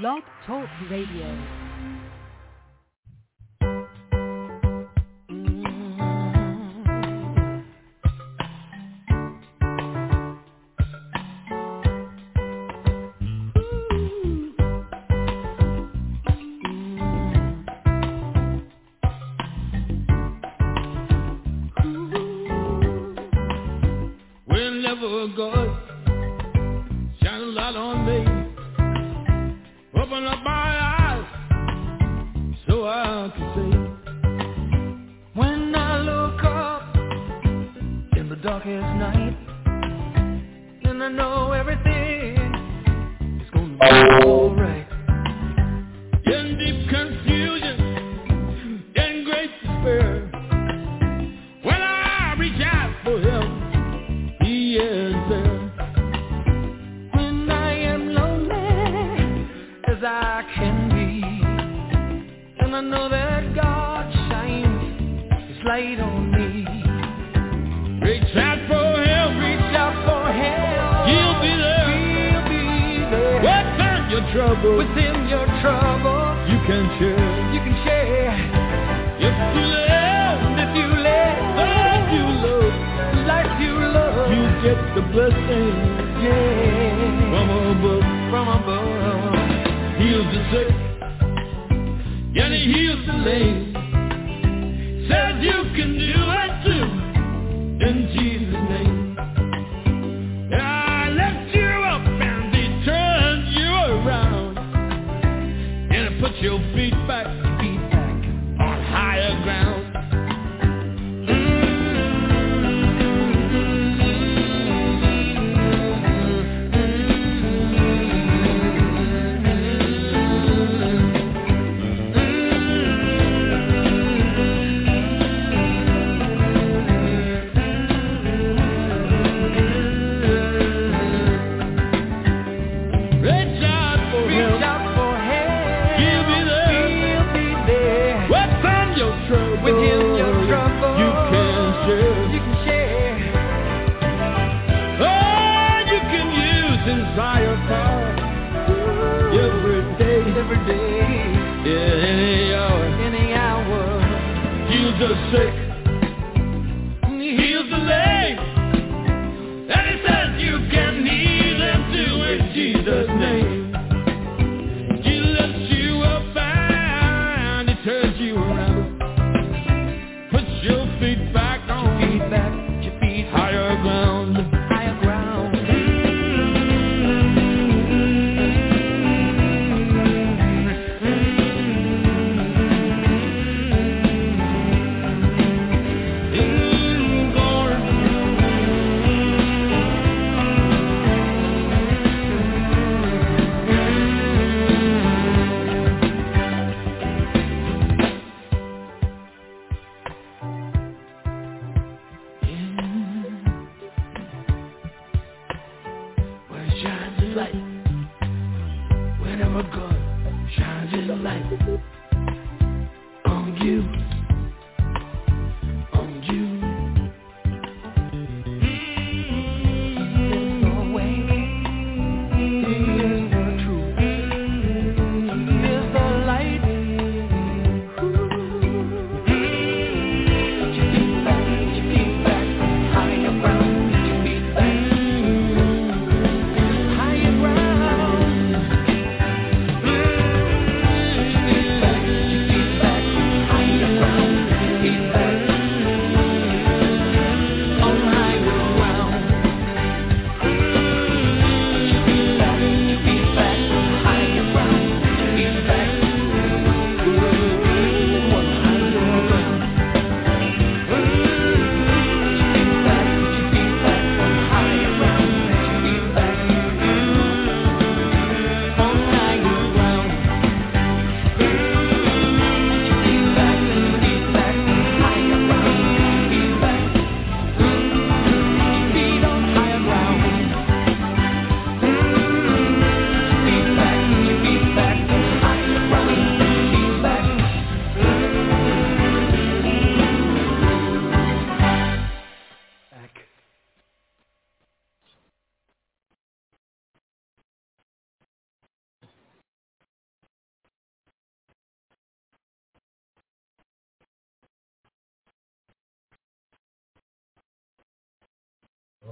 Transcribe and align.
Blog 0.00 0.22
Talk 0.46 0.68
Radio. 0.90 1.71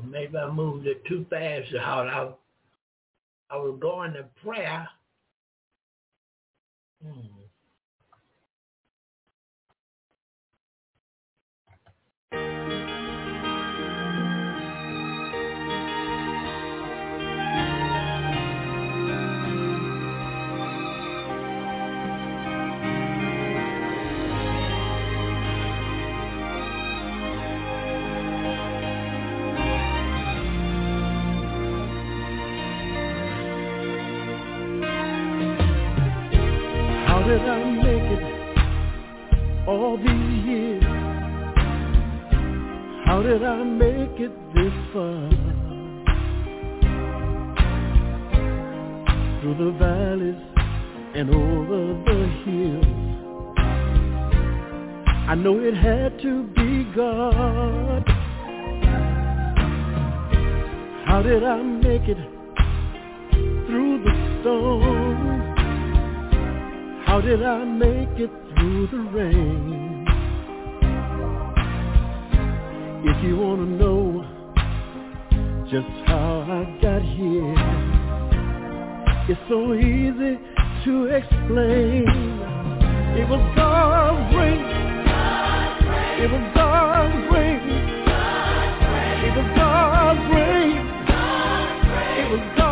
Maybe 0.05 0.37
I 0.37 0.51
moved 0.51 0.87
it 0.87 1.05
too 1.07 1.27
fast. 1.31 1.75
I, 1.75 2.31
I 3.51 3.57
was 3.57 3.79
going 3.81 4.13
to 4.15 4.25
prayer. 4.45 4.89
Hmm. 7.05 7.40
Did 37.31 37.49
I 37.49 37.65
make 37.65 38.09
it 38.19 38.25
all 39.69 39.97
these 39.97 40.45
years? 40.47 40.83
How 43.07 43.23
did 43.23 43.45
I 43.45 43.63
make 43.63 44.19
it 44.19 44.33
this 44.53 44.73
far? 44.93 45.31
Through 49.41 49.57
the 49.63 49.71
valleys 49.79 50.43
and 51.15 51.31
over 51.31 51.81
the 52.09 52.21
hills. 52.43 52.85
I 55.29 55.37
know 55.37 55.61
it 55.61 55.77
had 55.77 56.21
to 56.23 56.43
be 56.59 56.85
God. 56.97 58.03
How 61.07 61.23
did 61.23 61.45
I 61.45 61.63
make 61.63 62.09
it 62.09 62.19
through 63.69 64.03
the 64.03 64.41
storm? 64.41 65.40
How 67.11 67.21
did 67.21 67.43
I 67.43 67.65
make 67.65 68.21
it 68.21 68.31
through 68.55 68.87
the 68.87 68.99
rain? 69.11 70.07
If 73.05 73.25
you 73.25 73.37
want 73.37 73.59
to 73.59 73.67
know 73.67 74.23
just 75.65 75.89
how 76.07 76.47
I 76.47 76.79
got 76.81 77.03
here, 77.03 77.55
it's 79.29 79.41
so 79.49 79.75
easy 79.75 80.39
to 80.85 81.07
explain. 81.07 82.07
It 83.19 83.29
was 83.29 83.43
God's 83.57 84.33
grace. 84.33 84.71
It 86.23 86.31
was 86.31 86.45
God's 86.55 87.29
grace. 87.29 87.73
It 89.27 89.33
was 89.35 89.49
God's 89.57 90.21
grace. 90.31 90.87
It 92.21 92.31
was 92.31 92.41
God's 92.57 92.70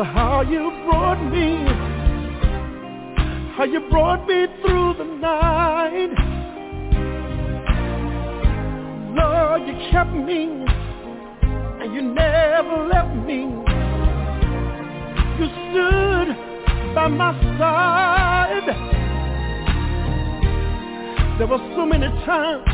for 0.00 0.04
how 0.04 0.40
you 0.40 0.70
brought 0.86 1.22
me, 1.30 1.62
how 3.54 3.64
you 3.64 3.80
brought 3.90 4.26
me 4.26 4.46
through 4.62 4.94
the 4.96 5.04
night. 5.04 6.08
Lord, 9.14 9.68
you 9.68 9.74
kept 9.90 10.14
me 10.14 10.64
and 11.82 11.92
you 11.92 12.00
never 12.00 12.88
left 12.88 13.14
me. 13.26 13.40
You 15.38 15.46
stood 15.68 16.28
by 16.94 17.08
my 17.08 17.34
side. 17.58 18.68
There 21.36 21.46
were 21.46 21.60
so 21.76 21.84
many 21.84 22.06
times 22.24 22.64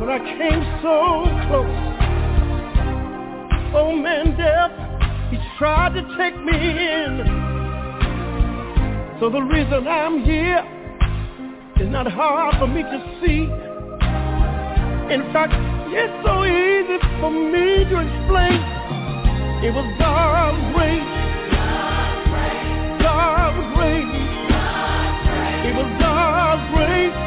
when 0.00 0.08
I 0.10 0.18
came 0.18 0.62
so 0.82 1.30
close. 1.46 1.94
Oh 3.76 3.92
man, 3.94 4.36
death, 4.36 4.83
he 5.34 5.40
tried 5.58 5.94
to 5.94 6.02
take 6.16 6.36
me 6.44 6.54
in. 6.54 7.26
So 9.18 9.30
the 9.30 9.40
reason 9.40 9.88
I'm 9.88 10.22
here 10.24 10.62
is 11.80 11.88
not 11.90 12.06
hard 12.06 12.54
for 12.58 12.68
me 12.68 12.82
to 12.82 12.98
see. 13.20 13.50
In 15.12 15.22
fact, 15.32 15.54
it's 15.90 16.14
so 16.24 16.44
easy 16.44 16.98
for 17.18 17.30
me 17.30 17.84
to 17.90 17.96
explain. 17.98 18.62
It 19.66 19.74
was 19.74 19.86
God's 19.98 20.62
grace. 20.74 21.10
God's 23.02 23.74
grace. 23.74 24.14
It 25.66 25.74
was 25.74 25.88
God's 25.98 26.64
grace. 26.74 27.18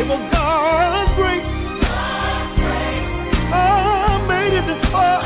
It 0.00 0.06
was 0.08 0.20
God's 0.32 1.14
grace. 1.14 1.46
I 3.54 4.18
made 4.26 4.52
it 4.58 4.66
this 4.66 4.90
far. 4.90 5.25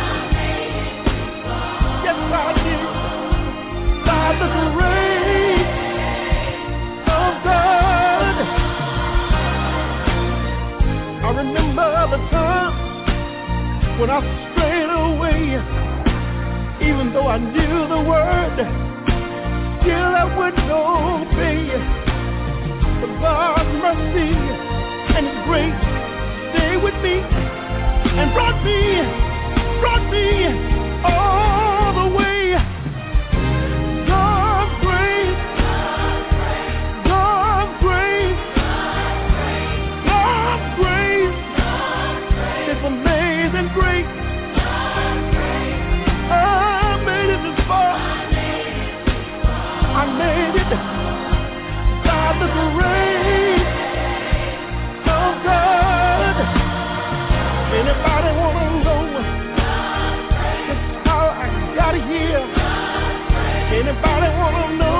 And 28.20 28.34
brought 28.34 28.64
me, 28.64 28.80
brought 29.80 30.10
me 30.10 30.46
all 31.04 32.10
the 32.10 32.16
way. 32.16 32.29
Anybody 63.72 64.28
wanna 64.36 64.76
know 64.76 64.99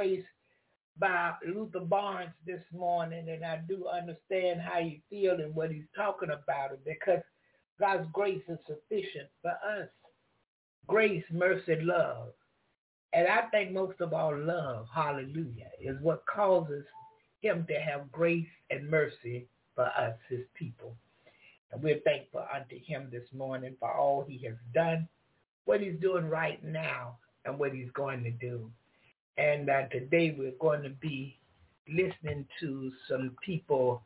grace 0.00 0.24
by 0.98 1.32
Luther 1.46 1.80
Barnes 1.80 2.30
this 2.46 2.62
morning, 2.72 3.28
and 3.28 3.44
I 3.44 3.60
do 3.68 3.86
understand 3.86 4.58
how 4.58 4.78
you 4.78 4.96
feel 5.10 5.32
and 5.32 5.54
what 5.54 5.70
he's 5.70 5.84
talking 5.94 6.30
about 6.30 6.72
it 6.72 6.80
because 6.86 7.20
God's 7.78 8.08
grace 8.10 8.40
is 8.48 8.56
sufficient 8.66 9.28
for 9.42 9.50
us. 9.50 9.90
Grace, 10.86 11.22
mercy, 11.30 11.76
love. 11.82 12.28
And 13.12 13.28
I 13.28 13.42
think 13.50 13.72
most 13.72 14.00
of 14.00 14.14
all 14.14 14.34
love, 14.34 14.86
hallelujah, 14.94 15.68
is 15.78 15.98
what 16.00 16.24
causes 16.24 16.86
him 17.42 17.66
to 17.68 17.74
have 17.74 18.10
grace 18.10 18.48
and 18.70 18.88
mercy 18.88 19.48
for 19.74 19.84
us, 19.84 20.14
his 20.30 20.46
people. 20.54 20.96
And 21.72 21.82
we're 21.82 22.00
thankful 22.06 22.46
unto 22.54 22.82
him 22.82 23.08
this 23.12 23.28
morning 23.36 23.76
for 23.78 23.92
all 23.92 24.24
he 24.26 24.46
has 24.46 24.56
done, 24.74 25.06
what 25.66 25.82
he's 25.82 26.00
doing 26.00 26.30
right 26.30 26.64
now, 26.64 27.18
and 27.44 27.58
what 27.58 27.74
he's 27.74 27.90
going 27.92 28.24
to 28.24 28.30
do. 28.30 28.70
And 29.40 29.70
uh, 29.70 29.88
today 29.90 30.36
we're 30.38 30.52
going 30.60 30.82
to 30.82 30.90
be 30.90 31.38
listening 31.88 32.46
to 32.60 32.92
some 33.08 33.34
people 33.42 34.02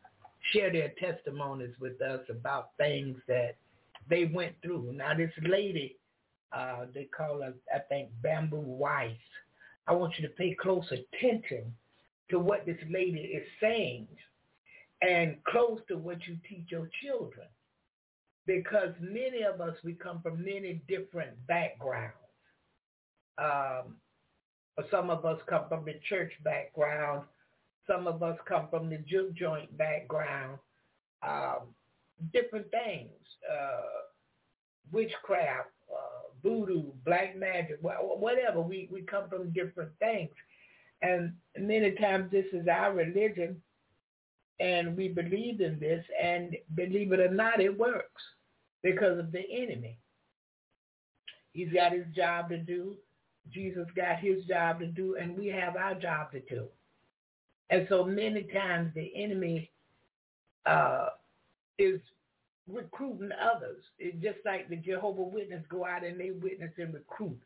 share 0.53 0.71
their 0.71 0.93
testimonies 1.01 1.75
with 1.81 2.01
us 2.01 2.21
about 2.31 2.71
things 2.79 3.17
that 3.27 3.57
they 4.09 4.27
went 4.27 4.55
through. 4.63 4.93
Now 4.93 5.13
this 5.17 5.33
lady, 5.43 5.97
uh, 6.53 6.87
they 6.95 7.09
call 7.17 7.43
her, 7.43 7.53
I 7.75 7.81
think, 7.81 8.11
Bamboo 8.23 8.61
Weiss. 8.61 9.11
I 9.89 9.93
want 9.93 10.15
you 10.19 10.29
to 10.29 10.35
pay 10.35 10.55
close 10.55 10.87
attention 10.93 11.75
to 12.31 12.39
what 12.39 12.65
this 12.65 12.79
lady 12.89 13.19
is 13.19 13.47
saying 13.61 14.07
and 15.03 15.37
close 15.49 15.81
to 15.89 15.99
what 15.99 16.19
you 16.29 16.37
teach 16.49 16.67
your 16.69 16.89
children. 17.03 17.49
Because 18.47 18.95
many 19.01 19.43
of 19.43 19.61
us, 19.61 19.75
we 19.83 19.95
come 19.95 20.23
from 20.23 20.45
many 20.45 20.81
different 20.87 21.45
backgrounds. 21.49 22.15
Um, 23.37 23.97
some 24.91 25.11
of 25.11 25.25
us 25.25 25.39
come 25.49 25.65
from 25.69 25.85
the 25.85 25.95
church 26.09 26.33
background. 26.43 27.23
Some 27.87 28.07
of 28.07 28.23
us 28.23 28.39
come 28.49 28.69
from 28.71 28.91
the 28.91 28.99
juke 28.99 29.35
joint 29.35 29.77
background. 29.77 30.59
Um, 31.23 31.75
different 32.33 32.71
things, 32.71 33.11
uh, 33.51 34.03
witchcraft, 34.93 35.71
uh, 35.91 36.29
voodoo, 36.43 36.93
black 37.05 37.37
magic, 37.37 37.79
whatever. 37.81 38.61
We, 38.61 38.89
we 38.91 39.03
come 39.03 39.29
from 39.29 39.53
different 39.53 39.91
things. 39.99 40.31
And 41.03 41.33
many 41.59 41.93
times 41.93 42.31
this 42.31 42.47
is 42.53 42.67
our 42.69 42.93
religion 42.93 43.61
and 44.61 44.97
we 44.97 45.09
believe 45.09 45.61
in 45.61 45.79
this 45.81 46.05
and 46.23 46.57
believe 46.75 47.13
it 47.13 47.21
or 47.21 47.31
not, 47.33 47.61
it 47.61 47.77
works 47.77 48.23
because 48.83 49.19
of 49.19 49.33
the 49.33 49.43
enemy. 49.51 49.99
He's 51.53 51.73
got 51.73 51.93
his 51.93 52.07
job 52.15 52.49
to 52.51 52.59
do. 52.59 52.97
Jesus 53.53 53.87
got 53.95 54.19
his 54.19 54.45
job 54.45 54.81
to 54.81 54.87
do, 54.87 55.17
and 55.17 55.37
we 55.37 55.47
have 55.49 55.77
our 55.77 55.95
job 55.95 56.33
to 56.33 56.41
do. 56.41 56.67
And 57.71 57.87
so 57.89 58.05
many 58.05 58.45
times 58.45 58.93
the 58.95 59.13
enemy 59.15 59.71
uh, 60.67 61.09
is 61.79 62.01
recruiting 62.69 63.31
others. 63.33 63.83
It's 63.99 64.23
just 64.23 64.39
like 64.45 64.69
the 64.69 64.77
Jehovah 64.77 65.23
Witness 65.23 65.65
go 65.69 65.85
out 65.85 66.05
and 66.05 66.19
they 66.19 66.31
witness 66.31 66.73
and 66.79 66.95
recruit. 66.95 67.39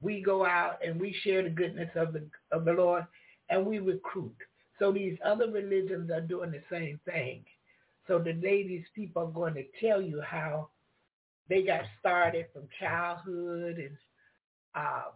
We 0.00 0.22
go 0.22 0.44
out 0.44 0.78
and 0.84 1.00
we 1.00 1.14
share 1.24 1.42
the 1.42 1.50
goodness 1.50 1.90
of 1.94 2.12
the 2.12 2.24
of 2.52 2.64
the 2.64 2.72
Lord, 2.72 3.06
and 3.48 3.64
we 3.64 3.78
recruit. 3.78 4.36
So 4.78 4.92
these 4.92 5.16
other 5.24 5.50
religions 5.50 6.10
are 6.10 6.20
doing 6.20 6.50
the 6.50 6.62
same 6.70 7.00
thing. 7.06 7.44
So 8.06 8.18
today 8.18 8.66
these 8.66 8.84
people 8.94 9.22
are 9.22 9.30
going 9.30 9.54
to 9.54 9.64
tell 9.80 10.02
you 10.02 10.20
how 10.20 10.68
they 11.48 11.62
got 11.62 11.82
started 11.98 12.46
from 12.52 12.68
childhood 12.78 13.78
and 13.78 13.96
uh, 14.74 15.10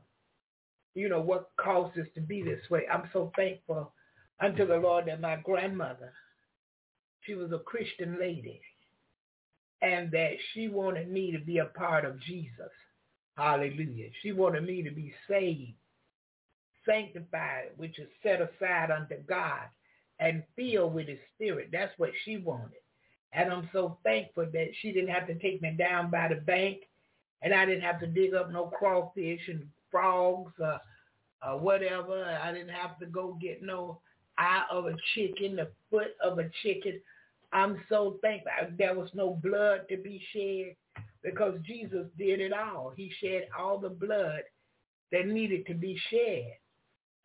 you 0.95 1.09
know 1.09 1.21
what 1.21 1.51
caused 1.57 1.99
us 1.99 2.07
to 2.15 2.21
be 2.21 2.43
this 2.43 2.69
way. 2.71 2.83
I'm 2.93 3.09
so 3.13 3.33
thankful 3.37 3.93
unto 4.41 4.67
the 4.67 4.77
Lord 4.77 5.07
that 5.07 5.21
my 5.21 5.37
grandmother, 5.37 6.13
she 7.23 7.35
was 7.35 7.53
a 7.53 7.59
Christian 7.59 8.19
lady, 8.19 8.61
and 9.83 10.11
that 10.13 10.33
she 10.53 10.69
wanted 10.69 11.11
me 11.11 11.33
to 11.33 11.39
be 11.39 11.59
a 11.59 11.67
part 11.67 12.05
of 12.05 12.21
Jesus. 12.21 12.71
Hallelujah. 13.37 14.09
She 14.23 14.33
wanted 14.33 14.65
me 14.67 14.83
to 14.83 14.91
be 14.91 15.13
saved 15.29 15.75
sanctified, 16.87 17.71
which 17.77 17.99
is 17.99 18.09
set 18.23 18.41
aside 18.41 18.91
unto 18.91 19.17
God, 19.29 19.63
and 20.19 20.43
filled 20.57 20.95
with 20.95 21.09
his 21.09 21.19
spirit. 21.35 21.69
That's 21.73 21.97
what 21.99 22.11
she 22.25 22.39
wanted. 22.39 22.81
And 23.33 23.53
I'm 23.53 23.69
so 23.73 23.99
thankful 24.05 24.47
that 24.53 24.69
she 24.81 24.93
didn't 24.93 25.11
have 25.11 25.27
to 25.29 25.39
take 25.39 25.63
me 25.63 25.71
down 25.73 26.11
by 26.11 26.29
the 26.29 26.37
bank, 26.37 26.79
and 27.43 27.55
I 27.55 27.65
didn't 27.65 27.83
have 27.83 28.01
to 28.01 28.07
dig 28.07 28.35
up 28.35 28.51
no 28.51 28.67
crawfish 28.67 29.41
and 29.49 29.67
frogs 29.91 30.53
or, 30.59 30.81
or 31.47 31.59
whatever. 31.59 32.25
I 32.43 32.53
didn't 32.53 32.71
have 32.75 32.99
to 33.01 33.07
go 33.07 33.39
get 33.41 33.63
no 33.63 34.01
eye 34.39 34.65
of 34.71 34.87
a 34.87 34.95
chicken, 35.15 35.57
the 35.57 35.69
foot 35.91 36.15
of 36.23 36.39
a 36.39 36.51
chicken. 36.63 37.01
I'm 37.53 37.81
so 37.89 38.19
thankful. 38.23 38.53
There 38.79 38.95
was 38.95 39.11
no 39.15 39.35
blood 39.43 39.83
to 39.89 39.97
be 39.97 40.23
shed 40.33 40.77
because 41.23 41.59
Jesus 41.67 42.07
did 42.17 42.41
it 42.41 42.53
all. 42.53 42.93
He 42.97 43.13
shed 43.21 43.49
all 43.59 43.79
the 43.79 43.89
blood 43.89 44.43
that 45.13 45.27
needed 45.27 45.67
to 45.67 45.75
be 45.75 45.99
shed. 46.11 46.57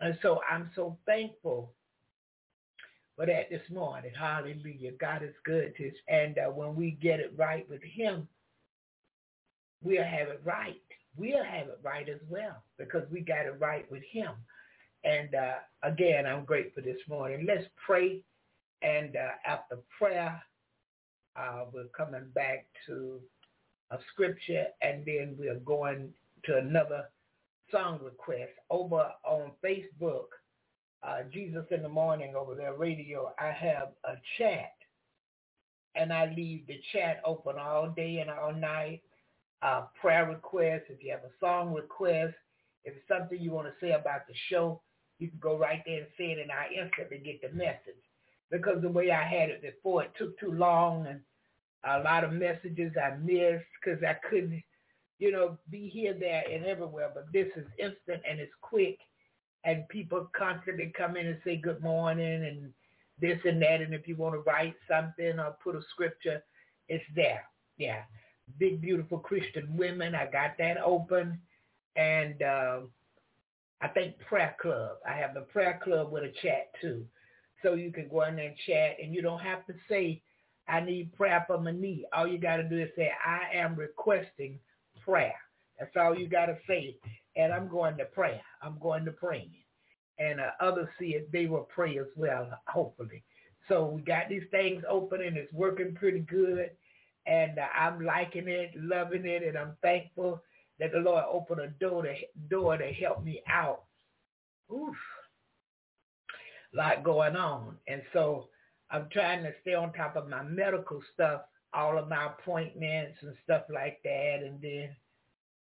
And 0.01 0.17
so 0.21 0.41
I'm 0.49 0.71
so 0.75 0.97
thankful 1.05 1.71
for 3.15 3.25
that 3.25 3.49
this 3.49 3.61
morning. 3.71 4.11
Hallelujah. 4.17 4.91
God 4.99 5.23
is 5.23 5.33
good 5.45 5.75
to 5.77 5.87
us. 5.87 5.95
And 6.07 6.37
uh, 6.37 6.49
when 6.49 6.75
we 6.75 6.91
get 7.01 7.19
it 7.19 7.33
right 7.37 7.67
with 7.69 7.81
him, 7.81 8.27
we'll 9.83 10.03
have 10.03 10.27
it 10.27 10.41
right. 10.43 10.81
We'll 11.17 11.43
have 11.43 11.67
it 11.67 11.79
right 11.83 12.07
as 12.09 12.19
well 12.29 12.63
because 12.77 13.03
we 13.11 13.21
got 13.21 13.45
it 13.45 13.55
right 13.59 13.89
with 13.91 14.03
him. 14.03 14.31
And 15.03 15.33
uh, 15.35 15.55
again, 15.83 16.25
I'm 16.25 16.45
grateful 16.45 16.83
this 16.83 16.99
morning. 17.07 17.45
Let's 17.47 17.65
pray. 17.85 18.21
And 18.81 19.15
uh, 19.15 19.29
after 19.47 19.77
prayer, 19.97 20.41
uh, 21.35 21.65
we're 21.71 21.85
coming 21.95 22.27
back 22.33 22.65
to 22.87 23.19
a 23.91 23.97
scripture 24.11 24.65
and 24.81 25.05
then 25.05 25.35
we're 25.37 25.59
going 25.59 26.09
to 26.45 26.57
another 26.57 27.05
song 27.71 27.99
request 28.03 28.51
over 28.69 29.09
on 29.23 29.51
Facebook, 29.63 30.27
uh, 31.03 31.19
Jesus 31.31 31.65
in 31.71 31.81
the 31.81 31.89
Morning 31.89 32.35
over 32.35 32.55
there 32.55 32.73
radio, 32.73 33.33
I 33.39 33.51
have 33.51 33.89
a 34.03 34.15
chat. 34.37 34.73
And 35.95 36.11
I 36.11 36.33
leave 36.35 36.67
the 36.67 36.79
chat 36.91 37.21
open 37.23 37.55
all 37.57 37.89
day 37.89 38.19
and 38.19 38.29
all 38.29 38.53
night. 38.53 39.01
Uh, 39.61 39.83
prayer 39.99 40.27
requests, 40.27 40.89
if 40.89 41.03
you 41.03 41.11
have 41.11 41.23
a 41.23 41.33
song 41.39 41.73
request, 41.73 42.35
if 42.83 42.93
it's 42.93 43.07
something 43.07 43.39
you 43.39 43.51
want 43.51 43.67
to 43.67 43.73
say 43.81 43.91
about 43.91 44.27
the 44.27 44.33
show, 44.49 44.81
you 45.17 45.29
can 45.29 45.39
go 45.39 45.57
right 45.57 45.81
there 45.85 45.99
and 45.99 46.07
say 46.17 46.31
it 46.31 46.39
and 46.39 46.51
I 46.51 46.67
instantly 46.75 47.17
get 47.17 47.41
the 47.41 47.55
message. 47.55 48.03
Because 48.51 48.81
the 48.81 48.89
way 48.89 49.09
I 49.11 49.23
had 49.23 49.49
it 49.49 49.61
before, 49.61 50.03
it 50.03 50.11
took 50.17 50.39
too 50.39 50.51
long 50.51 51.07
and 51.07 51.19
a 51.83 52.03
lot 52.03 52.23
of 52.23 52.33
messages 52.33 52.93
I 53.01 53.15
missed 53.17 53.65
because 53.81 54.03
I 54.03 54.15
couldn't 54.29 54.63
you 55.19 55.31
know, 55.31 55.57
be 55.69 55.87
here, 55.87 56.13
there, 56.13 56.43
and 56.51 56.65
everywhere. 56.65 57.11
But 57.13 57.31
this 57.31 57.47
is 57.55 57.65
instant 57.79 58.21
and 58.29 58.39
it's 58.39 58.51
quick, 58.61 58.99
and 59.63 59.87
people 59.89 60.29
constantly 60.37 60.91
come 60.95 61.17
in 61.17 61.27
and 61.27 61.37
say 61.43 61.57
good 61.57 61.81
morning 61.81 62.45
and 62.45 62.73
this 63.19 63.39
and 63.45 63.61
that. 63.61 63.81
And 63.81 63.93
if 63.93 64.07
you 64.07 64.15
want 64.15 64.35
to 64.35 64.39
write 64.39 64.75
something 64.89 65.39
or 65.39 65.55
put 65.63 65.75
a 65.75 65.81
scripture, 65.89 66.43
it's 66.89 67.03
there. 67.15 67.43
Yeah, 67.77 68.01
big 68.57 68.81
beautiful 68.81 69.19
Christian 69.19 69.75
women. 69.77 70.15
I 70.15 70.25
got 70.25 70.57
that 70.59 70.77
open, 70.83 71.39
and 71.95 72.41
uh, 72.41 72.79
I 73.81 73.87
think 73.89 74.15
prayer 74.27 74.55
club. 74.61 74.97
I 75.07 75.13
have 75.13 75.33
the 75.33 75.41
prayer 75.41 75.79
club 75.83 76.11
with 76.11 76.23
a 76.23 76.33
chat 76.41 76.71
too, 76.81 77.05
so 77.63 77.73
you 77.73 77.91
can 77.91 78.07
go 78.09 78.23
in 78.23 78.35
there 78.37 78.47
and 78.47 78.57
chat, 78.67 78.97
and 79.01 79.13
you 79.13 79.21
don't 79.21 79.39
have 79.41 79.65
to 79.67 79.73
say. 79.89 80.21
I 80.67 80.79
need 80.79 81.13
prayer 81.13 81.43
for 81.45 81.59
my 81.59 81.71
knee. 81.71 82.05
All 82.11 82.27
you 82.27 82.39
got 82.39 82.57
to 82.57 82.63
do 82.67 82.79
is 82.79 82.89
say, 82.95 83.11
I 83.23 83.55
am 83.55 83.75
requesting 83.75 84.59
prayer. 85.03 85.35
That's 85.79 85.95
all 85.95 86.17
you 86.17 86.27
got 86.27 86.47
to 86.47 86.57
say. 86.67 86.97
And 87.35 87.53
I'm 87.53 87.67
going 87.67 87.97
to 87.97 88.05
prayer. 88.05 88.41
I'm 88.61 88.79
going 88.79 89.05
to 89.05 89.11
pray. 89.11 89.49
And 90.17 90.39
uh, 90.39 90.51
others 90.59 90.87
see 90.99 91.09
it, 91.09 91.31
they 91.31 91.45
will 91.45 91.67
pray 91.73 91.99
as 91.99 92.07
well, 92.15 92.49
hopefully. 92.67 93.23
So 93.67 93.85
we 93.85 94.01
got 94.01 94.29
these 94.29 94.43
things 94.51 94.83
open 94.89 95.21
and 95.21 95.37
it's 95.37 95.51
working 95.53 95.93
pretty 95.95 96.19
good. 96.19 96.71
And 97.27 97.59
I'm 97.59 98.03
liking 98.03 98.47
it, 98.47 98.71
loving 98.75 99.25
it, 99.25 99.43
and 99.43 99.57
I'm 99.57 99.75
thankful 99.81 100.41
that 100.79 100.91
the 100.91 100.99
Lord 100.99 101.23
opened 101.29 101.61
a 101.61 101.67
door 101.67 102.03
to, 102.03 102.13
door 102.49 102.77
to 102.77 102.91
help 102.93 103.23
me 103.23 103.41
out. 103.49 103.83
Oof. 104.71 104.95
A 106.73 106.77
lot 106.77 107.03
going 107.03 107.35
on. 107.35 107.77
And 107.87 108.01
so 108.13 108.49
I'm 108.91 109.07
trying 109.11 109.43
to 109.43 109.53
stay 109.61 109.73
on 109.73 109.93
top 109.93 110.15
of 110.15 110.29
my 110.29 110.43
medical 110.43 111.01
stuff 111.13 111.41
all 111.75 111.97
of 111.97 112.07
my 112.07 112.27
appointments 112.27 113.17
and 113.21 113.35
stuff 113.43 113.63
like 113.71 113.99
that. 114.03 114.39
And 114.43 114.61
then 114.61 114.89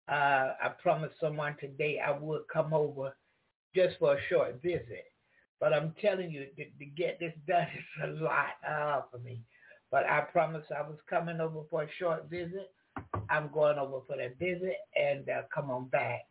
uh, 0.09 0.55
I 0.63 0.69
promised 0.81 1.17
someone 1.21 1.57
today 1.61 1.99
I 2.05 2.17
would 2.17 2.43
come 2.53 2.73
over 2.73 3.17
just 3.75 3.99
for 3.99 4.15
a 4.15 4.21
short 4.29 4.63
visit. 4.63 5.07
But 5.61 5.73
I'm 5.73 5.95
telling 6.01 6.31
you, 6.31 6.47
to, 6.57 6.65
to 6.65 6.85
get 6.97 7.19
this 7.19 7.33
done 7.49 7.67
is 7.75 8.21
a 8.21 8.23
lot 8.23 8.55
uh, 8.69 9.03
for 9.11 9.19
me. 9.19 9.41
But 9.95 10.07
I 10.07 10.23
promised 10.23 10.73
I 10.73 10.83
was 10.83 10.99
coming 11.09 11.41
over 11.41 11.61
for 11.71 11.85
a 11.85 11.89
short 12.01 12.29
visit. 12.29 12.73
I'm 13.31 13.49
going 13.53 13.79
over 13.79 14.01
for 14.09 14.17
that 14.17 14.37
visit 14.41 14.75
and 14.97 15.29
uh, 15.29 15.43
come 15.55 15.71
on 15.71 15.87
back. 15.87 16.27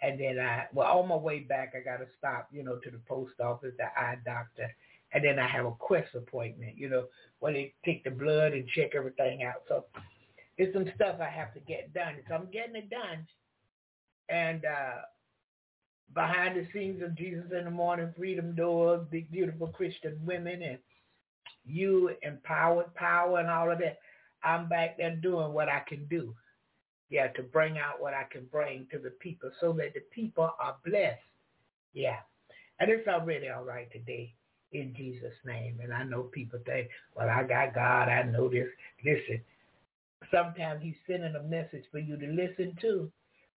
And 0.00 0.18
then 0.18 0.38
I, 0.40 0.64
well, 0.72 0.98
on 0.98 1.08
my 1.08 1.16
way 1.16 1.40
back, 1.40 1.74
I 1.76 1.84
got 1.84 1.98
to 1.98 2.06
stop, 2.16 2.48
you 2.50 2.64
know, 2.64 2.76
to 2.76 2.90
the 2.90 3.00
post 3.06 3.38
office, 3.38 3.74
the 3.76 3.84
eye 3.84 4.16
doctor. 4.24 4.66
And 5.12 5.22
then 5.22 5.38
I 5.38 5.46
have 5.46 5.66
a 5.66 5.72
quest 5.72 6.14
appointment, 6.14 6.78
you 6.78 6.88
know, 6.88 7.04
where 7.40 7.52
they 7.52 7.74
take 7.84 8.02
the 8.02 8.10
blood 8.10 8.54
and 8.54 8.66
check 8.68 8.92
everything 8.94 9.42
out. 9.42 9.64
So 9.68 9.84
it's 10.56 10.72
some 10.72 10.90
stuff 10.94 11.16
I 11.20 11.28
have 11.28 11.52
to 11.52 11.60
get 11.60 11.92
done. 11.92 12.14
So 12.26 12.34
I'm 12.34 12.50
getting 12.50 12.76
it 12.76 12.88
done. 12.88 13.26
And 14.30 14.64
uh, 14.64 15.02
behind 16.14 16.56
the 16.56 16.66
scenes 16.72 17.02
of 17.02 17.14
Jesus 17.14 17.44
in 17.54 17.66
the 17.66 17.70
Morning, 17.70 18.14
Freedom 18.16 18.54
Doors, 18.54 19.06
Big 19.10 19.30
Beautiful 19.30 19.66
Christian 19.66 20.18
Women, 20.24 20.62
and 20.62 20.78
you 21.64 22.10
empowered 22.22 22.94
power 22.94 23.38
and 23.38 23.48
all 23.48 23.70
of 23.70 23.78
that. 23.78 23.98
I'm 24.44 24.68
back 24.68 24.96
there 24.98 25.14
doing 25.16 25.52
what 25.52 25.68
I 25.68 25.82
can 25.88 26.06
do. 26.06 26.34
Yeah, 27.10 27.28
to 27.28 27.42
bring 27.42 27.78
out 27.78 28.00
what 28.00 28.14
I 28.14 28.24
can 28.30 28.46
bring 28.50 28.86
to 28.90 28.98
the 28.98 29.10
people 29.10 29.50
so 29.60 29.72
that 29.74 29.92
the 29.94 30.00
people 30.14 30.50
are 30.58 30.76
blessed. 30.84 31.20
Yeah. 31.92 32.16
And 32.80 32.90
it's 32.90 33.06
already 33.06 33.48
all 33.50 33.64
right 33.64 33.90
today 33.92 34.34
in 34.72 34.94
Jesus' 34.96 35.34
name. 35.44 35.78
And 35.82 35.92
I 35.92 36.04
know 36.04 36.22
people 36.22 36.58
think, 36.64 36.88
well, 37.14 37.28
I 37.28 37.42
got 37.42 37.74
God. 37.74 38.08
I 38.08 38.22
know 38.22 38.48
this. 38.48 38.66
Listen, 39.04 39.42
sometimes 40.32 40.82
he's 40.82 40.94
sending 41.06 41.34
a 41.36 41.42
message 41.42 41.84
for 41.90 41.98
you 41.98 42.16
to 42.16 42.26
listen 42.26 42.76
to 42.80 43.10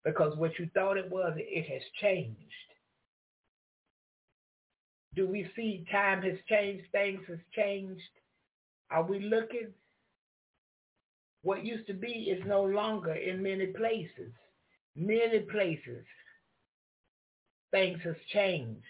because 0.04 0.36
what 0.36 0.58
you 0.58 0.68
thought 0.74 0.98
it 0.98 1.10
was, 1.10 1.32
it 1.36 1.72
has 1.72 1.82
changed. 2.00 2.36
Do 5.16 5.26
we 5.26 5.50
see 5.56 5.86
time 5.90 6.22
has 6.22 6.36
changed, 6.48 6.84
things 6.92 7.20
has 7.26 7.38
changed? 7.54 8.02
Are 8.90 9.02
we 9.02 9.18
looking? 9.20 9.68
What 11.42 11.64
used 11.64 11.86
to 11.86 11.94
be 11.94 12.30
is 12.30 12.44
no 12.46 12.62
longer 12.62 13.14
in 13.14 13.42
many 13.42 13.68
places. 13.68 14.32
Many 14.94 15.40
places, 15.40 16.04
things 17.70 17.98
has 18.04 18.16
changed. 18.32 18.82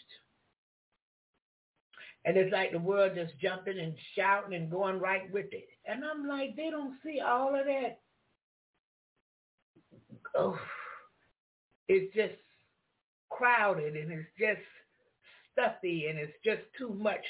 And 2.25 2.37
it's 2.37 2.53
like 2.53 2.73
the 2.73 2.79
world 2.79 3.13
just 3.15 3.39
jumping 3.41 3.79
and 3.79 3.95
shouting 4.15 4.55
and 4.55 4.71
going 4.71 4.99
right 5.01 5.31
with 5.33 5.47
it. 5.53 5.69
And 5.85 6.05
I'm 6.05 6.27
like, 6.27 6.57
they 6.57 6.71
don't 6.71 6.95
see 7.05 7.21
all 7.21 7.59
of 7.59 7.67
that. 7.67 8.01
Oh, 10.37 10.59
it's 11.89 12.15
just 12.15 12.35
crowded 13.31 13.97
and 13.97 14.13
it's 14.13 14.29
just 14.39 14.61
stuffy 15.57 16.07
and 16.09 16.19
it's 16.19 16.33
just 16.45 16.63
too 16.79 16.91
much. 16.91 17.25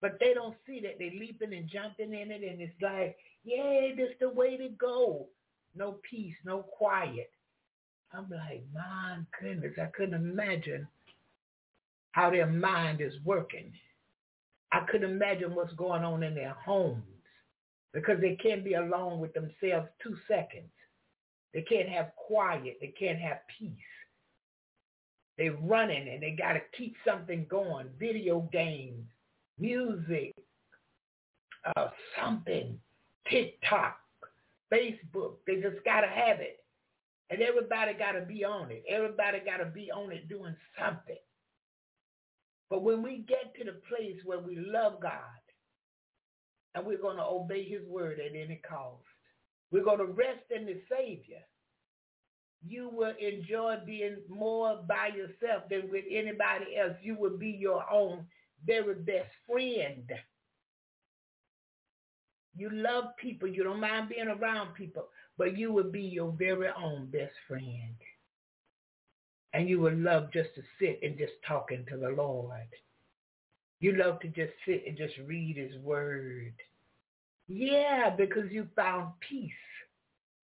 But 0.00 0.18
they 0.20 0.34
don't 0.34 0.56
see 0.66 0.80
that 0.80 0.96
they're 0.98 1.10
leaping 1.10 1.54
and 1.54 1.68
jumping 1.68 2.14
in 2.14 2.30
it 2.30 2.42
and 2.42 2.60
it's 2.60 2.80
like, 2.80 3.16
yeah, 3.44 3.94
this 3.96 4.10
the 4.20 4.28
way 4.28 4.56
to 4.56 4.68
go. 4.68 5.26
No 5.74 5.96
peace, 6.08 6.34
no 6.44 6.62
quiet. 6.62 7.30
I'm 8.12 8.30
like, 8.30 8.64
my 8.72 9.18
goodness, 9.40 9.74
I 9.80 9.86
couldn't 9.86 10.14
imagine 10.14 10.86
how 12.12 12.30
their 12.30 12.46
mind 12.46 13.00
is 13.00 13.12
working. 13.24 13.72
I 14.72 14.80
couldn't 14.90 15.10
imagine 15.10 15.54
what's 15.54 15.72
going 15.74 16.02
on 16.02 16.22
in 16.22 16.34
their 16.34 16.56
homes 16.64 17.04
because 17.92 18.20
they 18.20 18.36
can't 18.42 18.64
be 18.64 18.74
alone 18.74 19.20
with 19.20 19.32
themselves 19.34 19.88
two 20.02 20.16
seconds. 20.28 20.70
They 21.54 21.62
can't 21.62 21.88
have 21.88 22.10
quiet. 22.16 22.78
They 22.80 22.92
can't 22.98 23.18
have 23.18 23.38
peace. 23.58 23.70
They're 25.38 25.56
running 25.62 26.08
and 26.08 26.22
they 26.22 26.30
got 26.30 26.54
to 26.54 26.60
keep 26.76 26.94
something 27.06 27.46
going. 27.50 27.88
Video 27.98 28.48
games, 28.52 29.04
music, 29.58 30.34
uh, 31.76 31.88
something, 32.18 32.78
TikTok, 33.30 33.98
Facebook. 34.72 35.34
They 35.46 35.56
just 35.56 35.84
got 35.84 36.00
to 36.02 36.08
have 36.08 36.40
it. 36.40 36.60
And 37.28 37.42
everybody 37.42 37.92
got 37.94 38.12
to 38.12 38.20
be 38.20 38.44
on 38.44 38.70
it. 38.70 38.84
Everybody 38.88 39.40
got 39.44 39.58
to 39.58 39.66
be 39.66 39.90
on 39.90 40.12
it 40.12 40.28
doing 40.28 40.54
something. 40.78 41.16
But 42.70 42.82
when 42.82 43.02
we 43.02 43.24
get 43.28 43.54
to 43.58 43.64
the 43.64 43.80
place 43.88 44.16
where 44.24 44.38
we 44.38 44.56
love 44.56 45.00
God 45.00 45.12
and 46.74 46.84
we're 46.84 47.00
going 47.00 47.16
to 47.16 47.24
obey 47.24 47.68
his 47.68 47.86
word 47.88 48.18
at 48.20 48.36
any 48.36 48.60
cost, 48.68 49.02
we're 49.70 49.84
going 49.84 49.98
to 49.98 50.06
rest 50.06 50.44
in 50.54 50.66
the 50.66 50.80
Savior, 50.90 51.42
you 52.64 52.88
will 52.92 53.14
enjoy 53.20 53.76
being 53.84 54.16
more 54.28 54.80
by 54.88 55.08
yourself 55.08 55.68
than 55.70 55.90
with 55.90 56.04
anybody 56.10 56.76
else. 56.76 56.96
You 57.02 57.16
will 57.16 57.36
be 57.36 57.50
your 57.50 57.84
own 57.90 58.26
very 58.64 58.94
best 58.94 59.30
friend. 59.48 60.10
You 62.56 62.70
love 62.70 63.16
people. 63.18 63.48
You 63.48 63.64
don't 63.64 63.80
mind 63.80 64.08
being 64.08 64.28
around 64.28 64.74
people, 64.74 65.08
but 65.36 65.56
you 65.56 65.72
will 65.72 65.90
be 65.90 66.02
your 66.02 66.32
very 66.32 66.68
own 66.80 67.06
best 67.10 67.34
friend. 67.46 67.94
And 69.52 69.68
you 69.68 69.78
will 69.80 69.94
love 69.96 70.32
just 70.32 70.54
to 70.54 70.62
sit 70.80 71.00
and 71.02 71.16
just 71.18 71.32
talking 71.46 71.84
to 71.88 71.96
the 71.96 72.08
Lord. 72.10 72.68
You 73.80 73.92
love 73.96 74.20
to 74.20 74.28
just 74.28 74.52
sit 74.66 74.84
and 74.86 74.96
just 74.96 75.14
read 75.26 75.56
his 75.56 75.76
word. 75.82 76.54
Yeah, 77.48 78.10
because 78.16 78.50
you 78.50 78.66
found 78.74 79.12
peace 79.20 79.52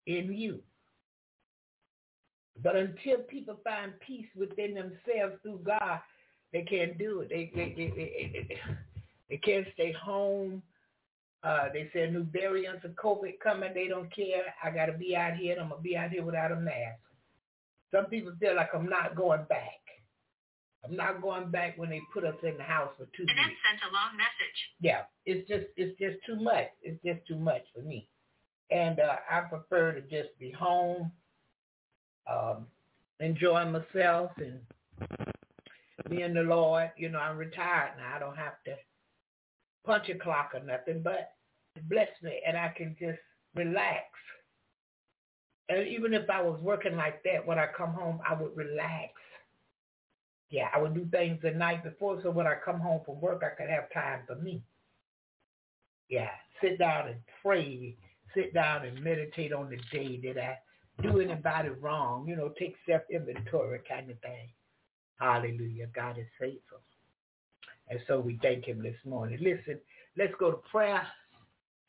in 0.06 0.32
you. 0.32 0.60
But 2.62 2.76
until 2.76 3.18
people 3.28 3.56
find 3.64 3.92
peace 4.06 4.26
within 4.34 4.74
themselves 4.74 5.36
through 5.42 5.60
God, 5.64 6.00
they 6.52 6.62
can't 6.62 6.98
do 6.98 7.20
it. 7.20 7.28
They 7.28 7.50
they 7.54 7.74
they, 7.76 7.88
they, 7.90 8.46
they, 8.48 8.60
they 9.28 9.36
can't 9.38 9.66
stay 9.74 9.92
home. 9.92 10.62
Uh, 11.42 11.68
they 11.72 11.88
said 11.92 12.12
new 12.12 12.24
variants 12.24 12.84
of 12.84 12.92
COVID 12.92 13.38
coming. 13.42 13.72
They 13.74 13.88
don't 13.88 14.14
care. 14.14 14.54
I 14.62 14.70
got 14.70 14.86
to 14.86 14.92
be 14.92 15.14
out 15.14 15.34
here, 15.34 15.52
and 15.52 15.60
I'm 15.60 15.68
gonna 15.68 15.82
be 15.82 15.96
out 15.96 16.10
here 16.10 16.24
without 16.24 16.52
a 16.52 16.56
mask. 16.56 16.98
Some 17.94 18.06
people 18.06 18.32
feel 18.40 18.56
like 18.56 18.70
I'm 18.74 18.88
not 18.88 19.14
going 19.14 19.44
back. 19.48 19.80
I'm 20.84 20.96
not 20.96 21.20
going 21.20 21.50
back 21.50 21.76
when 21.78 21.90
they 21.90 22.00
put 22.12 22.24
us 22.24 22.34
in 22.42 22.56
the 22.56 22.62
house 22.62 22.90
for 22.96 23.06
two 23.16 23.22
and 23.22 23.28
weeks. 23.28 23.60
sent 23.68 23.90
a 23.90 23.92
long 23.92 24.16
message. 24.16 24.58
Yeah, 24.80 25.02
it's 25.24 25.48
just 25.48 25.66
it's 25.76 25.98
just 25.98 26.16
too 26.26 26.36
much. 26.36 26.68
It's 26.82 27.02
just 27.04 27.26
too 27.26 27.38
much 27.38 27.62
for 27.74 27.82
me, 27.82 28.08
and 28.70 29.00
uh, 29.00 29.16
I 29.30 29.40
prefer 29.40 29.92
to 29.92 30.00
just 30.02 30.38
be 30.38 30.50
home, 30.52 31.10
um, 32.30 32.66
enjoying 33.20 33.72
myself, 33.72 34.32
and 34.38 34.60
and 36.10 36.36
the 36.36 36.42
Lord. 36.42 36.90
You 36.96 37.08
know, 37.08 37.18
I'm 37.18 37.36
retired 37.36 37.92
now. 37.98 38.16
I 38.16 38.18
don't 38.18 38.36
have 38.36 38.62
to 38.66 38.76
punch 39.84 40.08
a 40.08 40.14
clock 40.18 40.52
or 40.54 40.60
nothing, 40.60 41.02
but 41.02 41.32
bless 41.88 42.08
me, 42.22 42.40
and 42.46 42.56
I 42.56 42.68
can 42.76 42.96
just 42.98 43.18
relax. 43.54 44.04
And 45.68 45.86
even 45.88 46.14
if 46.14 46.30
I 46.30 46.40
was 46.42 46.60
working 46.60 46.96
like 46.96 47.22
that, 47.24 47.44
when 47.44 47.58
I 47.58 47.66
come 47.76 47.92
home, 47.92 48.20
I 48.28 48.34
would 48.40 48.56
relax 48.56 49.12
yeah, 50.50 50.68
I 50.74 50.80
would 50.80 50.94
do 50.94 51.06
things 51.10 51.40
the 51.42 51.50
night 51.50 51.82
before 51.82 52.20
so 52.22 52.30
when 52.30 52.46
I 52.46 52.54
come 52.64 52.80
home 52.80 53.00
from 53.04 53.20
work, 53.20 53.42
I 53.44 53.54
could 53.60 53.70
have 53.70 53.92
time 53.92 54.20
for 54.26 54.36
me. 54.36 54.62
Yeah, 56.08 56.30
sit 56.60 56.78
down 56.78 57.08
and 57.08 57.16
pray, 57.42 57.96
sit 58.34 58.54
down 58.54 58.86
and 58.86 59.02
meditate 59.02 59.52
on 59.52 59.68
the 59.68 59.78
day. 59.90 60.20
that 60.22 60.40
I 60.40 60.58
do 61.02 61.20
anybody 61.20 61.68
wrong? 61.68 62.26
You 62.26 62.36
know, 62.36 62.52
take 62.58 62.76
self-inventory 62.88 63.80
kind 63.88 64.10
of 64.10 64.18
thing. 64.20 64.48
Hallelujah. 65.18 65.86
God 65.94 66.18
is 66.18 66.26
faithful. 66.38 66.80
And 67.88 68.00
so 68.06 68.20
we 68.20 68.38
thank 68.42 68.64
him 68.64 68.82
this 68.82 68.96
morning. 69.04 69.38
Listen, 69.40 69.78
let's 70.16 70.34
go 70.38 70.50
to 70.50 70.58
prayer. 70.70 71.06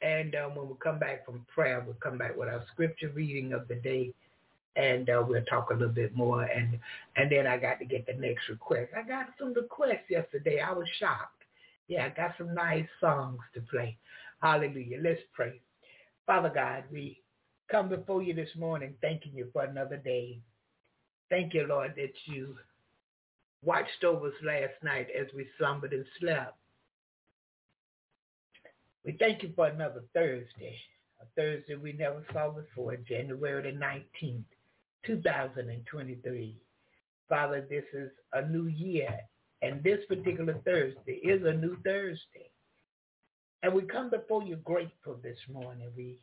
And 0.02 0.36
um, 0.36 0.56
when 0.56 0.68
we 0.68 0.76
come 0.82 1.00
back 1.00 1.26
from 1.26 1.46
prayer, 1.54 1.84
we'll 1.86 1.96
come 1.96 2.18
back 2.18 2.38
with 2.38 2.50
our 2.50 2.64
scripture 2.72 3.12
reading 3.16 3.54
of 3.54 3.68
the 3.68 3.76
day 3.76 4.14
and 4.78 5.10
uh, 5.10 5.24
we'll 5.28 5.44
talk 5.46 5.72
a 5.72 5.74
little 5.74 5.90
bit 5.90 6.16
more. 6.16 6.44
And 6.44 6.80
and 7.16 7.32
then 7.32 7.48
I 7.48 7.58
got 7.58 7.80
to 7.80 7.86
get 7.86 8.06
the 8.06 8.14
next 8.14 8.48
request. 8.48 8.92
I 8.96 9.08
got 9.08 9.28
some 9.40 9.54
requests 9.54 10.10
yesterday. 10.10 10.60
I 10.62 10.72
was 10.72 10.88
shocked. 11.00 11.44
Yeah, 11.88 12.06
I 12.06 12.10
got 12.10 12.36
some 12.38 12.54
nice 12.54 12.88
songs 13.02 13.40
to 13.56 13.62
play. 13.62 13.98
Hallelujah. 14.42 15.00
Let's 15.02 15.22
pray. 15.34 15.60
Father 16.26 16.52
God, 16.54 16.84
we 16.92 17.22
come 17.70 17.90
before 17.90 18.22
you 18.22 18.34
this 18.34 18.56
morning 18.58 18.96
thanking 19.02 19.34
you 19.36 19.50
for 19.54 19.64
another 19.64 19.98
day. 19.98 20.40
Thank 21.30 21.54
you, 21.54 21.68
Lord, 21.68 21.94
that 21.98 22.14
you 22.26 22.56
watched 23.64 24.04
over 24.04 24.28
us 24.28 24.34
last 24.44 24.82
night 24.84 25.08
as 25.20 25.28
we 25.36 25.48
slumbered 25.58 25.94
and 25.94 26.06
slept. 26.20 26.58
We 29.04 29.18
thank 29.20 29.44
you 29.44 29.52
for 29.56 29.68
another 29.68 30.04
Thursday, 30.14 30.78
a 31.22 31.26
Thursday 31.36 31.76
we 31.76 31.94
never 31.94 32.26
saw 32.34 32.50
before, 32.50 32.96
January 32.98 33.72
the 33.72 33.78
19th. 33.78 34.44
2023. 35.08 36.56
Father, 37.30 37.66
this 37.70 37.84
is 37.94 38.12
a 38.34 38.48
new 38.48 38.68
year, 38.68 39.18
and 39.62 39.84
this 39.84 40.00
particular 40.08 40.56
Thursday 40.66 41.20
is 41.24 41.44
a 41.46 41.54
new 41.54 41.78
Thursday. 41.84 42.52
And 43.64 43.74
we 43.74 43.84
come 43.84 44.10
before 44.10 44.44
you 44.44 44.58
grateful 44.58 45.18
this 45.24 45.40
morning. 45.52 45.90
We 45.96 46.20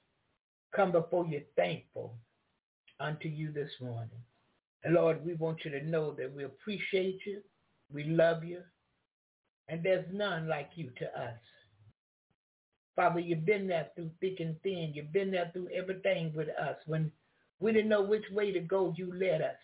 come 0.74 0.92
before 0.92 1.26
you 1.26 1.42
thankful 1.56 2.14
unto 3.00 3.28
you 3.28 3.52
this 3.52 3.70
morning. 3.80 4.10
And 4.84 4.94
Lord, 4.94 5.24
we 5.24 5.34
want 5.34 5.64
you 5.64 5.70
to 5.70 5.84
know 5.84 6.12
that 6.12 6.32
we 6.32 6.44
appreciate 6.44 7.20
you, 7.26 7.40
we 7.92 8.04
love 8.04 8.44
you, 8.44 8.60
and 9.68 9.82
there's 9.82 10.06
none 10.12 10.48
like 10.48 10.70
you 10.74 10.90
to 10.98 11.06
us. 11.20 11.38
Father, 12.96 13.20
you've 13.20 13.46
been 13.46 13.66
there 13.66 13.88
through 13.94 14.10
thick 14.20 14.36
and 14.40 14.60
thin. 14.62 14.92
You've 14.94 15.12
been 15.12 15.30
there 15.30 15.50
through 15.52 15.68
everything 15.74 16.32
with 16.34 16.48
us. 16.50 16.76
When 16.86 17.10
we 17.60 17.72
didn't 17.72 17.88
know 17.88 18.02
which 18.02 18.24
way 18.30 18.52
to 18.52 18.60
go. 18.60 18.94
You 18.96 19.12
led 19.14 19.42
us. 19.42 19.56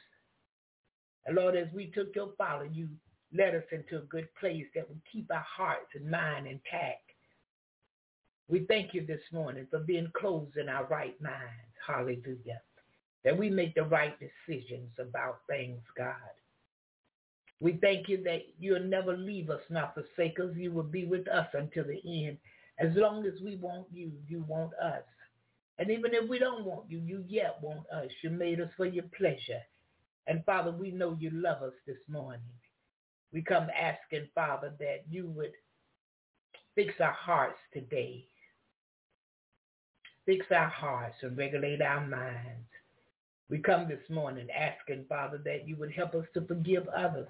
And 1.26 1.36
Lord, 1.36 1.56
as 1.56 1.68
we 1.74 1.90
took 1.90 2.14
your 2.14 2.32
follow, 2.38 2.62
you 2.62 2.88
led 3.32 3.54
us 3.54 3.64
into 3.72 3.98
a 3.98 4.06
good 4.06 4.28
place 4.40 4.64
that 4.74 4.88
would 4.88 5.00
keep 5.12 5.30
our 5.30 5.44
hearts 5.56 5.90
and 5.94 6.10
mind 6.10 6.46
intact. 6.46 7.09
We 8.50 8.66
thank 8.66 8.94
you 8.94 9.06
this 9.06 9.22
morning 9.32 9.68
for 9.70 9.78
being 9.78 10.10
closed 10.12 10.56
in 10.56 10.68
our 10.68 10.84
right 10.86 11.14
minds. 11.22 11.70
Hallelujah. 11.86 12.60
That 13.24 13.38
we 13.38 13.48
make 13.48 13.76
the 13.76 13.84
right 13.84 14.16
decisions 14.18 14.90
about 14.98 15.42
things, 15.48 15.80
God. 15.96 16.14
We 17.60 17.74
thank 17.80 18.08
you 18.08 18.20
that 18.24 18.40
you'll 18.58 18.80
never 18.82 19.16
leave 19.16 19.50
us 19.50 19.60
nor 19.70 19.92
forsake 19.94 20.40
us. 20.40 20.50
You 20.56 20.72
will 20.72 20.82
be 20.82 21.04
with 21.04 21.28
us 21.28 21.46
until 21.52 21.84
the 21.84 22.00
end. 22.26 22.38
As 22.80 22.96
long 22.96 23.24
as 23.24 23.40
we 23.40 23.54
want 23.54 23.86
you, 23.92 24.10
you 24.26 24.44
want 24.48 24.72
us. 24.82 25.04
And 25.78 25.88
even 25.88 26.12
if 26.12 26.28
we 26.28 26.40
don't 26.40 26.64
want 26.64 26.90
you, 26.90 26.98
you 26.98 27.24
yet 27.28 27.56
want 27.62 27.86
us. 27.94 28.10
You 28.22 28.30
made 28.30 28.60
us 28.60 28.70
for 28.76 28.86
your 28.86 29.04
pleasure. 29.16 29.62
And 30.26 30.44
Father, 30.44 30.72
we 30.72 30.90
know 30.90 31.16
you 31.20 31.30
love 31.30 31.62
us 31.62 31.74
this 31.86 32.00
morning. 32.08 32.40
We 33.32 33.42
come 33.42 33.68
asking, 33.78 34.26
Father, 34.34 34.72
that 34.80 35.04
you 35.08 35.26
would 35.28 35.52
fix 36.74 36.94
our 37.00 37.12
hearts 37.12 37.58
today. 37.72 38.26
Fix 40.30 40.46
our 40.52 40.68
hearts 40.68 41.16
and 41.22 41.36
regulate 41.36 41.82
our 41.82 42.06
minds. 42.06 42.68
We 43.48 43.58
come 43.58 43.88
this 43.88 44.08
morning 44.08 44.46
asking, 44.52 45.06
Father, 45.08 45.38
that 45.44 45.66
you 45.66 45.74
would 45.74 45.90
help 45.90 46.14
us 46.14 46.24
to 46.34 46.42
forgive 46.42 46.86
others. 46.86 47.26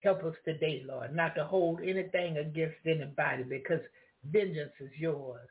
Help 0.00 0.22
us 0.22 0.34
today, 0.44 0.82
Lord, 0.86 1.16
not 1.16 1.34
to 1.36 1.46
hold 1.46 1.80
anything 1.80 2.36
against 2.36 2.76
anybody 2.84 3.42
because 3.42 3.80
vengeance 4.30 4.74
is 4.80 4.90
yours. 4.98 5.48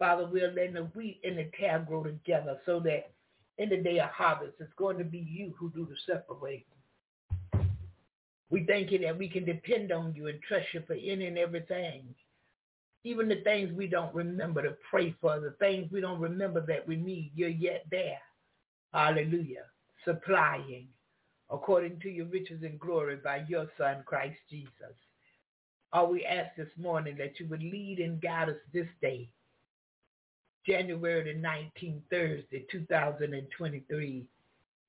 Father, 0.00 0.26
we're 0.26 0.50
letting 0.50 0.74
the 0.74 0.90
wheat 0.96 1.20
and 1.22 1.38
the 1.38 1.48
tare 1.56 1.86
grow 1.86 2.02
together 2.02 2.58
so 2.66 2.80
that 2.80 3.12
in 3.58 3.68
the 3.68 3.76
day 3.76 4.00
of 4.00 4.10
harvest, 4.10 4.54
it's 4.58 4.72
going 4.76 4.98
to 4.98 5.04
be 5.04 5.18
you 5.18 5.54
who 5.56 5.70
do 5.70 5.86
the 5.86 5.94
separating. 6.12 6.64
We 8.50 8.64
thank 8.64 8.90
you 8.90 8.98
that 8.98 9.16
we 9.16 9.28
can 9.28 9.44
depend 9.44 9.92
on 9.92 10.12
you 10.16 10.26
and 10.26 10.42
trust 10.42 10.66
you 10.74 10.82
for 10.88 10.94
any 10.94 11.26
and 11.26 11.38
everything. 11.38 12.16
Even 13.06 13.28
the 13.28 13.40
things 13.44 13.72
we 13.72 13.86
don't 13.86 14.12
remember 14.12 14.62
to 14.62 14.76
pray 14.90 15.14
for, 15.20 15.38
the 15.38 15.52
things 15.60 15.88
we 15.92 16.00
don't 16.00 16.18
remember 16.18 16.60
that 16.66 16.88
we 16.88 16.96
need, 16.96 17.30
you're 17.36 17.48
yet 17.48 17.86
there. 17.88 18.18
Hallelujah. 18.92 19.66
Supplying 20.04 20.88
according 21.48 22.00
to 22.00 22.10
your 22.10 22.26
riches 22.26 22.64
and 22.64 22.80
glory 22.80 23.14
by 23.22 23.44
your 23.46 23.70
son, 23.78 24.02
Christ 24.04 24.38
Jesus. 24.50 24.96
All 25.92 26.10
we 26.10 26.24
ask 26.24 26.56
this 26.56 26.66
morning 26.76 27.16
that 27.18 27.38
you 27.38 27.46
would 27.46 27.62
lead 27.62 28.00
and 28.00 28.20
guide 28.20 28.48
us 28.48 28.56
this 28.74 28.88
day, 29.00 29.28
January 30.66 31.32
the 31.32 31.40
19th, 31.40 32.00
Thursday, 32.10 32.66
2023, 32.72 34.26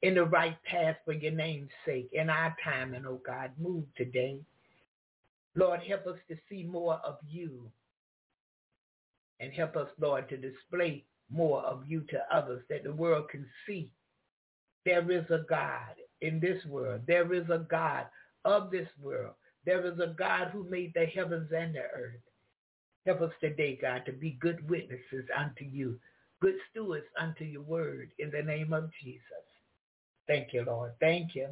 in 0.02 0.16
the 0.16 0.26
right 0.26 0.58
path 0.64 0.96
for 1.06 1.14
your 1.14 1.34
name's 1.34 1.70
sake, 1.86 2.10
in 2.14 2.32
our 2.32 2.56
time, 2.64 2.96
and 2.96 3.06
oh 3.06 3.22
God, 3.24 3.52
move 3.60 3.84
today. 3.96 4.40
Lord, 5.54 5.82
help 5.88 6.08
us 6.08 6.18
to 6.30 6.36
see 6.50 6.64
more 6.64 7.00
of 7.06 7.18
you 7.30 7.70
and 9.40 9.54
help 9.54 9.76
us, 9.76 9.90
Lord, 10.00 10.30
to 10.30 10.38
display 10.38 11.06
more 11.30 11.62
of 11.62 11.84
you 11.88 12.02
to 12.10 12.36
others 12.36 12.64
that 12.70 12.84
the 12.84 12.94
world 12.94 13.30
can 13.30 13.46
see 13.66 13.92
there 14.88 15.12
is 15.12 15.26
a 15.30 15.44
God 15.50 15.96
in 16.22 16.40
this 16.40 16.64
world. 16.66 17.02
There 17.08 17.34
is 17.34 17.50
a 17.50 17.66
God 17.70 18.06
of 18.46 18.72
this 18.72 18.88
world. 19.02 19.34
There 19.66 19.86
is 19.86 20.00
a 20.00 20.16
God 20.18 20.48
who 20.54 20.64
made 20.70 20.94
the 20.94 21.06
heavens 21.08 21.52
and 21.52 21.76
the 21.76 21.82
earth. 21.82 22.22
Help 23.06 23.20
us 23.20 23.34
today, 23.42 23.78
God, 23.82 24.04
to 24.06 24.14
be 24.14 24.38
good 24.40 24.68
witnesses 24.70 25.26
unto 25.38 25.66
you, 25.66 26.00
good 26.42 26.56
stewards 26.72 27.06
unto 27.20 27.44
your 27.44 27.64
word 27.64 28.12
in 28.18 28.32
the 28.32 28.42
name 28.42 28.72
of 28.72 28.90
Jesus. 29.04 29.22
Thank 30.26 30.54
you, 30.54 30.64
Lord. 30.66 30.94
Thank 31.02 31.36
you. 31.36 31.50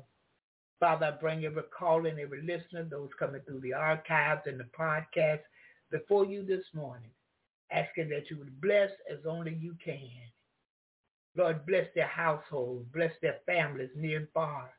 Father, 0.80 1.08
I 1.08 1.12
bring 1.20 1.44
every 1.44 1.64
call 1.78 2.06
and 2.06 2.18
every 2.18 2.42
listener, 2.42 2.88
those 2.90 3.10
coming 3.20 3.42
through 3.46 3.62
the 3.62 3.74
archives 3.74 4.44
and 4.46 4.58
the 4.58 4.68
podcast 4.80 5.42
before 5.92 6.26
you 6.26 6.46
this 6.46 6.64
morning, 6.74 7.12
asking 7.72 8.10
that 8.10 8.30
you 8.30 8.38
would 8.38 8.62
bless 8.62 8.92
as 9.12 9.20
only 9.28 9.54
you 9.54 9.76
can. 9.84 10.00
Lord, 11.38 11.66
bless 11.66 11.88
their 11.96 12.08
households, 12.08 12.86
bless 12.94 13.12
their 13.22 13.38
families 13.46 13.90
near 13.96 14.20
and 14.20 14.28
far. 14.34 14.72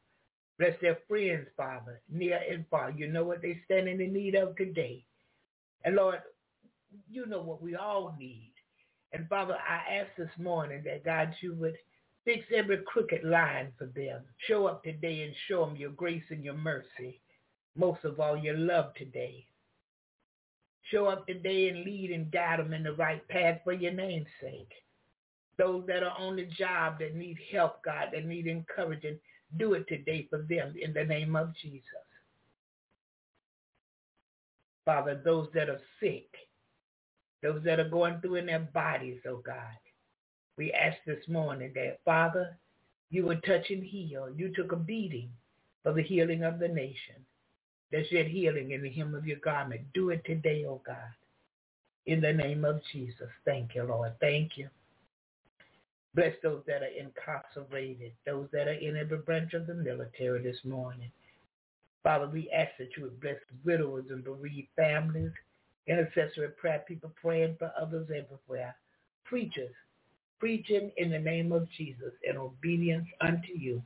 Bless 0.58 0.74
their 0.80 0.98
friends, 1.06 1.48
Father, 1.56 2.00
near 2.10 2.40
and 2.50 2.64
far. 2.70 2.90
You 2.90 3.08
know 3.08 3.24
what 3.24 3.42
they 3.42 3.60
stand 3.66 3.88
in 3.88 3.98
need 4.12 4.34
of 4.34 4.56
today. 4.56 5.04
And 5.84 5.96
Lord, 5.96 6.20
you 7.10 7.26
know 7.26 7.42
what 7.42 7.60
we 7.60 7.76
all 7.76 8.14
need. 8.18 8.52
And 9.12 9.28
Father, 9.28 9.54
I 9.54 9.96
ask 9.96 10.10
this 10.16 10.30
morning 10.38 10.82
that 10.84 11.04
God, 11.04 11.34
you 11.42 11.54
would 11.56 11.76
Fix 12.26 12.44
every 12.52 12.78
crooked 12.78 13.22
line 13.22 13.72
for 13.78 13.86
them. 13.86 14.20
Show 14.48 14.66
up 14.66 14.82
today 14.82 15.22
and 15.22 15.32
show 15.46 15.64
them 15.64 15.76
your 15.76 15.90
grace 15.90 16.24
and 16.30 16.44
your 16.44 16.54
mercy. 16.54 17.20
Most 17.76 18.04
of 18.04 18.18
all, 18.18 18.36
your 18.36 18.56
love 18.58 18.92
today. 18.94 19.46
Show 20.90 21.06
up 21.06 21.26
today 21.26 21.68
and 21.68 21.84
lead 21.84 22.10
and 22.12 22.30
guide 22.30 22.60
them 22.60 22.72
in 22.72 22.84
the 22.84 22.92
right 22.92 23.26
path 23.28 23.60
for 23.64 23.72
your 23.72 23.92
name's 23.92 24.28
sake. 24.40 24.72
Those 25.58 25.84
that 25.86 26.02
are 26.02 26.16
on 26.18 26.36
the 26.36 26.44
job 26.44 26.98
that 27.00 27.16
need 27.16 27.38
help, 27.52 27.82
God, 27.82 28.08
that 28.12 28.26
need 28.26 28.46
encouragement, 28.46 29.18
do 29.56 29.74
it 29.74 29.88
today 29.88 30.26
for 30.28 30.42
them 30.42 30.74
in 30.80 30.92
the 30.92 31.04
name 31.04 31.34
of 31.34 31.54
Jesus. 31.60 31.82
Father, 34.84 35.20
those 35.24 35.48
that 35.54 35.68
are 35.68 35.80
sick, 36.00 36.28
those 37.42 37.62
that 37.64 37.80
are 37.80 37.88
going 37.88 38.20
through 38.20 38.36
in 38.36 38.46
their 38.46 38.60
bodies, 38.60 39.18
oh 39.26 39.42
God, 39.44 39.76
we 40.56 40.72
ask 40.72 40.96
this 41.06 41.26
morning 41.28 41.72
that, 41.74 41.98
Father, 42.04 42.56
you 43.10 43.24
would 43.24 43.42
touch 43.44 43.70
and 43.70 43.82
heal. 43.82 44.28
You 44.34 44.52
took 44.54 44.72
a 44.72 44.76
beating 44.76 45.30
for 45.82 45.92
the 45.92 46.02
healing 46.02 46.44
of 46.44 46.58
the 46.58 46.68
nation. 46.68 47.16
There's 47.90 48.10
yet 48.10 48.26
healing 48.26 48.72
in 48.72 48.82
the 48.82 48.90
hem 48.90 49.14
of 49.14 49.26
your 49.26 49.38
garment. 49.38 49.82
Do 49.94 50.10
it 50.10 50.24
today, 50.24 50.64
oh 50.68 50.82
God. 50.86 50.96
In 52.06 52.20
the 52.20 52.32
name 52.32 52.64
of 52.64 52.80
Jesus. 52.92 53.28
Thank 53.44 53.74
you, 53.74 53.84
Lord. 53.84 54.12
Thank 54.20 54.56
you. 54.56 54.68
Bless 56.14 56.34
those 56.42 56.62
that 56.66 56.82
are 56.82 56.86
incarcerated, 56.86 58.12
those 58.24 58.48
that 58.52 58.68
are 58.68 58.72
in 58.72 58.96
every 58.96 59.18
branch 59.18 59.54
of 59.54 59.66
the 59.66 59.74
military 59.74 60.42
this 60.42 60.58
morning. 60.64 61.10
Father, 62.02 62.28
we 62.28 62.50
ask 62.50 62.70
that 62.78 62.96
you 62.96 63.04
would 63.04 63.20
bless 63.20 63.36
widows 63.64 64.04
and 64.10 64.24
bereaved 64.24 64.68
families, 64.76 65.32
intercessory 65.86 66.48
prayer 66.50 66.84
people 66.86 67.12
praying 67.20 67.56
for 67.58 67.72
others 67.80 68.08
everywhere, 68.10 68.74
preachers 69.24 69.74
preaching 70.38 70.90
in 70.96 71.10
the 71.10 71.18
name 71.18 71.52
of 71.52 71.68
Jesus 71.76 72.12
and 72.28 72.38
obedience 72.38 73.06
unto 73.20 73.52
you, 73.56 73.82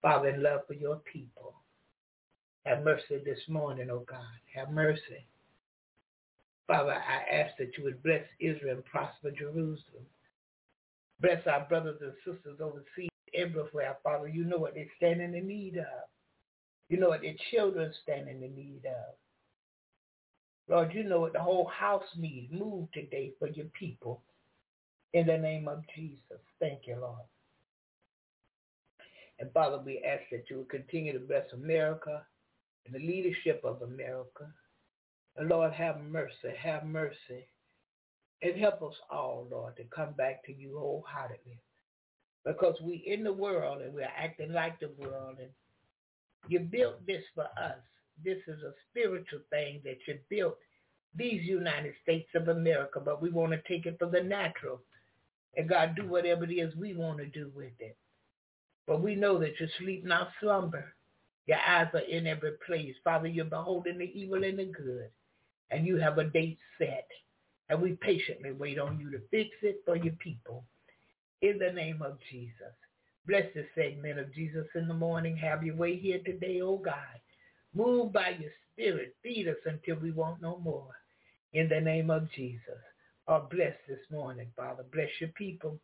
Father, 0.00 0.28
in 0.28 0.42
love 0.42 0.62
for 0.66 0.74
your 0.74 0.96
people. 1.12 1.54
Have 2.64 2.84
mercy 2.84 3.18
this 3.24 3.40
morning, 3.48 3.90
O 3.90 3.94
oh 3.94 4.04
God. 4.08 4.20
Have 4.54 4.70
mercy. 4.70 5.26
Father, 6.68 6.92
I 6.92 7.34
ask 7.34 7.56
that 7.58 7.76
you 7.76 7.84
would 7.84 8.02
bless 8.02 8.24
Israel 8.38 8.76
and 8.76 8.84
prosper 8.84 9.30
Jerusalem. 9.30 10.06
Bless 11.20 11.44
our 11.46 11.66
brothers 11.68 12.00
and 12.00 12.12
sisters 12.24 12.60
overseas 12.60 13.10
everywhere, 13.34 13.96
Father. 14.02 14.28
You 14.28 14.44
know 14.44 14.58
what 14.58 14.74
they 14.74 14.88
stand 14.96 15.20
in 15.20 15.32
the 15.32 15.40
need 15.40 15.76
of. 15.76 16.08
You 16.88 16.98
know 16.98 17.08
what 17.08 17.22
their 17.22 17.34
children 17.50 17.92
stand 18.02 18.28
in 18.28 18.40
the 18.40 18.48
need 18.48 18.82
of. 18.86 19.14
Lord, 20.68 20.94
you 20.94 21.02
know 21.02 21.20
what 21.20 21.32
the 21.32 21.40
whole 21.40 21.66
house 21.66 22.04
needs. 22.16 22.52
Move 22.52 22.90
today 22.92 23.32
for 23.38 23.48
your 23.48 23.66
people 23.78 24.22
in 25.12 25.26
the 25.26 25.36
name 25.36 25.68
of 25.68 25.82
Jesus. 25.94 26.40
Thank 26.60 26.86
you, 26.86 26.96
Lord. 27.00 27.26
And 29.38 29.52
Father, 29.52 29.80
we 29.84 30.02
ask 30.06 30.22
that 30.30 30.48
you 30.48 30.58
would 30.58 30.68
continue 30.68 31.12
to 31.12 31.18
bless 31.18 31.52
America 31.52 32.22
the 32.90 32.98
leadership 32.98 33.60
of 33.64 33.82
America. 33.82 34.46
And 35.36 35.48
Lord, 35.48 35.72
have 35.72 36.00
mercy, 36.00 36.52
have 36.58 36.84
mercy. 36.84 37.46
And 38.42 38.58
help 38.58 38.82
us 38.82 38.94
all, 39.10 39.46
Lord, 39.50 39.76
to 39.76 39.84
come 39.94 40.12
back 40.14 40.44
to 40.46 40.52
you 40.52 40.76
wholeheartedly. 40.78 41.60
Because 42.44 42.74
we 42.82 43.04
in 43.06 43.22
the 43.22 43.32
world 43.32 43.82
and 43.82 43.94
we're 43.94 44.08
acting 44.16 44.52
like 44.52 44.80
the 44.80 44.90
world. 44.98 45.36
And 45.38 45.50
you 46.48 46.60
built 46.60 47.06
this 47.06 47.22
for 47.34 47.44
us. 47.44 47.78
This 48.24 48.38
is 48.48 48.62
a 48.62 48.72
spiritual 48.90 49.40
thing 49.50 49.80
that 49.84 49.98
you 50.06 50.18
built 50.28 50.56
these 51.14 51.42
United 51.42 51.94
States 52.02 52.28
of 52.34 52.48
America, 52.48 53.00
but 53.00 53.22
we 53.22 53.30
want 53.30 53.52
to 53.52 53.62
take 53.68 53.86
it 53.86 53.96
for 53.98 54.06
the 54.06 54.22
natural 54.22 54.80
and 55.56 55.68
God 55.68 55.94
do 55.94 56.06
whatever 56.06 56.44
it 56.44 56.52
is 56.52 56.74
we 56.76 56.94
want 56.94 57.18
to 57.18 57.26
do 57.26 57.50
with 57.54 57.72
it. 57.78 57.96
But 58.86 59.02
we 59.02 59.14
know 59.14 59.38
that 59.38 59.60
you 59.60 59.68
sleep 59.78 60.04
not 60.04 60.28
slumber. 60.40 60.94
Your 61.46 61.58
eyes 61.58 61.88
are 61.94 62.00
in 62.00 62.26
every 62.26 62.52
place. 62.66 62.94
Father, 63.02 63.28
you're 63.28 63.44
beholding 63.44 63.98
the 63.98 64.10
evil 64.18 64.44
and 64.44 64.58
the 64.58 64.64
good. 64.64 65.10
And 65.70 65.86
you 65.86 65.96
have 65.96 66.18
a 66.18 66.24
date 66.24 66.58
set. 66.78 67.08
And 67.68 67.80
we 67.80 67.92
patiently 67.92 68.52
wait 68.52 68.78
on 68.78 69.00
you 69.00 69.10
to 69.10 69.20
fix 69.30 69.50
it 69.62 69.82
for 69.84 69.96
your 69.96 70.14
people. 70.14 70.64
In 71.40 71.58
the 71.58 71.72
name 71.72 72.02
of 72.02 72.18
Jesus. 72.30 72.74
Bless 73.26 73.44
this 73.54 73.66
segment 73.74 74.18
of 74.18 74.34
Jesus 74.34 74.66
in 74.74 74.88
the 74.88 74.94
morning. 74.94 75.36
Have 75.36 75.62
your 75.62 75.76
way 75.76 75.96
here 75.96 76.20
today, 76.24 76.60
oh 76.60 76.76
God. 76.76 76.94
Move 77.74 78.12
by 78.12 78.36
your 78.38 78.50
spirit. 78.72 79.14
Feed 79.22 79.48
us 79.48 79.56
until 79.64 79.96
we 79.96 80.10
want 80.10 80.42
no 80.42 80.58
more. 80.58 80.90
In 81.52 81.68
the 81.68 81.80
name 81.80 82.10
of 82.10 82.30
Jesus 82.32 82.80
are 83.28 83.46
blessed 83.50 83.78
this 83.88 84.00
morning, 84.10 84.48
Father. 84.56 84.84
Bless 84.92 85.08
your 85.20 85.30
people. 85.30 85.78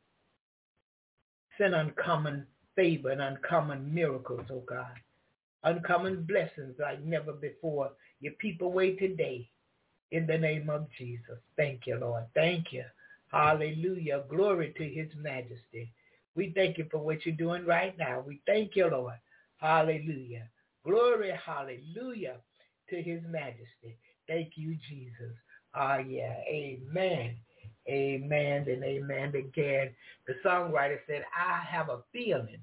Send 1.56 1.74
uncommon 1.74 2.46
favor 2.74 3.10
and 3.10 3.20
uncommon 3.20 3.92
miracles, 3.92 4.46
oh 4.50 4.62
God. 4.68 4.94
Uncommon 5.64 6.24
blessings 6.24 6.76
like 6.78 7.02
never 7.04 7.32
before. 7.32 7.90
Your 8.20 8.32
people 8.34 8.72
wait 8.72 8.98
today 8.98 9.48
in 10.10 10.26
the 10.26 10.38
name 10.38 10.70
of 10.70 10.86
Jesus. 10.96 11.38
Thank 11.56 11.86
you, 11.86 11.98
Lord. 11.98 12.24
Thank 12.34 12.72
you. 12.72 12.84
Hallelujah. 13.32 14.24
Glory 14.28 14.72
to 14.76 14.88
his 14.88 15.08
majesty. 15.20 15.92
We 16.34 16.52
thank 16.54 16.78
you 16.78 16.86
for 16.90 16.98
what 16.98 17.26
you're 17.26 17.34
doing 17.34 17.66
right 17.66 17.96
now. 17.98 18.22
We 18.26 18.40
thank 18.46 18.76
you, 18.76 18.88
Lord. 18.88 19.18
Hallelujah. 19.58 20.48
Glory, 20.84 21.32
hallelujah 21.44 22.36
to 22.88 23.02
his 23.02 23.20
majesty. 23.28 23.98
Thank 24.28 24.52
you, 24.56 24.76
Jesus. 24.88 25.34
Ah, 25.74 25.98
yeah. 25.98 26.36
Amen. 26.48 27.36
Amen 27.88 28.66
and 28.68 28.84
amen 28.84 29.34
again. 29.34 29.90
The 30.26 30.34
songwriter 30.44 30.98
said, 31.06 31.24
I 31.36 31.62
have 31.64 31.88
a 31.88 32.00
feeling 32.12 32.62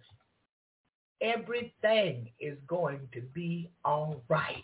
everything 1.22 2.30
is 2.40 2.58
going 2.68 3.08
to 3.14 3.22
be 3.22 3.70
all 3.84 4.24
right. 4.28 4.64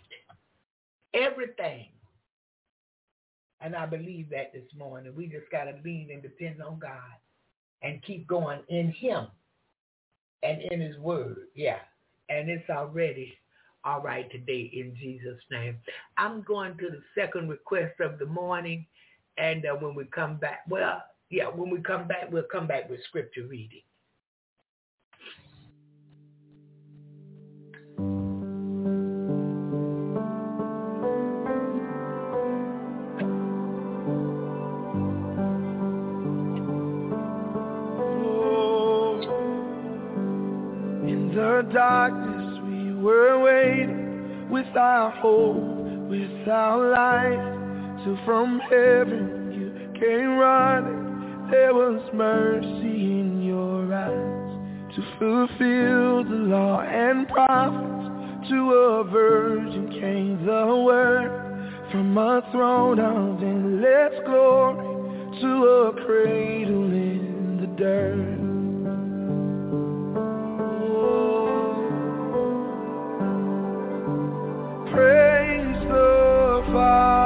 Everything. 1.14 1.86
And 3.60 3.76
I 3.76 3.86
believe 3.86 4.30
that 4.30 4.52
this 4.52 4.68
morning. 4.76 5.14
We 5.14 5.26
just 5.26 5.50
got 5.50 5.64
to 5.64 5.74
lean 5.84 6.10
and 6.12 6.22
depend 6.22 6.62
on 6.62 6.78
God 6.78 6.98
and 7.82 8.02
keep 8.02 8.26
going 8.26 8.60
in 8.68 8.90
him 8.92 9.26
and 10.42 10.60
in 10.62 10.80
his 10.80 10.98
word. 10.98 11.46
Yeah. 11.54 11.78
And 12.28 12.48
it's 12.48 12.68
already 12.70 13.34
all 13.84 14.00
right 14.00 14.30
today 14.30 14.70
in 14.72 14.96
Jesus' 15.00 15.42
name. 15.50 15.76
I'm 16.16 16.42
going 16.42 16.76
to 16.78 16.90
the 16.90 17.02
second 17.14 17.48
request 17.48 18.00
of 18.00 18.18
the 18.18 18.26
morning. 18.26 18.86
And 19.38 19.64
uh, 19.64 19.74
when 19.74 19.94
we 19.94 20.04
come 20.04 20.36
back, 20.36 20.62
well, 20.68 21.02
yeah, 21.30 21.46
when 21.46 21.70
we 21.70 21.80
come 21.80 22.06
back, 22.06 22.30
we'll 22.30 22.42
come 22.50 22.66
back 22.66 22.90
with 22.90 23.00
scripture 23.08 23.46
reading. 23.48 23.82
Darkness 41.92 42.58
we 42.64 42.94
were 42.94 43.38
waiting 43.38 44.48
without 44.48 45.12
hope, 45.18 46.08
without 46.08 46.80
light. 46.90 48.00
So 48.02 48.16
from 48.24 48.60
heaven 48.60 49.52
you 49.52 50.00
came 50.00 50.38
running. 50.38 51.50
There 51.50 51.74
was 51.74 52.00
mercy 52.14 52.96
in 53.20 53.42
your 53.42 53.92
eyes 53.92 54.94
to 54.94 55.00
fulfill 55.18 56.24
the 56.24 56.40
law 56.54 56.80
and 56.80 57.28
prophets. 57.28 58.48
To 58.48 58.58
a 58.72 59.04
virgin 59.04 59.90
came 60.00 60.46
the 60.46 60.66
word 60.88 61.30
from 61.90 62.16
a 62.16 62.40
throne 62.52 62.98
of 62.98 63.42
endless 63.42 64.14
glory 64.24 65.40
to 65.42 65.50
a 65.76 65.92
cradle 66.06 66.90
in 66.90 67.58
the 67.60 67.66
dirt. 67.76 68.41
praise 74.92 75.88
the 75.88 76.62
Father. 76.72 77.21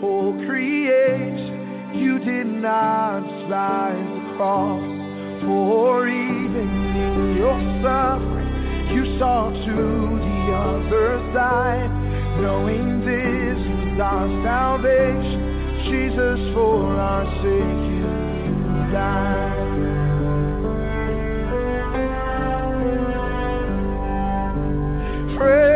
Whole 0.00 0.32
creation. 0.46 1.92
You 1.94 2.18
did 2.18 2.46
not 2.46 3.20
despise 3.20 4.06
the 4.14 4.36
cross, 4.36 4.82
for 5.42 6.08
even 6.08 6.68
in 7.10 7.36
your 7.36 7.58
suffering, 7.82 8.94
you 8.94 9.18
saw 9.18 9.50
to 9.50 9.76
the 10.26 10.40
other 10.54 11.18
side, 11.34 11.90
knowing 12.40 13.00
this 13.00 13.58
was 13.66 14.00
our 14.00 14.28
salvation. 14.44 15.40
Jesus, 15.90 16.54
for 16.54 16.98
our 16.98 17.24
sake, 17.42 17.82
you 18.00 18.92
died. 18.92 19.65
Praise 25.46 25.75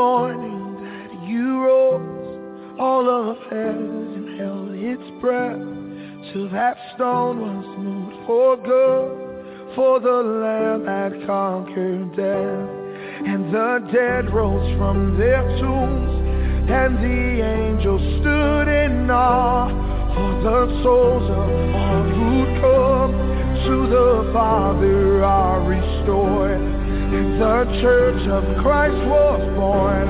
morning 0.00 0.80
that 1.12 1.28
you 1.28 1.62
rose, 1.62 2.78
all 2.80 3.04
of 3.06 3.36
heaven 3.50 4.38
held 4.40 4.72
its 4.72 5.06
breath, 5.20 5.60
till 6.32 6.48
that 6.48 6.76
stone 6.94 7.36
was 7.38 7.66
moved 7.76 8.16
for 8.26 8.56
good, 8.56 9.74
for 9.76 10.00
the 10.00 10.20
Lamb 10.40 10.86
had 10.86 11.26
conquered 11.26 12.16
death. 12.16 12.70
And 13.28 13.52
the 13.52 13.72
dead 13.92 14.32
rose 14.32 14.70
from 14.78 15.18
their 15.18 15.42
tombs, 15.60 16.12
and 16.70 16.96
the 17.04 17.44
angels 17.44 18.00
stood 18.20 18.68
in 18.68 19.10
awe, 19.10 19.68
for 20.14 20.32
the 20.48 20.82
souls 20.82 21.28
of 21.28 21.48
all 21.76 22.04
who 22.16 22.32
come 22.64 23.12
to 23.68 23.76
the 23.96 24.32
Father 24.32 25.22
are 25.22 25.60
restored. 25.60 26.79
The 27.10 27.66
church 27.82 28.28
of 28.28 28.44
Christ 28.62 28.94
was 29.10 29.42
born. 29.56 30.06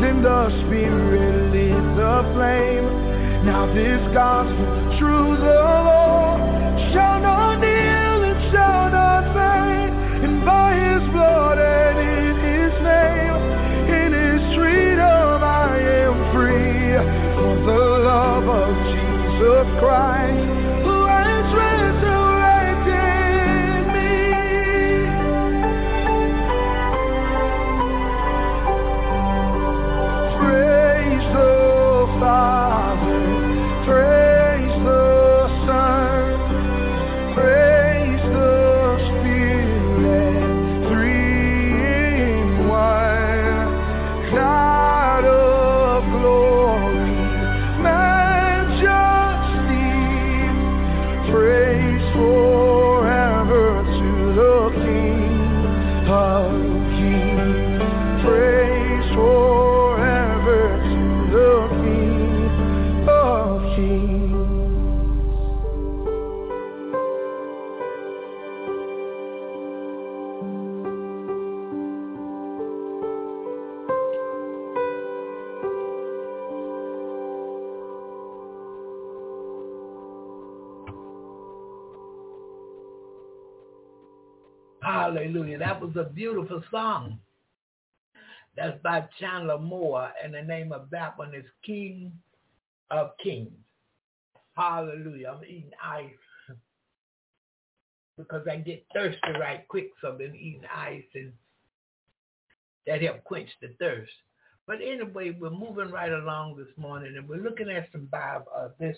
Then 0.00 0.22
the 0.22 0.48
Spirit 0.64 1.52
lit 1.52 1.76
the 1.94 2.24
flame. 2.32 2.88
Now 3.44 3.66
this 3.74 4.00
gospel, 4.14 4.64
true 4.98 5.36
the 5.36 5.60
Lord, 5.84 6.40
shall 6.94 7.20
not 7.20 7.60
kneel 7.60 8.32
and 8.32 8.40
shall 8.50 8.88
not 8.88 9.28
faint. 9.36 9.92
And 10.24 10.46
by 10.46 10.72
His 10.72 11.04
blood 11.12 11.58
and 11.58 11.98
in 12.00 12.40
His 12.40 12.72
name, 12.80 13.36
in 13.92 14.10
His 14.16 14.40
freedom 14.56 15.44
I 15.44 15.76
am 16.00 16.16
free. 16.32 16.96
For 17.36 17.56
the 17.68 17.82
love 18.08 18.48
of 18.48 18.72
Jesus 18.96 19.68
Christ. 19.80 20.27
A 85.98 86.04
beautiful 86.04 86.62
song. 86.70 87.18
That's 88.56 88.80
by 88.82 89.06
Chandler 89.20 89.58
Moore, 89.58 90.10
and 90.22 90.34
the 90.34 90.42
name 90.42 90.72
of 90.72 90.90
that 90.90 91.16
one 91.18 91.34
is 91.34 91.44
King 91.64 92.12
of 92.90 93.10
Kings. 93.22 93.52
Hallelujah. 94.56 95.36
I'm 95.36 95.44
eating 95.44 95.70
ice 95.82 96.10
because 98.16 98.46
I 98.50 98.56
get 98.56 98.84
thirsty 98.92 99.30
right 99.38 99.66
quick, 99.68 99.90
so 100.00 100.12
I've 100.12 100.18
been 100.18 100.34
eating 100.34 100.64
ice, 100.74 101.04
and 101.14 101.32
that 102.86 103.02
help 103.02 103.22
quench 103.22 103.50
the 103.60 103.68
thirst. 103.78 104.10
But 104.66 104.78
anyway, 104.82 105.36
we're 105.38 105.50
moving 105.50 105.90
right 105.90 106.12
along 106.12 106.56
this 106.56 106.76
morning, 106.76 107.16
and 107.16 107.28
we're 107.28 107.42
looking 107.42 107.70
at 107.70 107.88
some 107.92 108.06
Bible, 108.06 108.46
uh, 108.56 108.68
this 108.80 108.96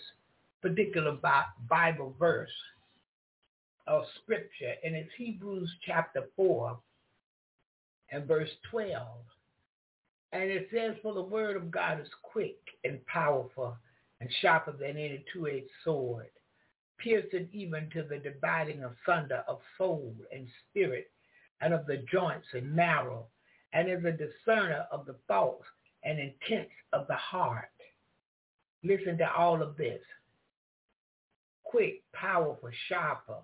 particular 0.61 1.17
Bible 1.69 2.15
verse 2.19 2.49
of 3.87 4.03
Scripture, 4.23 4.73
and 4.83 4.95
it's 4.95 5.11
Hebrews 5.17 5.69
chapter 5.85 6.23
4 6.35 6.77
and 8.11 8.27
verse 8.27 8.49
12. 8.69 9.07
And 10.33 10.43
it 10.43 10.69
says, 10.73 10.95
For 11.01 11.13
the 11.13 11.21
word 11.21 11.57
of 11.57 11.71
God 11.71 11.99
is 11.99 12.07
quick 12.21 12.59
and 12.83 13.05
powerful 13.05 13.75
and 14.19 14.29
sharper 14.41 14.71
than 14.71 14.91
any 14.91 15.25
two-edged 15.33 15.69
sword, 15.83 16.29
piercing 16.97 17.49
even 17.51 17.89
to 17.91 18.03
the 18.03 18.17
dividing 18.17 18.83
asunder 18.83 19.43
of 19.47 19.59
soul 19.77 20.13
and 20.31 20.47
spirit 20.69 21.11
and 21.59 21.73
of 21.73 21.85
the 21.85 22.03
joints 22.11 22.47
and 22.53 22.73
marrow, 22.73 23.25
and 23.73 23.89
is 23.89 24.03
a 24.05 24.11
discerner 24.11 24.85
of 24.91 25.05
the 25.05 25.15
thoughts 25.27 25.65
and 26.03 26.19
intents 26.19 26.71
of 26.93 27.07
the 27.07 27.15
heart. 27.15 27.69
Listen 28.83 29.17
to 29.17 29.31
all 29.33 29.61
of 29.61 29.77
this. 29.77 30.01
Quick, 31.63 32.03
powerful, 32.13 32.69
sharper 32.87 33.37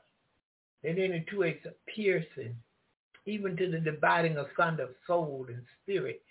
than 0.84 1.00
any 1.00 1.26
two-edged 1.30 1.68
piercing, 1.94 2.56
even 3.28 3.56
to 3.58 3.70
the 3.70 3.80
dividing 3.80 4.38
asunder 4.38 4.84
of 4.84 4.90
soul 5.06 5.46
and 5.50 5.62
spirit 5.84 6.22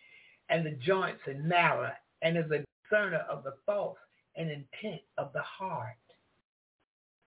and 0.48 0.64
the 0.64 0.70
joints 0.72 1.20
and 1.26 1.48
marrow, 1.48 1.90
and 2.22 2.36
is 2.36 2.50
a 2.50 2.64
discerner 2.88 3.24
of 3.30 3.44
the 3.44 3.54
thoughts 3.66 3.98
and 4.36 4.50
intent 4.50 5.02
of 5.18 5.32
the 5.32 5.42
heart. 5.42 5.96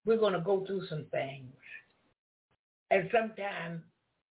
We're 0.05 0.17
going 0.17 0.33
to 0.33 0.39
go 0.39 0.65
through 0.65 0.87
some 0.87 1.05
things. 1.11 1.53
And 2.91 3.09
sometimes 3.11 3.81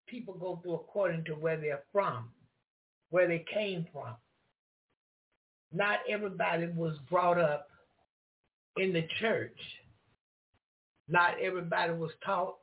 people 0.07 0.35
go 0.35 0.59
through 0.63 0.75
according 0.75 1.25
to 1.27 1.33
where 1.33 1.59
they're 1.59 1.85
from, 1.93 2.31
where 3.11 3.29
they 3.29 3.45
came 3.53 3.87
from. 3.93 4.15
Not 5.73 5.99
everybody 6.09 6.67
was 6.75 6.97
brought 7.11 7.39
up 7.39 7.69
in 8.79 8.93
the 8.93 9.07
church. 9.21 9.59
Not 11.09 11.35
everybody 11.41 11.93
was 11.93 12.11
taught 12.25 12.57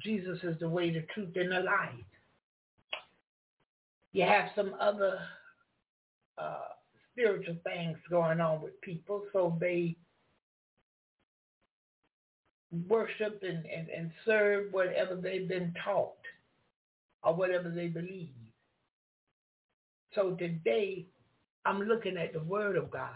Jesus 0.00 0.38
is 0.42 0.58
the 0.60 0.68
way, 0.68 0.90
the 0.90 1.04
truth, 1.14 1.30
and 1.34 1.50
the 1.50 1.60
light. 1.60 2.04
You 4.12 4.24
have 4.24 4.50
some 4.56 4.74
other 4.80 5.18
uh, 6.38 6.68
spiritual 7.12 7.56
things 7.64 7.98
going 8.10 8.40
on 8.40 8.62
with 8.62 8.80
people, 8.80 9.22
so 9.32 9.56
they 9.60 9.96
worship 12.88 13.42
and, 13.42 13.64
and, 13.66 13.88
and 13.88 14.10
serve 14.24 14.72
whatever 14.72 15.16
they've 15.16 15.48
been 15.48 15.74
taught 15.84 16.16
or 17.22 17.34
whatever 17.34 17.70
they 17.70 17.88
believe. 17.88 18.30
So 20.14 20.32
today, 20.32 21.06
I'm 21.64 21.82
looking 21.82 22.16
at 22.16 22.32
the 22.32 22.42
Word 22.42 22.76
of 22.76 22.90
God. 22.90 23.10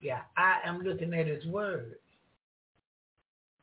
Yeah, 0.00 0.20
I 0.36 0.58
am 0.64 0.80
looking 0.80 1.12
at 1.14 1.26
His 1.26 1.44
Word. 1.46 1.96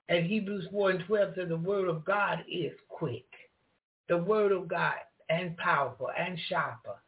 And 0.07 0.25
Hebrews 0.25 0.67
4 0.71 0.91
and 0.91 1.03
12 1.07 1.33
says 1.35 1.49
the 1.49 1.57
Word 1.57 1.89
of 1.89 2.05
God 2.05 2.43
is 2.51 2.73
quick. 2.89 3.25
The 4.07 4.17
Word 4.17 4.51
of 4.51 4.67
God 4.67 4.95
and 5.29 5.57
powerful 5.57 6.09
and 6.17 6.39
sharper 6.49 7.01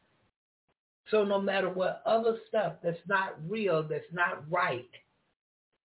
so 1.09 1.23
no 1.23 1.39
matter 1.39 1.69
what 1.69 2.01
other 2.05 2.37
stuff 2.47 2.73
that's 2.83 2.97
not 3.07 3.35
real, 3.47 3.83
that's 3.83 4.11
not 4.11 4.49
right, 4.51 4.89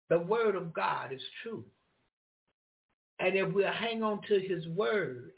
the 0.09 0.19
word 0.19 0.57
of 0.57 0.73
God 0.73 1.13
is 1.13 1.21
true. 1.43 1.65
And 3.19 3.37
if 3.37 3.53
we 3.53 3.63
hang 3.63 4.03
on 4.03 4.21
to 4.29 4.41
his 4.41 4.67
word 4.69 5.33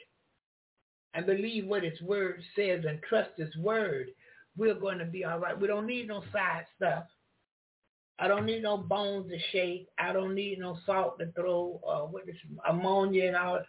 and 1.13 1.27
believe 1.27 1.67
what 1.67 1.83
his 1.83 2.01
word 2.01 2.41
says 2.57 2.85
and 2.89 3.03
trust 3.03 3.31
his 3.37 3.55
word, 3.57 4.09
we're 4.57 4.75
going 4.75 4.99
to 4.99 5.05
be 5.05 5.25
all 5.25 5.39
right. 5.39 5.61
We 5.61 5.67
don't 5.67 5.87
need 5.87 6.09
no 6.09 6.23
side 6.33 6.67
stuff. 6.77 7.05
I 8.19 8.29
don't 8.29 8.47
need 8.47 8.63
no 8.63 8.79
bones 8.79 9.29
to 9.31 9.39
shake. 9.51 9.89
I 9.99 10.13
don't 10.13 10.37
need 10.37 10.61
no 10.61 10.79
salt 10.87 11.19
to 11.19 11.33
throw, 11.33 11.81
uh, 11.87 12.07
what 12.07 12.29
is 12.29 12.37
ammonia 12.69 13.27
and 13.27 13.37
all. 13.37 13.61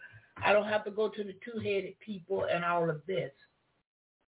I 0.44 0.52
don't 0.52 0.68
have 0.68 0.84
to 0.84 0.90
go 0.90 1.08
to 1.08 1.24
the 1.24 1.34
two-headed 1.44 1.98
people 2.00 2.46
and 2.50 2.64
all 2.64 2.88
of 2.90 3.00
this. 3.06 3.32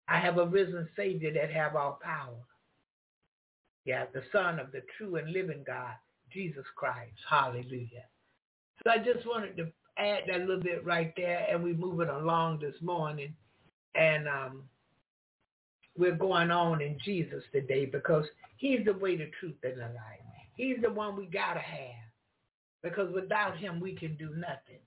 I 0.09 0.19
have 0.19 0.39
a 0.39 0.47
risen 0.47 0.89
Savior 0.97 1.33
that 1.33 1.51
have 1.51 1.77
all 1.77 1.99
power. 2.03 2.37
Yeah, 3.85 4.05
the 4.13 4.23
Son 4.33 4.59
of 4.59 4.73
the 4.73 4.83
true 4.97 5.17
and 5.17 5.33
living 5.33 5.65
God, 5.67 5.95
Jesus 6.33 6.65
Christ. 6.77 7.17
Hallelujah. 7.29 8.05
So 8.83 8.91
I 8.91 8.99
just 8.99 9.27
wanted 9.27 9.57
to 9.57 9.73
add 9.99 10.25
that 10.29 10.41
little 10.41 10.63
bit 10.63 10.85
right 10.85 11.13
there, 11.17 11.47
and 11.51 11.63
we're 11.63 11.75
moving 11.75 12.09
along 12.09 12.61
this 12.61 12.75
morning. 12.83 13.35
And 13.95 14.29
um, 14.29 14.63
we're 15.97 16.17
going 16.17 16.51
on 16.51 16.81
in 16.83 16.99
Jesus 17.05 17.43
today 17.53 17.87
because 17.87 18.25
he's 18.57 18.85
the 18.85 18.93
way, 18.95 19.17
the 19.17 19.31
truth, 19.39 19.55
and 19.63 19.77
the 19.77 19.87
life. 19.87 20.21
He's 20.57 20.77
the 20.83 20.91
one 20.91 21.17
we 21.17 21.27
got 21.27 21.55
to 21.55 21.61
have 21.61 22.05
because 22.83 23.13
without 23.13 23.57
him, 23.57 23.81
we 23.81 23.95
can 23.95 24.17
do 24.17 24.31
nothing. 24.37 24.81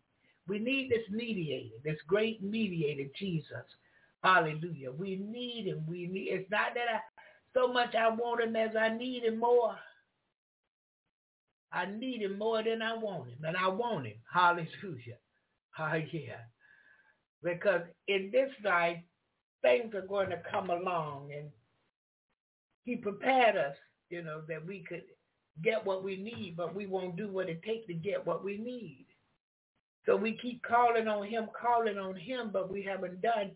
We 0.47 0.59
need 0.59 0.89
this 0.89 1.09
mediator, 1.11 1.75
this 1.83 1.99
great 2.07 2.41
mediator, 2.41 3.09
Jesus, 3.17 3.65
Hallelujah. 4.23 4.91
We 4.91 5.15
need 5.17 5.67
him. 5.67 5.85
We 5.87 6.07
need 6.07 6.29
it's 6.31 6.49
not 6.51 6.73
that 6.73 6.95
I 6.95 6.99
so 7.53 7.71
much 7.71 7.95
I 7.95 8.09
want 8.09 8.41
him 8.41 8.55
as 8.55 8.75
I 8.79 8.89
need 8.95 9.23
him 9.23 9.39
more. 9.39 9.77
I 11.71 11.85
need 11.85 12.21
him 12.21 12.37
more 12.37 12.63
than 12.63 12.81
I 12.81 12.95
want 12.95 13.29
him. 13.29 13.37
And 13.43 13.57
I 13.57 13.67
want 13.67 14.07
him. 14.07 14.17
Hallelujah. 14.31 15.17
Ah, 15.79 15.93
yeah. 16.11 16.41
Because 17.43 17.81
in 18.07 18.31
this 18.31 18.49
life, 18.65 18.97
things 19.61 19.93
are 19.93 20.07
going 20.07 20.31
to 20.31 20.41
come 20.51 20.71
along 20.71 21.29
and 21.37 21.51
he 22.83 22.95
prepared 22.95 23.55
us, 23.55 23.75
you 24.09 24.23
know, 24.23 24.41
that 24.47 24.65
we 24.65 24.83
could 24.89 25.03
get 25.63 25.85
what 25.85 26.03
we 26.03 26.17
need, 26.17 26.55
but 26.57 26.73
we 26.75 26.87
won't 26.87 27.15
do 27.15 27.27
what 27.31 27.47
it 27.47 27.61
takes 27.61 27.85
to 27.87 27.93
get 27.93 28.25
what 28.25 28.43
we 28.43 28.57
need. 28.57 29.06
So 30.07 30.15
we 30.15 30.37
keep 30.41 30.63
calling 30.63 31.07
on 31.07 31.27
him, 31.27 31.47
calling 31.59 31.97
on 31.97 32.15
him, 32.15 32.49
but 32.51 32.71
we 32.71 32.81
haven't 32.81 33.21
done 33.21 33.51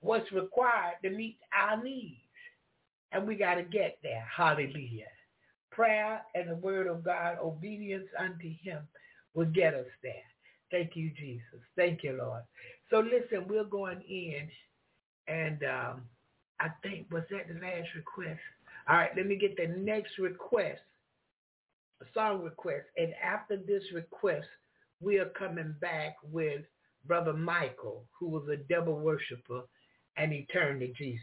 what's 0.00 0.30
required 0.30 0.96
to 1.02 1.10
meet 1.10 1.38
our 1.58 1.82
needs. 1.82 2.18
And 3.10 3.26
we 3.26 3.34
got 3.34 3.54
to 3.54 3.62
get 3.62 3.98
there. 4.02 4.26
Hallelujah. 4.34 5.06
Prayer 5.70 6.20
and 6.34 6.50
the 6.50 6.56
word 6.56 6.86
of 6.86 7.02
God, 7.02 7.38
obedience 7.42 8.06
unto 8.18 8.50
him 8.62 8.80
will 9.34 9.46
get 9.46 9.74
us 9.74 9.86
there. 10.02 10.12
Thank 10.70 10.94
you, 10.94 11.10
Jesus. 11.18 11.60
Thank 11.74 12.04
you, 12.04 12.12
Lord. 12.12 12.42
So 12.90 13.00
listen, 13.00 13.48
we're 13.48 13.64
going 13.64 14.02
in 14.02 14.48
and 15.26 15.62
um, 15.64 16.02
I 16.60 16.68
think, 16.82 17.06
was 17.10 17.22
that 17.30 17.48
the 17.48 17.54
last 17.54 17.88
request? 17.96 18.40
All 18.88 18.96
right, 18.96 19.10
let 19.16 19.26
me 19.26 19.36
get 19.36 19.56
the 19.56 19.68
next 19.78 20.18
request, 20.18 20.80
a 22.02 22.04
song 22.12 22.42
request. 22.42 22.84
And 22.96 23.14
after 23.22 23.56
this 23.56 23.82
request, 23.94 24.46
we 25.02 25.18
are 25.18 25.30
coming 25.38 25.74
back 25.80 26.16
with 26.30 26.62
Brother 27.06 27.32
Michael, 27.32 28.04
who 28.18 28.28
was 28.28 28.48
a 28.48 28.56
devil 28.56 29.00
worshiper 29.00 29.62
and 30.16 30.32
he 30.32 30.46
turned 30.52 30.80
to 30.80 30.88
Jesus. 30.92 31.20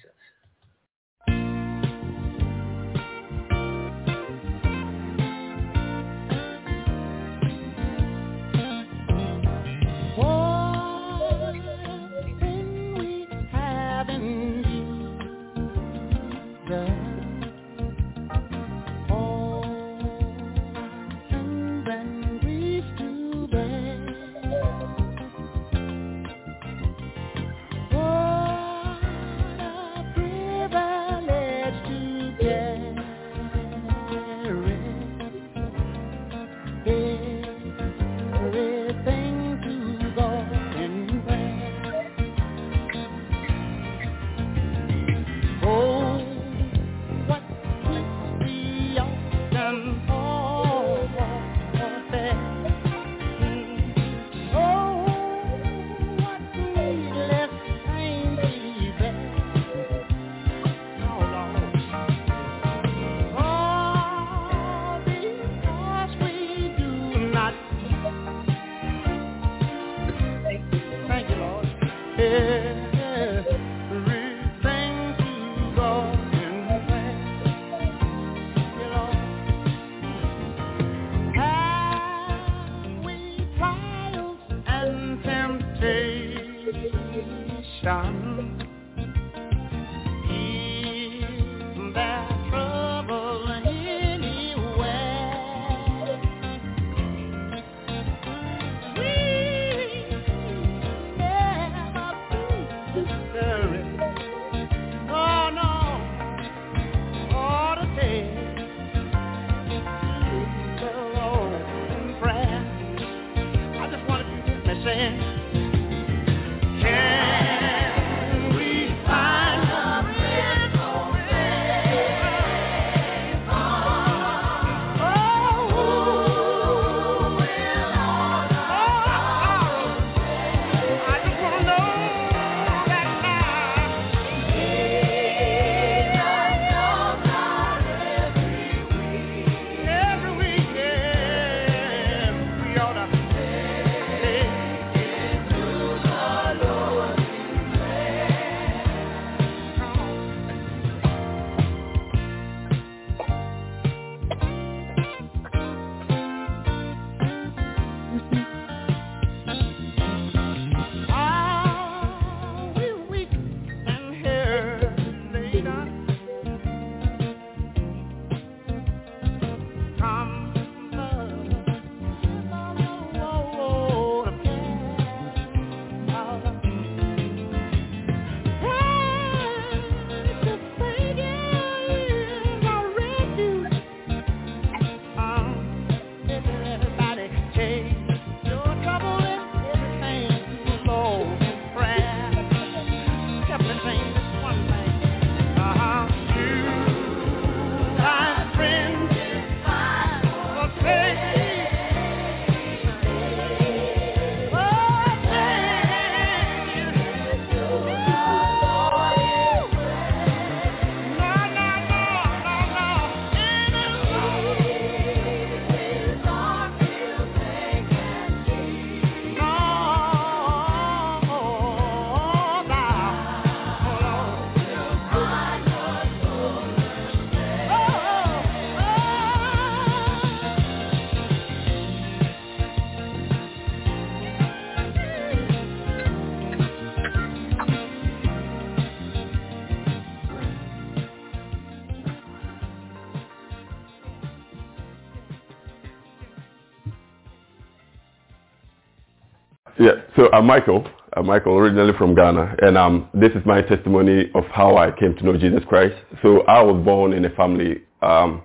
So 250.20 250.30
I'm 250.34 250.46
Michael. 250.46 250.86
I'm 251.14 251.28
Michael, 251.28 251.58
originally 251.58 251.94
from 251.98 252.14
Ghana, 252.14 252.58
and 252.62 252.78
um, 252.78 253.08
this 253.14 253.32
is 253.32 253.42
my 253.46 253.62
testimony 253.62 254.30
of 254.36 254.44
how 254.52 254.76
I 254.76 254.92
came 254.92 255.16
to 255.16 255.24
know 255.24 255.38
Jesus 255.38 255.62
Christ. 255.66 255.96
So 256.22 256.42
I 256.42 256.62
was 256.62 256.84
born 256.84 257.14
in 257.14 257.24
a 257.24 257.30
family 257.30 257.84
um, 258.02 258.42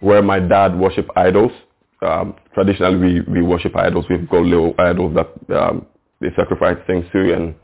where 0.00 0.20
my 0.20 0.40
dad 0.40 0.76
worshiped 0.76 1.10
idols. 1.14 1.52
Um, 2.04 2.34
traditionally, 2.54 2.96
we, 2.96 3.20
we 3.34 3.42
worship 3.42 3.76
idols. 3.76 4.04
We've 4.10 4.28
got 4.28 4.42
little 4.42 4.74
idols 4.78 5.14
that 5.14 5.56
um, 5.56 5.86
they 6.20 6.30
sacrifice 6.36 6.78
things 6.88 7.06
to, 7.12 7.34
and 7.34 7.54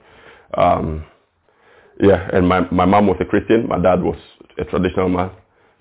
um, 0.56 1.04
yeah, 2.00 2.28
and 2.32 2.48
my, 2.48 2.60
my 2.70 2.84
mom 2.84 3.08
was 3.08 3.16
a 3.20 3.24
Christian. 3.24 3.66
My 3.66 3.82
dad 3.82 4.00
was 4.00 4.18
a 4.56 4.64
traditional 4.66 5.08
man. 5.08 5.32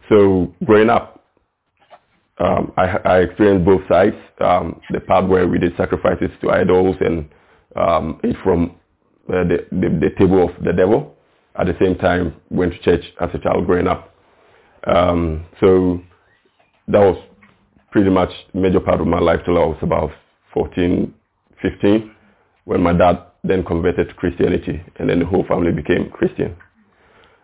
So 0.09 0.51
growing 0.65 0.89
up, 0.89 1.23
um, 2.39 2.73
I, 2.75 2.97
I 3.05 3.17
experienced 3.19 3.65
both 3.65 3.81
sides. 3.87 4.15
Um, 4.41 4.81
the 4.89 4.99
part 4.99 5.27
where 5.29 5.47
we 5.47 5.59
did 5.59 5.77
sacrifices 5.77 6.31
to 6.41 6.49
idols 6.49 6.95
and 7.01 7.29
um, 7.77 8.19
ate 8.23 8.35
from 8.43 8.75
uh, 9.29 9.43
the, 9.43 9.65
the, 9.71 9.89
the 9.89 10.09
table 10.17 10.43
of 10.43 10.63
the 10.63 10.73
devil. 10.73 11.15
At 11.59 11.67
the 11.67 11.75
same 11.79 11.95
time, 11.95 12.35
went 12.49 12.73
to 12.73 12.79
church 12.79 13.03
as 13.19 13.29
a 13.33 13.39
child 13.39 13.65
growing 13.65 13.87
up. 13.87 14.13
Um, 14.85 15.45
so 15.59 16.01
that 16.87 16.99
was 16.99 17.17
pretty 17.91 18.09
much 18.09 18.29
major 18.53 18.79
part 18.79 19.01
of 19.01 19.07
my 19.07 19.19
life 19.19 19.39
till 19.45 19.57
I 19.57 19.65
was 19.65 19.77
about 19.81 20.11
14, 20.53 21.13
15, 21.61 22.11
when 22.65 22.81
my 22.81 22.93
dad 22.93 23.23
then 23.43 23.63
converted 23.63 24.09
to 24.09 24.13
Christianity, 24.13 24.81
and 24.97 25.09
then 25.09 25.19
the 25.19 25.25
whole 25.25 25.45
family 25.45 25.71
became 25.71 26.09
Christian. 26.09 26.55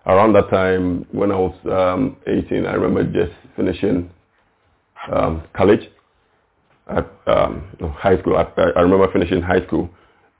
Around 0.05 0.33
that 0.33 0.49
time, 0.49 1.05
when 1.11 1.31
I 1.31 1.35
was 1.37 1.55
um, 1.65 2.17
18, 2.27 2.65
I 2.65 2.73
remember 2.73 3.03
just 3.25 3.33
finishing 3.55 4.09
um, 5.11 5.43
college, 5.53 5.89
at 6.89 7.09
um, 7.27 7.63
high 7.97 8.19
school. 8.19 8.35
I, 8.35 8.45
I 8.75 8.81
remember 8.81 9.11
finishing 9.11 9.41
high 9.41 9.65
school, 9.65 9.89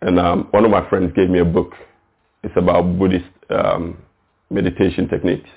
and 0.04 0.20
um, 0.20 0.48
one 0.52 0.66
of 0.66 0.72
my 0.72 0.88
friends 0.90 1.14
gave 1.16 1.30
me 1.30 1.40
a 1.40 1.46
book. 1.46 1.74
It's 2.44 2.54
about 2.58 3.00
Buddhist 3.00 3.26
um, 3.50 3.98
meditation 4.50 5.08
techniques. 5.08 5.50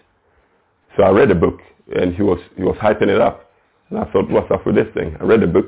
So 0.97 1.03
I 1.03 1.11
read 1.11 1.31
the 1.31 1.35
book, 1.35 1.59
and 1.95 2.15
he 2.15 2.23
was 2.23 2.39
he 2.57 2.63
was 2.63 2.77
hyping 2.77 3.09
it 3.09 3.21
up, 3.21 3.51
and 3.91 3.99
I 3.99 4.05
thought, 4.13 4.31
what's 4.31 4.51
up 4.53 4.65
with 4.65 4.77
this 4.77 4.87
thing? 4.95 5.17
I 5.21 5.25
read 5.25 5.41
the 5.41 5.49
book, 5.49 5.67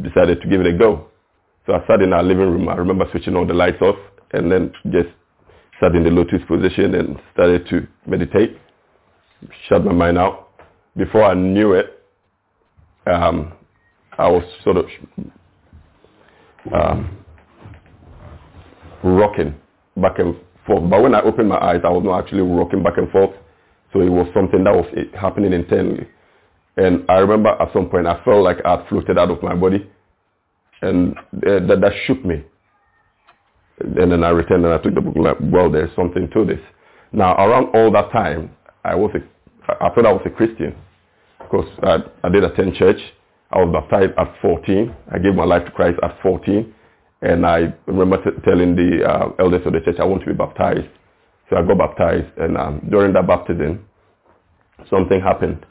decided 0.00 0.40
to 0.40 0.48
give 0.48 0.60
it 0.60 0.72
a 0.72 0.78
go. 0.78 1.08
So 1.66 1.74
I 1.74 1.84
sat 1.88 2.00
in 2.00 2.12
our 2.12 2.22
living 2.22 2.48
room. 2.48 2.68
I 2.68 2.76
remember 2.76 3.06
switching 3.10 3.34
all 3.34 3.46
the 3.46 3.54
lights 3.54 3.82
off, 3.82 3.96
and 4.32 4.50
then 4.52 4.72
just 4.92 5.08
sat 5.80 5.96
in 5.96 6.04
the 6.04 6.10
lotus 6.10 6.42
position 6.46 6.94
and 6.94 7.18
started 7.32 7.68
to 7.70 7.88
meditate. 8.06 8.56
Shut 9.68 9.84
my 9.84 9.92
mind 9.92 10.16
out. 10.16 10.50
Before 10.96 11.24
I 11.24 11.34
knew 11.34 11.72
it, 11.72 12.02
um, 13.06 13.52
I 14.16 14.28
was 14.28 14.44
sort 14.62 14.76
of 14.76 14.86
um, 16.72 17.23
rocking 19.04 19.54
back 19.96 20.18
and 20.18 20.34
forth. 20.66 20.88
But 20.90 21.02
when 21.02 21.14
I 21.14 21.20
opened 21.20 21.48
my 21.48 21.58
eyes, 21.58 21.82
I 21.84 21.90
was 21.90 22.02
not 22.04 22.24
actually 22.24 22.42
rocking 22.42 22.82
back 22.82 22.96
and 22.96 23.10
forth. 23.10 23.30
So 23.92 24.00
it 24.00 24.08
was 24.08 24.26
something 24.34 24.64
that 24.64 24.74
was 24.74 24.86
eh, 24.96 25.16
happening 25.16 25.52
internally. 25.52 26.08
And 26.76 27.04
I 27.08 27.18
remember 27.18 27.50
at 27.50 27.72
some 27.72 27.88
point 27.88 28.06
I 28.06 28.22
felt 28.24 28.42
like 28.42 28.58
I 28.64 28.76
had 28.76 28.88
floated 28.88 29.18
out 29.18 29.30
of 29.30 29.42
my 29.42 29.54
body. 29.54 29.88
And 30.82 31.16
uh, 31.16 31.60
that, 31.68 31.78
that 31.80 31.92
shook 32.06 32.24
me. 32.24 32.44
And 33.78 34.10
then 34.10 34.24
I 34.24 34.30
returned 34.30 34.64
and 34.64 34.74
I 34.74 34.78
took 34.78 34.94
the 34.94 35.00
book 35.00 35.14
like, 35.16 35.36
well, 35.40 35.70
there's 35.70 35.94
something 35.94 36.28
to 36.32 36.44
this. 36.44 36.60
Now, 37.12 37.34
around 37.34 37.74
all 37.74 37.92
that 37.92 38.10
time, 38.10 38.50
I 38.84 38.94
was 38.94 39.12
a, 39.14 39.72
I 39.84 39.88
thought 39.94 40.06
I 40.06 40.12
was 40.12 40.22
a 40.26 40.30
Christian 40.30 40.74
because 41.38 41.66
I, 41.82 41.98
I 42.24 42.28
did 42.28 42.44
attend 42.44 42.74
church. 42.74 42.98
I 43.50 43.58
was 43.58 43.72
baptized 43.72 44.12
at 44.18 44.34
14. 44.42 44.94
I 45.12 45.18
gave 45.18 45.34
my 45.34 45.44
life 45.44 45.64
to 45.64 45.70
Christ 45.70 45.98
at 46.02 46.18
14. 46.22 46.74
And 47.24 47.46
I 47.46 47.72
remember 47.86 48.18
t- 48.22 48.38
telling 48.44 48.76
the 48.76 49.02
uh, 49.02 49.28
elders 49.38 49.62
of 49.64 49.72
the 49.72 49.80
church 49.80 49.96
I 49.98 50.04
want 50.04 50.20
to 50.24 50.26
be 50.28 50.34
baptized. 50.34 50.86
So 51.48 51.56
I 51.56 51.62
got 51.62 51.78
baptized, 51.78 52.36
and 52.36 52.56
um, 52.58 52.86
during 52.90 53.14
that 53.14 53.26
baptism, 53.26 53.84
something 54.90 55.20
happened. 55.22 55.64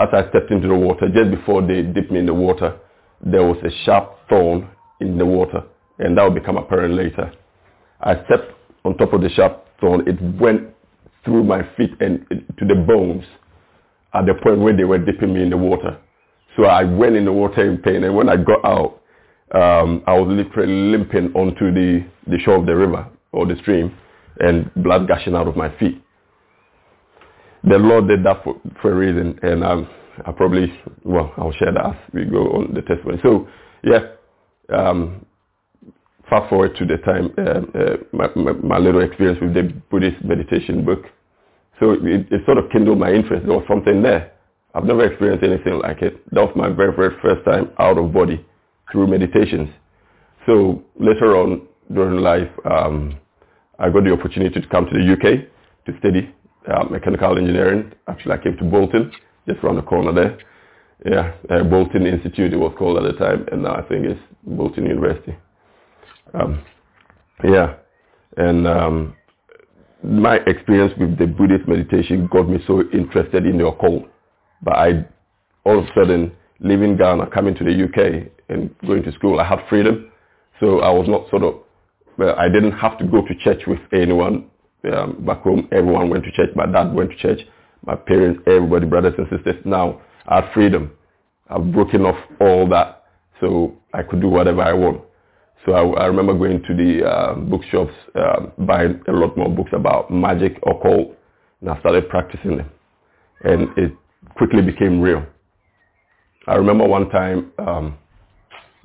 As 0.00 0.08
I 0.12 0.28
stepped 0.30 0.52
into 0.52 0.68
the 0.68 0.74
water, 0.76 1.08
just 1.12 1.32
before 1.32 1.60
they 1.60 1.82
dipped 1.82 2.12
me 2.12 2.20
in 2.20 2.26
the 2.26 2.34
water, 2.34 2.78
there 3.20 3.42
was 3.42 3.56
a 3.64 3.70
sharp 3.84 4.16
thorn 4.28 4.68
in 5.00 5.18
the 5.18 5.26
water, 5.26 5.64
and 5.98 6.16
that 6.16 6.22
will 6.22 6.30
become 6.30 6.56
apparent 6.56 6.94
later. 6.94 7.32
I 8.00 8.14
stepped 8.26 8.52
on 8.84 8.96
top 8.96 9.12
of 9.12 9.22
the 9.22 9.28
sharp 9.30 9.66
thorn. 9.80 10.06
It 10.06 10.22
went 10.40 10.68
through 11.24 11.42
my 11.42 11.62
feet 11.76 11.90
and 12.00 12.24
to 12.58 12.64
the 12.64 12.76
bones 12.76 13.24
at 14.14 14.24
the 14.26 14.34
point 14.40 14.60
where 14.60 14.76
they 14.76 14.84
were 14.84 14.98
dipping 14.98 15.34
me 15.34 15.42
in 15.42 15.50
the 15.50 15.56
water. 15.56 15.98
So 16.56 16.64
I 16.64 16.84
went 16.84 17.16
in 17.16 17.24
the 17.24 17.32
water 17.32 17.68
in 17.68 17.78
pain, 17.78 18.04
and 18.04 18.14
when 18.14 18.28
I 18.28 18.36
got 18.36 18.64
out, 18.64 18.99
um, 19.52 20.02
I 20.06 20.14
was 20.14 20.28
literally 20.28 20.90
limping 20.92 21.32
onto 21.34 21.72
the, 21.72 22.06
the 22.26 22.38
shore 22.38 22.56
of 22.56 22.66
the 22.66 22.76
river 22.76 23.08
or 23.32 23.46
the 23.46 23.56
stream, 23.56 23.96
and 24.38 24.70
blood 24.76 25.08
gushing 25.08 25.34
out 25.34 25.48
of 25.48 25.56
my 25.56 25.76
feet. 25.78 26.02
The 27.64 27.78
Lord 27.78 28.08
did 28.08 28.24
that 28.24 28.42
for, 28.42 28.60
for 28.80 28.92
a 28.92 28.94
reason, 28.94 29.38
and 29.42 29.62
um, 29.62 29.88
I 30.24 30.32
probably, 30.32 30.72
well, 31.04 31.32
I'll 31.36 31.52
share 31.52 31.72
that 31.72 31.86
as 31.86 31.94
we 32.12 32.24
go 32.24 32.50
on 32.52 32.74
the 32.74 32.82
testimony. 32.82 33.18
So, 33.22 33.48
yeah, 33.84 34.00
um, 34.72 35.26
fast 36.28 36.48
forward 36.48 36.76
to 36.76 36.86
the 36.86 36.96
time, 36.98 37.34
uh, 37.36 37.78
uh, 37.78 37.96
my, 38.12 38.28
my, 38.34 38.52
my, 38.52 38.78
little 38.78 39.02
experience 39.02 39.38
with 39.40 39.54
the 39.54 39.74
Buddhist 39.90 40.24
meditation 40.24 40.84
book. 40.84 41.04
So 41.80 41.92
it, 41.92 42.26
it, 42.30 42.42
sort 42.46 42.58
of 42.58 42.70
kindled 42.70 42.98
my 42.98 43.12
interest. 43.12 43.46
There 43.46 43.56
was 43.56 43.64
something 43.68 44.02
there. 44.02 44.32
I've 44.74 44.84
never 44.84 45.04
experienced 45.04 45.44
anything 45.44 45.80
like 45.80 46.02
it. 46.02 46.22
That 46.32 46.42
was 46.42 46.52
my 46.54 46.68
very, 46.68 46.94
very 46.94 47.16
first 47.20 47.44
time 47.44 47.70
out 47.78 47.98
of 47.98 48.12
body 48.12 48.44
through 48.90 49.06
meditations. 49.06 49.68
So 50.46 50.82
later 50.98 51.36
on 51.36 51.66
during 51.92 52.20
life, 52.20 52.50
um, 52.64 53.18
I 53.78 53.90
got 53.90 54.04
the 54.04 54.12
opportunity 54.12 54.60
to 54.60 54.68
come 54.68 54.86
to 54.86 54.92
the 54.92 55.12
UK 55.12 55.46
to 55.86 55.98
study 55.98 56.34
uh, 56.68 56.84
mechanical 56.84 57.38
engineering. 57.38 57.92
Actually, 58.08 58.32
I 58.32 58.38
came 58.38 58.56
to 58.58 58.64
Bolton, 58.64 59.10
just 59.48 59.62
around 59.64 59.76
the 59.76 59.82
corner 59.82 60.12
there. 60.12 60.38
Yeah, 61.04 61.32
uh, 61.48 61.64
Bolton 61.64 62.06
Institute 62.06 62.52
it 62.52 62.56
was 62.58 62.74
called 62.78 62.98
at 62.98 63.10
the 63.10 63.18
time, 63.18 63.46
and 63.50 63.62
now 63.62 63.74
I 63.74 63.82
think 63.82 64.04
it's 64.04 64.20
Bolton 64.44 64.84
University. 64.84 65.34
Um, 66.34 66.62
yeah, 67.42 67.74
and 68.36 68.68
um, 68.68 69.16
my 70.02 70.36
experience 70.46 70.92
with 70.98 71.18
the 71.18 71.26
Buddhist 71.26 71.66
meditation 71.66 72.28
got 72.30 72.48
me 72.48 72.58
so 72.66 72.82
interested 72.92 73.46
in 73.46 73.58
the 73.58 73.66
occult. 73.66 74.04
But 74.62 74.74
I, 74.74 75.06
all 75.64 75.78
of 75.78 75.84
a 75.84 75.94
sudden, 75.94 76.32
leaving 76.60 76.96
Ghana, 76.96 77.28
coming 77.28 77.54
to 77.56 77.64
the 77.64 77.84
UK 77.84 78.30
and 78.48 78.74
going 78.86 79.02
to 79.04 79.12
school, 79.12 79.40
I 79.40 79.44
had 79.44 79.60
freedom. 79.68 80.10
So 80.60 80.80
I 80.80 80.90
was 80.90 81.08
not 81.08 81.28
sort 81.30 81.42
of, 81.42 81.54
I 82.38 82.48
didn't 82.48 82.72
have 82.72 82.98
to 82.98 83.04
go 83.04 83.22
to 83.22 83.34
church 83.42 83.62
with 83.66 83.80
anyone 83.92 84.50
um, 84.92 85.24
back 85.24 85.42
home. 85.42 85.68
Everyone 85.72 86.10
went 86.10 86.24
to 86.24 86.32
church. 86.32 86.50
My 86.54 86.66
dad 86.66 86.92
went 86.94 87.10
to 87.10 87.16
church. 87.16 87.40
My 87.86 87.96
parents, 87.96 88.42
everybody, 88.46 88.86
brothers 88.86 89.14
and 89.16 89.26
sisters. 89.30 89.56
Now 89.64 90.02
I 90.26 90.36
have 90.42 90.52
freedom. 90.52 90.92
I've 91.48 91.72
broken 91.72 92.02
off 92.02 92.18
all 92.40 92.68
that. 92.68 93.04
So 93.40 93.76
I 93.94 94.02
could 94.02 94.20
do 94.20 94.28
whatever 94.28 94.60
I 94.62 94.74
want. 94.74 95.00
So 95.64 95.72
I, 95.72 96.02
I 96.02 96.06
remember 96.06 96.34
going 96.34 96.62
to 96.62 96.74
the 96.74 97.06
uh, 97.06 97.34
bookshops, 97.34 97.92
uh, 98.14 98.46
buying 98.58 99.00
a 99.08 99.12
lot 99.12 99.36
more 99.36 99.48
books 99.48 99.70
about 99.72 100.10
magic, 100.10 100.56
occult, 100.66 101.16
and 101.60 101.70
I 101.70 101.78
started 101.80 102.08
practicing 102.08 102.58
them. 102.58 102.70
And 103.44 103.68
it 103.76 103.92
quickly 104.36 104.62
became 104.62 105.00
real. 105.00 105.24
I 106.46 106.54
remember 106.54 106.86
one 106.86 107.10
time 107.10 107.52
um, 107.58 107.98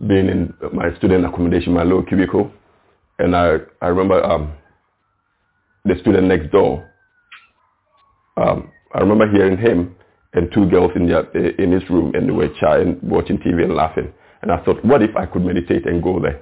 being 0.07 0.27
in 0.27 0.53
my 0.73 0.95
student 0.97 1.25
accommodation, 1.25 1.73
my 1.73 1.83
little 1.83 2.03
cubicle, 2.03 2.51
and 3.19 3.35
I, 3.35 3.57
I 3.81 3.87
remember 3.87 4.23
um, 4.23 4.53
the 5.85 5.95
student 6.01 6.27
next 6.27 6.51
door. 6.51 6.89
Um, 8.35 8.71
I 8.93 8.99
remember 8.99 9.31
hearing 9.31 9.57
him 9.57 9.95
and 10.33 10.51
two 10.53 10.69
girls 10.69 10.91
in, 10.95 11.07
their, 11.07 11.25
in 11.61 11.71
his 11.71 11.89
room, 11.89 12.13
and 12.13 12.27
they 12.27 12.33
were 12.33 12.49
chatting, 12.59 12.99
watching 13.01 13.37
TV 13.37 13.63
and 13.63 13.73
laughing. 13.73 14.11
And 14.41 14.51
I 14.51 14.63
thought, 14.63 14.83
what 14.83 15.01
if 15.01 15.15
I 15.15 15.25
could 15.25 15.45
meditate 15.45 15.87
and 15.87 16.03
go 16.03 16.19
there? 16.19 16.41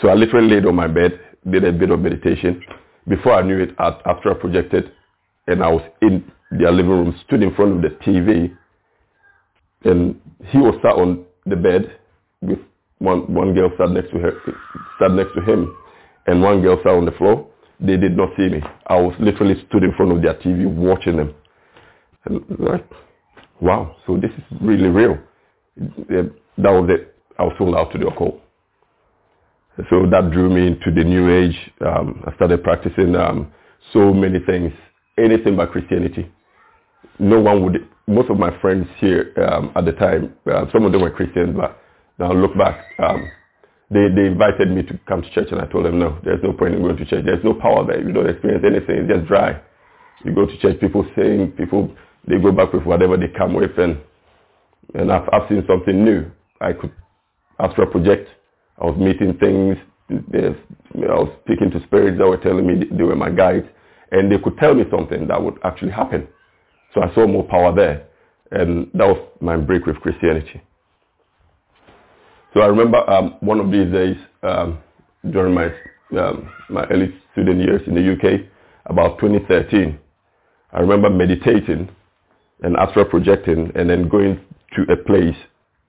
So 0.00 0.08
I 0.08 0.14
literally 0.14 0.48
laid 0.48 0.64
on 0.64 0.74
my 0.74 0.86
bed, 0.86 1.20
did 1.50 1.64
a 1.64 1.72
bit 1.72 1.90
of 1.90 2.00
meditation. 2.00 2.62
Before 3.06 3.34
I 3.34 3.42
knew 3.42 3.58
it, 3.60 3.70
after 3.78 4.30
I 4.30 4.34
projected, 4.34 4.92
and 5.46 5.62
I 5.62 5.68
was 5.68 5.82
in 6.00 6.24
their 6.50 6.72
living 6.72 6.90
room, 6.90 7.20
stood 7.26 7.42
in 7.42 7.54
front 7.54 7.76
of 7.76 7.82
the 7.82 7.96
TV, 8.04 8.56
and 9.84 10.20
he 10.46 10.58
was 10.58 10.74
sat 10.82 10.94
on 10.94 11.24
the 11.46 11.56
bed 11.56 11.98
with 12.42 12.58
one 12.98 13.32
one 13.32 13.54
girl 13.54 13.70
sat 13.78 13.90
next 13.90 14.10
to 14.10 14.18
her, 14.18 14.32
sat 14.98 15.10
next 15.12 15.34
to 15.34 15.42
him, 15.42 15.74
and 16.26 16.42
one 16.42 16.62
girl 16.62 16.78
sat 16.82 16.92
on 16.92 17.04
the 17.06 17.12
floor. 17.12 17.46
They 17.80 17.96
did 17.96 18.16
not 18.16 18.30
see 18.36 18.48
me. 18.48 18.62
I 18.86 18.96
was 18.96 19.14
literally 19.18 19.54
stood 19.68 19.82
in 19.82 19.92
front 19.96 20.12
of 20.12 20.22
their 20.22 20.34
TV 20.34 20.66
watching 20.66 21.16
them. 21.16 21.34
And 22.26 22.44
like, 22.58 22.86
wow, 23.60 23.96
so 24.06 24.18
this 24.18 24.30
is 24.30 24.44
really 24.60 24.88
real. 24.88 25.18
That 25.76 26.32
was 26.58 26.90
it. 26.90 27.14
I 27.38 27.44
was 27.44 27.54
sold 27.56 27.74
out 27.74 27.90
to 27.92 27.98
the 27.98 28.08
occult. 28.08 28.38
So 29.88 30.04
that 30.10 30.30
drew 30.30 30.50
me 30.50 30.66
into 30.66 30.90
the 30.90 31.02
new 31.02 31.30
age. 31.30 31.56
Um, 31.80 32.22
I 32.26 32.34
started 32.34 32.62
practicing 32.62 33.16
um, 33.16 33.50
so 33.94 34.12
many 34.12 34.40
things, 34.40 34.72
anything 35.18 35.56
but 35.56 35.70
Christianity. 35.72 36.30
No 37.18 37.40
one 37.40 37.64
would, 37.64 37.88
most 38.06 38.30
of 38.30 38.38
my 38.38 38.58
friends 38.60 38.86
here 38.98 39.32
um, 39.48 39.72
at 39.76 39.84
the 39.84 39.92
time, 39.92 40.34
uh, 40.50 40.66
some 40.72 40.84
of 40.84 40.92
them 40.92 41.02
were 41.02 41.10
Christians, 41.10 41.56
but 41.56 41.78
now 42.18 42.32
look 42.32 42.56
back, 42.56 42.84
um, 42.98 43.30
they, 43.90 44.08
they 44.14 44.26
invited 44.26 44.70
me 44.70 44.82
to 44.82 44.98
come 45.08 45.22
to 45.22 45.30
church 45.30 45.48
and 45.50 45.60
I 45.60 45.66
told 45.66 45.84
them, 45.84 45.98
no, 45.98 46.18
there's 46.24 46.42
no 46.42 46.52
point 46.52 46.74
in 46.74 46.82
going 46.82 46.96
to 46.96 47.04
church. 47.04 47.24
There's 47.24 47.44
no 47.44 47.54
power 47.54 47.86
there. 47.86 48.00
You 48.00 48.12
don't 48.12 48.28
experience 48.28 48.64
anything. 48.64 49.04
It's 49.04 49.12
just 49.12 49.26
dry. 49.26 49.60
You 50.24 50.34
go 50.34 50.46
to 50.46 50.58
church, 50.58 50.80
people 50.80 51.04
sing, 51.16 51.52
people, 51.56 51.94
they 52.26 52.38
go 52.38 52.52
back 52.52 52.72
with 52.72 52.84
whatever 52.84 53.16
they 53.16 53.28
come 53.28 53.54
with 53.54 53.76
and, 53.78 53.98
and 54.94 55.10
I've, 55.10 55.28
I've 55.32 55.48
seen 55.48 55.64
something 55.66 56.04
new. 56.04 56.30
I 56.60 56.72
could 56.72 56.92
astral 57.58 57.88
project 57.88 58.28
I 58.80 58.86
was 58.86 58.96
meeting 58.98 59.36
things. 59.38 59.76
I 60.10 60.54
was 61.14 61.30
speaking 61.44 61.70
to 61.70 61.82
spirits 61.84 62.18
that 62.18 62.26
were 62.26 62.38
telling 62.38 62.66
me 62.66 62.84
they 62.90 63.04
were 63.04 63.14
my 63.14 63.30
guides, 63.30 63.66
and 64.10 64.32
they 64.32 64.38
could 64.38 64.56
tell 64.58 64.74
me 64.74 64.84
something 64.90 65.28
that 65.28 65.42
would 65.42 65.58
actually 65.62 65.92
happen. 65.92 66.26
So 66.94 67.02
I 67.02 67.14
saw 67.14 67.26
more 67.26 67.44
power 67.44 67.74
there, 67.74 68.06
and 68.50 68.90
that 68.94 69.06
was 69.06 69.18
my 69.40 69.56
break 69.56 69.86
with 69.86 69.96
Christianity. 69.96 70.60
So 72.54 72.60
I 72.60 72.66
remember 72.66 73.08
um, 73.08 73.36
one 73.40 73.60
of 73.60 73.70
these 73.70 73.92
days 73.92 74.16
um, 74.42 74.78
during 75.30 75.54
my 75.54 75.72
um, 76.18 76.50
my 76.68 76.84
early 76.86 77.14
student 77.32 77.60
years 77.60 77.82
in 77.86 77.94
the 77.94 78.12
UK, 78.12 78.40
about 78.86 79.20
2013, 79.20 79.96
I 80.72 80.80
remember 80.80 81.08
meditating 81.08 81.88
and 82.62 82.76
astral 82.76 83.04
projecting, 83.04 83.70
and 83.76 83.88
then 83.88 84.08
going 84.08 84.40
to 84.74 84.92
a 84.92 84.96
place 84.96 85.36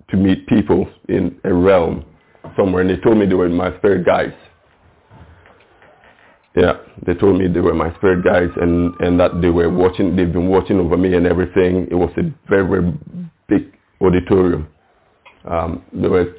to 0.10 0.18
meet 0.18 0.46
people 0.48 0.88
in 1.10 1.40
a 1.44 1.54
realm 1.54 2.06
somewhere 2.58 2.82
and 2.82 2.90
they 2.90 2.98
told 2.98 3.18
me 3.18 3.26
they 3.26 3.34
were 3.36 3.50
my 3.50 3.76
spirit 3.78 4.06
guides. 4.06 4.34
Yeah, 6.56 6.74
they 7.06 7.14
told 7.14 7.40
me 7.40 7.48
they 7.48 7.62
were 7.62 7.74
my 7.74 7.96
spirit 7.96 8.26
guides 8.26 8.52
and, 8.58 8.94
and 9.00 9.20
that 9.20 9.42
they 9.42 9.50
were 9.50 9.70
watching, 9.70 10.16
they've 10.16 10.32
been 10.32 10.50
watching 10.50 10.80
over 10.80 10.98
me 10.98 11.16
and 11.16 11.26
everything. 11.26 11.88
It 11.90 11.96
was 11.96 12.12
a 12.18 12.24
very, 12.50 12.68
very 12.68 12.94
big 13.48 13.74
auditorium. 14.02 14.68
Um, 15.50 15.86
there 15.94 16.10
were 16.10 16.36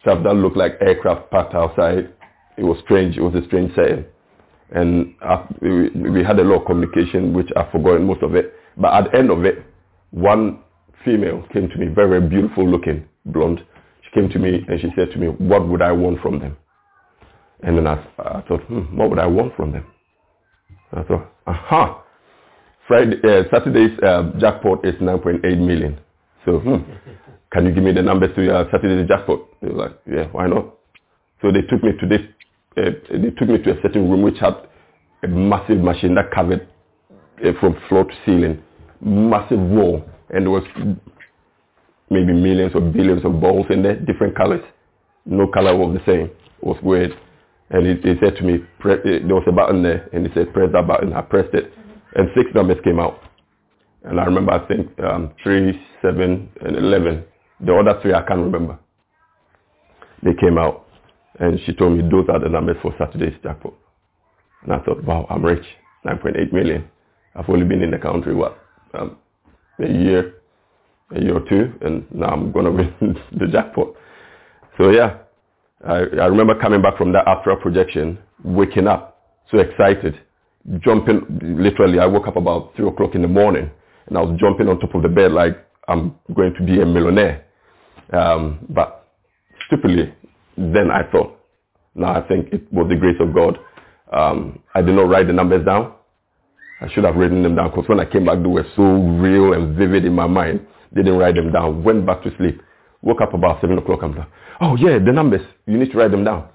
stuff 0.00 0.22
that 0.24 0.34
looked 0.34 0.56
like 0.56 0.78
aircraft 0.80 1.30
parked 1.30 1.54
outside. 1.54 2.12
It 2.56 2.64
was 2.64 2.78
strange. 2.84 3.16
It 3.18 3.22
was 3.22 3.34
a 3.34 3.44
strange 3.46 3.74
setting. 3.74 4.04
And 4.70 5.14
I, 5.20 5.46
we, 5.60 5.90
we 5.90 6.24
had 6.24 6.38
a 6.38 6.44
lot 6.44 6.60
of 6.62 6.66
communication, 6.66 7.34
which 7.34 7.50
I've 7.56 7.70
forgotten 7.70 8.06
most 8.06 8.22
of 8.22 8.34
it. 8.34 8.54
But 8.76 8.94
at 8.94 9.10
the 9.12 9.18
end 9.18 9.30
of 9.30 9.44
it, 9.44 9.64
one 10.12 10.60
female 11.04 11.44
came 11.52 11.68
to 11.68 11.76
me, 11.76 11.88
very, 11.88 12.08
very 12.20 12.28
beautiful 12.28 12.68
looking, 12.68 13.04
blonde 13.26 13.60
She 14.02 14.20
came 14.20 14.30
to 14.30 14.38
me 14.38 14.64
and 14.66 14.80
she 14.80 14.88
said 14.96 15.10
to 15.12 15.18
me, 15.18 15.26
what 15.28 15.68
would 15.68 15.82
I 15.82 15.92
want 15.92 16.20
from 16.22 16.38
them? 16.38 16.56
And 17.62 17.76
then 17.76 17.86
I, 17.86 17.94
I 18.18 18.42
thought, 18.48 18.62
hmm, 18.62 18.96
what 18.96 19.10
would 19.10 19.18
I 19.18 19.26
want 19.26 19.54
from 19.56 19.72
them? 19.72 19.84
I 20.92 21.02
thought, 21.02 21.32
aha, 21.46 22.02
Friday, 22.88 23.16
uh, 23.22 23.44
Saturday's 23.50 23.98
uh, 24.00 24.32
jackpot 24.38 24.84
is 24.84 24.94
9.8 24.96 25.42
million. 25.58 25.98
So, 26.44 26.58
hmm, 26.58 26.90
can 27.52 27.66
you 27.66 27.72
give 27.72 27.84
me 27.84 27.92
the 27.92 28.02
numbers 28.02 28.34
to 28.36 28.54
uh, 28.54 28.64
Saturday's 28.70 29.06
jackpot? 29.08 29.40
They 29.60 29.68
were 29.68 29.74
like, 29.74 29.98
yeah, 30.10 30.26
why 30.32 30.46
not? 30.46 30.74
So 31.42 31.52
they 31.52 31.62
took 31.62 31.82
me 31.82 31.92
to 32.00 32.06
this, 32.08 32.20
uh, 32.76 32.90
they 33.10 33.30
took 33.30 33.48
me 33.48 33.58
to 33.62 33.78
a 33.78 33.82
certain 33.82 34.10
room 34.10 34.22
which 34.22 34.38
had 34.38 34.54
a 35.22 35.28
massive 35.28 35.78
machine 35.78 36.14
that 36.14 36.30
covered 36.30 36.66
uh, 37.44 37.52
from 37.60 37.76
floor 37.88 38.04
to 38.04 38.14
ceiling, 38.24 38.62
massive 39.00 39.60
wall, 39.60 40.02
and 40.30 40.46
there 40.46 40.50
was 40.50 40.64
maybe 42.10 42.32
millions 42.32 42.72
or 42.74 42.80
billions 42.80 43.24
of 43.24 43.40
balls 43.40 43.66
in 43.70 43.82
there, 43.82 43.96
different 43.96 44.36
colors. 44.36 44.62
No 45.26 45.46
color 45.46 45.76
was 45.76 45.96
the 45.96 46.12
same. 46.12 46.26
It 46.26 46.66
was 46.66 46.78
weird. 46.82 47.12
And 47.70 47.86
he, 47.86 47.94
he 48.08 48.16
said 48.20 48.36
to 48.36 48.42
me, 48.42 48.58
there 48.84 49.34
was 49.34 49.44
a 49.46 49.52
button 49.52 49.82
there, 49.82 50.08
and 50.12 50.26
he 50.26 50.34
said, 50.34 50.52
press 50.52 50.70
that 50.72 50.86
button. 50.86 51.12
I 51.12 51.22
pressed 51.22 51.54
it, 51.54 51.72
and 52.14 52.28
six 52.36 52.50
numbers 52.54 52.78
came 52.82 52.98
out. 52.98 53.20
And 54.02 54.18
I 54.18 54.24
remember, 54.24 54.52
I 54.52 54.66
think, 54.66 54.88
um, 55.00 55.32
3, 55.42 55.80
7, 56.02 56.48
and 56.62 56.76
11. 56.76 57.24
The 57.60 57.74
other 57.74 58.00
three 58.00 58.14
I 58.14 58.22
can't 58.22 58.40
remember. 58.40 58.78
They 60.22 60.32
came 60.40 60.58
out. 60.58 60.86
And 61.38 61.60
she 61.64 61.74
told 61.74 61.96
me 61.96 62.02
those 62.10 62.26
are 62.28 62.40
the 62.40 62.48
numbers 62.48 62.76
for 62.82 62.94
Saturday's 62.98 63.38
jackpot. 63.42 63.74
And 64.62 64.72
I 64.72 64.78
thought, 64.80 65.04
wow, 65.04 65.26
I'm 65.30 65.44
rich. 65.44 65.64
9.8 66.06 66.52
million. 66.52 66.88
I've 67.34 67.48
only 67.48 67.66
been 67.66 67.82
in 67.82 67.90
the 67.90 67.98
country, 67.98 68.34
what, 68.34 68.58
um, 68.94 69.16
a 69.78 69.86
year, 69.86 70.34
a 71.14 71.20
year 71.20 71.36
or 71.36 71.48
two, 71.48 71.72
and 71.82 72.06
now 72.12 72.28
I'm 72.28 72.52
going 72.52 72.64
to 72.66 72.70
win 72.72 73.16
the 73.38 73.46
jackpot. 73.46 73.94
So 74.78 74.90
yeah, 74.90 75.18
I, 75.86 75.94
I 75.94 76.26
remember 76.26 76.54
coming 76.60 76.82
back 76.82 76.98
from 76.98 77.12
that 77.12 77.26
astral 77.26 77.56
projection, 77.56 78.18
waking 78.44 78.86
up, 78.86 79.18
so 79.50 79.58
excited, 79.58 80.18
jumping, 80.80 81.22
literally, 81.42 81.98
I 81.98 82.06
woke 82.06 82.28
up 82.28 82.36
about 82.36 82.76
3 82.76 82.88
o'clock 82.88 83.14
in 83.14 83.22
the 83.22 83.28
morning, 83.28 83.70
and 84.06 84.18
I 84.18 84.20
was 84.20 84.38
jumping 84.38 84.68
on 84.68 84.78
top 84.78 84.94
of 84.94 85.02
the 85.02 85.08
bed 85.08 85.32
like 85.32 85.56
I'm 85.88 86.14
going 86.34 86.54
to 86.54 86.64
be 86.64 86.80
a 86.80 86.86
millionaire. 86.86 87.44
Um, 88.12 88.66
but 88.68 89.08
stupidly, 89.66 90.12
then 90.56 90.90
I 90.90 91.02
thought, 91.10 91.38
now 91.94 92.14
I 92.14 92.26
think 92.26 92.52
it 92.52 92.72
was 92.72 92.88
the 92.88 92.96
grace 92.96 93.16
of 93.20 93.34
God. 93.34 93.58
Um, 94.12 94.60
I 94.74 94.82
did 94.82 94.94
not 94.94 95.08
write 95.08 95.26
the 95.26 95.32
numbers 95.32 95.64
down. 95.64 95.94
I 96.80 96.88
should 96.92 97.04
have 97.04 97.16
written 97.16 97.42
them 97.42 97.56
down 97.56 97.70
because 97.70 97.88
when 97.88 98.00
I 98.00 98.04
came 98.04 98.24
back, 98.24 98.38
they 98.38 98.48
were 98.48 98.66
so 98.74 98.82
real 98.82 99.52
and 99.52 99.76
vivid 99.76 100.04
in 100.04 100.14
my 100.14 100.26
mind. 100.26 100.66
Didn't 100.94 101.16
write 101.16 101.34
them 101.36 101.52
down. 101.52 101.84
Went 101.84 102.06
back 102.06 102.22
to 102.22 102.34
sleep. 102.36 102.60
Woke 103.02 103.20
up 103.22 103.34
about 103.34 103.60
7 103.60 103.76
o'clock. 103.78 104.00
I'm 104.02 104.16
like, 104.16 104.28
oh 104.60 104.76
yeah, 104.76 104.98
the 104.98 105.12
numbers. 105.12 105.46
You 105.66 105.78
need 105.78 105.90
to 105.92 105.98
write 105.98 106.10
them 106.10 106.24
down. 106.24 106.48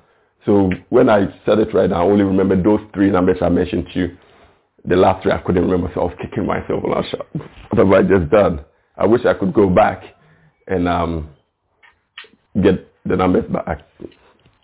So 0.46 0.70
when 0.90 1.10
I 1.10 1.28
started 1.42 1.72
to 1.72 1.78
write 1.78 1.90
down, 1.90 2.02
I 2.02 2.04
only 2.04 2.24
remember 2.24 2.62
those 2.62 2.82
three 2.94 3.10
numbers 3.10 3.38
I 3.42 3.50
mentioned 3.50 3.88
to 3.94 4.00
you. 4.00 4.18
The 4.86 4.96
last 4.96 5.24
three 5.24 5.32
I 5.32 5.40
couldn't 5.40 5.64
remember, 5.64 5.92
so 5.96 6.02
I 6.02 6.04
was 6.04 6.14
kicking 6.22 6.46
myself. 6.46 6.84
Was 6.84 7.06
what 7.70 7.78
have 7.80 7.92
I 7.92 8.02
just 8.04 8.30
done? 8.30 8.64
I 8.98 9.08
wish 9.08 9.26
I 9.26 9.34
could 9.34 9.54
go 9.54 9.68
back 9.68 10.04
and 10.68 10.88
um, 10.88 11.30
get 12.62 12.88
the 13.06 13.16
numbers 13.16 13.46
back. 13.52 13.80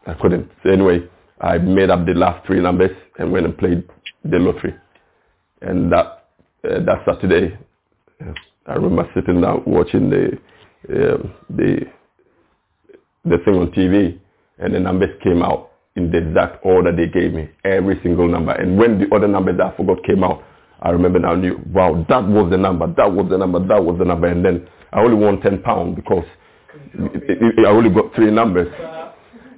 I 0.06 0.14
couldn't. 0.14 0.50
So 0.64 0.70
anyway, 0.70 1.00
I 1.42 1.58
made 1.58 1.90
up 1.90 2.06
the 2.06 2.14
last 2.14 2.46
three 2.46 2.62
numbers 2.62 2.92
and 3.18 3.32
went 3.32 3.46
and 3.46 3.58
played 3.58 3.84
the 4.24 4.38
lottery. 4.38 4.76
And 5.62 5.92
that 5.92 6.28
uh, 6.64 6.80
that 6.86 7.04
Saturday, 7.06 7.58
uh, 8.24 8.34
I 8.68 8.74
remember 8.74 9.10
sitting 9.16 9.42
down 9.42 9.64
watching 9.66 10.10
the 10.12 10.38
uh, 10.90 11.18
the 11.50 11.80
the 13.24 13.38
thing 13.46 13.56
on 13.56 13.72
TV, 13.72 14.20
and 14.60 14.74
the 14.74 14.80
numbers 14.80 15.10
came 15.24 15.42
out 15.44 15.72
in 15.96 16.10
the 16.12 16.18
exact 16.18 16.66
order 16.66 16.96
they 16.96 17.08
gave 17.08 17.34
me, 17.34 17.50
every 17.66 18.00
single 18.02 18.28
number. 18.28 18.52
And 18.54 18.78
when 18.78 19.00
the 19.00 19.14
other 19.16 19.28
numbers 19.28 19.58
that 19.58 19.74
I 19.74 19.78
forgot 19.78 20.04
came 20.04 20.24
out, 20.24 20.44
I 20.82 20.90
remember 20.90 21.20
now 21.20 21.36
knew, 21.36 21.60
wow, 21.72 22.06
that 22.10 22.24
was 22.28 22.50
the 22.50 22.58
number, 22.58 22.88
that 22.88 23.12
was 23.12 23.30
the 23.30 23.38
number, 23.38 23.60
that 23.68 23.84
was 23.84 24.00
the 24.00 24.06
number. 24.06 24.28
And 24.28 24.44
then 24.44 24.68
I 24.94 25.02
only 25.02 25.16
won 25.16 25.40
10 25.42 25.62
pounds 25.62 25.96
because 25.96 26.24
I 26.98 27.68
only 27.68 27.90
got 27.90 28.16
three 28.16 28.32
numbers. 28.32 28.68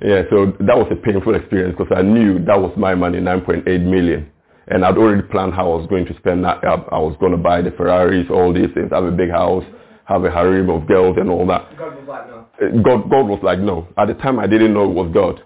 Yeah, 0.02 0.24
so 0.30 0.52
that 0.60 0.76
was 0.76 0.88
a 0.92 0.96
painful 0.98 1.36
experience 1.36 1.76
because 1.78 1.94
I 1.96 2.02
knew 2.02 2.44
that 2.46 2.60
was 2.60 2.74
my 2.76 2.94
money, 2.94 3.20
9.8 3.20 3.66
million. 3.86 4.30
And 4.68 4.84
I'd 4.84 4.98
already 4.98 5.22
planned 5.22 5.54
how 5.54 5.72
I 5.72 5.76
was 5.78 5.88
going 5.88 6.06
to 6.08 6.16
spend 6.18 6.44
that. 6.44 6.60
I 6.64 7.00
was 7.00 7.16
going 7.20 7.32
to 7.32 7.38
buy 7.38 7.62
the 7.62 7.72
Ferraris, 7.72 8.28
all 8.30 8.52
these 8.54 8.70
things, 8.74 8.90
have 8.92 9.04
a 9.06 9.12
big 9.12 9.30
house, 9.30 9.64
have 10.06 10.24
a 10.26 10.32
harem 10.32 10.70
of 10.70 10.88
girls 10.88 11.18
and 11.20 11.30
all 11.30 11.46
that. 11.48 11.78
God 11.78 11.96
was 11.96 12.08
like, 12.08 12.28
no. 12.28 12.82
God, 12.84 13.10
God 13.10 13.28
was 13.28 13.40
like, 13.44 13.60
no. 13.60 13.88
At 13.98 14.08
the 14.08 14.14
time, 14.16 14.40
I 14.40 14.48
didn't 14.48 14.74
know 14.74 14.84
it 14.90 14.94
was 14.94 15.12
God. 15.14 15.42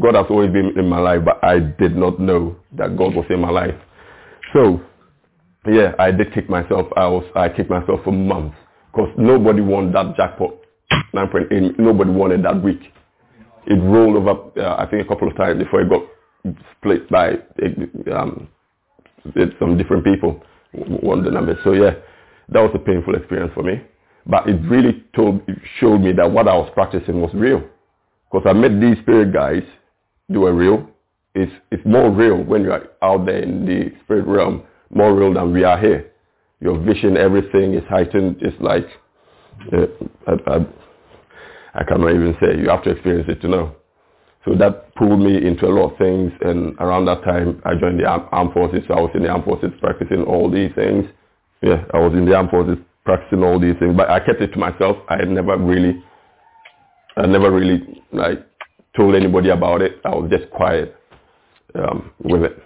God 0.00 0.14
has 0.14 0.26
always 0.30 0.50
been 0.50 0.72
in 0.78 0.88
my 0.88 0.98
life, 0.98 1.20
but 1.24 1.42
I 1.44 1.58
did 1.58 1.96
not 1.96 2.18
know 2.18 2.56
that 2.78 2.96
God 2.96 3.14
was 3.14 3.26
in 3.28 3.40
my 3.40 3.50
life. 3.50 3.74
So, 4.54 4.80
yeah, 5.70 5.92
I 5.98 6.10
did 6.10 6.32
kick 6.32 6.48
myself. 6.48 6.86
I 6.96 7.06
was, 7.06 7.24
I 7.36 7.48
kicked 7.50 7.68
myself 7.70 8.00
for 8.04 8.12
months 8.12 8.56
because 8.90 9.10
nobody 9.18 9.60
won 9.60 9.92
that 9.92 10.16
jackpot. 10.16 10.54
9.8, 11.14 11.78
nobody 11.78 12.10
won 12.10 12.32
it 12.32 12.42
that 12.42 12.62
week. 12.62 12.80
It 13.66 13.74
rolled 13.74 14.16
over, 14.16 14.60
uh, 14.60 14.76
I 14.76 14.86
think, 14.90 15.04
a 15.04 15.08
couple 15.08 15.28
of 15.28 15.36
times 15.36 15.62
before 15.62 15.82
it 15.82 15.90
got 15.90 16.02
split 16.76 17.08
by 17.08 17.34
um, 18.12 18.48
some 19.58 19.76
different 19.78 20.04
people 20.04 20.42
won 20.74 21.22
the 21.22 21.30
numbers. 21.30 21.58
So 21.64 21.72
yeah, 21.72 21.92
that 22.48 22.60
was 22.60 22.70
a 22.74 22.78
painful 22.78 23.14
experience 23.14 23.52
for 23.54 23.62
me. 23.62 23.82
But 24.26 24.48
it 24.48 24.60
really 24.68 25.04
told, 25.14 25.42
it 25.48 25.58
showed 25.78 26.00
me 26.00 26.12
that 26.12 26.30
what 26.30 26.48
I 26.48 26.54
was 26.54 26.70
practicing 26.74 27.20
was 27.20 27.30
real. 27.34 27.62
Because 28.30 28.46
I 28.48 28.52
met 28.52 28.80
these 28.80 28.98
spirit 29.02 29.32
guys, 29.32 29.62
they 30.28 30.38
were 30.38 30.54
real. 30.54 30.88
It's, 31.34 31.52
it's 31.70 31.84
more 31.84 32.10
real 32.10 32.42
when 32.42 32.62
you're 32.62 32.88
out 33.02 33.26
there 33.26 33.38
in 33.38 33.66
the 33.66 33.92
spirit 34.04 34.26
realm, 34.26 34.62
more 34.90 35.14
real 35.14 35.34
than 35.34 35.52
we 35.52 35.64
are 35.64 35.78
here. 35.78 36.10
Your 36.60 36.78
vision, 36.78 37.16
everything 37.16 37.74
is 37.74 37.82
heightened. 37.88 38.36
It's 38.40 38.56
like, 38.60 38.86
uh, 39.72 39.86
I, 40.26 40.54
I, 40.54 40.66
I 41.74 41.84
cannot 41.84 42.10
even 42.10 42.36
say. 42.40 42.58
You 42.58 42.68
have 42.68 42.84
to 42.84 42.90
experience 42.90 43.28
it 43.28 43.40
to 43.42 43.48
know. 43.48 43.76
So 44.44 44.54
that 44.56 44.94
pulled 44.94 45.20
me 45.20 45.36
into 45.46 45.66
a 45.66 45.72
lot 45.72 45.92
of 45.92 45.98
things. 45.98 46.32
And 46.42 46.76
around 46.78 47.06
that 47.06 47.22
time, 47.24 47.60
I 47.64 47.74
joined 47.74 47.98
the 48.00 48.06
armed 48.06 48.52
forces. 48.52 48.82
So 48.88 48.94
I 48.94 49.00
was 49.00 49.10
in 49.14 49.22
the 49.22 49.28
armed 49.28 49.44
forces 49.44 49.70
practicing 49.80 50.22
all 50.24 50.50
these 50.50 50.70
things. 50.74 51.06
Yeah, 51.62 51.84
I 51.94 51.98
was 51.98 52.12
in 52.12 52.24
the 52.24 52.34
armed 52.34 52.50
forces 52.50 52.78
practicing 53.04 53.42
all 53.42 53.58
these 53.58 53.74
things. 53.78 53.94
But 53.96 54.10
I 54.10 54.20
kept 54.20 54.40
it 54.40 54.48
to 54.52 54.58
myself. 54.58 54.96
I 55.08 55.16
had 55.16 55.28
never 55.28 55.56
really, 55.56 56.02
I 57.16 57.26
never 57.26 57.50
really 57.50 58.02
like 58.12 58.46
told 58.96 59.14
anybody 59.14 59.50
about 59.50 59.82
it. 59.82 60.00
I 60.04 60.10
was 60.10 60.30
just 60.30 60.50
quiet 60.50 60.96
um, 61.74 62.10
with 62.22 62.42
it. 62.42 62.62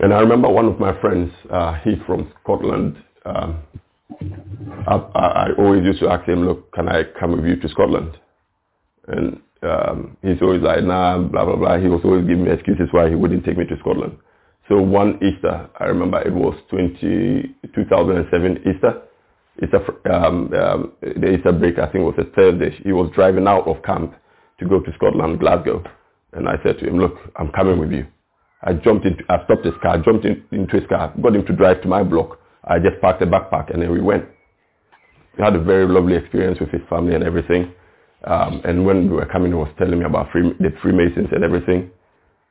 And 0.00 0.14
I 0.14 0.20
remember 0.20 0.48
one 0.48 0.66
of 0.66 0.78
my 0.78 0.98
friends, 1.00 1.32
uh, 1.50 1.74
he's 1.82 1.98
from 2.06 2.32
Scotland. 2.42 2.96
Um, 3.24 3.58
I, 4.86 4.94
I, 4.94 5.48
always 5.58 5.84
used 5.84 6.00
to 6.00 6.08
ask 6.08 6.26
him, 6.26 6.46
look, 6.46 6.72
can 6.72 6.88
I 6.88 7.02
come 7.18 7.32
with 7.32 7.44
you 7.44 7.56
to 7.56 7.68
Scotland? 7.68 8.16
And 9.08 9.40
um, 9.62 10.16
he's 10.22 10.40
always 10.40 10.62
like, 10.62 10.84
nah, 10.84 11.18
blah, 11.18 11.44
blah, 11.44 11.56
blah. 11.56 11.78
He 11.78 11.88
was 11.88 12.00
always 12.04 12.22
giving 12.22 12.44
me 12.44 12.52
excuses 12.52 12.88
why 12.92 13.08
he 13.08 13.16
wouldn't 13.16 13.44
take 13.44 13.58
me 13.58 13.66
to 13.66 13.76
Scotland. 13.80 14.16
So 14.68 14.80
one 14.80 15.18
Easter, 15.22 15.68
I 15.80 15.84
remember 15.84 16.20
it 16.20 16.32
was 16.32 16.54
20, 16.70 17.54
2007 17.74 18.58
Easter. 18.58 19.02
Easter 19.62 20.12
um, 20.12 20.52
um, 20.54 20.92
the 21.00 21.36
Easter 21.36 21.52
break, 21.52 21.78
I 21.78 21.90
think 21.90 22.04
was 22.04 22.14
a 22.18 22.30
Thursday. 22.36 22.78
He 22.84 22.92
was 22.92 23.10
driving 23.14 23.48
out 23.48 23.66
of 23.66 23.82
camp 23.82 24.14
to 24.60 24.68
go 24.68 24.80
to 24.80 24.92
Scotland, 24.96 25.40
Glasgow. 25.40 25.82
And 26.34 26.48
I 26.48 26.56
said 26.62 26.78
to 26.80 26.86
him, 26.86 26.98
look, 26.98 27.16
I'm 27.36 27.50
coming 27.52 27.78
with 27.78 27.90
you. 27.92 28.06
I 28.62 28.74
jumped 28.74 29.06
into, 29.06 29.24
I 29.30 29.42
stopped 29.44 29.64
his 29.64 29.74
car, 29.80 29.98
jumped 30.04 30.26
in, 30.26 30.44
into 30.52 30.76
his 30.78 30.86
car, 30.88 31.14
got 31.22 31.34
him 31.34 31.46
to 31.46 31.52
drive 31.54 31.80
to 31.82 31.88
my 31.88 32.02
block. 32.02 32.38
I 32.64 32.78
just 32.78 33.00
packed 33.00 33.22
a 33.22 33.26
backpack 33.26 33.72
and 33.72 33.80
then 33.80 33.90
we 33.90 34.02
went. 34.02 34.26
We 35.38 35.44
had 35.44 35.54
a 35.54 35.62
very 35.62 35.86
lovely 35.86 36.16
experience 36.16 36.60
with 36.60 36.70
his 36.70 36.82
family 36.90 37.14
and 37.14 37.24
everything. 37.24 37.72
Um, 38.24 38.60
and 38.64 38.84
when 38.84 39.08
we 39.08 39.16
were 39.16 39.26
coming, 39.26 39.52
he 39.52 39.54
was 39.54 39.70
telling 39.78 39.98
me 39.98 40.04
about 40.04 40.30
free, 40.32 40.52
the 40.58 40.70
Freemasons 40.82 41.28
and 41.32 41.44
everything. 41.44 41.90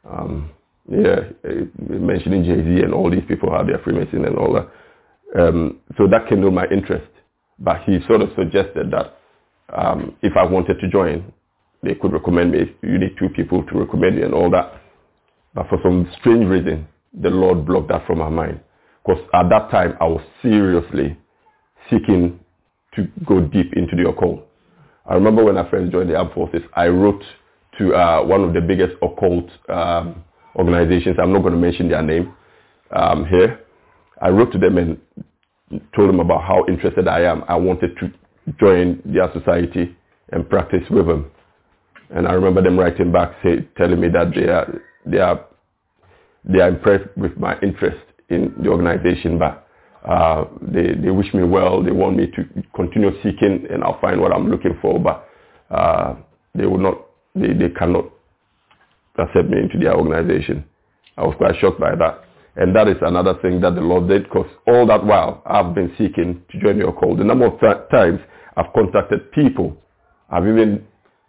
Um, 0.10 0.52
yeah, 0.90 1.16
mentioning 1.90 2.44
Jay-Z 2.44 2.84
and 2.84 2.94
all 2.94 3.10
these 3.10 3.24
people, 3.28 3.52
how 3.52 3.64
they're 3.64 3.80
Freemason 3.84 4.26
and 4.26 4.38
all 4.38 4.54
that. 4.54 4.70
Um, 5.40 5.80
so 5.98 6.08
that 6.08 6.28
kindled 6.30 6.54
my 6.54 6.66
interest. 6.72 7.08
But 7.60 7.84
he 7.86 8.00
sort 8.08 8.22
of 8.22 8.30
suggested 8.38 8.92
that 8.92 9.18
um, 9.76 10.16
if 10.22 10.34
I 10.38 10.46
wanted 10.46 10.80
to 10.80 10.90
join, 10.90 11.34
they 11.84 11.96
could 11.96 12.14
recommend 12.14 12.52
me. 12.52 12.76
You 12.84 13.00
need 13.00 13.16
two 13.20 13.30
people 13.30 13.64
to 13.66 13.80
recommend 13.80 14.18
you 14.18 14.26
and 14.26 14.34
all 14.34 14.50
that. 14.52 14.82
But 15.54 15.68
for 15.70 15.80
some 15.84 16.10
strange 16.20 16.48
reason, 16.48 16.88
the 17.20 17.30
Lord 17.30 17.66
blocked 17.66 17.90
that 17.90 18.06
from 18.06 18.20
my 18.20 18.30
mind. 18.30 18.60
Because 19.06 19.24
at 19.34 19.50
that 19.50 19.72
time, 19.72 19.98
I 20.00 20.06
was 20.06 20.22
seriously 20.42 21.18
seeking 21.90 22.40
to 22.96 23.08
go 23.26 23.42
deep 23.42 23.74
into 23.76 23.96
the 23.96 24.10
occult. 24.10 24.48
I 25.06 25.16
remember 25.16 25.44
when 25.44 25.58
I 25.58 25.70
first 25.70 25.92
joined 25.92 26.10
the 26.10 26.16
armed 26.16 26.34
forces, 26.34 26.62
I 26.74 26.88
wrote 26.88 27.24
to 27.78 27.94
uh, 27.96 28.24
one 28.24 28.44
of 28.44 28.54
the 28.54 28.62
biggest 28.62 28.96
occult 29.02 29.50
um, 29.70 30.24
organizations. 30.58 31.18
I'm 31.22 31.32
not 31.32 31.42
going 31.42 31.54
to 31.54 31.60
mention 31.60 31.90
their 31.90 32.02
name 32.02 32.34
um, 32.96 33.26
here. 33.26 33.60
I 34.22 34.30
wrote 34.30 34.52
to 34.54 34.58
them 34.58 34.78
and 34.78 34.98
told 35.96 36.10
them 36.10 36.20
about 36.20 36.44
how 36.44 36.66
interested 36.68 37.08
I 37.08 37.22
am. 37.22 37.44
I 37.48 37.56
wanted 37.56 37.96
to 38.00 38.12
join 38.60 39.02
their 39.06 39.32
society 39.34 39.96
and 40.32 40.50
practice 40.50 40.84
with 40.90 41.08
them. 41.08 41.32
And 42.10 42.28
I 42.28 42.34
remember 42.34 42.62
them 42.62 42.80
writing 42.80 43.12
back, 43.12 43.34
say, 43.44 43.68
telling 43.78 44.00
me 44.00 44.08
that 44.10 44.34
they 44.34 44.48
are, 44.48 44.82
they 45.06 45.18
are, 45.20 45.46
they 46.46 46.60
are 46.62 46.70
impressed 46.70 47.16
with 47.18 47.36
my 47.38 47.60
interest 47.62 47.98
in 48.30 48.54
the 48.62 48.70
organization, 48.70 49.38
but 49.38 49.68
uh, 50.08 50.46
they, 50.62 50.94
they 50.96 51.12
wish 51.12 51.34
me 51.34 51.44
well. 51.44 51.84
They 51.84 51.92
want 51.92 52.16
me 52.16 52.28
to 52.28 52.64
continue 52.76 53.12
seeking 53.22 53.68
and 53.70 53.84
I'll 53.84 54.00
find 54.00 54.22
what 54.22 54.32
I'm 54.32 54.50
looking 54.50 54.78
for, 54.82 55.00
but 55.00 55.28
uh, 55.70 56.16
they 56.56 56.66
will 56.66 56.78
not, 56.78 57.06
they, 57.36 57.48
they 57.54 57.70
cannot 57.78 58.06
accept 59.18 59.50
me 59.50 59.60
into 59.60 59.78
their 59.78 59.96
organization. 59.96 60.64
I 61.18 61.24
was 61.26 61.36
quite 61.38 61.56
shocked 61.60 61.80
by 61.80 61.96
that. 61.96 62.24
And 62.56 62.76
that 62.76 62.88
is 62.88 62.98
another 63.02 63.36
thing 63.42 63.62
that 63.62 63.76
the 63.76 63.82
Lord 63.82 64.08
did 64.08 64.24
because 64.24 64.48
all 64.68 64.86
that 64.88 65.06
while 65.06 65.44
I've 65.46 65.76
been 65.76 65.94
seeking 65.98 66.42
to 66.52 66.60
join 66.60 66.78
your 66.78 66.92
call. 66.92 67.16
The 67.16 67.24
number 67.24 67.46
of 67.46 67.60
th- 67.60 67.90
times 67.92 68.20
I've 68.56 68.74
contacted 68.74 69.32
people. 69.32 69.78
I've 70.30 70.48
even 70.48 70.84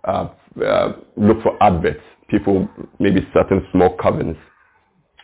uh, 0.05 0.28
uh, 0.64 0.93
looked 1.16 1.43
for 1.43 1.62
adverts, 1.62 2.01
people, 2.28 2.68
maybe 2.99 3.26
certain 3.34 3.66
small 3.72 3.97
covens, 3.99 4.36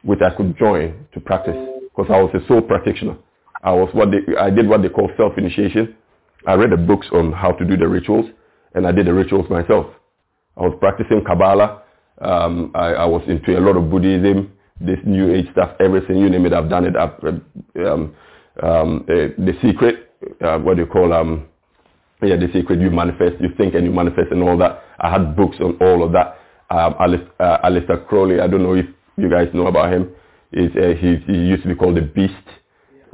which 0.03 0.21
I 0.21 0.35
could 0.37 0.57
join 0.59 1.07
to 1.15 1.21
practice 1.21 1.57
because 1.83 2.11
I 2.13 2.21
was 2.21 2.31
a 2.35 2.47
sole 2.47 2.61
practitioner. 2.61 3.17
I 3.63 3.73
was 3.73 3.89
what 3.95 4.11
they, 4.11 4.37
I 4.37 4.51
did 4.51 4.69
what 4.69 4.83
they 4.83 4.91
call 4.91 5.11
self-initiation. 5.17 5.97
I 6.47 6.55
read 6.55 6.71
the 6.71 6.77
books 6.77 7.07
on 7.13 7.33
how 7.33 7.53
to 7.53 7.65
do 7.65 7.79
the 7.79 7.89
rituals 7.89 8.27
and 8.75 8.87
I 8.87 8.93
did 8.93 9.07
the 9.07 9.15
rituals 9.15 9.49
myself. 9.49 9.87
I 10.57 10.63
was 10.63 10.77
practicing 10.81 11.25
Kabbalah. 11.25 11.84
Um, 12.21 12.71
I, 12.75 12.95
I 12.95 13.05
was 13.05 13.23
into 13.29 13.59
a 13.59 13.61
lot 13.61 13.77
of 13.77 13.91
Buddhism, 13.91 14.53
this 14.81 14.99
New 15.05 15.35
Age 15.35 15.47
stuff, 15.53 15.73
everything 15.81 16.17
you 16.19 16.31
name 16.31 16.47
it. 16.47 16.53
I've 16.53 16.71
done 16.71 16.85
it. 16.85 16.95
I've, 16.97 17.23
um, 17.87 18.15
um, 18.63 19.07
uh, 19.09 19.35
the 19.39 19.53
secret, 19.63 20.13
uh, 20.45 20.59
what 20.59 20.77
do 20.77 20.83
you 20.83 20.87
call 20.87 21.13
um, 21.13 21.47
yeah, 22.23 22.37
the 22.37 22.49
secret. 22.53 22.81
You 22.81 22.91
manifest, 22.91 23.41
you 23.41 23.49
think, 23.57 23.75
and 23.75 23.85
you 23.85 23.93
manifest, 23.93 24.31
and 24.31 24.43
all 24.43 24.57
that. 24.59 24.83
I 24.99 25.11
had 25.11 25.37
books 25.37 25.57
on 25.61 25.77
all 25.81 26.03
of 26.03 26.13
that. 26.13 26.39
Um, 26.71 26.95
Alice, 26.99 27.21
uh, 27.41 27.59
Aleister 27.65 28.07
Crowley. 28.07 28.41
I 28.41 28.47
don't 28.47 28.63
know 28.63 28.75
if 28.75 28.87
you 29.17 29.29
guys 29.31 29.49
know 29.53 29.67
about 29.67 29.93
him. 29.93 30.11
Is 30.53 30.71
uh, 30.77 30.95
he, 30.99 31.17
he 31.27 31.33
used 31.33 31.63
to 31.63 31.69
be 31.69 31.75
called 31.75 31.97
the 31.97 32.03
Beast. 32.03 32.35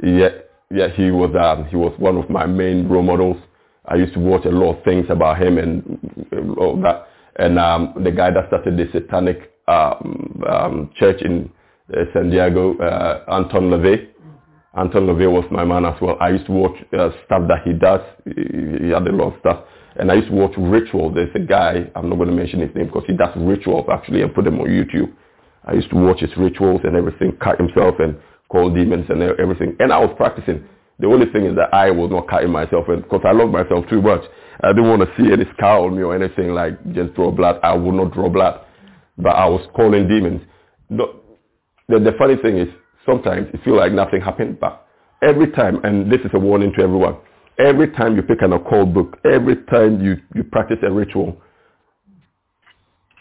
Yeah, 0.03 0.29
yeah. 0.69 0.89
He 0.89 1.11
was 1.11 1.35
um, 1.35 1.65
he 1.65 1.75
was 1.75 1.93
one 1.97 2.17
of 2.17 2.29
my 2.29 2.45
main 2.45 2.87
role 2.87 3.03
models. 3.03 3.37
I 3.85 3.95
used 3.95 4.13
to 4.13 4.19
watch 4.19 4.45
a 4.45 4.49
lot 4.49 4.77
of 4.77 4.83
things 4.83 5.07
about 5.09 5.41
him 5.41 5.57
and 5.57 6.57
all 6.57 6.79
that. 6.81 7.07
And 7.37 7.57
um, 7.59 7.93
the 8.03 8.11
guy 8.11 8.31
that 8.31 8.47
started 8.47 8.77
the 8.77 8.87
Satanic 8.91 9.51
um, 9.67 10.43
um, 10.47 10.91
church 10.97 11.21
in 11.21 11.51
uh, 11.93 12.03
San 12.13 12.29
Diego, 12.29 12.77
uh, 12.77 13.23
Anton 13.31 13.69
LaVey. 13.69 14.07
Anton 14.77 15.07
LaVey 15.07 15.31
was 15.31 15.45
my 15.51 15.65
man 15.65 15.85
as 15.85 15.99
well. 16.01 16.17
I 16.21 16.29
used 16.29 16.45
to 16.45 16.51
watch 16.51 16.77
uh, 16.97 17.09
stuff 17.25 17.43
that 17.47 17.61
he 17.65 17.73
does. 17.73 18.01
He, 18.25 18.85
he 18.85 18.89
had 18.91 19.07
a 19.07 19.11
lot 19.11 19.33
of 19.33 19.39
stuff. 19.39 19.65
And 19.97 20.11
I 20.11 20.15
used 20.15 20.29
to 20.29 20.35
watch 20.35 20.53
rituals. 20.57 21.13
There's 21.15 21.35
a 21.35 21.39
guy, 21.39 21.89
I'm 21.95 22.09
not 22.09 22.15
going 22.15 22.29
to 22.29 22.35
mention 22.35 22.61
his 22.61 22.73
name 22.75 22.87
because 22.87 23.03
he 23.07 23.13
does 23.15 23.35
rituals 23.35 23.87
actually 23.91 24.21
and 24.21 24.33
put 24.33 24.45
them 24.45 24.59
on 24.59 24.67
YouTube. 24.67 25.11
I 25.65 25.73
used 25.73 25.89
to 25.89 25.95
watch 25.95 26.19
his 26.21 26.35
rituals 26.37 26.81
and 26.83 26.95
everything, 26.95 27.37
cut 27.41 27.59
himself 27.59 27.95
and 27.99 28.17
call 28.49 28.73
demons 28.73 29.05
and 29.09 29.21
everything. 29.21 29.75
And 29.79 29.91
I 29.91 29.99
was 29.99 30.13
practicing. 30.17 30.67
The 31.01 31.07
only 31.07 31.25
thing 31.31 31.45
is 31.45 31.55
that 31.55 31.73
I 31.73 31.89
was 31.89 32.11
not 32.11 32.27
cutting 32.27 32.51
myself 32.51 32.85
because 32.87 33.21
I 33.25 33.31
love 33.31 33.49
myself 33.49 33.85
too 33.89 34.01
much. 34.03 34.21
I 34.63 34.67
didn't 34.69 34.87
want 34.87 35.01
to 35.01 35.09
see 35.17 35.33
any 35.33 35.45
scar 35.57 35.79
on 35.79 35.97
me 35.97 36.03
or 36.03 36.13
anything 36.15 36.53
like 36.53 36.77
just 36.93 37.15
draw 37.15 37.31
blood. 37.31 37.59
I 37.63 37.73
would 37.73 37.95
not 37.95 38.13
draw 38.13 38.29
blood. 38.29 38.61
But 39.17 39.35
I 39.35 39.47
was 39.47 39.67
calling 39.75 40.07
demons. 40.07 40.41
The, 40.91 41.05
the, 41.89 41.99
the 41.99 42.11
funny 42.19 42.35
thing 42.37 42.57
is 42.57 42.67
sometimes 43.05 43.47
you 43.51 43.59
feel 43.65 43.75
like 43.77 43.91
nothing 43.93 44.21
happened, 44.21 44.59
but 44.59 44.85
every 45.23 45.49
time, 45.51 45.83
and 45.83 46.11
this 46.11 46.19
is 46.21 46.29
a 46.35 46.39
warning 46.39 46.71
to 46.77 46.83
everyone, 46.83 47.17
every 47.57 47.89
time 47.93 48.15
you 48.15 48.21
pick 48.21 48.41
an 48.41 48.53
occult 48.53 48.93
book, 48.93 49.17
every 49.25 49.55
time 49.65 50.03
you, 50.03 50.17
you 50.35 50.43
practice 50.43 50.77
a 50.83 50.91
ritual, 50.91 51.35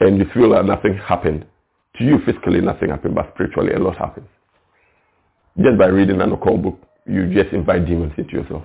and 0.00 0.18
you 0.18 0.26
feel 0.34 0.50
like 0.50 0.66
nothing 0.66 0.98
happened, 0.98 1.46
to 1.96 2.04
you 2.04 2.18
physically 2.26 2.60
nothing 2.60 2.90
happened, 2.90 3.14
but 3.14 3.30
spiritually 3.34 3.72
a 3.72 3.78
lot 3.78 3.96
happened. 3.96 4.26
Just 5.56 5.78
by 5.78 5.86
reading 5.86 6.20
an 6.20 6.32
occult 6.32 6.62
book, 6.62 6.78
you 7.10 7.32
just 7.34 7.52
invite 7.52 7.86
demons 7.86 8.12
into 8.16 8.32
yourself. 8.32 8.62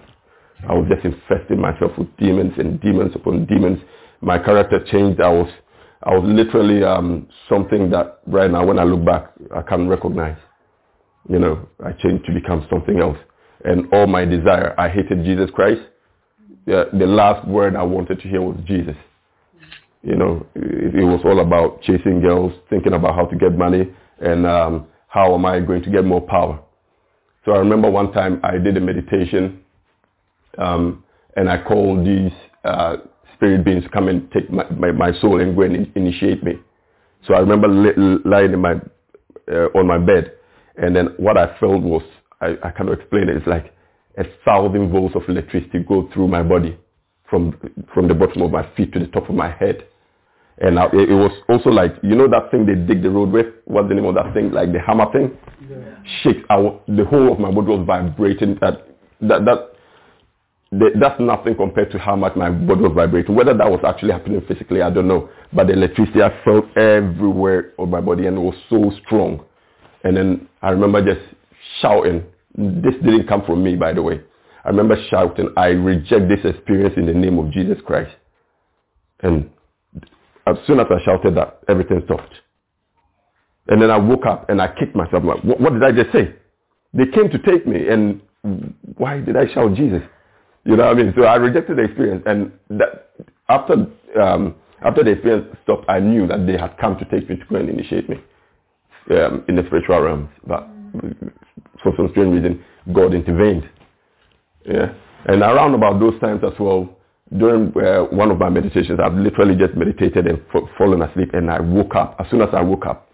I 0.67 0.73
was 0.73 0.87
just 0.89 1.05
infesting 1.05 1.59
myself 1.59 1.91
with 1.97 2.15
demons 2.17 2.53
and 2.57 2.79
demons 2.79 3.11
upon 3.15 3.45
demons. 3.45 3.79
My 4.21 4.39
character 4.39 4.83
changed. 4.85 5.19
I 5.19 5.29
was, 5.29 5.49
I 6.03 6.11
was 6.11 6.23
literally 6.25 6.83
um, 6.83 7.27
something 7.49 7.89
that 7.91 8.19
right 8.27 8.49
now 8.49 8.65
when 8.65 8.79
I 8.79 8.83
look 8.83 9.05
back, 9.05 9.31
I 9.55 9.61
can't 9.61 9.89
recognize. 9.89 10.37
You 11.29 11.39
know, 11.39 11.67
I 11.83 11.91
changed 11.91 12.25
to 12.25 12.33
become 12.33 12.65
something 12.69 12.99
else. 12.99 13.17
And 13.63 13.91
all 13.93 14.07
my 14.07 14.25
desire, 14.25 14.75
I 14.77 14.89
hated 14.89 15.25
Jesus 15.25 15.49
Christ. 15.53 15.81
Yeah, 16.65 16.85
the 16.93 17.05
last 17.05 17.47
word 17.47 17.75
I 17.75 17.83
wanted 17.83 18.21
to 18.21 18.27
hear 18.27 18.41
was 18.41 18.57
Jesus. 18.65 18.95
You 20.03 20.15
know, 20.15 20.45
it, 20.55 20.95
it 20.95 21.03
was 21.03 21.21
all 21.25 21.39
about 21.39 21.81
chasing 21.81 22.21
girls, 22.21 22.53
thinking 22.69 22.93
about 22.93 23.15
how 23.15 23.25
to 23.25 23.35
get 23.35 23.57
money, 23.57 23.91
and 24.19 24.45
um, 24.45 24.87
how 25.07 25.33
am 25.33 25.45
I 25.45 25.59
going 25.59 25.81
to 25.83 25.89
get 25.89 26.05
more 26.05 26.21
power. 26.21 26.59
So 27.45 27.51
I 27.53 27.59
remember 27.59 27.89
one 27.89 28.11
time 28.11 28.39
I 28.43 28.57
did 28.57 28.75
a 28.75 28.81
meditation, 28.81 29.63
um, 30.57 31.03
and 31.35 31.49
I 31.49 31.61
called 31.63 32.05
these 32.05 32.31
uh, 32.63 32.97
spirit 33.35 33.63
beings 33.63 33.83
to 33.83 33.89
come 33.89 34.07
and 34.07 34.29
take 34.31 34.49
my, 34.49 34.67
my, 34.71 34.91
my 34.91 35.19
soul 35.19 35.39
and 35.39 35.55
go 35.55 35.61
and 35.61 35.91
initiate 35.95 36.43
me. 36.43 36.53
So 37.27 37.35
I 37.35 37.39
remember 37.39 37.67
li- 37.67 38.19
lying 38.25 38.53
in 38.53 38.59
my 38.59 38.73
uh, 39.51 39.67
on 39.75 39.85
my 39.85 39.99
bed, 39.99 40.31
and 40.77 40.95
then 40.95 41.09
what 41.17 41.37
I 41.37 41.57
felt 41.59 41.83
was 41.83 42.01
I, 42.41 42.55
I 42.63 42.71
cannot 42.71 42.99
explain 42.99 43.29
it. 43.29 43.37
It's 43.37 43.47
like 43.47 43.73
a 44.17 44.23
thousand 44.43 44.91
volts 44.91 45.15
of 45.15 45.21
electricity 45.27 45.79
go 45.87 46.09
through 46.13 46.27
my 46.27 46.41
body 46.41 46.77
from 47.29 47.55
from 47.93 48.07
the 48.07 48.15
bottom 48.15 48.41
of 48.41 48.51
my 48.51 48.67
feet 48.75 48.91
to 48.93 48.99
the 48.99 49.07
top 49.07 49.29
of 49.29 49.35
my 49.35 49.51
head. 49.51 49.85
And 50.59 50.79
I, 50.79 50.85
it 50.85 51.11
was 51.11 51.31
also 51.49 51.69
like, 51.69 51.95
you 52.01 52.15
know 52.15 52.29
that 52.29 52.49
thing 52.49 52.65
they 52.65 52.75
dig 52.75 53.03
the 53.03 53.09
road 53.09 53.31
with? 53.31 53.47
What's 53.65 53.89
the 53.89 53.95
name 53.95 54.05
of 54.05 54.15
that 54.15 54.33
thing? 54.33 54.51
Like 54.51 54.71
the 54.71 54.79
hammer 54.79 55.11
thing? 55.11 55.37
Yeah. 55.69 55.95
Shakes. 56.23 56.45
I, 56.49 56.55
the 56.87 57.03
whole 57.03 57.33
of 57.33 57.39
my 57.39 57.51
body 57.51 57.67
was 57.67 57.85
vibrating. 57.85 58.57
That, 58.61 58.87
that, 59.21 59.43
that, 59.43 59.73
the, 60.71 60.91
that's 60.99 61.19
nothing 61.19 61.55
compared 61.55 61.91
to 61.91 61.99
how 61.99 62.15
much 62.15 62.37
my 62.37 62.49
body 62.49 62.81
was 62.81 62.93
vibrating. 62.95 63.35
Whether 63.35 63.53
that 63.53 63.69
was 63.69 63.81
actually 63.85 64.13
happening 64.13 64.41
physically, 64.47 64.81
I 64.81 64.89
don't 64.89 65.09
know. 65.09 65.29
But 65.51 65.67
the 65.67 65.73
electricity 65.73 66.21
I 66.21 66.31
felt 66.45 66.65
everywhere 66.77 67.73
on 67.77 67.89
my 67.89 67.99
body 67.99 68.27
and 68.27 68.37
it 68.37 68.41
was 68.41 68.55
so 68.69 68.91
strong. 69.05 69.43
And 70.05 70.15
then 70.15 70.47
I 70.61 70.69
remember 70.69 71.03
just 71.03 71.25
shouting. 71.81 72.23
This 72.57 72.93
didn't 73.03 73.27
come 73.27 73.43
from 73.45 73.61
me, 73.61 73.75
by 73.75 73.91
the 73.91 74.01
way. 74.01 74.21
I 74.63 74.69
remember 74.69 74.95
shouting, 75.09 75.49
I 75.57 75.67
reject 75.67 76.29
this 76.29 76.39
experience 76.43 76.93
in 76.95 77.05
the 77.05 77.13
name 77.13 77.37
of 77.39 77.51
Jesus 77.51 77.77
Christ. 77.85 78.15
And 79.21 79.49
as 80.47 80.57
soon 80.67 80.79
as 80.79 80.87
I 80.89 81.03
shouted 81.03 81.35
that, 81.35 81.59
everything 81.67 82.01
stopped. 82.05 82.33
And 83.67 83.81
then 83.81 83.89
I 83.89 83.97
woke 83.97 84.25
up 84.25 84.49
and 84.49 84.61
I 84.61 84.67
kicked 84.67 84.95
myself. 84.95 85.23
Like, 85.23 85.43
what, 85.43 85.59
what 85.59 85.73
did 85.73 85.83
I 85.83 85.91
just 85.91 86.11
say? 86.11 86.35
They 86.93 87.05
came 87.07 87.29
to 87.29 87.39
take 87.39 87.67
me, 87.67 87.89
and 87.89 88.21
why 88.97 89.19
did 89.19 89.35
I 89.35 89.51
shout 89.53 89.73
Jesus? 89.73 90.01
You 90.63 90.75
know 90.75 90.85
what 90.85 90.97
I 90.97 91.01
mean? 91.01 91.13
So 91.17 91.23
I 91.23 91.35
rejected 91.35 91.77
the 91.77 91.83
experience, 91.83 92.23
and 92.25 92.51
that, 92.69 93.11
after 93.49 93.87
um, 94.21 94.55
after 94.81 95.03
the 95.03 95.11
experience 95.11 95.47
stopped, 95.63 95.89
I 95.89 95.99
knew 95.99 96.27
that 96.27 96.45
they 96.45 96.57
had 96.57 96.77
come 96.77 96.97
to 96.97 97.05
take 97.05 97.29
me 97.29 97.37
to 97.37 97.45
go 97.45 97.55
and 97.57 97.69
initiate 97.69 98.07
me 98.09 98.17
um, 99.11 99.43
in 99.47 99.55
the 99.55 99.63
spiritual 99.67 99.99
realms. 99.99 100.29
But 100.47 100.67
for 101.83 101.93
some 101.97 102.07
strange 102.11 102.33
reason, 102.33 102.63
God 102.93 103.13
intervened. 103.13 103.69
Yeah, 104.65 104.93
and 105.25 105.41
around 105.41 105.73
about 105.73 105.99
those 105.99 106.19
times 106.19 106.41
as 106.43 106.57
well, 106.59 106.97
during 107.35 107.75
uh, 107.77 108.03
one 108.05 108.29
of 108.31 108.37
my 108.39 108.49
meditations, 108.49 108.99
I've 109.03 109.13
literally 109.15 109.55
just 109.55 109.73
meditated 109.75 110.27
and 110.27 110.39
f- 110.53 110.63
fallen 110.77 111.01
asleep, 111.01 111.29
and 111.33 111.49
I 111.49 111.59
woke 111.59 111.95
up. 111.95 112.15
As 112.19 112.29
soon 112.29 112.41
as 112.41 112.49
I 112.53 112.61
woke 112.61 112.85
up, 112.85 113.09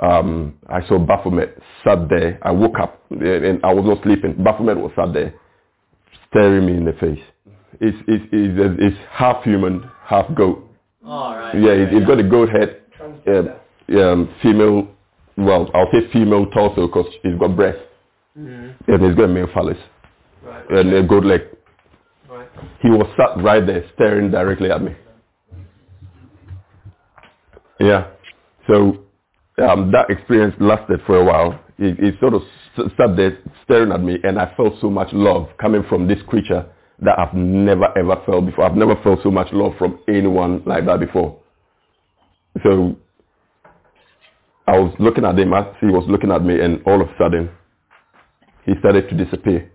um, 0.00 0.54
I 0.68 0.86
saw 0.88 0.98
Baphomet 0.98 1.58
sat 1.84 2.08
there. 2.08 2.38
I 2.42 2.52
woke 2.52 2.78
up 2.78 3.02
and 3.10 3.60
I 3.62 3.74
was 3.74 3.84
not 3.84 4.02
sleeping. 4.02 4.42
Baphomet 4.42 4.78
was 4.78 4.92
sat 4.96 5.12
there, 5.12 5.34
staring 6.30 6.64
me 6.66 6.76
in 6.78 6.84
the 6.86 6.92
face. 6.94 7.20
It's 7.80 7.96
it's 8.08 8.24
it's, 8.32 8.76
it's 8.80 8.96
half 9.10 9.42
human, 9.44 9.88
half 10.04 10.34
goat. 10.34 10.66
All 11.04 11.36
right. 11.36 11.54
Yeah, 11.54 11.72
it, 11.72 11.92
it's 11.92 12.06
got 12.06 12.18
a 12.18 12.22
goat 12.22 12.48
head, 12.48 12.80
uh, 13.28 13.98
um, 14.00 14.34
female. 14.42 14.88
Well, 15.36 15.70
I'll 15.74 15.88
say 15.92 16.10
female 16.12 16.46
torso 16.46 16.86
because 16.86 17.06
he's 17.22 17.38
got 17.38 17.56
breast, 17.56 17.78
Mm-hmm. 18.38 18.92
and 18.92 19.04
he's 19.04 19.14
got 19.16 19.24
a 19.24 19.28
male 19.28 19.48
phallus 19.52 19.76
Right. 20.42 20.64
and 20.70 20.92
a 20.94 21.02
goat 21.02 21.24
leg. 21.24 21.40
He 22.82 22.90
was 22.90 23.06
sat 23.16 23.42
right 23.42 23.64
there, 23.66 23.84
staring 23.94 24.30
directly 24.30 24.70
at 24.70 24.82
me. 24.82 24.94
Yeah. 27.80 28.08
So 28.68 29.04
um, 29.62 29.90
that 29.92 30.10
experience 30.10 30.54
lasted 30.60 31.00
for 31.06 31.16
a 31.16 31.24
while. 31.24 31.58
He, 31.78 31.92
he 31.92 32.10
sort 32.20 32.34
of 32.34 32.42
sat 32.76 33.16
there 33.16 33.38
staring 33.64 33.92
at 33.92 34.02
me, 34.02 34.18
and 34.22 34.38
I 34.38 34.54
felt 34.56 34.74
so 34.80 34.90
much 34.90 35.08
love 35.12 35.48
coming 35.60 35.82
from 35.88 36.06
this 36.06 36.18
creature 36.26 36.66
that 37.02 37.18
I've 37.18 37.34
never 37.34 37.86
ever 37.98 38.20
felt 38.26 38.46
before. 38.46 38.64
I've 38.64 38.76
never 38.76 38.96
felt 39.02 39.20
so 39.22 39.30
much 39.30 39.48
love 39.52 39.72
from 39.78 40.00
anyone 40.08 40.62
like 40.66 40.84
that 40.86 41.00
before. 41.00 41.38
So 42.62 42.96
I 44.66 44.78
was 44.78 44.94
looking 44.98 45.24
at 45.24 45.38
him 45.38 45.52
as 45.54 45.66
he 45.80 45.86
was 45.86 46.04
looking 46.08 46.30
at 46.30 46.44
me, 46.44 46.60
and 46.60 46.82
all 46.86 47.00
of 47.00 47.08
a 47.08 47.14
sudden, 47.18 47.50
he 48.66 48.72
started 48.80 49.08
to 49.08 49.24
disappear 49.24 49.70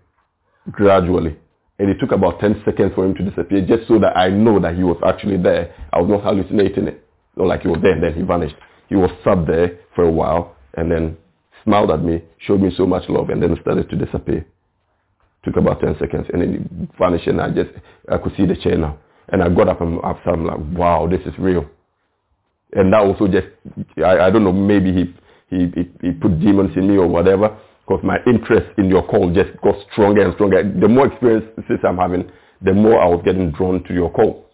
gradually. 0.70 1.36
And 1.78 1.90
it 1.90 1.98
took 2.00 2.12
about 2.12 2.40
10 2.40 2.62
seconds 2.64 2.92
for 2.94 3.04
him 3.04 3.14
to 3.16 3.22
disappear 3.22 3.60
just 3.66 3.86
so 3.86 3.98
that 3.98 4.16
I 4.16 4.28
know 4.28 4.58
that 4.60 4.76
he 4.76 4.82
was 4.82 4.96
actually 5.06 5.36
there. 5.36 5.74
I 5.92 6.00
was 6.00 6.08
not 6.08 6.22
hallucinating 6.24 6.88
it. 6.88 7.04
Not 7.36 7.48
like 7.48 7.62
he 7.62 7.68
was 7.68 7.78
there 7.82 7.92
and 7.92 8.02
then 8.02 8.14
he 8.14 8.22
vanished. 8.22 8.56
He 8.88 8.96
was 8.96 9.10
sat 9.22 9.46
there 9.46 9.78
for 9.94 10.04
a 10.04 10.10
while 10.10 10.56
and 10.74 10.90
then 10.90 11.16
smiled 11.64 11.90
at 11.90 12.02
me, 12.02 12.22
showed 12.38 12.62
me 12.62 12.70
so 12.76 12.86
much 12.86 13.08
love 13.08 13.28
and 13.28 13.42
then 13.42 13.56
started 13.60 13.90
to 13.90 13.96
disappear. 13.96 14.46
Took 15.44 15.56
about 15.56 15.80
10 15.80 15.96
seconds 15.98 16.26
and 16.32 16.40
then 16.40 16.52
he 16.52 16.98
vanished 16.98 17.26
and 17.26 17.40
I 17.40 17.50
just, 17.50 17.70
I 18.10 18.16
could 18.18 18.34
see 18.36 18.46
the 18.46 18.56
chair 18.56 18.78
now. 18.78 18.98
And 19.28 19.42
I 19.42 19.48
got 19.50 19.68
up 19.68 19.80
and 19.82 20.00
after 20.02 20.30
I'm 20.30 20.46
like, 20.46 20.78
wow, 20.78 21.06
this 21.10 21.20
is 21.26 21.38
real. 21.38 21.66
And 22.72 22.92
that 22.92 23.00
also 23.02 23.28
just, 23.28 23.48
I, 23.98 24.18
I 24.26 24.30
don't 24.30 24.44
know, 24.44 24.52
maybe 24.52 24.92
he, 24.92 25.14
he, 25.50 25.66
he, 25.74 25.90
he 26.00 26.12
put 26.12 26.40
demons 26.40 26.74
in 26.76 26.88
me 26.88 26.96
or 26.96 27.06
whatever 27.06 27.58
because 27.86 28.02
my 28.02 28.18
interest 28.26 28.66
in 28.78 28.88
your 28.88 29.06
call 29.06 29.32
just 29.32 29.50
got 29.62 29.76
stronger 29.92 30.22
and 30.22 30.34
stronger. 30.34 30.62
The 30.62 30.88
more 30.88 31.06
experiences 31.06 31.78
I'm 31.86 31.98
having, 31.98 32.30
the 32.62 32.72
more 32.72 33.00
I 33.00 33.06
was 33.06 33.22
getting 33.24 33.52
drawn 33.52 33.84
to 33.84 33.94
your 33.94 34.10
call. 34.10 34.46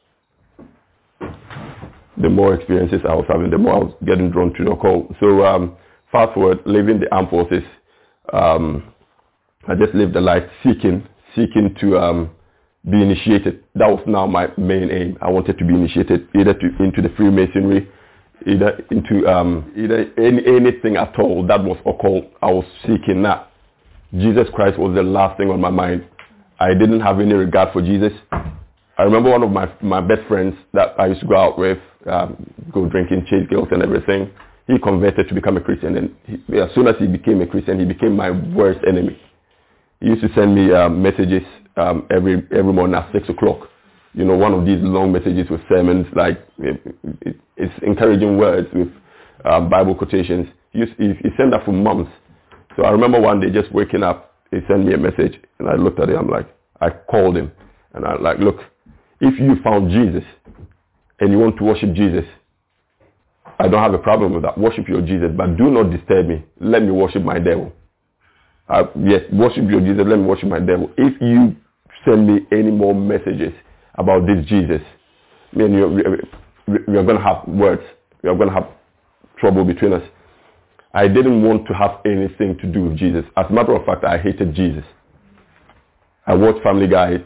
The 2.20 2.28
more 2.28 2.54
experiences 2.54 3.00
I 3.08 3.14
was 3.14 3.24
having, 3.28 3.50
the 3.50 3.58
more 3.58 3.74
I 3.74 3.78
was 3.78 3.94
getting 4.04 4.30
drawn 4.30 4.52
to 4.54 4.62
your 4.62 4.76
call. 4.76 5.14
So 5.18 5.44
um, 5.44 5.76
fast 6.10 6.34
forward, 6.34 6.58
leaving 6.66 7.00
the 7.00 7.12
armed 7.14 7.30
forces, 7.30 7.62
um, 8.32 8.92
I 9.66 9.74
just 9.76 9.94
lived 9.94 10.14
a 10.16 10.20
life 10.20 10.44
seeking, 10.62 11.06
seeking 11.34 11.74
to 11.80 11.98
um, 11.98 12.30
be 12.90 13.00
initiated. 13.00 13.64
That 13.76 13.88
was 13.88 14.02
now 14.06 14.26
my 14.26 14.48
main 14.58 14.90
aim. 14.90 15.16
I 15.22 15.30
wanted 15.30 15.58
to 15.58 15.64
be 15.64 15.72
initiated 15.72 16.28
either 16.38 16.52
to, 16.52 16.66
into 16.80 17.00
the 17.00 17.08
Freemasonry, 17.16 17.88
either 18.46 18.84
into 18.90 19.26
um, 19.28 19.72
either 19.76 20.10
any, 20.18 20.44
anything 20.46 20.96
at 20.96 21.18
all 21.18 21.46
that 21.46 21.62
was 21.62 21.78
occult. 21.86 22.24
I 22.42 22.50
was 22.50 22.64
seeking 22.82 23.22
that. 23.22 23.50
Jesus 24.14 24.46
Christ 24.54 24.78
was 24.78 24.94
the 24.94 25.02
last 25.02 25.38
thing 25.38 25.50
on 25.50 25.60
my 25.60 25.70
mind. 25.70 26.06
I 26.60 26.74
didn't 26.74 27.00
have 27.00 27.18
any 27.20 27.32
regard 27.34 27.72
for 27.72 27.82
Jesus. 27.82 28.12
I 28.30 29.02
remember 29.04 29.30
one 29.30 29.42
of 29.42 29.50
my, 29.50 29.72
my 29.80 30.00
best 30.00 30.26
friends 30.28 30.54
that 30.74 30.94
I 30.98 31.06
used 31.06 31.20
to 31.22 31.26
go 31.26 31.36
out 31.36 31.58
with, 31.58 31.78
um, 32.06 32.36
go 32.72 32.88
drinking, 32.88 33.26
chase 33.28 33.48
girls 33.48 33.68
and 33.70 33.82
everything. 33.82 34.30
He 34.66 34.78
converted 34.78 35.28
to 35.28 35.34
become 35.34 35.56
a 35.56 35.60
Christian 35.60 35.96
and 35.96 36.14
he, 36.24 36.58
as 36.58 36.70
soon 36.74 36.86
as 36.86 36.94
he 36.98 37.06
became 37.06 37.40
a 37.40 37.46
Christian, 37.46 37.80
he 37.80 37.84
became 37.84 38.14
my 38.14 38.30
worst 38.30 38.80
enemy. 38.86 39.18
He 40.00 40.08
used 40.08 40.22
to 40.22 40.32
send 40.34 40.54
me 40.54 40.72
um, 40.72 41.02
messages 41.02 41.42
um, 41.76 42.06
every 42.10 42.46
every 42.52 42.72
morning 42.72 42.94
at 42.94 43.10
six 43.12 43.28
o'clock. 43.28 43.68
You 44.14 44.24
know, 44.26 44.36
one 44.36 44.52
of 44.52 44.66
these 44.66 44.78
long 44.80 45.12
messages 45.12 45.48
with 45.48 45.60
sermons, 45.68 46.06
like 46.14 46.38
it, 46.58 46.80
it, 47.22 47.36
it's 47.56 47.74
encouraging 47.82 48.36
words 48.36 48.68
with 48.74 48.88
um, 49.44 49.70
Bible 49.70 49.94
quotations. 49.94 50.48
He 50.72 50.84
sent 51.36 51.50
that 51.52 51.64
for 51.64 51.72
months. 51.72 52.10
So 52.76 52.84
I 52.84 52.90
remember 52.90 53.20
one 53.20 53.40
day 53.40 53.50
just 53.50 53.72
waking 53.72 54.02
up, 54.02 54.34
he 54.50 54.58
sent 54.68 54.84
me 54.84 54.94
a 54.94 54.98
message, 54.98 55.40
and 55.58 55.68
I 55.68 55.76
looked 55.76 55.98
at 56.00 56.08
it. 56.10 56.16
I'm 56.16 56.28
like, 56.28 56.46
I 56.80 56.90
called 56.90 57.36
him, 57.36 57.52
and 57.94 58.04
I'm 58.04 58.22
like, 58.22 58.38
look, 58.38 58.56
if 59.20 59.38
you 59.38 59.56
found 59.62 59.90
Jesus 59.90 60.24
and 61.20 61.30
you 61.32 61.38
want 61.38 61.56
to 61.58 61.64
worship 61.64 61.94
Jesus, 61.94 62.24
I 63.58 63.68
don't 63.68 63.82
have 63.82 63.94
a 63.94 63.98
problem 63.98 64.34
with 64.34 64.42
that. 64.42 64.58
Worship 64.58 64.88
your 64.88 65.02
Jesus, 65.02 65.30
but 65.36 65.56
do 65.56 65.70
not 65.70 65.90
disturb 65.90 66.26
me. 66.26 66.44
Let 66.60 66.82
me 66.82 66.90
worship 66.90 67.22
my 67.22 67.38
devil. 67.38 67.72
Uh, 68.68 68.84
yes, 69.04 69.20
worship 69.32 69.70
your 69.70 69.80
Jesus. 69.80 70.04
Let 70.06 70.18
me 70.18 70.24
worship 70.24 70.48
my 70.48 70.60
devil. 70.60 70.90
If 70.96 71.20
you 71.20 71.56
send 72.04 72.26
me 72.26 72.40
any 72.50 72.70
more 72.70 72.94
messages 72.94 73.52
about 73.96 74.26
this 74.26 74.44
Jesus, 74.46 74.80
me 75.54 75.64
and 75.64 75.74
you, 75.74 75.88
we, 76.66 76.78
we 76.88 76.98
are 76.98 77.04
going 77.04 77.18
to 77.18 77.22
have 77.22 77.46
words. 77.46 77.82
We 78.22 78.30
are 78.30 78.36
going 78.36 78.48
to 78.48 78.54
have 78.54 78.68
trouble 79.38 79.64
between 79.64 79.92
us. 79.92 80.02
I 80.94 81.08
didn't 81.08 81.42
want 81.42 81.66
to 81.68 81.74
have 81.74 82.00
anything 82.04 82.58
to 82.58 82.66
do 82.66 82.84
with 82.84 82.98
Jesus. 82.98 83.24
As 83.36 83.46
a 83.48 83.52
matter 83.52 83.74
of 83.74 83.84
fact, 83.84 84.04
I 84.04 84.18
hated 84.18 84.54
Jesus. 84.54 84.84
I 86.26 86.34
watched 86.34 86.62
Family 86.62 86.86
Guy. 86.86 87.18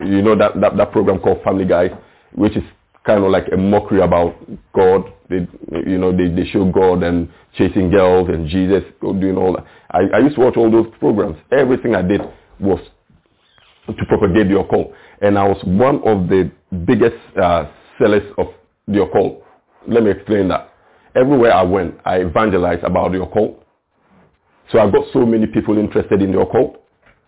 You 0.00 0.22
know 0.22 0.36
that, 0.36 0.60
that, 0.60 0.76
that 0.76 0.92
program 0.92 1.18
called 1.18 1.42
Family 1.42 1.64
Guy, 1.64 1.88
which 2.34 2.56
is 2.56 2.62
kind 3.04 3.24
of 3.24 3.30
like 3.30 3.46
a 3.52 3.56
mockery 3.56 4.00
about 4.00 4.36
God. 4.74 5.12
They, 5.30 5.46
you 5.86 5.98
know, 5.98 6.14
they, 6.14 6.28
they 6.28 6.48
show 6.48 6.70
God 6.70 7.02
and 7.02 7.28
chasing 7.56 7.90
girls 7.90 8.28
and 8.28 8.48
Jesus 8.48 8.82
doing 9.00 9.36
all 9.36 9.54
that. 9.54 9.64
I, 9.90 10.16
I 10.16 10.18
used 10.20 10.36
to 10.36 10.42
watch 10.42 10.56
all 10.56 10.70
those 10.70 10.86
programs. 10.98 11.36
Everything 11.56 11.94
I 11.94 12.02
did 12.02 12.20
was 12.60 12.80
to 13.86 14.04
propagate 14.06 14.48
the 14.48 14.58
occult. 14.58 14.92
And 15.20 15.38
I 15.38 15.46
was 15.46 15.58
one 15.64 15.96
of 16.04 16.28
the 16.28 16.50
biggest 16.86 17.16
uh, 17.40 17.70
sellers 17.98 18.32
of 18.38 18.48
the 18.88 19.02
occult. 19.02 19.42
Let 19.88 20.02
me 20.02 20.10
explain 20.10 20.48
that. 20.48 20.72
Everywhere 21.14 21.54
I 21.54 21.62
went, 21.62 21.94
I 22.04 22.20
evangelized 22.20 22.84
about 22.84 23.12
the 23.12 23.22
occult. 23.22 23.62
So 24.72 24.78
I 24.80 24.90
got 24.90 25.06
so 25.12 25.24
many 25.24 25.46
people 25.46 25.78
interested 25.78 26.20
in 26.20 26.32
the 26.32 26.40
occult. 26.40 26.82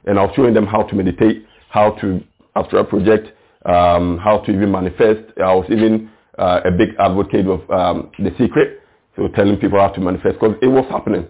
And 0.04 0.18
I 0.18 0.24
was 0.24 0.32
showing 0.36 0.54
them 0.54 0.66
how 0.66 0.82
to 0.82 0.94
meditate, 0.94 1.46
how 1.70 1.92
to 2.00 2.20
astral 2.56 2.84
project, 2.84 3.28
um, 3.64 4.18
how 4.18 4.38
to 4.38 4.50
even 4.52 4.70
manifest. 4.70 5.32
I 5.38 5.54
was 5.54 5.66
even 5.70 6.10
uh, 6.38 6.60
a 6.64 6.70
big 6.70 6.90
advocate 6.98 7.46
of 7.46 7.68
um, 7.70 8.10
the 8.18 8.30
secret, 8.38 8.80
so 9.16 9.28
telling 9.28 9.56
people 9.58 9.78
how 9.78 9.88
to 9.88 10.00
manifest 10.00 10.38
because 10.40 10.56
it 10.62 10.68
was 10.68 10.86
happening. 10.90 11.26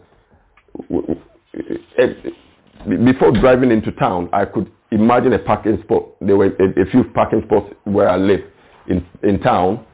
Before 3.04 3.32
driving 3.32 3.70
into 3.70 3.90
town, 3.92 4.28
I 4.32 4.44
could 4.44 4.70
imagine 4.90 5.32
a 5.32 5.38
parking 5.38 5.80
spot. 5.82 6.14
There 6.20 6.36
were 6.36 6.46
a, 6.46 6.82
a 6.82 6.86
few 6.90 7.04
parking 7.14 7.42
spots 7.46 7.72
where 7.84 8.08
I 8.08 8.16
live 8.16 8.40
in, 8.88 9.06
in 9.22 9.40
town, 9.40 9.84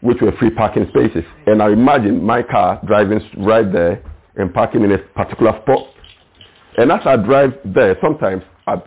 which 0.00 0.18
were 0.20 0.32
free 0.32 0.50
parking 0.50 0.86
spaces. 0.88 1.24
And 1.46 1.62
I 1.62 1.70
imagine 1.70 2.22
my 2.22 2.42
car 2.42 2.80
driving 2.86 3.20
right 3.38 3.70
there 3.70 4.02
and 4.36 4.52
parking 4.54 4.84
in 4.84 4.92
a 4.92 4.98
particular 4.98 5.60
spot. 5.62 5.88
And 6.78 6.92
as 6.92 7.00
I 7.04 7.16
drive 7.16 7.54
there, 7.64 7.96
sometimes 8.00 8.42
I, 8.66 8.80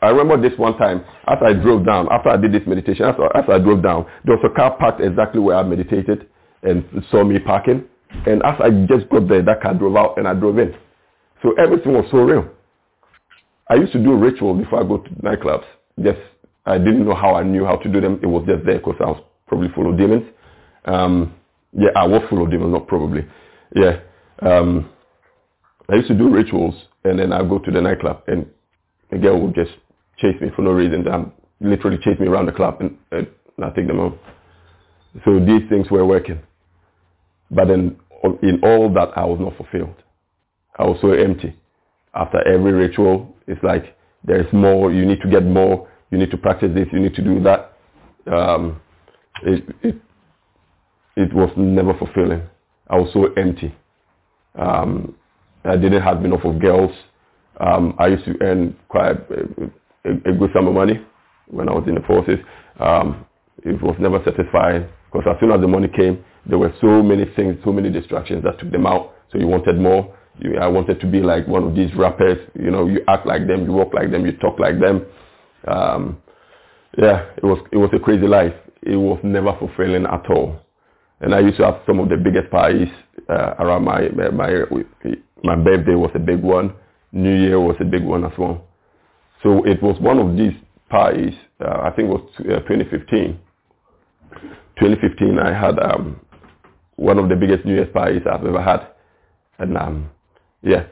I 0.00 0.08
remember 0.08 0.48
this 0.48 0.58
one 0.58 0.76
time, 0.78 1.04
as 1.28 1.38
I 1.44 1.52
drove 1.52 1.84
down, 1.84 2.08
after 2.10 2.30
I 2.30 2.36
did 2.36 2.52
this 2.52 2.62
meditation, 2.66 3.04
as, 3.04 3.14
as 3.34 3.44
I 3.48 3.58
drove 3.58 3.82
down, 3.82 4.06
there 4.24 4.36
was 4.36 4.44
a 4.50 4.54
car 4.54 4.76
parked 4.78 5.00
exactly 5.00 5.40
where 5.40 5.56
I 5.56 5.62
meditated 5.62 6.26
and 6.62 6.84
saw 7.10 7.22
me 7.24 7.38
parking. 7.38 7.84
And 8.26 8.42
as 8.44 8.54
I 8.60 8.70
just 8.88 9.08
got 9.10 9.28
there, 9.28 9.42
that 9.42 9.60
car 9.62 9.74
drove 9.74 9.96
out 9.96 10.18
and 10.18 10.26
I 10.26 10.34
drove 10.34 10.58
in. 10.58 10.74
So 11.42 11.52
everything 11.62 11.92
was 11.92 12.06
so 12.10 12.18
real. 12.18 12.48
I 13.72 13.76
used 13.76 13.92
to 13.94 13.98
do 14.02 14.14
rituals 14.14 14.62
before 14.62 14.80
I 14.80 14.86
go 14.86 14.98
to 14.98 15.10
nightclubs. 15.22 15.64
Just, 16.02 16.18
I 16.66 16.76
didn't 16.76 17.06
know 17.06 17.14
how 17.14 17.34
I 17.34 17.42
knew 17.42 17.64
how 17.64 17.76
to 17.76 17.88
do 17.88 18.02
them. 18.02 18.20
It 18.22 18.26
was 18.26 18.44
just 18.46 18.66
there 18.66 18.76
because 18.76 18.96
I 19.00 19.06
was 19.06 19.24
probably 19.46 19.70
full 19.74 19.90
of 19.90 19.96
demons. 19.96 20.24
Um, 20.84 21.34
yeah, 21.72 21.88
I 21.96 22.06
was 22.06 22.20
full 22.28 22.44
of 22.44 22.50
demons, 22.50 22.70
not 22.70 22.86
probably. 22.86 23.26
Yeah. 23.74 24.00
Um, 24.42 24.90
I 25.88 25.94
used 25.94 26.08
to 26.08 26.14
do 26.14 26.28
rituals 26.28 26.74
and 27.04 27.18
then 27.18 27.32
I 27.32 27.42
go 27.48 27.58
to 27.60 27.70
the 27.70 27.80
nightclub 27.80 28.24
and 28.26 28.44
a 29.10 29.16
girl 29.16 29.40
would 29.40 29.54
just 29.54 29.70
chase 30.18 30.38
me 30.42 30.50
for 30.54 30.60
no 30.60 30.72
reason. 30.72 31.08
Um, 31.08 31.32
literally 31.62 31.96
chase 31.96 32.20
me 32.20 32.26
around 32.26 32.44
the 32.44 32.52
club 32.52 32.76
and, 32.80 32.98
and 33.10 33.26
I 33.64 33.70
take 33.70 33.86
them 33.86 33.96
home. 33.96 34.18
So 35.24 35.40
these 35.40 35.66
things 35.70 35.90
were 35.90 36.04
working. 36.04 36.40
But 37.50 37.68
then 37.68 37.96
in 38.42 38.60
all 38.62 38.92
that, 38.92 39.16
I 39.16 39.24
was 39.24 39.40
not 39.40 39.56
fulfilled. 39.56 39.96
I 40.78 40.84
was 40.84 40.98
so 41.00 41.12
empty. 41.12 41.56
After 42.14 42.46
every 42.46 42.72
ritual, 42.72 43.34
it's 43.46 43.62
like 43.62 43.96
there's 44.24 44.50
more, 44.52 44.92
you 44.92 45.04
need 45.06 45.20
to 45.22 45.28
get 45.28 45.44
more, 45.44 45.88
you 46.10 46.18
need 46.18 46.30
to 46.30 46.36
practice 46.36 46.70
this, 46.74 46.86
you 46.92 47.00
need 47.00 47.14
to 47.14 47.22
do 47.22 47.42
that. 47.42 47.72
Um, 48.30 48.80
it, 49.42 49.64
it, 49.82 49.96
it 51.16 51.32
was 51.34 51.50
never 51.56 51.94
fulfilling. 51.94 52.42
I 52.88 52.96
was 52.96 53.10
so 53.12 53.32
empty. 53.34 53.74
Um, 54.54 55.14
I 55.64 55.76
didn't 55.76 56.02
have 56.02 56.24
enough 56.24 56.44
of 56.44 56.60
girls. 56.60 56.92
Um, 57.60 57.94
I 57.98 58.08
used 58.08 58.24
to 58.26 58.34
earn 58.40 58.76
quite 58.88 59.16
a, 59.30 59.70
a, 60.04 60.30
a, 60.30 60.32
good 60.32 60.50
sum 60.52 60.68
of 60.68 60.74
money 60.74 61.00
when 61.48 61.68
I 61.68 61.72
was 61.72 61.84
in 61.86 61.94
the 61.94 62.00
forces. 62.02 62.38
Um, 62.80 63.26
it 63.64 63.80
was 63.80 63.96
never 63.98 64.20
satisfying 64.24 64.88
because 65.12 65.26
as 65.34 65.40
soon 65.40 65.52
as 65.52 65.60
the 65.60 65.68
money 65.68 65.88
came, 65.88 66.24
there 66.46 66.58
were 66.58 66.72
so 66.80 67.02
many 67.02 67.24
things, 67.36 67.58
so 67.64 67.72
many 67.72 67.90
distractions 67.90 68.42
that 68.44 68.58
took 68.58 68.70
them 68.70 68.86
out. 68.86 69.14
So 69.30 69.38
you 69.38 69.46
wanted 69.46 69.78
more. 69.78 70.14
You, 70.38 70.58
I 70.58 70.66
wanted 70.66 71.00
to 71.00 71.06
be 71.06 71.20
like 71.20 71.46
one 71.46 71.64
of 71.64 71.74
these 71.74 71.94
rappers. 71.94 72.38
You 72.58 72.70
know, 72.70 72.86
you 72.86 73.00
act 73.08 73.26
like 73.26 73.46
them, 73.46 73.64
you 73.64 73.72
walk 73.72 73.92
like 73.94 74.10
them, 74.10 74.24
you 74.24 74.32
talk 74.38 74.58
like 74.58 74.80
them. 74.80 75.04
Um, 75.68 76.18
yeah, 76.98 77.26
it 77.36 77.44
was 77.44 77.58
it 77.72 77.76
was 77.76 77.90
a 77.94 77.98
crazy 77.98 78.26
life. 78.26 78.54
It 78.82 78.96
was 78.96 79.20
never 79.22 79.54
fulfilling 79.58 80.06
at 80.06 80.28
all. 80.30 80.58
And 81.20 81.34
I 81.34 81.40
used 81.40 81.56
to 81.58 81.64
have 81.64 81.82
some 81.86 82.00
of 82.00 82.08
the 82.08 82.16
biggest 82.16 82.50
parties 82.50 82.88
uh, 83.28 83.54
around 83.60 83.84
my 83.84 84.08
my 84.08 84.30
my 85.44 85.56
birthday 85.56 85.94
was 85.94 86.10
a 86.14 86.18
big 86.18 86.42
one. 86.42 86.74
New 87.12 87.34
Year 87.34 87.60
was 87.60 87.76
a 87.80 87.84
big 87.84 88.02
one 88.02 88.24
as 88.24 88.32
well. 88.38 88.64
So 89.42 89.64
it 89.64 89.82
was 89.82 90.00
one 90.00 90.18
of 90.18 90.36
these 90.36 90.54
parties. 90.88 91.34
Uh, 91.60 91.80
I 91.82 91.90
think 91.90 92.08
it 92.08 92.12
was 92.12 92.28
uh, 92.40 92.60
2015. 92.68 93.38
2015, 94.82 95.38
I 95.38 95.52
had 95.52 95.78
um, 95.78 96.20
one 96.96 97.18
of 97.18 97.28
the 97.28 97.36
biggest 97.36 97.64
New 97.64 97.74
Year's 97.74 97.92
parties 97.92 98.22
I've 98.26 98.44
ever 98.44 98.60
had, 98.60 98.88
and 99.60 99.76
um, 99.78 100.10
yeah, 100.62 100.86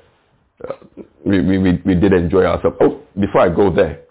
uh, 0.69 0.75
we, 1.27 1.41
we 1.41 1.59
we 1.85 1.95
did 1.97 2.13
enjoy 2.13 2.45
ourselves. 2.45 2.77
Oh, 2.81 3.01
before 3.19 3.41
I 3.41 3.49
go 3.49 3.75
there, 3.75 4.03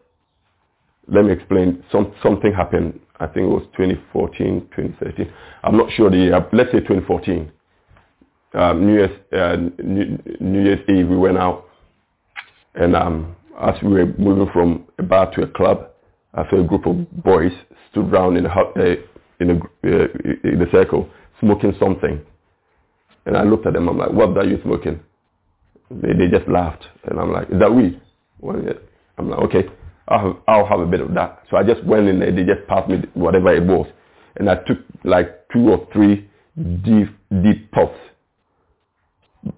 let 1.07 1.23
me 1.23 1.32
explain. 1.32 1.82
Some 1.93 2.13
something 2.21 2.51
happened. 2.51 2.99
I 3.21 3.27
think 3.27 3.45
it 3.45 3.49
was 3.49 3.63
2014, 3.77 4.69
2013. 4.75 5.34
I'm 5.63 5.77
not 5.77 5.89
sure 5.93 6.09
the 6.09 6.17
year. 6.17 6.49
Let's 6.51 6.71
say 6.71 6.80
2014. 6.80 7.49
Um, 8.55 8.86
New 8.86 8.93
Year's 8.95 9.19
uh, 9.32 9.55
New, 9.82 10.63
Year's 10.63 10.80
Eve, 10.89 11.07
we 11.07 11.15
went 11.15 11.38
out, 11.38 11.69
and 12.75 12.97
um, 12.97 13.36
as 13.61 13.75
we 13.82 13.91
were 13.93 14.07
moving 14.17 14.49
from 14.51 14.88
a 14.97 15.03
bar 15.03 15.34
to 15.36 15.43
a 15.43 15.47
club, 15.47 15.88
I 16.34 16.49
saw 16.49 16.59
a 16.59 16.63
group 16.63 16.86
of 16.86 17.23
boys 17.23 17.51
stood 17.91 18.11
round 18.11 18.38
in 18.38 18.45
a 18.45 18.49
uh, 18.49 18.95
in 19.39 19.49
a 19.51 19.55
uh, 19.55 20.07
in 20.43 20.61
a 20.61 20.71
circle 20.71 21.09
smoking 21.39 21.73
something, 21.79 22.21
and 23.25 23.37
I 23.37 23.43
looked 23.43 23.65
at 23.65 23.73
them. 23.73 23.87
I'm 23.89 23.97
like, 23.97 24.11
"What 24.11 24.37
are 24.37 24.45
you 24.45 24.59
smoking?" 24.63 24.99
They 25.89 26.13
they 26.13 26.27
just 26.27 26.47
laughed, 26.49 26.85
and 27.05 27.19
I'm 27.19 27.31
like, 27.31 27.49
"Is 27.49 27.59
that 27.59 27.73
weed?" 27.73 27.99
Well, 28.39 28.61
yeah. 28.61 28.73
I'm 29.17 29.29
like, 29.29 29.39
"Okay, 29.41 29.63
I'll 30.07 30.19
have, 30.19 30.35
I'll 30.47 30.65
have 30.65 30.79
a 30.81 30.85
bit 30.85 31.01
of 31.01 31.13
that." 31.15 31.43
So 31.49 31.57
I 31.57 31.63
just 31.63 31.83
went 31.83 32.07
in 32.07 32.19
there. 32.19 32.31
They 32.31 32.43
just 32.43 32.67
passed 32.67 32.89
me 32.89 32.97
whatever 33.13 33.53
it 33.53 33.63
was, 33.63 33.87
and 34.37 34.49
I 34.49 34.55
took 34.55 34.79
like 35.03 35.47
two 35.53 35.69
or 35.69 35.87
three 35.93 36.29
deep 36.83 37.09
deep 37.43 37.71
puffs. 37.71 37.97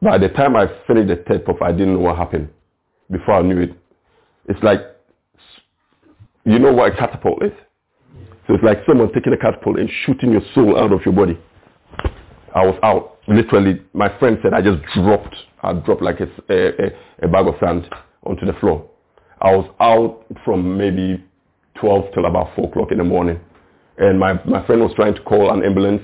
By 0.02 0.18
the 0.20 0.30
time 0.30 0.56
I 0.56 0.68
finished 0.86 1.08
the 1.10 1.24
third 1.28 1.46
puff, 1.46 1.58
I 1.62 1.72
didn't 1.72 1.94
know 1.96 2.00
what 2.02 2.18
happened. 2.18 2.50
Before 3.10 3.36
I 3.36 3.42
knew 3.42 3.60
it, 3.62 3.72
it's 4.48 4.62
like, 4.64 4.80
you 6.46 6.60
know 6.60 6.72
what 6.72 6.94
a 6.94 6.96
catapult 6.96 7.44
is? 7.44 7.52
So 8.52 8.56
it's 8.56 8.66
like 8.66 8.80
someone 8.86 9.10
taking 9.14 9.32
a 9.32 9.38
catapult 9.38 9.80
and 9.80 9.90
shooting 10.06 10.34
your 10.34 10.42
soul 10.54 10.78
out 10.78 10.92
of 10.92 11.00
your 11.06 11.14
body. 11.14 11.40
I 12.54 12.66
was 12.66 12.78
out. 12.84 13.20
Literally, 13.30 13.82
my 13.94 14.10
friend 14.20 14.38
said 14.44 14.54
I 14.54 14.62
just 14.62 14.84
dropped. 14.94 15.34
I 15.64 15.72
dropped 15.72 16.02
like 16.02 16.20
a, 16.20 16.28
a, 16.50 16.92
a 17.24 17.28
bag 17.30 17.48
of 17.48 17.54
sand 17.62 17.88
onto 18.26 18.46
the 18.46 18.52
floor. 18.60 18.90
I 19.42 19.56
was 19.56 19.74
out 19.80 20.26
from 20.44 20.78
maybe 20.78 21.24
12 21.80 22.14
till 22.14 22.26
about 22.26 22.54
4 22.58 22.68
o'clock 22.68 22.92
in 22.92 22.98
the 22.98 23.06
morning. 23.06 23.40
And 23.98 24.20
my, 24.20 24.34
my 24.44 24.66
friend 24.66 24.82
was 24.82 24.92
trying 24.98 25.16
to 25.16 25.22
call 25.22 25.54
an 25.54 25.64
ambulance. 25.64 26.02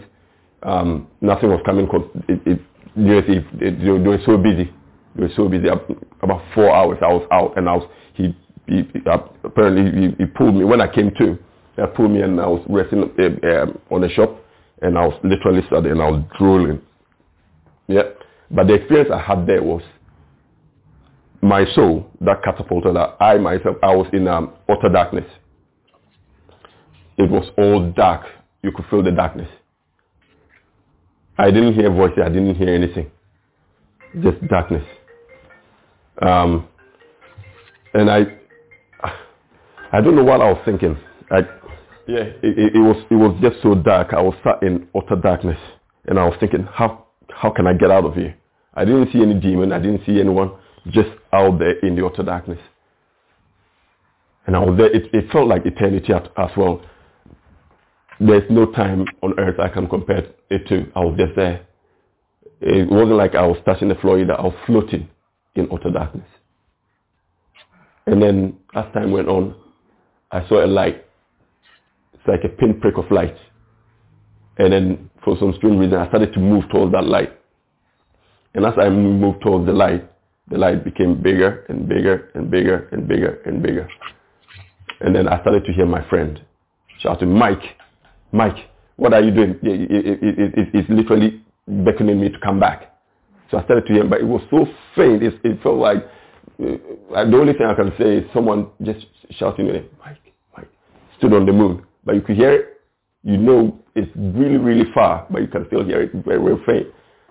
Um, 0.63 1.09
nothing 1.19 1.49
was 1.49 1.59
coming 1.65 1.85
because 1.85 2.07
it, 2.29 2.39
it, 2.45 2.61
New 2.95 3.11
Year's 3.11 3.25
it, 3.59 3.83
they, 3.83 3.89
were 3.89 4.19
so 4.25 4.37
busy. 4.37 4.73
They 5.17 5.23
were 5.23 5.33
so 5.35 5.49
busy. 5.49 5.67
About 5.67 6.41
four 6.55 6.73
hours 6.73 6.97
I 7.01 7.11
was 7.11 7.27
out 7.29 7.57
and 7.57 7.67
I 7.67 7.73
was, 7.73 7.89
he, 8.13 8.33
he 8.67 8.83
apparently 9.43 9.91
he, 9.99 10.15
he 10.19 10.25
pulled 10.25 10.55
me. 10.55 10.63
When 10.63 10.79
I 10.79 10.87
came 10.87 11.11
to, 11.17 11.37
he 11.77 11.83
pulled 11.95 12.11
me 12.11 12.21
and 12.21 12.39
I 12.41 12.47
was 12.47 12.65
resting 12.67 13.03
uh, 13.03 13.63
um, 13.63 13.79
on 13.91 14.01
the 14.01 14.09
shop 14.09 14.43
and 14.81 14.97
I 14.97 15.05
was 15.05 15.19
literally 15.23 15.61
there 15.69 15.91
and 15.91 16.01
I 16.01 16.09
was 16.09 16.23
drooling. 16.37 16.81
Yeah. 17.87 18.03
But 18.51 18.67
the 18.67 18.73
experience 18.75 19.09
I 19.13 19.19
had 19.21 19.45
there 19.47 19.63
was 19.63 19.83
my 21.41 21.65
soul 21.73 22.09
that 22.21 22.43
catapulted 22.43 22.95
that 22.95 23.15
I 23.19 23.37
myself, 23.37 23.77
I 23.83 23.95
was 23.95 24.07
in 24.11 24.27
um, 24.27 24.53
utter 24.67 24.89
darkness. 24.89 25.25
It 27.17 27.29
was 27.29 27.47
all 27.57 27.91
dark. 27.91 28.25
You 28.63 28.71
could 28.71 28.85
feel 28.89 29.03
the 29.03 29.11
darkness. 29.11 29.49
I 31.37 31.51
didn't 31.51 31.73
hear 31.73 31.91
voices. 31.91 32.19
I 32.23 32.29
didn't 32.29 32.55
hear 32.55 32.73
anything. 32.73 33.11
Just 34.21 34.45
darkness. 34.47 34.83
Um, 36.21 36.67
and 37.93 38.09
I, 38.09 38.21
I 39.91 40.01
don't 40.01 40.15
know 40.15 40.23
what 40.23 40.41
I 40.41 40.51
was 40.51 40.61
thinking. 40.65 40.97
I, 41.29 41.41
yeah, 42.07 42.23
it, 42.41 42.57
it, 42.57 42.75
it 42.75 42.79
was 42.79 43.05
it 43.09 43.15
was 43.15 43.37
just 43.41 43.61
so 43.61 43.75
dark. 43.75 44.13
I 44.13 44.21
was 44.21 44.35
sat 44.43 44.63
in 44.63 44.87
utter 44.95 45.15
darkness, 45.21 45.59
and 46.05 46.19
I 46.19 46.25
was 46.25 46.35
thinking, 46.39 46.63
how 46.71 47.07
how 47.29 47.49
can 47.51 47.67
I 47.67 47.73
get 47.73 47.91
out 47.91 48.05
of 48.05 48.13
here? 48.15 48.35
I 48.73 48.85
didn't 48.85 49.11
see 49.11 49.21
any 49.21 49.33
demon. 49.39 49.71
I 49.71 49.79
didn't 49.79 50.05
see 50.05 50.19
anyone. 50.19 50.51
Just 50.87 51.09
out 51.33 51.59
there 51.59 51.79
in 51.79 51.95
the 51.95 52.05
utter 52.05 52.23
darkness. 52.23 52.59
And 54.45 54.55
I 54.55 54.59
was 54.59 54.77
there. 54.77 54.95
It, 54.95 55.13
it 55.13 55.31
felt 55.31 55.47
like 55.47 55.65
eternity 55.65 56.13
as, 56.13 56.21
as 56.37 56.49
well. 56.55 56.81
There's 58.19 58.49
no 58.49 58.71
time 58.71 59.05
on 59.21 59.37
earth 59.37 59.59
I 59.59 59.67
can 59.67 59.87
compare 59.87 60.25
it 60.49 60.67
to. 60.69 60.91
I 60.95 60.99
was 60.99 61.17
just 61.17 61.35
there. 61.35 61.67
It 62.61 62.89
wasn't 62.89 63.17
like 63.17 63.35
I 63.35 63.45
was 63.45 63.57
touching 63.65 63.89
the 63.89 63.95
floor 63.95 64.19
either. 64.19 64.39
I 64.39 64.43
was 64.43 64.55
floating 64.65 65.09
in 65.55 65.67
utter 65.71 65.91
darkness. 65.91 66.27
And 68.05 68.21
then 68.21 68.57
as 68.73 68.85
time 68.93 69.11
went 69.11 69.27
on, 69.27 69.53
I 70.31 70.47
saw 70.47 70.63
a 70.63 70.67
light. 70.67 71.05
Like 72.27 72.43
a 72.43 72.49
pinprick 72.49 72.97
of 72.97 73.09
light. 73.09 73.37
And 74.57 74.73
then 74.73 75.09
for 75.23 75.37
some 75.39 75.53
strange 75.57 75.79
reason, 75.79 75.97
I 75.97 76.07
started 76.07 76.33
to 76.33 76.39
move 76.39 76.65
towards 76.69 76.91
that 76.93 77.05
light. 77.05 77.37
And 78.53 78.65
as 78.65 78.73
I 78.81 78.89
moved 78.89 79.41
towards 79.41 79.65
the 79.65 79.73
light, 79.73 80.09
the 80.49 80.57
light 80.57 80.83
became 80.83 81.21
bigger 81.21 81.65
and 81.69 81.87
bigger 81.87 82.31
and 82.33 82.49
bigger 82.49 82.87
and 82.91 83.07
bigger 83.07 83.41
and 83.45 83.61
bigger. 83.61 83.87
And 85.01 85.15
then 85.15 85.27
I 85.27 85.39
started 85.41 85.65
to 85.65 85.73
hear 85.73 85.85
my 85.85 86.07
friend 86.09 86.41
shouting, 86.99 87.31
Mike, 87.31 87.61
Mike, 88.31 88.69
what 88.95 89.13
are 89.13 89.21
you 89.21 89.31
doing? 89.31 89.59
It, 89.61 89.91
it, 89.91 90.57
it, 90.57 90.69
it's 90.73 90.89
literally 90.89 91.43
beckoning 91.67 92.19
me 92.19 92.29
to 92.29 92.39
come 92.39 92.59
back. 92.59 92.97
So 93.51 93.57
I 93.57 93.63
started 93.63 93.85
to 93.87 93.93
hear 93.93 94.03
but 94.05 94.19
it 94.19 94.25
was 94.25 94.41
so 94.49 94.65
faint. 94.95 95.23
It, 95.23 95.35
it 95.43 95.61
felt 95.61 95.77
like 95.77 96.03
uh, 96.59 97.25
the 97.25 97.37
only 97.37 97.53
thing 97.53 97.67
I 97.67 97.75
can 97.75 97.93
say 97.97 98.17
is 98.17 98.25
someone 98.33 98.67
just 98.81 99.05
shouting, 99.31 99.67
Mike, 100.03 100.17
Mike, 100.55 100.69
stood 101.17 101.33
on 101.33 101.45
the 101.45 101.53
moon. 101.53 101.85
But 102.07 102.15
you 102.15 102.21
could 102.21 102.37
hear 102.37 102.53
it. 102.53 102.81
You 103.23 103.37
know 103.37 103.77
it's 103.93 104.11
really, 104.15 104.57
really 104.57 104.89
far, 104.93 105.27
but 105.29 105.41
you 105.41 105.47
can 105.47 105.65
still 105.67 105.83
hear 105.83 106.01
it 106.01 106.11
very, 106.13 106.39
very 106.41 106.63
faint. 106.65 106.87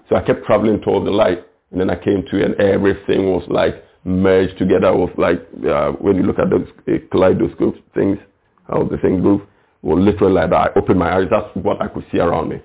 So 0.09 0.17
I 0.17 0.23
kept 0.23 0.45
traveling 0.45 0.81
toward 0.83 1.07
the 1.07 1.11
light. 1.11 1.45
And 1.71 1.81
then 1.81 1.91
I 1.91 1.97
came 1.97 2.25
to 2.31 2.45
and 2.45 2.55
everything 2.61 3.31
was 3.31 3.45
like 3.49 3.83
merged 4.05 4.59
together. 4.59 4.95
Was 4.95 5.11
like 5.17 5.41
uh, 5.69 5.93
when 5.93 6.17
you 6.17 6.23
look 6.23 6.39
at 6.39 6.51
those 6.51 6.69
uh, 6.89 6.99
kaleidoscope 7.11 7.77
things, 7.95 8.19
how 8.69 8.85
the 8.85 8.99
thing 8.99 9.21
move, 9.21 9.41
well, 9.83 10.01
literally 10.01 10.35
like 10.35 10.51
that. 10.51 10.57
I 10.57 10.79
opened 10.79 10.99
my 10.99 11.17
eyes. 11.17 11.27
That's 11.31 11.49
what 11.55 11.81
I 11.81 11.89
could 11.89 12.05
see 12.13 12.19
around 12.19 12.51
me. 12.51 12.61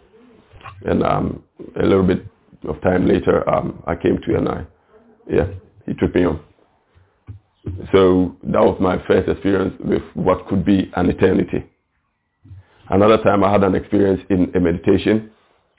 And 0.86 1.03
um, 1.03 1.43
a 1.80 1.84
little 1.84 2.05
bit 2.05 2.26
of 2.68 2.82
time 2.82 3.07
later, 3.07 3.47
um, 3.49 3.82
I 3.88 3.95
came 3.95 4.20
to 4.26 4.36
and 4.36 4.49
I, 4.49 4.66
yeah, 5.32 5.47
he 5.86 5.93
took 5.93 6.14
me 6.16 6.26
on. 6.26 6.39
So 7.91 8.36
that 8.43 8.62
was 8.62 8.78
my 8.80 8.97
first 9.07 9.30
experience 9.30 9.76
with 9.84 10.01
what 10.16 10.47
could 10.47 10.66
be 10.66 10.91
an 10.95 11.09
eternity. 11.09 11.70
Another 12.92 13.18
time 13.24 13.42
I 13.42 13.50
had 13.52 13.64
an 13.64 13.74
experience 13.74 14.22
in 14.30 14.52
a 14.54 14.60
meditation. 14.60 15.32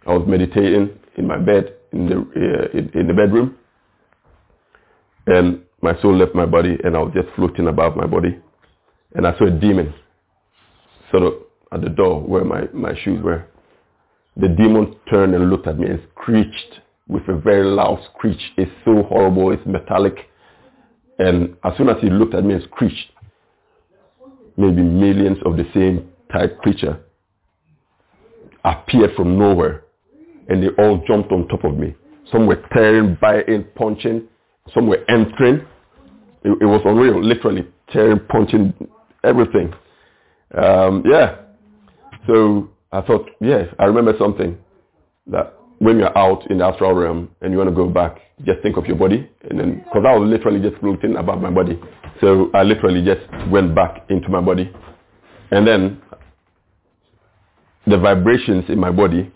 I 0.06 0.14
was 0.14 0.26
meditating 0.26 0.98
in 1.18 1.26
my 1.26 1.36
bed 1.38 1.74
in 1.92 2.06
the 2.06 2.16
uh, 2.16 2.78
in, 2.78 2.90
in, 2.98 3.06
the 3.06 3.12
bedroom, 3.12 3.54
and 5.26 5.60
my 5.82 6.00
soul 6.00 6.16
left 6.16 6.34
my 6.34 6.46
body, 6.46 6.78
and 6.82 6.96
I 6.96 7.00
was 7.00 7.12
just 7.14 7.28
floating 7.36 7.68
above 7.68 7.96
my 7.96 8.06
body, 8.06 8.38
and 9.14 9.26
I 9.26 9.36
saw 9.36 9.44
a 9.46 9.50
demon, 9.50 9.92
sort 11.10 11.24
of 11.24 11.34
at 11.70 11.82
the 11.82 11.90
door 11.90 12.22
where 12.22 12.44
my 12.44 12.62
my 12.72 12.94
shoes 13.04 13.22
were. 13.22 13.44
The 14.38 14.48
demon 14.48 14.96
turned 15.10 15.34
and 15.34 15.50
looked 15.50 15.66
at 15.66 15.78
me 15.78 15.88
and 15.88 16.00
screeched 16.14 16.80
with 17.08 17.28
a 17.28 17.36
very 17.38 17.64
loud 17.66 18.02
screech. 18.14 18.40
It's 18.56 18.70
so 18.86 19.02
horrible. 19.02 19.52
It's 19.52 19.66
metallic, 19.66 20.16
and 21.18 21.56
as 21.62 21.76
soon 21.76 21.90
as 21.90 21.96
he 22.00 22.08
looked 22.08 22.34
at 22.34 22.42
me 22.42 22.54
and 22.54 22.62
screeched, 22.64 23.10
maybe 24.56 24.80
millions 24.80 25.36
of 25.44 25.58
the 25.58 25.66
same 25.74 26.08
type 26.32 26.58
creature 26.58 27.00
appeared 28.64 29.14
from 29.16 29.38
nowhere 29.38 29.84
and 30.48 30.62
they 30.62 30.68
all 30.82 31.02
jumped 31.06 31.32
on 31.32 31.48
top 31.48 31.64
of 31.64 31.76
me. 31.76 31.94
Some 32.30 32.46
were 32.46 32.62
tearing, 32.72 33.16
biting, 33.20 33.64
punching. 33.74 34.28
Some 34.74 34.86
were 34.86 35.04
entering. 35.08 35.66
It, 36.44 36.58
it 36.60 36.66
was 36.66 36.80
unreal, 36.84 37.22
literally 37.22 37.66
tearing, 37.92 38.20
punching, 38.28 38.72
everything. 39.24 39.72
Um, 40.56 41.02
yeah. 41.06 41.36
So 42.26 42.70
I 42.92 43.00
thought, 43.02 43.28
yes, 43.40 43.68
I 43.78 43.84
remember 43.84 44.14
something 44.18 44.56
that 45.28 45.54
when 45.78 45.98
you're 45.98 46.16
out 46.16 46.48
in 46.50 46.58
the 46.58 46.64
astral 46.64 46.94
realm 46.94 47.30
and 47.40 47.52
you 47.52 47.58
want 47.58 47.70
to 47.70 47.74
go 47.74 47.88
back, 47.88 48.18
just 48.44 48.60
think 48.62 48.76
of 48.76 48.86
your 48.86 48.96
body. 48.96 49.28
And 49.48 49.58
then, 49.58 49.74
because 49.84 50.04
I 50.06 50.16
was 50.16 50.28
literally 50.28 50.60
just 50.60 50.80
floating 50.80 51.16
above 51.16 51.40
my 51.40 51.50
body. 51.50 51.78
So 52.20 52.50
I 52.54 52.62
literally 52.62 53.04
just 53.04 53.22
went 53.50 53.74
back 53.74 54.06
into 54.08 54.28
my 54.28 54.40
body. 54.40 54.72
And 55.50 55.66
then 55.66 56.00
the 57.86 57.98
vibrations 57.98 58.64
in 58.68 58.78
my 58.78 58.90
body 58.90 59.32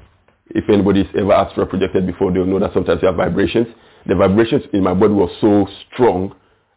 if 0.50 0.68
anybody's 0.68 1.06
ever 1.18 1.32
astral 1.32 1.66
projected 1.66 2.06
before, 2.06 2.32
they'll 2.32 2.46
know 2.46 2.60
that 2.60 2.72
sometimes 2.72 3.00
you 3.02 3.08
have 3.08 3.16
vibrations. 3.16 3.66
The 4.06 4.14
vibrations 4.14 4.62
in 4.72 4.82
my 4.82 4.94
body 4.94 5.12
were 5.12 5.28
so 5.40 5.66
strong, 5.92 6.34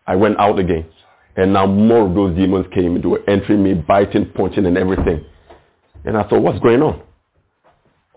I 0.08 0.16
went 0.16 0.40
out 0.40 0.58
again. 0.58 0.86
And 1.36 1.54
now 1.54 1.68
more 1.68 2.08
of 2.08 2.16
those 2.16 2.36
demons 2.36 2.66
came. 2.74 3.00
They 3.00 3.08
were 3.08 3.22
entering 3.30 3.64
me, 3.64 3.76
biting, 3.76 4.32
punching, 4.34 4.66
and 4.66 4.78
everything. 4.78 5.24
And 6.04 6.18
I 6.18 6.24
thought, 6.28 6.42
what's 6.42 6.60
going 6.60 6.82
on? 6.82 7.02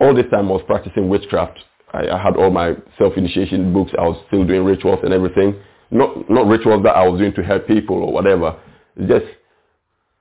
All 0.00 0.14
this 0.14 0.24
time 0.30 0.48
I 0.48 0.53
was 0.53 0.62
practicing 0.66 1.09
witchcraft. 1.09 1.59
I, 1.92 2.09
I 2.09 2.20
had 2.20 2.36
all 2.36 2.50
my 2.50 2.74
self-initiation 2.98 3.72
books. 3.72 3.92
I 3.98 4.03
was 4.03 4.22
still 4.28 4.44
doing 4.44 4.64
rituals 4.64 5.00
and 5.05 5.12
everything. 5.12 5.55
Not, 5.90 6.30
not 6.30 6.46
rituals 6.46 6.82
that 6.84 6.96
I 6.96 7.07
was 7.07 7.20
doing 7.20 7.34
to 7.34 7.42
help 7.42 7.66
people 7.66 7.96
or 7.96 8.12
whatever. 8.12 8.59
Just 9.07 9.26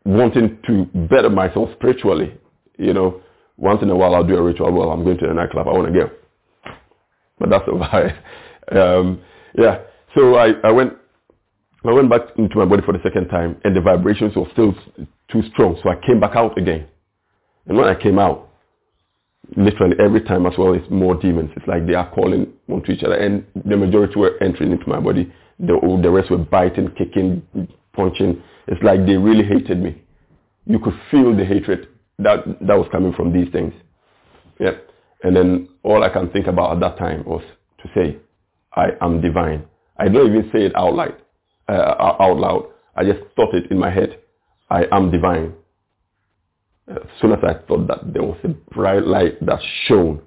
wanting 0.03 0.59
to 0.67 0.85
better 1.07 1.29
myself 1.29 1.69
spiritually, 1.75 2.33
you 2.81 2.93
know 2.93 3.21
once 3.57 3.81
in 3.81 3.89
a 3.89 3.95
while 3.95 4.15
I'll 4.15 4.27
do 4.27 4.35
a 4.35 4.41
ritual. 4.41 4.71
Well, 4.71 4.89
I'm 4.89 5.03
going 5.03 5.17
to 5.19 5.27
the 5.27 5.33
nightclub. 5.33 5.67
I 5.67 5.71
want 5.71 5.93
to 5.93 5.99
go. 5.99 6.09
But 7.39 7.49
that's 7.49 7.67
about 7.67 8.11
Um, 8.71 9.21
yeah. 9.57 9.79
So 10.15 10.35
I, 10.35 10.53
I 10.63 10.71
went 10.71 10.93
I 11.83 11.91
went 11.91 12.09
back 12.09 12.21
into 12.37 12.57
my 12.57 12.65
body 12.65 12.83
for 12.85 12.93
the 12.93 13.01
second 13.03 13.27
time 13.27 13.59
and 13.63 13.75
the 13.75 13.81
vibrations 13.81 14.35
were 14.35 14.45
still 14.53 14.73
too 15.31 15.41
strong. 15.51 15.77
So 15.83 15.89
I 15.89 15.95
came 16.05 16.19
back 16.19 16.35
out 16.35 16.57
again. 16.57 16.87
And 17.65 17.77
when 17.77 17.87
I 17.87 17.95
came 17.95 18.19
out, 18.19 18.49
literally 19.57 19.95
every 19.99 20.21
time 20.21 20.45
as 20.45 20.53
well, 20.57 20.73
it's 20.73 20.89
more 20.89 21.15
demons. 21.15 21.49
It's 21.55 21.67
like 21.67 21.87
they 21.87 21.95
are 21.95 22.09
calling 22.11 22.53
onto 22.69 22.91
each 22.91 23.03
other. 23.03 23.15
And 23.15 23.45
the 23.65 23.75
majority 23.75 24.15
were 24.17 24.41
entering 24.41 24.71
into 24.71 24.87
my 24.87 24.99
body. 24.99 25.33
The, 25.59 25.79
the 26.01 26.09
rest 26.09 26.29
were 26.29 26.37
biting, 26.37 26.91
kicking, 26.97 27.41
punching. 27.93 28.41
It's 28.67 28.81
like 28.83 29.05
they 29.05 29.17
really 29.17 29.43
hated 29.43 29.81
me. 29.81 30.01
You 30.65 30.79
could 30.79 30.93
feel 31.09 31.35
the 31.35 31.43
hatred 31.43 31.87
that 32.23 32.45
that 32.61 32.77
was 32.77 32.87
coming 32.91 33.13
from 33.13 33.33
these 33.33 33.51
things. 33.51 33.73
Yeah. 34.59 34.71
And 35.23 35.35
then 35.35 35.69
all 35.83 36.03
I 36.03 36.09
can 36.09 36.29
think 36.31 36.47
about 36.47 36.73
at 36.73 36.79
that 36.79 36.97
time 36.97 37.23
was 37.25 37.43
to 37.83 37.89
say, 37.95 38.17
I 38.73 38.89
am 39.01 39.21
divine. 39.21 39.65
I 39.97 40.07
don't 40.07 40.27
even 40.27 40.49
say 40.51 40.65
it 40.65 40.75
out 40.75 40.95
loud. 40.95 41.15
Uh, 41.67 42.15
out 42.19 42.37
loud. 42.37 42.67
I 42.95 43.03
just 43.03 43.19
thought 43.35 43.53
it 43.53 43.71
in 43.71 43.77
my 43.77 43.91
head. 43.91 44.19
I 44.69 44.85
am 44.91 45.11
divine. 45.11 45.53
As 46.87 46.97
soon 47.21 47.31
as 47.31 47.39
I 47.43 47.53
thought 47.67 47.87
that, 47.87 48.13
there 48.13 48.23
was 48.23 48.37
a 48.43 48.49
bright 48.49 49.05
light 49.05 49.45
that 49.45 49.59
shone. 49.85 50.21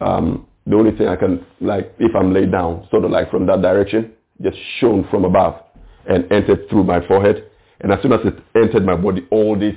Um, 0.00 0.46
the 0.66 0.74
only 0.76 0.96
thing 0.96 1.06
I 1.06 1.16
can, 1.16 1.44
like, 1.60 1.94
if 1.98 2.14
I'm 2.16 2.32
laid 2.32 2.50
down, 2.50 2.88
sort 2.90 3.04
of 3.04 3.10
like 3.10 3.30
from 3.30 3.46
that 3.46 3.62
direction, 3.62 4.12
just 4.42 4.56
shone 4.80 5.06
from 5.10 5.24
above 5.24 5.62
and 6.08 6.30
entered 6.32 6.68
through 6.68 6.84
my 6.84 7.06
forehead 7.06 7.48
and 7.80 7.92
as 7.92 8.00
soon 8.02 8.12
as 8.12 8.20
it 8.24 8.38
entered 8.54 8.84
my 8.84 8.96
body, 8.96 9.26
all 9.30 9.58
these 9.58 9.74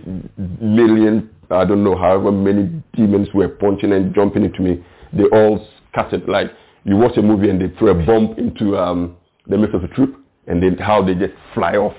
million, 0.62 1.30
I 1.52 1.66
don't 1.66 1.84
know, 1.84 1.98
however 1.98 2.32
many 2.32 2.82
demons 2.94 3.28
were 3.34 3.50
punching 3.50 3.92
and 3.92 4.14
jumping 4.16 4.46
into 4.46 4.62
me. 4.62 4.84
They 5.12 5.24
all 5.26 5.68
scattered 5.92 6.28
like 6.28 6.52
you 6.86 6.96
watch 6.96 7.18
a 7.18 7.22
movie 7.22 7.50
and 7.50 7.62
they 7.62 7.76
throw 7.78 7.90
a 7.90 8.06
bomb 8.06 8.36
into 8.38 8.78
um, 8.78 9.18
the 9.48 9.58
midst 9.58 9.76
of 9.76 9.84
a 9.84 9.88
troop 9.90 10.16
and 10.48 10.64
then 10.64 10.78
how 10.78 11.04
they 11.04 11.14
just 11.14 11.34
fly 11.54 11.74
off. 11.74 11.96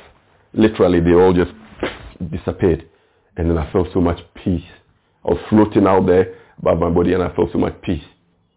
Literally, 0.54 1.00
they 1.00 1.12
all 1.12 1.32
just 1.32 1.52
disappeared. 2.30 2.86
And 3.36 3.50
then 3.50 3.58
I 3.58 3.70
felt 3.72 3.88
so 3.92 4.00
much 4.00 4.20
peace. 4.34 4.64
I 5.24 5.30
was 5.30 5.40
floating 5.48 5.86
out 5.86 6.06
there 6.06 6.34
above 6.58 6.78
my 6.78 6.90
body 6.90 7.12
and 7.12 7.22
I 7.22 7.34
felt 7.34 7.52
so 7.52 7.58
much 7.58 7.80
peace. 7.82 8.02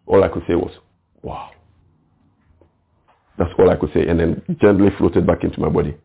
All 0.06 0.24
I 0.24 0.28
could 0.28 0.42
say 0.48 0.54
was, 0.54 0.72
wow. 1.22 1.50
That's 3.38 3.50
all 3.58 3.70
I 3.70 3.76
could 3.76 3.92
say. 3.92 4.06
And 4.06 4.18
then 4.18 4.42
gently 4.60 4.88
floated 4.96 5.26
back 5.26 5.44
into 5.44 5.60
my 5.60 5.68
body. 5.68 5.96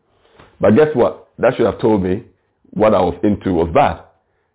But 0.60 0.76
guess 0.76 0.88
what? 0.94 1.29
That 1.40 1.56
should 1.56 1.66
have 1.66 1.80
told 1.80 2.02
me 2.02 2.24
what 2.70 2.94
I 2.94 3.00
was 3.00 3.18
into 3.22 3.52
was 3.52 3.70
bad. 3.74 4.00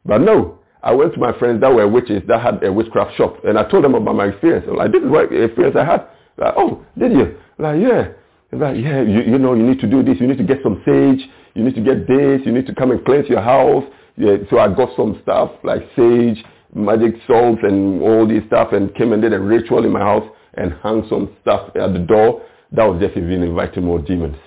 But 0.05 0.21
no, 0.21 0.59
I 0.83 0.93
went 0.93 1.13
to 1.15 1.19
my 1.19 1.37
friends 1.37 1.61
that 1.61 1.73
were 1.73 1.87
witches 1.87 2.21
that 2.27 2.41
had 2.41 2.63
a 2.63 2.71
witchcraft 2.71 3.17
shop 3.17 3.43
and 3.43 3.57
I 3.57 3.63
told 3.69 3.83
them 3.83 3.95
about 3.95 4.15
my 4.15 4.27
experience. 4.27 4.65
I'm 4.69 4.75
like, 4.75 4.91
this 4.91 5.01
is 5.01 5.09
what 5.09 5.33
experience 5.33 5.75
I 5.75 5.83
had. 5.83 6.07
Like, 6.37 6.53
oh, 6.55 6.85
did 6.97 7.11
you? 7.11 7.37
Like, 7.57 7.81
yeah. 7.81 8.09
Like, 8.51 8.77
yeah, 8.77 9.01
you, 9.01 9.21
you 9.21 9.37
know, 9.39 9.53
you 9.55 9.63
need 9.63 9.79
to 9.79 9.87
do 9.87 10.03
this. 10.03 10.17
You 10.19 10.27
need 10.27 10.37
to 10.37 10.43
get 10.43 10.59
some 10.63 10.81
sage. 10.85 11.27
You 11.55 11.63
need 11.63 11.75
to 11.75 11.81
get 11.81 12.07
this. 12.07 12.41
You 12.45 12.51
need 12.51 12.67
to 12.67 12.75
come 12.75 12.91
and 12.91 13.03
cleanse 13.03 13.27
your 13.27 13.41
house. 13.41 13.83
Yeah, 14.15 14.37
so 14.49 14.59
I 14.59 14.73
got 14.73 14.95
some 14.95 15.19
stuff 15.23 15.51
like 15.63 15.81
sage, 15.95 16.43
magic 16.73 17.15
salts 17.27 17.59
and 17.63 18.01
all 18.01 18.27
this 18.27 18.43
stuff 18.47 18.71
and 18.71 18.93
came 18.95 19.11
and 19.11 19.21
did 19.21 19.33
a 19.33 19.39
ritual 19.39 19.83
in 19.83 19.91
my 19.91 19.99
house 19.99 20.29
and 20.53 20.71
hung 20.71 21.05
some 21.09 21.35
stuff 21.41 21.69
at 21.75 21.93
the 21.93 21.99
door. 21.99 22.43
That 22.71 22.85
was 22.85 23.01
just 23.01 23.17
even 23.17 23.43
inviting 23.43 23.83
more 23.83 23.99
demons. 23.99 24.37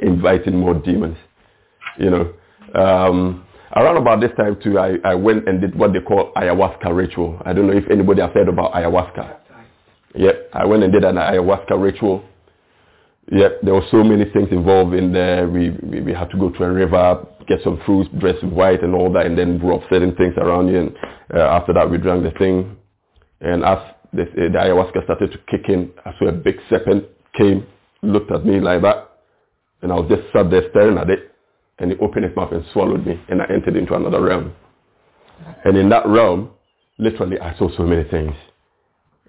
Inviting 0.00 0.56
more 0.58 0.74
demons. 0.74 1.16
You 1.98 2.10
know. 2.10 2.34
Um, 2.74 3.44
around 3.74 3.96
about 3.96 4.20
this 4.20 4.30
time 4.36 4.56
too, 4.62 4.78
I, 4.78 4.96
I 5.04 5.14
went 5.14 5.48
and 5.48 5.60
did 5.60 5.74
what 5.76 5.92
they 5.92 6.00
call 6.00 6.32
ayahuasca 6.36 6.94
ritual. 6.94 7.40
I 7.44 7.52
don't 7.52 7.66
know 7.66 7.76
if 7.76 7.88
anybody 7.90 8.20
has 8.22 8.30
heard 8.32 8.48
about 8.48 8.72
ayahuasca. 8.72 9.36
Yeah, 10.14 10.32
I 10.52 10.64
went 10.64 10.82
and 10.82 10.92
did 10.92 11.04
an 11.04 11.16
ayahuasca 11.16 11.80
ritual. 11.80 12.24
Yeah, 13.30 13.48
there 13.62 13.74
were 13.74 13.86
so 13.90 14.02
many 14.02 14.24
things 14.32 14.48
involved 14.50 14.94
in 14.94 15.12
there. 15.12 15.48
We, 15.48 15.70
we, 15.70 16.00
we 16.00 16.12
had 16.12 16.30
to 16.30 16.38
go 16.38 16.50
to 16.50 16.64
a 16.64 16.72
river, 16.72 17.24
get 17.46 17.60
some 17.62 17.80
fruits, 17.86 18.10
dress 18.18 18.34
in 18.42 18.50
white 18.50 18.82
and 18.82 18.94
all 18.94 19.12
that, 19.12 19.26
and 19.26 19.38
then 19.38 19.60
rub 19.60 19.82
certain 19.88 20.16
things 20.16 20.34
around 20.36 20.68
you. 20.68 20.80
And 20.80 20.96
uh, 21.32 21.38
after 21.38 21.72
that, 21.74 21.88
we 21.88 21.98
drank 21.98 22.24
the 22.24 22.32
thing. 22.32 22.76
And 23.40 23.64
as 23.64 23.78
the, 24.12 24.24
the 24.34 24.58
ayahuasca 24.58 25.04
started 25.04 25.30
to 25.30 25.38
kick 25.48 25.68
in, 25.68 25.92
I 26.04 26.12
saw 26.18 26.26
a 26.26 26.32
big 26.32 26.56
serpent 26.68 27.04
came, 27.38 27.66
looked 28.02 28.32
at 28.32 28.44
me 28.44 28.58
like 28.58 28.82
that, 28.82 29.09
and 29.82 29.92
I 29.92 29.96
was 29.96 30.08
just 30.08 30.32
sat 30.32 30.50
there 30.50 30.62
staring 30.70 30.98
at 30.98 31.10
it. 31.10 31.30
And 31.78 31.90
it 31.90 31.98
opened 32.02 32.26
its 32.26 32.36
mouth 32.36 32.52
and 32.52 32.62
swallowed 32.74 33.06
me, 33.06 33.18
and 33.28 33.40
I 33.40 33.46
entered 33.46 33.74
into 33.74 33.94
another 33.94 34.20
realm. 34.20 34.52
And 35.64 35.78
in 35.78 35.88
that 35.88 36.06
realm, 36.06 36.50
literally, 36.98 37.40
I 37.40 37.56
saw 37.56 37.74
so 37.74 37.84
many 37.84 38.04
things. 38.04 38.34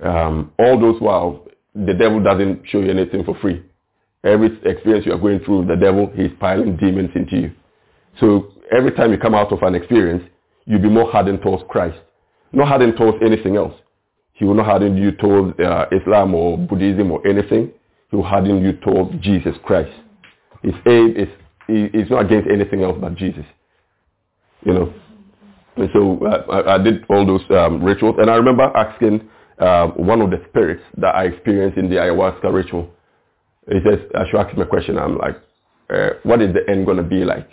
Um, 0.03 0.51
all 0.59 0.79
those 0.79 0.99
while, 0.99 1.45
the 1.73 1.93
devil 1.93 2.21
doesn't 2.21 2.63
show 2.67 2.79
you 2.79 2.89
anything 2.89 3.23
for 3.23 3.35
free. 3.39 3.63
Every 4.23 4.47
experience 4.65 5.05
you 5.05 5.13
are 5.13 5.17
going 5.17 5.39
through, 5.45 5.65
the 5.67 5.77
devil, 5.77 6.11
he's 6.13 6.31
piling 6.39 6.75
demons 6.77 7.11
into 7.15 7.37
you. 7.37 7.51
So 8.19 8.51
every 8.75 8.91
time 8.91 9.11
you 9.11 9.17
come 9.17 9.33
out 9.33 9.51
of 9.53 9.63
an 9.63 9.73
experience, 9.73 10.23
you'll 10.65 10.81
be 10.81 10.89
more 10.89 11.09
hardened 11.09 11.41
towards 11.41 11.63
Christ. 11.69 11.97
Not 12.51 12.67
hardened 12.67 12.97
towards 12.97 13.17
anything 13.25 13.55
else. 13.55 13.73
He 14.33 14.45
will 14.45 14.55
not 14.55 14.65
harden 14.65 14.97
you 14.97 15.11
towards 15.13 15.57
uh, 15.59 15.85
Islam 15.91 16.35
or 16.35 16.57
Buddhism 16.57 17.11
or 17.11 17.25
anything. 17.25 17.71
He 18.09 18.15
will 18.17 18.23
harden 18.23 18.61
you 18.61 18.73
towards 18.73 19.15
Jesus 19.23 19.55
Christ. 19.63 19.91
His 20.61 20.73
aim 20.85 21.13
is 21.15 21.27
he's 21.67 22.09
not 22.09 22.25
against 22.25 22.49
anything 22.49 22.83
else 22.83 22.97
but 22.99 23.15
Jesus. 23.15 23.45
You 24.65 24.73
know. 24.73 24.93
And 25.77 25.89
so 25.93 26.19
uh, 26.25 26.51
I, 26.51 26.75
I, 26.75 26.77
did 26.77 27.05
all 27.09 27.25
those 27.25 27.41
um, 27.49 27.83
rituals, 27.83 28.17
and 28.19 28.29
I 28.29 28.35
remember 28.35 28.63
asking 28.63 29.29
um, 29.59 29.91
one 29.91 30.21
of 30.21 30.29
the 30.29 30.43
spirits 30.49 30.83
that 30.97 31.15
I 31.15 31.25
experienced 31.25 31.77
in 31.77 31.89
the 31.89 31.95
ayahuasca 31.95 32.51
ritual. 32.53 32.89
He 33.67 33.79
says, 33.85 33.99
I 34.13 34.25
should 34.29 34.39
ask 34.39 34.53
him 34.53 34.61
a 34.61 34.65
question. 34.65 34.97
I'm 34.97 35.17
like, 35.17 35.37
uh, 35.89 36.09
what 36.23 36.41
is 36.41 36.53
the 36.53 36.69
end 36.69 36.85
going 36.85 36.97
to 36.97 37.03
be 37.03 37.23
like? 37.23 37.49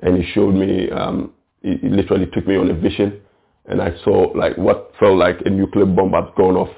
And 0.00 0.22
he 0.22 0.30
showed 0.32 0.54
me, 0.54 0.90
um, 0.90 1.32
he, 1.62 1.76
he 1.80 1.88
literally 1.88 2.26
took 2.26 2.46
me 2.46 2.56
on 2.56 2.70
a 2.70 2.74
vision, 2.74 3.20
and 3.66 3.80
I 3.80 3.92
saw 4.04 4.32
like 4.34 4.56
what 4.58 4.92
felt 5.00 5.16
like 5.16 5.38
a 5.44 5.50
nuclear 5.50 5.86
bomb 5.86 6.12
had 6.12 6.34
gone 6.36 6.56
off 6.56 6.74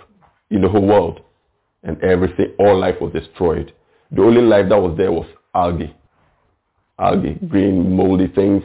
in 0.50 0.62
the 0.62 0.68
whole 0.68 0.86
world, 0.86 1.20
and 1.82 2.02
everything, 2.02 2.54
all 2.58 2.78
life 2.78 2.96
was 3.00 3.12
destroyed. 3.12 3.72
The 4.12 4.22
only 4.22 4.42
life 4.42 4.68
that 4.68 4.78
was 4.78 4.96
there 4.96 5.12
was 5.12 5.26
algae. 5.54 5.94
Algae, 6.98 7.34
green, 7.48 7.94
moldy 7.94 8.28
things, 8.28 8.62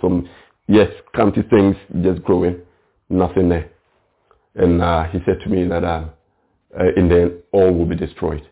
some, 0.00 0.28
yes, 0.66 0.90
canty 1.14 1.42
things 1.42 1.76
just 2.02 2.22
growing, 2.22 2.60
nothing 3.08 3.48
there. 3.48 3.70
And 4.54 4.82
uh, 4.82 5.04
he 5.04 5.18
said 5.24 5.40
to 5.44 5.48
me 5.48 5.66
that 5.68 5.84
uh, 5.84 6.04
uh, 6.78 6.84
in 6.96 7.08
the 7.08 7.20
end, 7.20 7.32
all 7.52 7.72
will 7.72 7.86
be 7.86 7.96
destroyed. 7.96 8.46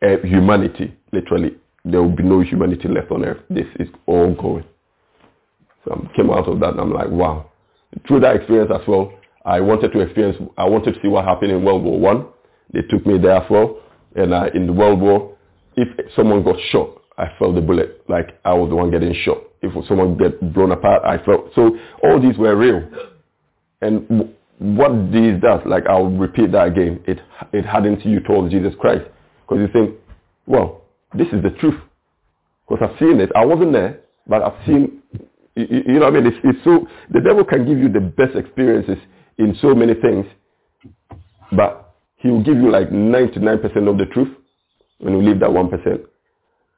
Uh, 0.00 0.18
humanity, 0.22 0.94
literally, 1.12 1.56
there 1.84 2.02
will 2.02 2.14
be 2.14 2.22
no 2.22 2.40
humanity 2.40 2.88
left 2.88 3.10
on 3.10 3.24
earth. 3.24 3.42
This 3.50 3.66
is 3.80 3.88
all 4.06 4.32
going. 4.34 4.64
So 5.84 5.92
I 5.92 6.16
came 6.16 6.30
out 6.30 6.48
of 6.48 6.60
that 6.60 6.70
and 6.70 6.80
I'm 6.80 6.92
like, 6.92 7.08
wow. 7.08 7.50
Through 8.06 8.20
that 8.20 8.36
experience 8.36 8.70
as 8.72 8.86
well, 8.86 9.12
I 9.44 9.60
wanted 9.60 9.92
to 9.92 10.00
experience, 10.00 10.36
I 10.56 10.64
wanted 10.64 10.94
to 10.94 11.00
see 11.02 11.08
what 11.08 11.24
happened 11.24 11.52
in 11.52 11.64
World 11.64 11.82
War 11.82 11.98
One. 11.98 12.26
They 12.72 12.82
took 12.82 13.06
me 13.06 13.18
there 13.18 13.36
as 13.36 13.50
well. 13.50 13.80
And 14.16 14.32
uh, 14.32 14.46
in 14.54 14.66
the 14.66 14.72
World 14.72 15.00
War, 15.00 15.36
if 15.76 15.88
someone 16.16 16.42
got 16.42 16.56
shot, 16.70 17.02
I 17.16 17.26
felt 17.38 17.54
the 17.54 17.60
bullet 17.60 18.02
like 18.08 18.38
I 18.44 18.54
was 18.54 18.68
the 18.68 18.76
one 18.76 18.90
getting 18.90 19.14
shot. 19.24 19.38
If 19.60 19.72
someone 19.86 20.16
get 20.16 20.52
blown 20.54 20.72
apart, 20.72 21.02
I 21.04 21.24
felt. 21.24 21.50
So 21.54 21.76
all 22.02 22.20
these 22.20 22.38
were 22.38 22.56
real. 22.56 22.88
And 23.80 24.34
what 24.58 25.12
this 25.12 25.40
does, 25.40 25.60
like 25.66 25.84
I'll 25.88 26.06
repeat 26.06 26.52
that 26.52 26.68
again, 26.68 27.02
it, 27.06 27.20
it 27.52 27.64
hardens 27.64 27.98
you 28.04 28.20
towards 28.20 28.52
Jesus 28.52 28.72
Christ. 28.80 29.04
Because 29.42 29.62
you 29.62 29.68
think, 29.72 29.96
well, 30.46 30.82
this 31.14 31.26
is 31.28 31.42
the 31.42 31.50
truth. 31.60 31.80
Because 32.68 32.88
I've 32.90 32.98
seen 32.98 33.20
it. 33.20 33.30
I 33.34 33.44
wasn't 33.44 33.72
there, 33.72 34.00
but 34.26 34.42
I've 34.42 34.66
seen, 34.66 35.02
you, 35.54 35.66
you 35.86 35.94
know 35.94 36.06
what 36.06 36.16
I 36.16 36.20
mean? 36.20 36.26
It's, 36.26 36.36
it's 36.44 36.64
so, 36.64 36.86
the 37.10 37.20
devil 37.20 37.44
can 37.44 37.66
give 37.66 37.78
you 37.78 37.88
the 37.88 38.00
best 38.00 38.36
experiences 38.36 38.98
in 39.38 39.56
so 39.60 39.74
many 39.74 39.94
things, 39.94 40.26
but 41.52 41.87
he 42.18 42.30
will 42.30 42.42
give 42.42 42.56
you 42.56 42.70
like 42.70 42.90
99% 42.90 43.64
of 43.88 43.98
the 43.98 44.06
truth 44.12 44.28
when 44.98 45.14
you 45.14 45.22
leave 45.22 45.40
that 45.40 45.50
1%. 45.50 45.70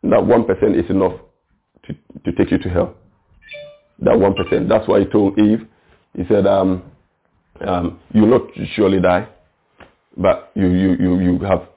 That 0.03 0.21
1% 0.21 0.85
is 0.85 0.91
enough 0.91 1.15
to, 1.87 1.95
to 2.25 2.33
take 2.37 2.51
you 2.51 2.59
to 2.59 2.69
hell. 2.69 2.95
That 4.01 4.15
1%. 4.15 4.69
That's 4.69 4.87
why 4.89 5.01
he 5.01 5.07
told 5.07 5.39
Eve, 5.39 5.67
he 6.17 6.25
said, 6.29 6.47
um, 6.47 6.83
um, 7.67 8.01
you 8.13 8.23
will 8.23 8.39
not 8.39 8.49
surely 8.75 9.01
die, 9.01 9.29
but 10.17 10.51
you, 10.55 10.69
you, 10.69 10.97
you, 10.99 11.19
you 11.21 11.39
have, 11.41 11.69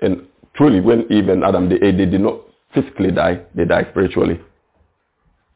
and 0.00 0.26
truly 0.54 0.80
when 0.80 1.10
Eve 1.10 1.28
and 1.28 1.44
Adam, 1.44 1.68
they, 1.68 1.78
they 1.78 1.92
did 2.06 2.20
not 2.20 2.40
physically 2.74 3.10
die, 3.10 3.40
they 3.54 3.64
died 3.64 3.88
spiritually. 3.90 4.40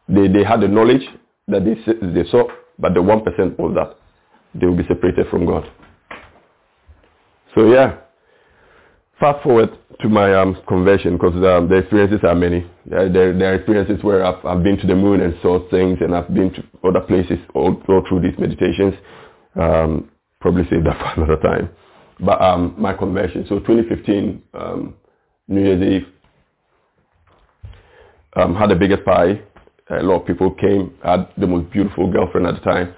They, 0.09 0.29
they 0.29 0.45
had 0.45 0.61
the 0.61 0.69
knowledge 0.69 1.03
that 1.49 1.65
they, 1.65 1.75
they 2.23 2.29
saw, 2.31 2.45
but 2.79 2.95
the 2.95 3.01
1% 3.01 3.59
was 3.59 3.75
that 3.77 3.97
they 4.59 4.67
will 4.67 4.77
be 4.77 4.87
separated 4.89 5.27
from 5.31 5.47
God. 5.47 5.71
So 7.55 7.67
yeah, 7.73 7.99
fast 9.19 9.43
forward 9.43 9.71
to 10.01 10.09
my 10.09 10.35
um, 10.35 10.57
conversion 10.67 11.15
because 11.15 11.35
um, 11.35 11.69
the 11.69 11.77
experiences 11.77 12.21
are 12.23 12.35
many. 12.35 12.67
There, 12.87 13.13
there, 13.13 13.39
there, 13.39 13.53
are 13.53 13.55
experiences 13.57 14.03
where 14.03 14.25
I've, 14.25 14.45
I've 14.45 14.63
been 14.63 14.79
to 14.79 14.87
the 14.87 14.95
moon 14.95 15.21
and 15.21 15.35
saw 15.43 15.69
things 15.69 15.99
and 16.01 16.15
I've 16.15 16.33
been 16.33 16.53
to 16.55 16.65
other 16.85 17.01
places 17.01 17.39
all, 17.55 17.81
all 17.89 18.03
through 18.09 18.23
these 18.23 18.39
meditations. 18.39 18.95
Um, 19.61 20.11
probably 20.41 20.65
save 20.71 20.85
that 20.85 20.99
for 21.15 21.23
another 21.23 21.43
time. 21.43 21.71
But 22.21 22.41
um, 22.41 22.75
my 22.79 22.95
conversion, 22.95 23.47
so 23.49 23.59
2015, 23.61 24.43
um, 24.55 24.95
New 25.49 25.63
Year's 25.63 25.83
Eve, 25.83 26.09
um, 28.37 28.55
had 28.55 28.71
the 28.71 28.77
biggest 28.77 29.05
party. 29.05 29.41
A 29.91 30.03
lot 30.03 30.21
of 30.21 30.27
people 30.27 30.53
came. 30.53 30.95
I 31.03 31.13
had 31.13 31.29
the 31.37 31.47
most 31.47 31.71
beautiful 31.73 32.11
girlfriend 32.11 32.47
at 32.47 32.55
the 32.55 32.61
time. 32.61 32.95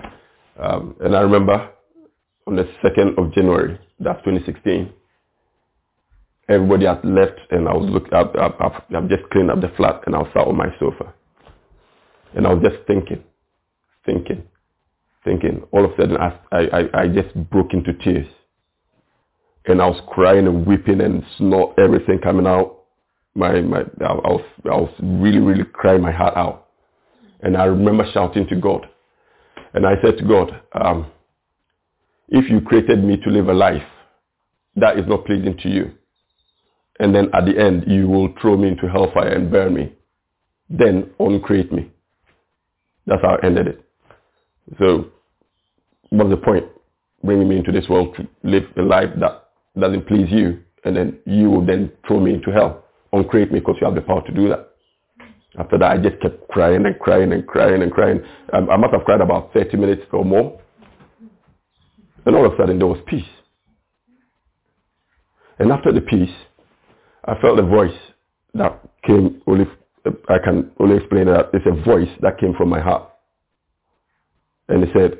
Um, 0.58 0.96
and 1.00 1.16
I 1.16 1.20
remember 1.20 1.70
on 2.46 2.56
the 2.56 2.68
2nd 2.84 3.16
of 3.16 3.32
January, 3.32 3.78
that's 4.02 4.22
2016, 4.24 4.92
everybody 6.48 6.86
had 6.86 7.04
left 7.04 7.40
and 7.50 7.68
I 7.68 7.74
was 7.74 7.88
looking, 7.90 8.12
I've, 8.12 8.34
I've, 8.36 8.82
I've 8.94 9.08
just 9.08 9.22
cleaned 9.30 9.50
up 9.50 9.60
the 9.60 9.72
flat 9.76 10.02
and 10.06 10.14
I 10.14 10.18
was 10.18 10.28
sat 10.34 10.46
on 10.46 10.56
my 10.56 10.68
sofa. 10.78 11.12
And 12.34 12.46
I 12.46 12.54
was 12.54 12.62
just 12.62 12.86
thinking, 12.86 13.22
thinking, 14.06 14.42
thinking. 15.24 15.62
All 15.72 15.84
of 15.84 15.92
a 15.92 15.96
sudden, 15.96 16.16
I, 16.16 16.38
I, 16.52 17.02
I 17.02 17.08
just 17.08 17.34
broke 17.50 17.74
into 17.74 17.92
tears. 17.92 18.26
And 19.66 19.80
I 19.80 19.86
was 19.86 20.00
crying 20.08 20.46
and 20.46 20.66
weeping 20.66 21.00
and 21.00 21.22
snot, 21.38 21.78
everything 21.78 22.18
coming 22.18 22.46
out. 22.46 22.80
My, 23.34 23.60
my, 23.60 23.80
I, 24.00 24.12
was, 24.12 24.44
I 24.64 24.76
was 24.76 24.92
really, 25.00 25.38
really 25.38 25.64
crying 25.72 26.02
my 26.02 26.10
heart 26.10 26.36
out. 26.36 26.68
And 27.42 27.56
I 27.56 27.64
remember 27.64 28.04
shouting 28.12 28.46
to 28.48 28.56
God. 28.56 28.86
And 29.74 29.86
I 29.86 29.94
said 30.02 30.18
to 30.18 30.24
God, 30.24 30.60
um, 30.72 31.06
if 32.28 32.50
you 32.50 32.60
created 32.60 33.02
me 33.04 33.16
to 33.18 33.30
live 33.30 33.48
a 33.48 33.52
life 33.54 33.82
that 34.76 34.98
is 34.98 35.06
not 35.06 35.24
pleasing 35.24 35.56
to 35.62 35.68
you, 35.68 35.92
and 37.00 37.14
then 37.14 37.28
at 37.34 37.44
the 37.44 37.58
end 37.58 37.84
you 37.86 38.06
will 38.08 38.32
throw 38.40 38.56
me 38.56 38.68
into 38.68 38.88
hellfire 38.88 39.32
and 39.32 39.50
burn 39.50 39.74
me, 39.74 39.92
then 40.70 41.10
uncreate 41.18 41.72
me. 41.72 41.90
That's 43.06 43.22
how 43.22 43.36
I 43.42 43.46
ended 43.46 43.66
it. 43.68 43.84
So 44.78 45.06
what's 46.10 46.30
the 46.30 46.36
point 46.36 46.64
bringing 47.24 47.48
me 47.48 47.56
into 47.58 47.72
this 47.72 47.88
world 47.88 48.16
to 48.16 48.28
live 48.42 48.64
a 48.76 48.82
life 48.82 49.10
that 49.20 49.48
doesn't 49.78 50.06
please 50.06 50.30
you 50.30 50.62
and 50.84 50.96
then 50.96 51.18
you 51.26 51.50
will 51.50 51.64
then 51.64 51.90
throw 52.06 52.20
me 52.20 52.34
into 52.34 52.50
hell, 52.50 52.84
uncreate 53.12 53.52
me 53.52 53.60
because 53.60 53.76
you 53.80 53.86
have 53.86 53.94
the 53.94 54.00
power 54.00 54.22
to 54.26 54.32
do 54.32 54.48
that. 54.48 54.70
After 55.58 55.78
that, 55.78 55.90
I 55.90 55.98
just 55.98 56.20
kept 56.20 56.48
crying 56.48 56.86
and 56.86 56.98
crying 56.98 57.32
and 57.32 57.46
crying 57.46 57.82
and 57.82 57.92
crying. 57.92 58.20
I 58.52 58.76
must 58.76 58.92
have 58.92 59.04
cried 59.04 59.20
about 59.20 59.52
30 59.52 59.76
minutes 59.76 60.02
or 60.12 60.24
more. 60.24 60.58
And 62.24 62.36
all 62.36 62.46
of 62.46 62.52
a 62.52 62.56
sudden, 62.56 62.78
there 62.78 62.86
was 62.86 63.00
peace. 63.06 63.24
And 65.58 65.70
after 65.72 65.92
the 65.92 66.00
peace, 66.00 66.30
I 67.24 67.34
felt 67.40 67.58
a 67.58 67.62
voice 67.62 67.96
that 68.54 68.80
came 69.06 69.42
only, 69.46 69.66
I 70.28 70.38
can 70.42 70.70
only 70.78 70.96
explain 70.96 71.26
that 71.26 71.50
it's 71.52 71.66
a 71.66 71.84
voice 71.84 72.08
that 72.20 72.38
came 72.38 72.54
from 72.54 72.68
my 72.68 72.80
heart. 72.80 73.08
And 74.68 74.84
it 74.84 74.90
said, 74.92 75.18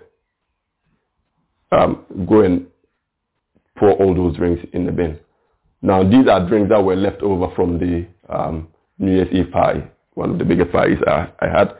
um, 1.73 2.05
go 2.29 2.43
and 2.43 2.66
pour 3.77 3.93
all 3.93 4.15
those 4.15 4.37
drinks 4.37 4.65
in 4.73 4.87
the 4.87 4.93
bin. 4.93 5.19
Now, 5.81 6.03
these 6.03 6.29
are 6.29 6.47
drinks 6.47 6.70
that 6.70 6.83
were 6.83 6.95
left 6.97 7.23
over 7.23 7.53
from 7.57 7.79
the 7.79 8.07
um, 8.29 8.69
New 8.99 9.12
Year's 9.12 9.33
Eve 9.33 9.51
party, 9.51 9.83
one 10.15 10.31
of 10.31 10.39
the 10.39 10.45
biggest 10.45 10.70
parties 10.70 10.99
I, 11.07 11.29
I 11.41 11.49
had. 11.49 11.74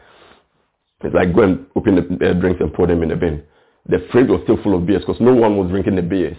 It's 1.03 1.15
like 1.15 1.33
go 1.33 1.43
and 1.43 1.65
open 1.75 1.95
the 1.95 2.29
uh, 2.29 2.33
drinks 2.33 2.61
and 2.61 2.73
pour 2.73 2.87
them 2.87 3.03
in 3.03 3.09
the 3.09 3.15
bin. 3.15 3.43
The 3.87 4.07
fridge 4.11 4.29
was 4.29 4.41
still 4.43 4.61
full 4.63 4.75
of 4.75 4.85
beers 4.85 5.03
because 5.05 5.21
no 5.21 5.33
one 5.33 5.57
was 5.57 5.69
drinking 5.69 5.95
the 5.95 6.01
beers. 6.01 6.37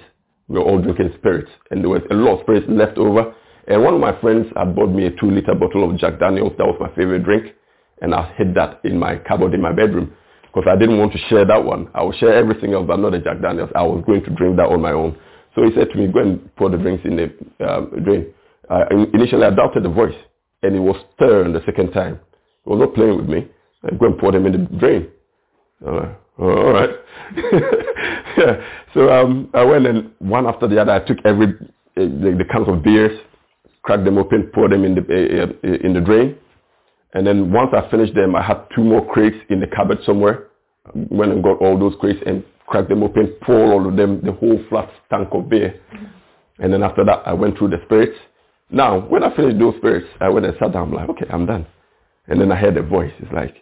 We 0.48 0.58
were 0.58 0.64
all 0.64 0.80
drinking 0.80 1.12
spirits. 1.18 1.50
And 1.70 1.82
there 1.82 1.90
was 1.90 2.02
a 2.10 2.14
lot 2.14 2.38
of 2.38 2.40
spirits 2.42 2.66
left 2.68 2.98
over. 2.98 3.34
And 3.66 3.82
one 3.82 3.94
of 3.94 4.00
my 4.00 4.18
friends 4.20 4.46
had 4.56 4.74
bought 4.74 4.90
me 4.90 5.06
a 5.06 5.10
two 5.10 5.30
liter 5.30 5.54
bottle 5.54 5.90
of 5.90 5.98
Jack 5.98 6.18
Daniels. 6.18 6.52
That 6.58 6.66
was 6.66 6.76
my 6.80 6.88
favorite 6.94 7.24
drink. 7.24 7.54
And 8.00 8.14
I 8.14 8.32
hid 8.36 8.54
that 8.54 8.80
in 8.84 8.98
my 8.98 9.16
cupboard 9.16 9.54
in 9.54 9.60
my 9.60 9.72
bedroom 9.72 10.14
because 10.42 10.68
I 10.70 10.78
didn't 10.78 10.98
want 10.98 11.12
to 11.12 11.18
share 11.28 11.44
that 11.44 11.64
one. 11.64 11.88
I 11.94 12.02
would 12.02 12.16
share 12.16 12.34
everything 12.34 12.74
else, 12.74 12.86
but 12.86 12.98
not 12.98 13.12
the 13.12 13.18
Jack 13.18 13.40
Daniels. 13.42 13.70
I 13.74 13.82
was 13.82 14.04
going 14.06 14.22
to 14.24 14.30
drink 14.30 14.56
that 14.56 14.66
on 14.66 14.80
my 14.80 14.92
own. 14.92 15.18
So 15.54 15.62
he 15.64 15.70
said 15.74 15.90
to 15.90 15.98
me, 15.98 16.06
go 16.06 16.20
and 16.20 16.54
pour 16.56 16.70
the 16.70 16.76
drinks 16.76 17.04
in 17.04 17.16
the 17.16 17.66
um, 17.66 17.90
drain. 18.04 18.32
Uh, 18.70 18.84
initially, 19.12 19.44
I 19.44 19.50
doubted 19.50 19.84
the 19.84 19.88
voice, 19.88 20.14
and 20.62 20.74
it 20.74 20.80
was 20.80 20.96
stern 21.14 21.52
the 21.52 21.62
second 21.66 21.92
time. 21.92 22.20
He 22.64 22.70
was 22.70 22.80
not 22.80 22.94
playing 22.94 23.16
with 23.16 23.28
me. 23.28 23.48
I 23.84 23.94
go 23.96 24.06
and 24.06 24.18
pour 24.18 24.32
them 24.32 24.46
in 24.46 24.52
the 24.52 24.58
drain. 24.78 25.08
Uh, 25.86 26.14
all 26.38 26.72
right. 26.72 26.90
yeah. 28.38 28.60
So 28.92 29.12
um, 29.12 29.50
I 29.54 29.64
went 29.64 29.86
and 29.86 30.10
one 30.18 30.46
after 30.46 30.68
the 30.68 30.80
other, 30.80 30.92
I 30.92 31.00
took 31.00 31.18
every 31.24 31.48
uh, 31.48 31.54
the, 31.96 32.34
the 32.38 32.44
cans 32.50 32.68
of 32.68 32.82
beers, 32.82 33.18
cracked 33.82 34.04
them 34.04 34.18
open, 34.18 34.50
poured 34.54 34.72
them 34.72 34.84
in 34.84 34.94
the 34.94 35.00
uh, 35.02 35.68
in 35.84 35.94
the 35.94 36.00
drain, 36.00 36.36
and 37.14 37.26
then 37.26 37.52
once 37.52 37.70
I 37.72 37.88
finished 37.90 38.14
them, 38.14 38.34
I 38.34 38.42
had 38.42 38.66
two 38.74 38.82
more 38.82 39.06
crates 39.12 39.36
in 39.48 39.60
the 39.60 39.66
cupboard 39.68 39.98
somewhere. 40.04 40.48
Went 40.94 41.32
and 41.32 41.42
got 41.42 41.60
all 41.60 41.78
those 41.78 41.94
crates 42.00 42.20
and 42.26 42.44
cracked 42.66 42.88
them 42.88 43.02
open, 43.02 43.28
poured 43.42 43.70
all 43.70 43.88
of 43.88 43.96
them, 43.96 44.20
the 44.22 44.32
whole 44.32 44.60
flat 44.68 44.90
tank 45.10 45.28
of 45.32 45.48
beer. 45.48 45.80
And 46.58 46.72
then 46.72 46.82
after 46.82 47.04
that, 47.04 47.22
I 47.26 47.32
went 47.32 47.56
through 47.56 47.70
the 47.70 47.78
spirits. 47.84 48.18
Now, 48.70 49.00
when 49.00 49.22
I 49.22 49.34
finished 49.34 49.58
those 49.58 49.76
spirits, 49.76 50.08
I 50.20 50.28
went 50.28 50.46
and 50.46 50.54
sat 50.58 50.72
down. 50.72 50.88
I'm 50.88 50.92
like, 50.94 51.08
okay, 51.10 51.26
I'm 51.30 51.46
done. 51.46 51.66
And 52.26 52.40
then 52.40 52.50
I 52.50 52.56
heard 52.56 52.76
a 52.76 52.82
voice. 52.82 53.12
It's 53.18 53.32
like, 53.32 53.54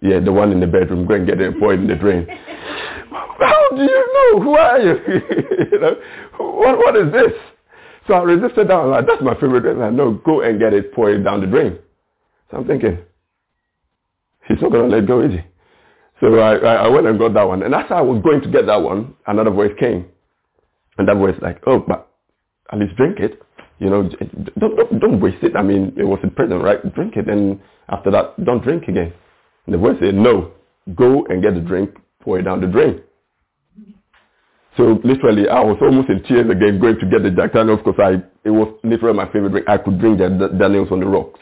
yeah, 0.00 0.20
the 0.20 0.32
one 0.32 0.52
in 0.52 0.60
the 0.60 0.66
bedroom, 0.66 1.06
go 1.06 1.14
and 1.14 1.26
get 1.26 1.40
it 1.40 1.58
pour 1.58 1.74
it 1.74 1.80
in 1.80 1.86
the 1.86 1.96
drain. 1.96 2.26
How 3.38 3.68
do 3.70 3.82
you 3.82 4.32
know? 4.34 4.42
Who 4.42 4.56
are 4.56 4.80
you? 4.80 4.94
you 5.72 5.78
know, 5.80 5.96
what, 6.38 6.78
what 6.78 6.96
is 6.96 7.12
this? 7.12 7.32
So 8.06 8.14
I 8.14 8.22
resisted 8.22 8.68
down. 8.68 8.90
Like, 8.90 9.06
that's 9.06 9.22
my 9.22 9.34
favorite 9.34 9.60
drink. 9.62 9.78
Like, 9.78 9.92
no, 9.92 10.14
go 10.24 10.40
and 10.40 10.58
get 10.58 10.72
it, 10.72 10.92
pour 10.94 11.10
it 11.10 11.22
down 11.22 11.40
the 11.40 11.46
drain. 11.46 11.78
So 12.50 12.58
I'm 12.58 12.66
thinking, 12.66 12.98
he's 14.48 14.60
not 14.62 14.72
going 14.72 14.90
to 14.90 14.96
let 14.96 15.06
go, 15.06 15.20
is 15.20 15.32
he? 15.32 15.40
So 16.20 16.38
I, 16.38 16.56
I 16.56 16.88
went 16.88 17.06
and 17.06 17.18
got 17.18 17.34
that 17.34 17.46
one. 17.46 17.62
And 17.62 17.74
as 17.74 17.84
I 17.90 18.00
was 18.00 18.22
going 18.22 18.40
to 18.42 18.50
get 18.50 18.66
that 18.66 18.82
one, 18.82 19.14
another 19.26 19.50
voice 19.50 19.72
came. 19.78 20.06
And 20.96 21.06
that 21.06 21.16
voice 21.16 21.36
like, 21.40 21.60
oh, 21.66 21.78
but 21.86 22.10
at 22.72 22.78
least 22.78 22.96
drink 22.96 23.20
it. 23.20 23.40
You 23.78 23.90
know, 23.90 24.10
don't, 24.58 24.76
don't, 24.76 25.00
don't 25.00 25.20
waste 25.20 25.44
it. 25.44 25.54
I 25.54 25.62
mean, 25.62 25.92
it 25.96 26.04
was 26.04 26.18
in 26.24 26.30
prison, 26.30 26.58
right? 26.58 26.82
Drink 26.94 27.14
it. 27.16 27.28
And 27.28 27.60
after 27.88 28.10
that, 28.10 28.42
don't 28.44 28.62
drink 28.64 28.88
again. 28.88 29.12
And 29.68 29.74
the 29.74 29.78
voice 29.78 29.96
said, 30.00 30.14
no, 30.14 30.52
go 30.94 31.26
and 31.26 31.42
get 31.42 31.52
the 31.52 31.60
drink, 31.60 31.94
pour 32.22 32.38
it 32.38 32.44
down 32.44 32.62
the 32.62 32.66
drain. 32.66 33.02
So 34.78 34.98
literally, 35.04 35.46
I 35.46 35.60
was 35.60 35.76
almost 35.82 36.08
in 36.08 36.22
tears 36.22 36.48
again 36.48 36.80
going 36.80 36.98
to 36.98 37.06
get 37.06 37.22
the 37.22 37.30
Jack 37.30 37.52
Daniels 37.52 37.80
because 37.84 38.00
I, 38.02 38.12
it 38.44 38.50
was 38.50 38.74
literally 38.82 39.14
my 39.14 39.26
favorite 39.26 39.50
drink. 39.50 39.68
I 39.68 39.76
could 39.76 39.98
drink 40.00 40.20
the 40.20 40.56
Daniels 40.58 40.88
on 40.90 41.00
the 41.00 41.06
rocks. 41.06 41.38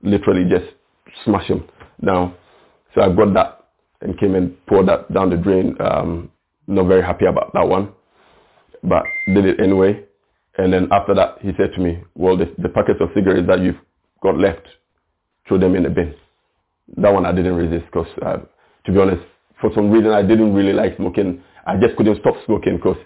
Literally 0.00 0.48
just 0.48 0.66
smash 1.24 1.48
them 1.48 1.68
down. 2.04 2.36
So 2.94 3.00
I 3.00 3.12
got 3.12 3.34
that 3.34 3.64
and 4.00 4.16
came 4.16 4.36
and 4.36 4.64
poured 4.66 4.86
that 4.86 5.12
down 5.12 5.30
the 5.30 5.36
drain. 5.36 5.74
Um, 5.80 6.30
not 6.68 6.86
very 6.86 7.02
happy 7.02 7.26
about 7.26 7.52
that 7.52 7.66
one, 7.66 7.90
but 8.84 9.02
did 9.26 9.44
it 9.44 9.58
anyway. 9.58 10.04
And 10.56 10.72
then 10.72 10.86
after 10.92 11.16
that, 11.16 11.38
he 11.40 11.50
said 11.56 11.72
to 11.74 11.80
me, 11.80 11.98
well, 12.14 12.36
the, 12.36 12.44
the 12.58 12.68
packets 12.68 13.00
of 13.00 13.08
cigarettes 13.12 13.48
that 13.48 13.58
you've 13.58 13.74
got 14.22 14.38
left, 14.38 14.68
throw 15.48 15.58
them 15.58 15.74
in 15.74 15.82
the 15.82 15.90
bin. 15.90 16.14
That 16.96 17.12
one 17.12 17.26
I 17.26 17.32
didn't 17.32 17.56
resist 17.56 17.86
because, 17.86 18.06
uh, 18.22 18.38
to 18.84 18.92
be 18.92 18.98
honest, 18.98 19.22
for 19.60 19.70
some 19.74 19.90
reason 19.90 20.12
I 20.12 20.22
didn't 20.22 20.54
really 20.54 20.72
like 20.72 20.96
smoking. 20.96 21.42
I 21.66 21.76
just 21.76 21.96
couldn't 21.96 22.20
stop 22.20 22.34
smoking 22.44 22.76
because 22.76 22.96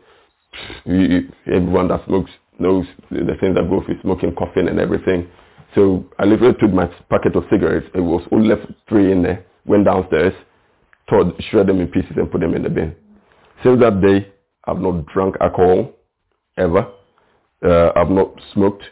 everyone 1.46 1.88
that 1.88 2.04
smokes 2.06 2.30
knows 2.58 2.86
the 3.10 3.36
things 3.40 3.54
that 3.54 3.68
go 3.68 3.82
with 3.86 4.00
smoking, 4.02 4.34
coughing 4.34 4.68
and 4.68 4.78
everything. 4.78 5.28
So 5.74 6.04
I 6.18 6.24
literally 6.24 6.56
took 6.60 6.72
my 6.72 6.86
packet 7.08 7.36
of 7.36 7.44
cigarettes. 7.50 7.86
It 7.94 8.00
was 8.00 8.26
only 8.32 8.48
left 8.48 8.66
three 8.88 9.12
in 9.12 9.22
there. 9.22 9.44
Went 9.64 9.84
downstairs, 9.84 10.34
tore, 11.08 11.32
shred 11.50 11.68
them 11.68 11.80
in 11.80 11.88
pieces 11.88 12.12
and 12.16 12.30
put 12.30 12.40
them 12.40 12.54
in 12.54 12.62
the 12.62 12.68
bin. 12.68 12.94
Since 13.62 13.80
that 13.80 14.00
day, 14.00 14.32
I've 14.64 14.78
not 14.78 15.06
drunk 15.06 15.36
alcohol 15.40 15.92
ever. 16.56 16.86
Uh, 17.64 17.92
I've 17.94 18.10
not 18.10 18.34
smoked. 18.52 18.84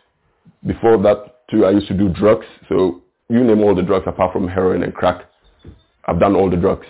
Before 0.66 0.98
that, 1.02 1.46
too, 1.50 1.64
I 1.64 1.70
used 1.70 1.88
to 1.88 1.94
do 1.94 2.08
drugs. 2.10 2.46
So 2.68 3.02
you 3.28 3.44
name 3.44 3.62
all 3.62 3.74
the 3.74 3.82
drugs 3.82 4.06
apart 4.06 4.32
from 4.32 4.48
heroin 4.48 4.82
and 4.82 4.94
crack. 4.94 5.22
I've 6.06 6.18
done 6.18 6.34
all 6.34 6.48
the 6.48 6.56
drugs. 6.56 6.86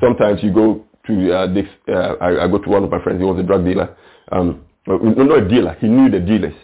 Sometimes 0.00 0.42
you 0.42 0.52
go 0.52 0.84
to 1.06 1.34
uh, 1.34 1.52
this. 1.52 1.66
Uh, 1.88 2.14
I, 2.20 2.44
I, 2.44 2.48
go 2.48 2.58
to 2.58 2.68
one 2.68 2.84
of 2.84 2.90
my 2.90 3.02
friends. 3.02 3.20
He 3.20 3.24
was 3.24 3.38
a 3.38 3.42
drug 3.42 3.64
dealer. 3.64 3.96
Um, 4.32 4.64
no, 4.86 4.96
not 4.98 5.38
a 5.38 5.48
dealer. 5.48 5.76
He 5.80 5.86
knew 5.86 6.10
the 6.10 6.20
dealers, 6.20 6.54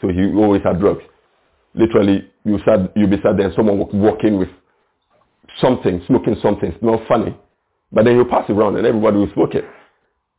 so 0.00 0.08
he 0.08 0.32
always 0.34 0.62
had 0.62 0.80
drugs. 0.80 1.02
Literally, 1.74 2.30
you 2.44 2.58
sat, 2.64 2.96
you 2.96 3.06
be 3.06 3.16
sat 3.16 3.36
there, 3.36 3.46
and 3.46 3.54
someone 3.54 3.78
would 3.78 3.92
walk 3.94 4.24
in 4.24 4.38
with 4.38 4.48
something, 5.60 6.02
smoking 6.06 6.36
something. 6.42 6.72
It's 6.72 6.82
not 6.82 7.00
funny, 7.08 7.36
but 7.92 8.04
then 8.04 8.16
you 8.16 8.24
pass 8.24 8.44
it 8.48 8.52
around, 8.52 8.76
and 8.76 8.86
everybody 8.86 9.18
will 9.18 9.32
smoke 9.34 9.54
it. 9.54 9.64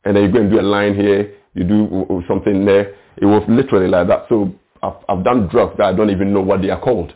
And 0.04 0.16
then 0.16 0.24
you 0.24 0.32
go 0.32 0.40
and 0.40 0.50
do 0.50 0.60
a 0.60 0.62
line 0.62 0.94
here. 0.94 1.34
You 1.54 1.64
do 1.64 2.22
something 2.28 2.64
there. 2.64 2.94
It 3.16 3.24
was 3.24 3.42
literally 3.48 3.88
like 3.88 4.08
that. 4.08 4.26
So 4.28 4.52
I've, 4.82 4.94
I've 5.08 5.24
done 5.24 5.48
drugs 5.48 5.74
that 5.78 5.86
I 5.86 5.92
don't 5.94 6.10
even 6.10 6.32
know 6.32 6.42
what 6.42 6.62
they 6.62 6.70
are 6.70 6.80
called. 6.80 7.14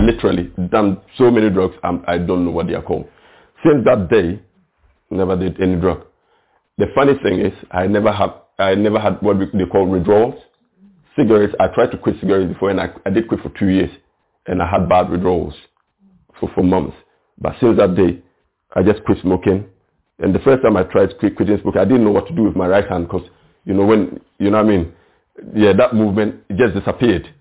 Literally 0.00 0.52
done 0.70 1.00
so 1.18 1.30
many 1.30 1.50
drugs, 1.50 1.74
I'm, 1.82 2.04
I 2.06 2.18
don't 2.18 2.44
know 2.44 2.50
what 2.50 2.68
they 2.68 2.74
are 2.74 2.82
called. 2.82 3.08
Since 3.64 3.84
that 3.84 4.08
day, 4.08 4.40
never 5.10 5.36
did 5.36 5.60
any 5.60 5.76
drug. 5.76 6.04
The 6.78 6.86
funny 6.94 7.14
thing 7.22 7.40
is, 7.40 7.52
I 7.70 7.86
never 7.86 8.12
had, 8.12 8.30
I 8.58 8.74
never 8.74 8.98
had 8.98 9.20
what 9.20 9.38
they 9.38 9.64
call 9.70 9.86
withdrawals. 9.86 10.40
Cigarettes, 11.16 11.54
I 11.60 11.68
tried 11.68 11.90
to 11.90 11.98
quit 11.98 12.16
cigarettes 12.20 12.52
before 12.52 12.70
and 12.70 12.80
I, 12.80 12.90
I 13.04 13.10
did 13.10 13.28
quit 13.28 13.40
for 13.40 13.50
two 13.58 13.68
years 13.68 13.90
and 14.46 14.62
I 14.62 14.70
had 14.70 14.88
bad 14.88 15.10
withdrawals 15.10 15.54
for, 16.40 16.50
for 16.54 16.62
months. 16.62 16.96
But 17.38 17.54
since 17.60 17.76
that 17.78 17.94
day, 17.94 18.22
I 18.74 18.82
just 18.82 19.04
quit 19.04 19.18
smoking. 19.20 19.66
And 20.18 20.34
the 20.34 20.38
first 20.40 20.62
time 20.62 20.76
I 20.76 20.84
tried 20.84 21.18
quit, 21.18 21.36
quitting 21.36 21.58
smoking, 21.60 21.80
I 21.80 21.84
didn't 21.84 22.04
know 22.04 22.10
what 22.12 22.26
to 22.28 22.34
do 22.34 22.44
with 22.44 22.56
my 22.56 22.66
right 22.66 22.88
hand 22.88 23.08
because, 23.08 23.28
you 23.64 23.74
know, 23.74 23.84
when, 23.84 24.20
you 24.38 24.50
know 24.50 24.58
what 24.58 24.66
I 24.66 24.68
mean? 24.68 24.92
Yeah, 25.54 25.72
that 25.74 25.94
movement 25.94 26.42
just 26.56 26.74
disappeared. 26.74 27.32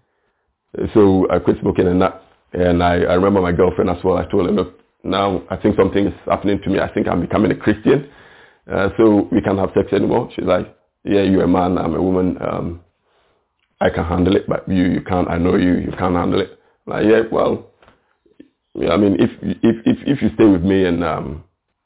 So 0.94 1.28
I 1.30 1.40
quit 1.40 1.58
smoking 1.62 1.88
and 1.88 2.02
that, 2.02 2.22
and 2.54 2.84
I, 2.84 2.96
I 2.96 3.14
remember 3.14 3.42
my 3.42 3.52
girlfriend 3.52 3.90
as 3.90 4.04
well. 4.04 4.18
I 4.18 4.26
told 4.30 4.46
her, 4.46 4.52
look, 4.52 4.80
now 5.04 5.44
I 5.50 5.58
think 5.58 5.76
something 5.78 6.08
is 6.08 6.14
happening 6.26 6.60
to 6.64 6.70
me. 6.70 6.80
I 6.80 6.94
think 6.94 7.08
I'm 7.08 7.22
becoming 7.22 7.52
a 7.52 7.56
Christian. 7.56 8.10
Uh, 8.72 8.90
so 8.98 9.28
we 9.32 9.42
can't 9.42 9.58
have 9.60 9.72
sex 9.74 9.92
anymore. 9.94 10.30
She's 10.36 10.46
like, 10.46 10.76
yeah, 11.04 11.22
you're 11.24 11.44
a 11.44 11.48
man, 11.48 11.78
I'm 11.78 11.96
a 11.96 12.02
woman. 12.02 12.38
Um, 12.42 12.82
I 13.80 13.90
can 13.90 14.06
handle 14.06 14.36
it, 14.36 14.48
but 14.48 14.68
you, 14.70 14.84
you 14.84 15.02
can't. 15.02 15.28
I 15.28 15.38
know 15.38 15.56
you, 15.56 15.74
you 15.80 15.92
can't 15.98 16.16
handle 16.16 16.40
it. 16.40 16.60
Like, 16.86 17.06
yeah, 17.06 17.22
well, 17.32 17.72
yeah, 18.76 18.92
I 18.92 18.98
mean, 18.98 19.16
if 19.20 19.32
if 19.42 19.76
if 19.86 19.98
if 20.08 20.22
you 20.22 20.30
stay 20.36 20.46
with 20.46 20.62
me 20.64 20.86
and 20.86 21.04
um, 21.04 21.44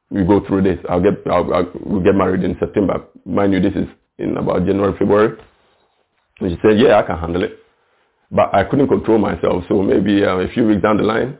we 0.09 0.23
go 0.25 0.45
through 0.45 0.63
this, 0.63 0.77
I'll 0.89 1.01
get 1.01 1.13
I'll, 1.25 1.53
I'll 1.53 1.71
we'll 1.85 2.03
get 2.03 2.15
married 2.15 2.43
in 2.43 2.57
September. 2.59 3.05
Mind 3.25 3.53
you, 3.53 3.61
this 3.61 3.73
is 3.73 3.87
in 4.17 4.37
about 4.37 4.65
January, 4.65 4.93
February. 4.99 5.37
And 6.39 6.51
she 6.51 6.57
said, 6.61 6.77
yeah, 6.77 6.99
I 6.99 7.03
can 7.03 7.17
handle 7.17 7.43
it, 7.43 7.59
but 8.35 8.53
I 8.53 8.63
couldn't 8.65 8.87
control 8.87 9.17
myself. 9.17 9.63
So 9.69 9.81
maybe 9.81 10.23
uh, 10.23 10.37
a 10.37 10.47
few 10.49 10.67
weeks 10.67 10.81
down 10.81 10.97
the 10.97 11.03
line, 11.03 11.37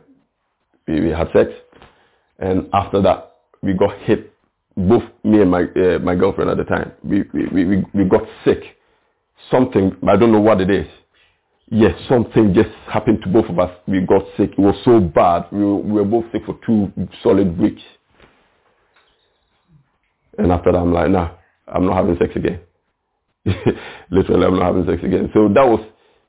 we, 0.88 1.00
we 1.00 1.10
had 1.10 1.28
sex, 1.32 1.50
and 2.38 2.68
after 2.72 3.02
that, 3.02 3.36
we 3.62 3.74
got 3.74 3.96
hit. 4.00 4.32
Both 4.76 5.04
me 5.24 5.40
and 5.40 5.50
my 5.50 5.62
uh, 5.62 5.98
my 6.00 6.14
girlfriend 6.14 6.50
at 6.50 6.58
the 6.58 6.64
time, 6.64 6.92
we 7.02 7.24
we, 7.32 7.64
we 7.64 7.84
we 7.94 8.04
got 8.04 8.22
sick. 8.44 8.62
Something 9.50 9.96
I 10.06 10.16
don't 10.16 10.32
know 10.32 10.40
what 10.40 10.60
it 10.60 10.70
is 10.70 10.86
yes, 11.70 11.94
something 12.08 12.54
just 12.54 12.70
happened 12.86 13.20
to 13.22 13.28
both 13.28 13.48
of 13.48 13.58
us. 13.58 13.70
We 13.86 14.00
got 14.00 14.22
sick. 14.36 14.52
It 14.52 14.58
was 14.58 14.76
so 14.84 15.00
bad. 15.00 15.46
We 15.52 15.64
were, 15.64 15.76
we 15.76 15.92
were 15.92 16.04
both 16.04 16.24
sick 16.32 16.42
for 16.46 16.58
two 16.64 16.92
solid 17.22 17.58
weeks. 17.58 17.82
And 20.38 20.52
after 20.52 20.72
that, 20.72 20.78
I'm 20.78 20.92
like, 20.92 21.10
nah, 21.10 21.30
I'm 21.66 21.86
not 21.86 21.96
having 21.96 22.16
sex 22.18 22.32
again. 22.36 22.60
Literally, 24.10 24.46
I'm 24.46 24.58
not 24.58 24.66
having 24.66 24.86
sex 24.86 25.02
again. 25.02 25.30
So 25.32 25.48
that 25.48 25.66
was 25.66 25.80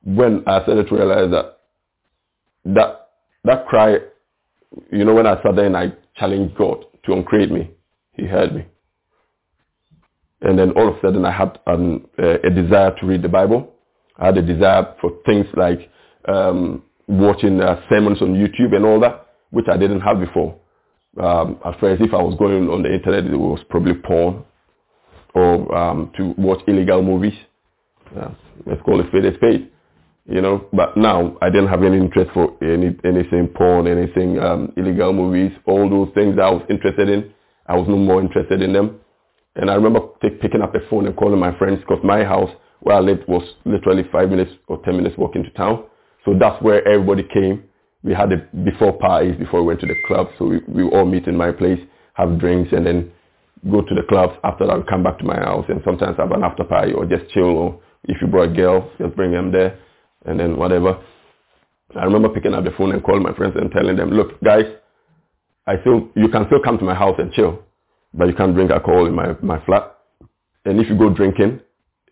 when 0.07 0.43
I 0.47 0.63
started 0.63 0.87
to 0.87 0.95
realize 0.95 1.31
that 1.31 1.59
that 2.65 3.09
that 3.43 3.67
cry, 3.67 3.97
you 4.91 5.03
know, 5.03 5.13
when 5.13 5.27
I 5.27 5.41
sat 5.43 5.55
there 5.55 5.65
and 5.65 5.75
I 5.75 5.91
challenged 6.15 6.55
God 6.55 6.85
to 7.05 7.13
uncreate 7.13 7.51
me, 7.51 7.71
He 8.13 8.25
heard 8.25 8.55
me. 8.55 8.65
And 10.41 10.57
then 10.57 10.71
all 10.71 10.87
of 10.87 10.95
a 10.95 11.01
sudden 11.01 11.25
I 11.25 11.31
had 11.31 11.59
um, 11.67 12.07
a, 12.17 12.47
a 12.47 12.49
desire 12.49 12.95
to 12.99 13.05
read 13.05 13.21
the 13.21 13.29
Bible. 13.29 13.73
I 14.17 14.27
had 14.27 14.37
a 14.37 14.41
desire 14.41 14.95
for 15.01 15.11
things 15.25 15.45
like 15.55 15.89
um, 16.27 16.83
watching 17.07 17.59
uh, 17.59 17.81
sermons 17.89 18.21
on 18.21 18.33
YouTube 18.33 18.75
and 18.75 18.85
all 18.85 18.99
that, 19.01 19.27
which 19.49 19.65
I 19.71 19.77
didn't 19.77 20.01
have 20.01 20.19
before. 20.19 20.57
Um, 21.21 21.59
at 21.65 21.79
first, 21.79 22.01
if 22.01 22.13
I 22.13 22.21
was 22.21 22.35
going 22.37 22.69
on 22.69 22.83
the 22.83 22.93
internet, 22.93 23.25
it 23.25 23.35
was 23.35 23.59
probably 23.69 23.95
porn 23.95 24.43
or 25.33 25.75
um, 25.75 26.11
to 26.17 26.33
watch 26.37 26.61
illegal 26.67 27.01
movies. 27.01 27.33
Uh, 28.15 28.29
let's 28.65 28.81
call 28.83 28.99
it 29.01 29.07
spade 29.09 29.25
a 29.25 29.35
spade, 29.35 29.71
you 30.27 30.41
know. 30.41 30.67
But 30.73 30.97
now 30.97 31.37
I 31.41 31.49
didn't 31.49 31.69
have 31.69 31.83
any 31.83 31.97
interest 31.97 32.31
for 32.33 32.55
any 32.61 32.95
anything 33.03 33.49
porn, 33.55 33.87
anything 33.87 34.39
um, 34.39 34.73
illegal 34.77 35.13
movies, 35.13 35.51
all 35.65 35.89
those 35.89 36.13
things 36.13 36.35
that 36.37 36.43
I 36.43 36.49
was 36.51 36.63
interested 36.69 37.09
in. 37.09 37.33
I 37.67 37.75
was 37.75 37.87
no 37.87 37.97
more 37.97 38.21
interested 38.21 38.61
in 38.61 38.73
them. 38.73 38.99
And 39.55 39.69
I 39.69 39.75
remember 39.75 39.99
t- 40.21 40.29
picking 40.41 40.61
up 40.61 40.73
the 40.73 40.79
phone 40.89 41.07
and 41.07 41.15
calling 41.15 41.39
my 41.39 41.57
friends 41.57 41.79
because 41.79 41.99
my 42.03 42.23
house 42.23 42.49
where 42.81 42.95
I 42.95 42.99
lived 42.99 43.27
was 43.27 43.43
literally 43.65 44.03
five 44.11 44.29
minutes 44.29 44.51
or 44.67 44.79
ten 44.85 44.95
minutes 44.95 45.17
walk 45.17 45.35
into 45.35 45.49
town. 45.51 45.85
So 46.25 46.33
that's 46.39 46.61
where 46.61 46.87
everybody 46.87 47.23
came. 47.33 47.63
We 48.03 48.13
had 48.13 48.29
the 48.29 48.47
before 48.63 48.97
parties 48.97 49.35
before 49.37 49.61
we 49.61 49.67
went 49.67 49.81
to 49.81 49.87
the 49.87 49.95
club. 50.07 50.27
So 50.37 50.45
we, 50.45 50.59
we 50.67 50.83
all 50.83 51.05
meet 51.05 51.27
in 51.27 51.35
my 51.35 51.51
place, 51.51 51.79
have 52.13 52.39
drinks, 52.39 52.71
and 52.71 52.85
then 52.85 53.11
go 53.71 53.81
to 53.81 53.95
the 53.95 54.03
clubs. 54.07 54.33
After 54.43 54.67
that, 54.67 54.77
we 54.77 54.83
come 54.83 55.03
back 55.03 55.17
to 55.19 55.25
my 55.25 55.37
house 55.37 55.65
and 55.69 55.81
sometimes 55.83 56.17
have 56.17 56.31
an 56.31 56.43
after 56.43 56.63
party 56.63 56.93
or 56.93 57.05
just 57.05 57.29
chill. 57.31 57.45
Or 57.45 57.81
if 58.05 58.21
you 58.21 58.27
brought 58.27 58.51
a 58.51 58.53
girl, 58.53 58.89
just 58.99 59.15
bring 59.15 59.31
them 59.31 59.51
there, 59.51 59.79
and 60.27 60.39
then 60.39 60.57
whatever. 60.57 60.99
I 61.95 62.03
remember 62.03 62.29
picking 62.29 62.53
up 62.53 62.63
the 62.63 62.71
phone 62.77 62.91
and 62.91 63.03
calling 63.03 63.23
my 63.23 63.33
friends 63.33 63.55
and 63.59 63.71
telling 63.71 63.95
them, 63.95 64.11
look, 64.11 64.39
guys, 64.41 64.65
I 65.65 65.79
still 65.81 66.09
you 66.15 66.29
can 66.29 66.45
still 66.47 66.61
come 66.63 66.77
to 66.77 66.85
my 66.85 66.95
house 66.95 67.15
and 67.17 67.31
chill, 67.33 67.59
but 68.13 68.25
you 68.27 68.35
can't 68.35 68.53
drink 68.53 68.71
alcohol 68.71 69.05
in 69.07 69.15
my 69.15 69.35
my 69.41 69.63
flat. 69.65 69.97
And 70.65 70.79
if 70.79 70.89
you 70.89 70.97
go 70.97 71.09
drinking 71.09 71.61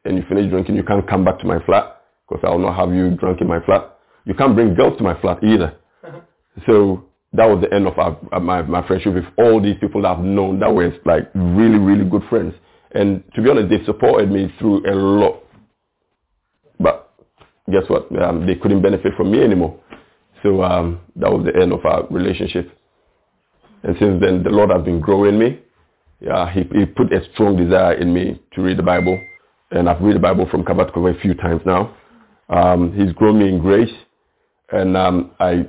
and 0.06 0.18
you 0.18 0.24
finish 0.30 0.50
drinking, 0.50 0.76
you 0.76 0.84
can't 0.84 1.08
come 1.08 1.26
back 1.26 1.40
to 1.40 1.46
my 1.46 1.60
flat 1.66 2.02
because 2.28 2.44
I 2.46 2.52
will 2.52 2.60
not 2.60 2.76
have 2.76 2.94
you 2.94 3.12
drunk 3.12 3.42
in 3.42 3.48
my 3.48 3.60
flat. 3.66 3.98
You 4.26 4.34
can't 4.34 4.56
bring 4.56 4.74
girls 4.74 4.98
to 4.98 5.04
my 5.04 5.20
flat 5.22 5.44
either. 5.44 5.76
So 6.66 7.04
that 7.34 7.46
was 7.48 7.62
the 7.62 7.74
end 7.76 7.86
of 7.86 7.98
our, 8.00 8.18
uh, 8.32 8.40
my, 8.40 8.62
my 8.62 8.86
friendship 8.88 9.14
with 9.14 9.26
all 9.38 9.62
these 9.62 9.76
people 9.82 10.02
that 10.04 10.18
I've 10.18 10.24
known 10.24 10.60
that 10.62 10.74
were 10.74 10.90
like 11.06 11.30
really, 11.36 11.78
really 11.78 12.06
good 12.10 12.24
friends. 12.30 12.54
And 12.94 13.24
to 13.36 13.42
be 13.42 13.50
honest, 13.50 13.70
they 13.70 13.84
supported 13.86 14.32
me 14.32 14.54
through 14.58 14.90
a 14.90 14.96
lot. 14.96 15.44
Guess 17.72 17.84
what? 17.88 18.08
Um, 18.22 18.46
they 18.46 18.56
couldn't 18.56 18.82
benefit 18.82 19.14
from 19.18 19.32
me 19.32 19.42
anymore. 19.44 19.80
So 20.44 20.64
um, 20.64 21.02
that 21.16 21.32
was 21.32 21.46
the 21.46 21.60
end 21.60 21.74
of 21.74 21.84
our 21.86 22.08
relationship. 22.10 22.70
And 23.84 23.96
since 24.00 24.22
then, 24.22 24.44
the 24.44 24.50
Lord 24.50 24.70
has 24.72 24.84
been 24.84 25.00
growing 25.00 25.40
me. 25.40 25.60
Yeah, 26.22 26.52
he, 26.52 26.62
he 26.74 26.86
put 26.86 27.12
a 27.14 27.22
strong 27.34 27.58
desire 27.58 27.94
in 27.94 28.14
me 28.14 28.42
to 28.54 28.62
read 28.62 28.78
the 28.78 28.84
Bible. 28.84 29.20
And 29.72 29.90
I've 29.90 30.02
read 30.02 30.16
the 30.16 30.20
Bible 30.20 30.48
from 30.50 30.64
cover 30.64 30.86
to 30.86 30.92
cover 30.92 31.10
a 31.10 31.20
few 31.20 31.34
times 31.34 31.62
now. 31.66 31.96
Um, 32.50 32.94
he's 32.94 33.12
grown 33.14 33.40
me 33.40 33.50
in 33.50 33.60
grace. 33.60 33.92
And 34.72 34.96
um, 34.96 35.32
I, 35.40 35.68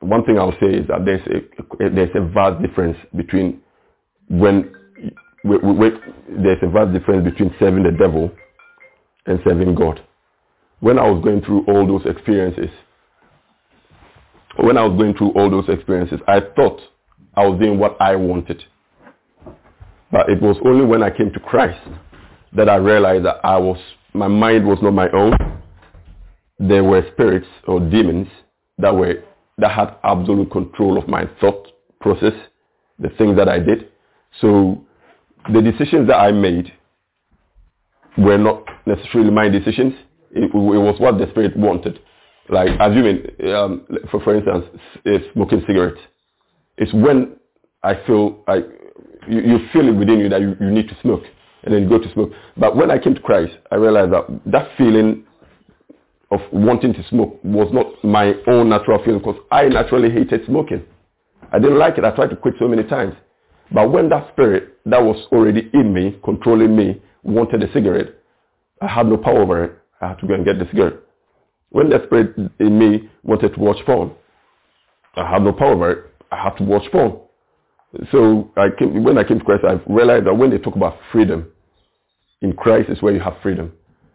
one 0.00 0.24
thing 0.24 0.38
I'll 0.38 0.56
say 0.60 0.68
is 0.68 0.86
that 0.88 1.04
there's 1.04 1.26
a, 1.26 1.90
there's 1.90 2.10
a 2.14 2.28
vast 2.28 2.62
difference 2.62 2.96
between 3.16 3.60
when, 4.28 4.72
we, 5.44 5.56
we, 5.58 5.72
we, 5.72 5.90
there's 6.28 6.58
a 6.62 6.68
vast 6.68 6.92
difference 6.92 7.24
between 7.24 7.54
serving 7.58 7.84
the 7.84 7.92
devil 7.92 8.30
and 9.26 9.40
serving 9.46 9.74
God. 9.74 10.00
When 10.80 10.98
I 10.98 11.08
was 11.08 11.22
going 11.22 11.42
through 11.42 11.64
all 11.66 11.86
those 11.86 12.06
experiences, 12.06 12.70
when 14.60 14.76
I 14.76 14.84
was 14.84 14.98
going 14.98 15.14
through 15.14 15.30
all 15.32 15.50
those 15.50 15.68
experiences, 15.68 16.20
I 16.26 16.40
thought 16.40 16.80
I 17.34 17.46
was 17.46 17.58
doing 17.60 17.78
what 17.78 17.96
I 18.00 18.16
wanted. 18.16 18.64
But 20.10 20.28
it 20.28 20.40
was 20.40 20.56
only 20.64 20.84
when 20.84 21.02
I 21.02 21.10
came 21.10 21.32
to 21.32 21.40
Christ 21.40 21.80
that 22.54 22.68
I 22.68 22.76
realized 22.76 23.24
that 23.24 23.36
I 23.44 23.58
was, 23.58 23.78
my 24.14 24.28
mind 24.28 24.66
was 24.66 24.78
not 24.82 24.92
my 24.92 25.08
own. 25.10 25.36
There 26.58 26.82
were 26.82 27.04
spirits 27.12 27.46
or 27.66 27.78
demons 27.80 28.28
that 28.78 28.94
were, 28.94 29.22
that 29.58 29.70
had 29.70 29.96
absolute 30.02 30.50
control 30.50 30.98
of 30.98 31.08
my 31.08 31.28
thought 31.40 31.68
process, 32.00 32.32
the 32.98 33.10
things 33.10 33.36
that 33.36 33.48
I 33.48 33.58
did. 33.58 33.88
So 34.40 34.84
the 35.52 35.60
decisions 35.60 36.08
that 36.08 36.16
I 36.16 36.32
made 36.32 36.72
were 38.16 38.38
not 38.38 38.64
necessarily 38.86 39.30
my 39.30 39.48
decisions. 39.48 39.94
It, 40.32 40.44
it 40.44 40.54
was 40.54 40.96
what 41.00 41.18
the 41.18 41.26
spirit 41.30 41.56
wanted. 41.56 42.00
Like 42.48 42.70
assuming, 42.80 43.26
um, 43.54 43.86
for 44.10 44.20
for 44.22 44.34
instance, 44.34 44.64
s- 45.06 45.20
smoking 45.34 45.62
cigarettes. 45.66 46.00
It's 46.78 46.92
when 46.94 47.36
I 47.82 47.94
feel 48.06 48.42
I, 48.48 48.56
you, 49.28 49.40
you 49.40 49.58
feel 49.72 49.88
it 49.88 49.92
within 49.92 50.18
you 50.20 50.28
that 50.30 50.40
you, 50.40 50.56
you 50.60 50.70
need 50.70 50.88
to 50.88 50.96
smoke, 51.02 51.22
and 51.62 51.74
then 51.74 51.82
you 51.82 51.88
go 51.88 51.98
to 51.98 52.12
smoke. 52.12 52.32
But 52.56 52.76
when 52.76 52.90
I 52.90 52.98
came 52.98 53.14
to 53.14 53.20
Christ, 53.20 53.52
I 53.70 53.74
realized 53.76 54.12
that 54.12 54.24
that 54.46 54.68
feeling 54.78 55.24
of 56.30 56.40
wanting 56.52 56.92
to 56.94 57.06
smoke 57.08 57.38
was 57.42 57.68
not 57.72 57.86
my 58.04 58.34
own 58.46 58.68
natural 58.68 59.02
feeling 59.04 59.18
because 59.20 59.40
I 59.50 59.68
naturally 59.68 60.10
hated 60.10 60.44
smoking. 60.46 60.84
I 61.52 61.58
didn't 61.58 61.78
like 61.78 61.96
it. 61.98 62.04
I 62.04 62.10
tried 62.10 62.30
to 62.30 62.36
quit 62.36 62.54
so 62.58 62.68
many 62.68 62.84
times. 62.84 63.14
But 63.72 63.90
when 63.90 64.08
that 64.10 64.30
spirit 64.32 64.78
that 64.86 65.02
was 65.02 65.26
already 65.32 65.70
in 65.74 65.92
me, 65.92 66.18
controlling 66.24 66.74
me, 66.76 67.00
wanted 67.22 67.62
a 67.62 67.72
cigarette, 67.72 68.14
I 68.80 68.86
had 68.86 69.06
no 69.06 69.16
power 69.16 69.40
over 69.42 69.64
it. 69.64 69.77
I 70.00 70.08
had 70.08 70.18
to 70.20 70.26
go 70.26 70.34
and 70.34 70.44
get 70.44 70.58
this 70.58 70.68
girl. 70.74 70.92
When 71.70 71.90
that 71.90 72.04
spirit 72.04 72.36
in 72.58 72.78
me 72.78 73.10
wanted 73.22 73.54
to 73.54 73.60
watch 73.60 73.84
porn, 73.84 74.12
I 75.16 75.30
had 75.30 75.42
no 75.42 75.52
power 75.52 75.74
over 75.74 75.90
it. 75.90 76.14
I 76.30 76.42
had 76.42 76.56
to 76.58 76.64
watch 76.64 76.90
porn. 76.92 77.20
So 78.12 78.50
I 78.56 78.68
came, 78.78 79.02
when 79.02 79.18
I 79.18 79.24
came 79.24 79.38
to 79.38 79.44
Christ, 79.44 79.64
I 79.64 79.80
realized 79.90 80.26
that 80.26 80.34
when 80.34 80.50
they 80.50 80.58
talk 80.58 80.76
about 80.76 80.98
freedom, 81.10 81.50
in 82.40 82.52
Christ 82.52 82.88
is 82.90 83.02
where 83.02 83.12
you 83.12 83.20
have 83.20 83.36
freedom. 83.42 83.72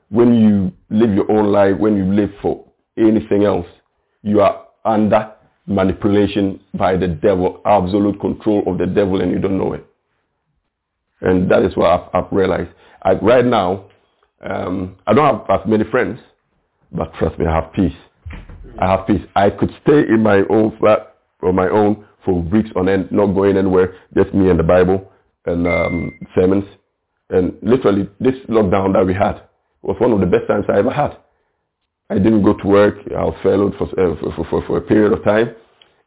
When 0.10 0.36
you 0.36 0.72
live 0.96 1.14
your 1.14 1.30
own 1.32 1.52
life, 1.52 1.78
when 1.78 1.98
you 1.98 2.06
live 2.06 2.32
for 2.42 2.66
anything 2.98 3.44
else, 3.44 3.66
you 4.22 4.42
are 4.42 4.68
under 4.86 5.34
manipulation 5.66 6.60
by 6.76 6.96
the 6.98 7.08
devil, 7.08 7.62
absolute 7.66 8.20
control 8.20 8.64
of 8.68 8.78
the 8.78 8.86
devil, 8.86 9.22
and 9.22 9.32
you 9.32 9.40
don't 9.40 9.58
know 9.58 9.74
it. 9.74 9.86
And 11.22 11.50
that 11.50 11.64
is 11.64 11.76
what 11.76 11.90
I've, 11.90 12.10
I've 12.26 12.32
realized. 12.32 12.70
I, 13.02 13.14
right 13.14 13.46
now, 13.46 13.86
um, 14.44 14.96
I 15.08 15.14
don't 15.14 15.48
have 15.48 15.62
as 15.62 15.68
many 15.68 15.84
friends, 15.90 16.20
but 16.92 17.14
trust 17.16 17.40
me, 17.40 17.46
I 17.46 17.56
have 17.56 17.74
peace. 17.74 17.96
I 18.80 18.92
have 18.92 19.08
peace. 19.08 19.22
I 19.36 19.50
could 19.50 19.72
stay 19.84 20.00
in 20.00 20.22
my 20.22 20.42
own 20.50 20.78
flat 20.80 21.16
on 21.42 21.56
my 21.56 21.68
own 21.70 22.06
for 22.26 22.42
weeks 22.42 22.70
on 22.76 22.88
end, 22.90 23.12
not 23.12 23.28
going 23.28 23.58
anywhere, 23.58 23.96
just 24.16 24.34
me 24.34 24.50
and 24.50 24.60
the 24.60 24.64
Bible 24.64 25.12
and 25.46 25.68
um, 25.68 26.12
sermons. 26.36 26.66
And 27.30 27.54
literally, 27.62 28.10
this 28.20 28.36
lockdown 28.50 28.94
that 28.94 29.06
we 29.06 29.14
had 29.14 29.42
was 29.82 29.98
one 30.00 30.12
of 30.12 30.20
the 30.20 30.26
best 30.26 30.48
times 30.48 30.66
I 30.70 30.80
ever 30.80 30.92
had. 30.92 31.18
I 32.10 32.16
didn't 32.16 32.44
go 32.44 32.54
to 32.54 32.68
work. 32.68 32.96
I 33.12 33.24
was 33.24 33.36
furloughed 33.42 33.76
for, 33.78 33.86
uh, 34.00 34.16
for, 34.36 34.46
for, 34.50 34.66
for 34.68 34.78
a 34.78 34.82
period 34.82 35.14
of 35.14 35.24
time. 35.24 35.56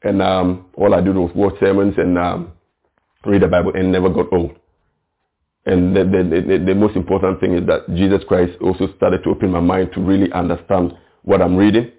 And 0.02 0.22
um, 0.22 0.66
all 0.74 0.94
I 0.94 1.00
did 1.00 1.16
was 1.16 1.30
watch 1.34 1.54
sermons 1.58 1.94
and 1.96 2.18
um, 2.18 2.52
read 3.24 3.42
the 3.42 3.48
Bible 3.48 3.72
and 3.74 3.90
never 3.90 4.08
got 4.08 4.32
old. 4.32 4.56
And 5.66 5.96
the, 5.96 6.04
the, 6.04 6.42
the, 6.48 6.64
the 6.64 6.74
most 6.74 6.94
important 6.94 7.40
thing 7.40 7.54
is 7.54 7.66
that 7.66 7.88
Jesus 7.94 8.22
Christ 8.28 8.52
also 8.60 8.88
started 8.96 9.24
to 9.24 9.30
open 9.30 9.50
my 9.50 9.60
mind 9.60 9.90
to 9.94 10.00
really 10.00 10.32
understand 10.32 10.92
what 11.22 11.42
I'm 11.42 11.56
reading. 11.56 11.90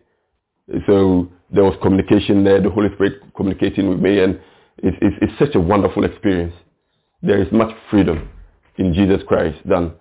So 0.88 1.27
there 1.53 1.64
was 1.64 1.76
communication 1.81 2.44
there, 2.44 2.61
the 2.61 2.69
Holy 2.69 2.89
Spirit 2.95 3.22
communicating 3.35 3.89
with 3.89 3.99
me, 3.99 4.19
and 4.22 4.39
it's, 4.77 4.98
it's, 5.02 5.15
it's 5.22 5.39
such 5.39 5.56
a 5.56 5.60
wonderful 5.60 6.06
experience. 6.06 6.53
There 7.22 7.41
is 7.41 7.52
much 7.52 7.76
freedom 7.89 8.30
in 8.77 8.94
Jesus 8.94 9.22
Christ 9.27 9.57
than 9.65 9.94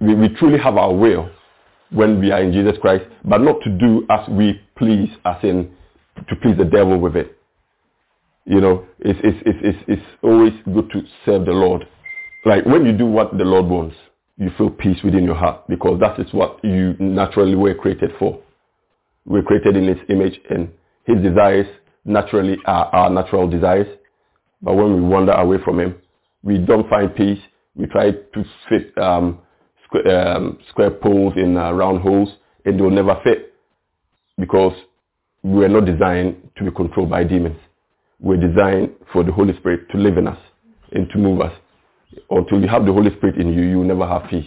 we, 0.00 0.14
we 0.14 0.28
truly 0.30 0.58
have 0.58 0.76
our 0.76 0.92
will 0.94 1.30
when 1.90 2.18
we 2.18 2.32
are 2.32 2.42
in 2.42 2.52
Jesus 2.52 2.74
Christ, 2.80 3.04
but 3.24 3.40
not 3.40 3.60
to 3.62 3.70
do 3.70 4.06
as 4.10 4.28
we 4.28 4.60
please, 4.76 5.10
as 5.24 5.36
in 5.42 5.70
to 6.28 6.36
please 6.36 6.56
the 6.56 6.64
devil 6.64 6.98
with 6.98 7.16
it. 7.16 7.38
You 8.44 8.60
know, 8.60 8.86
it's, 8.98 9.20
it's, 9.22 9.38
it's, 9.46 9.58
it's, 9.62 9.84
it's 9.88 10.06
always 10.22 10.52
good 10.64 10.90
to 10.90 11.02
serve 11.24 11.44
the 11.44 11.52
Lord. 11.52 11.86
Like 12.44 12.66
when 12.66 12.84
you 12.84 12.92
do 12.92 13.06
what 13.06 13.36
the 13.38 13.44
Lord 13.44 13.66
wants, 13.66 13.96
you 14.36 14.50
feel 14.58 14.70
peace 14.70 14.98
within 15.04 15.24
your 15.24 15.36
heart 15.36 15.68
because 15.68 16.00
that 16.00 16.18
is 16.18 16.32
what 16.32 16.58
you 16.64 16.96
naturally 16.98 17.54
were 17.54 17.74
created 17.74 18.10
for. 18.18 18.40
We're 19.24 19.42
created 19.42 19.76
in 19.76 19.86
his 19.86 19.98
image 20.08 20.40
and 20.50 20.68
his 21.04 21.22
desires 21.22 21.66
naturally 22.04 22.58
are 22.66 22.86
our 22.86 23.10
natural 23.10 23.48
desires. 23.48 23.86
But 24.60 24.74
when 24.74 24.94
we 24.94 25.00
wander 25.00 25.32
away 25.32 25.58
from 25.64 25.78
him, 25.78 25.96
we 26.42 26.58
don't 26.58 26.88
find 26.88 27.14
peace. 27.14 27.38
We 27.76 27.86
try 27.86 28.10
to 28.10 28.44
fit 28.68 28.96
um, 28.98 29.38
square, 29.84 30.34
um, 30.36 30.58
square 30.70 30.90
poles 30.90 31.34
in 31.36 31.56
uh, 31.56 31.72
round 31.72 32.00
holes 32.02 32.28
and 32.64 32.78
they 32.78 32.82
will 32.82 32.90
never 32.90 33.20
fit 33.22 33.54
because 34.38 34.74
we 35.44 35.60
were 35.60 35.68
not 35.68 35.84
designed 35.84 36.50
to 36.56 36.64
be 36.64 36.70
controlled 36.72 37.10
by 37.10 37.22
demons. 37.22 37.58
We're 38.18 38.36
designed 38.36 38.90
for 39.12 39.22
the 39.22 39.32
Holy 39.32 39.56
Spirit 39.58 39.88
to 39.92 39.98
live 39.98 40.16
in 40.16 40.26
us 40.26 40.38
and 40.92 41.08
to 41.10 41.18
move 41.18 41.40
us. 41.40 41.52
Until 42.30 42.60
you 42.60 42.68
have 42.68 42.84
the 42.86 42.92
Holy 42.92 43.10
Spirit 43.16 43.36
in 43.36 43.52
you, 43.52 43.62
you 43.62 43.78
will 43.78 43.84
never 43.84 44.06
have 44.06 44.28
peace. 44.30 44.46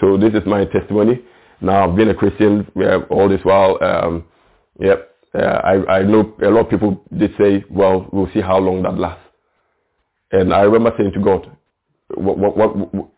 So 0.00 0.16
this 0.16 0.32
is 0.34 0.42
my 0.46 0.64
testimony. 0.66 1.20
Now 1.60 1.88
I've 1.88 1.96
been 1.96 2.08
a 2.08 2.14
Christian 2.14 2.66
all 3.10 3.28
this 3.28 3.40
while. 3.44 3.78
Um, 3.82 4.24
Yep. 4.80 5.10
Uh, 5.34 5.38
I, 5.38 5.98
I 5.98 6.02
know 6.02 6.34
a 6.42 6.50
lot 6.50 6.64
of 6.64 6.70
people 6.70 7.02
did 7.16 7.32
say, 7.38 7.64
well, 7.70 8.08
we'll 8.12 8.30
see 8.34 8.40
how 8.40 8.58
long 8.58 8.82
that 8.82 8.98
lasts. 8.98 9.24
And 10.30 10.52
I 10.52 10.62
remember 10.62 10.92
saying 10.98 11.12
to 11.12 11.20
God, 11.20 11.50
what, 12.14 12.38
what, 12.38 12.56
what, 12.56 13.08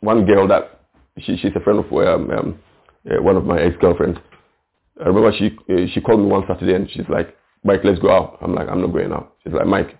one 0.00 0.24
girl 0.24 0.46
that, 0.48 0.80
she, 1.18 1.36
she's 1.36 1.52
a 1.56 1.60
friend 1.60 1.78
of 1.80 1.92
um, 1.92 2.30
um, 2.30 2.58
uh, 3.10 3.22
one 3.22 3.36
of 3.36 3.44
my 3.44 3.60
ex-girlfriends. 3.60 4.18
I 5.02 5.08
remember 5.08 5.32
she, 5.36 5.56
uh, 5.70 5.86
she 5.92 6.00
called 6.00 6.20
me 6.20 6.26
one 6.26 6.44
Saturday 6.46 6.74
and 6.74 6.90
she's 6.90 7.08
like, 7.08 7.36
Mike, 7.64 7.80
let's 7.84 7.98
go 7.98 8.10
out. 8.10 8.38
I'm 8.40 8.54
like, 8.54 8.68
I'm 8.68 8.80
not 8.80 8.92
going 8.92 9.12
out. 9.12 9.34
She's 9.44 9.52
like, 9.52 9.66
Mike, 9.66 9.98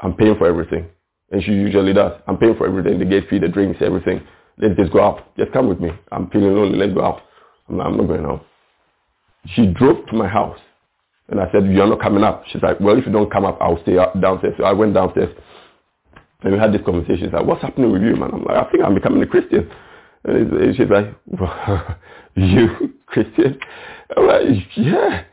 I'm 0.00 0.14
paying 0.14 0.36
for 0.36 0.46
everything. 0.46 0.88
And 1.30 1.42
she 1.42 1.52
usually 1.52 1.92
does. 1.92 2.20
I'm 2.26 2.36
paying 2.36 2.56
for 2.56 2.66
everything, 2.66 2.98
the 2.98 3.04
gate 3.04 3.28
fee, 3.28 3.38
the 3.38 3.48
drinks, 3.48 3.80
everything. 3.80 4.20
Let's 4.58 4.76
just 4.76 4.92
go 4.92 5.02
out. 5.02 5.36
Just 5.36 5.52
come 5.52 5.68
with 5.68 5.80
me. 5.80 5.90
I'm 6.12 6.28
feeling 6.30 6.54
lonely. 6.54 6.78
Let's 6.78 6.92
go 6.92 7.04
out. 7.04 7.22
I'm 7.68 7.78
like, 7.78 7.86
I'm 7.86 7.96
not 7.96 8.06
going 8.08 8.24
out. 8.24 8.44
She 9.54 9.66
drove 9.66 10.06
to 10.06 10.16
my 10.16 10.28
house. 10.28 10.58
And 11.28 11.40
I 11.40 11.50
said, 11.52 11.66
you're 11.66 11.86
not 11.86 12.00
coming 12.00 12.24
up. 12.24 12.44
She's 12.50 12.62
like, 12.62 12.80
well, 12.80 12.98
if 12.98 13.06
you 13.06 13.12
don't 13.12 13.30
come 13.30 13.44
up, 13.44 13.58
I'll 13.60 13.80
stay 13.82 13.96
downstairs. 14.20 14.54
So 14.58 14.64
I 14.64 14.72
went 14.72 14.94
downstairs. 14.94 15.34
And 16.42 16.52
we 16.52 16.58
had 16.58 16.72
this 16.72 16.80
conversation. 16.84 17.26
She's 17.26 17.32
like, 17.32 17.46
what's 17.46 17.62
happening 17.62 17.92
with 17.92 18.02
you, 18.02 18.16
man? 18.16 18.30
I'm 18.32 18.42
like, 18.42 18.56
I 18.56 18.70
think 18.70 18.82
I'm 18.82 18.94
becoming 18.94 19.22
a 19.22 19.26
Christian. 19.26 19.70
And 20.24 20.76
she's 20.76 20.88
like, 20.90 21.14
you 22.34 22.94
Christian? 23.06 23.58
I'm 24.16 24.26
like, 24.26 24.44
yeah. 24.76 25.24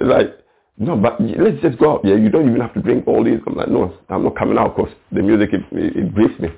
Like, 0.00 0.37
no, 0.78 0.96
but 0.96 1.20
let's 1.20 1.60
just 1.60 1.78
go 1.78 1.94
out. 1.94 2.04
Yeah, 2.04 2.14
you 2.14 2.30
don't 2.30 2.48
even 2.48 2.60
have 2.60 2.74
to 2.74 2.80
drink 2.80 3.06
all 3.08 3.24
these. 3.24 3.40
I'm 3.46 3.54
like, 3.56 3.68
no, 3.68 3.92
I'm 4.08 4.22
not 4.22 4.36
coming 4.36 4.56
out 4.56 4.76
because 4.76 4.92
the 5.10 5.22
music, 5.22 5.50
it, 5.52 5.62
it, 5.72 5.96
it 5.96 6.14
grieves 6.14 6.38
me. 6.38 6.48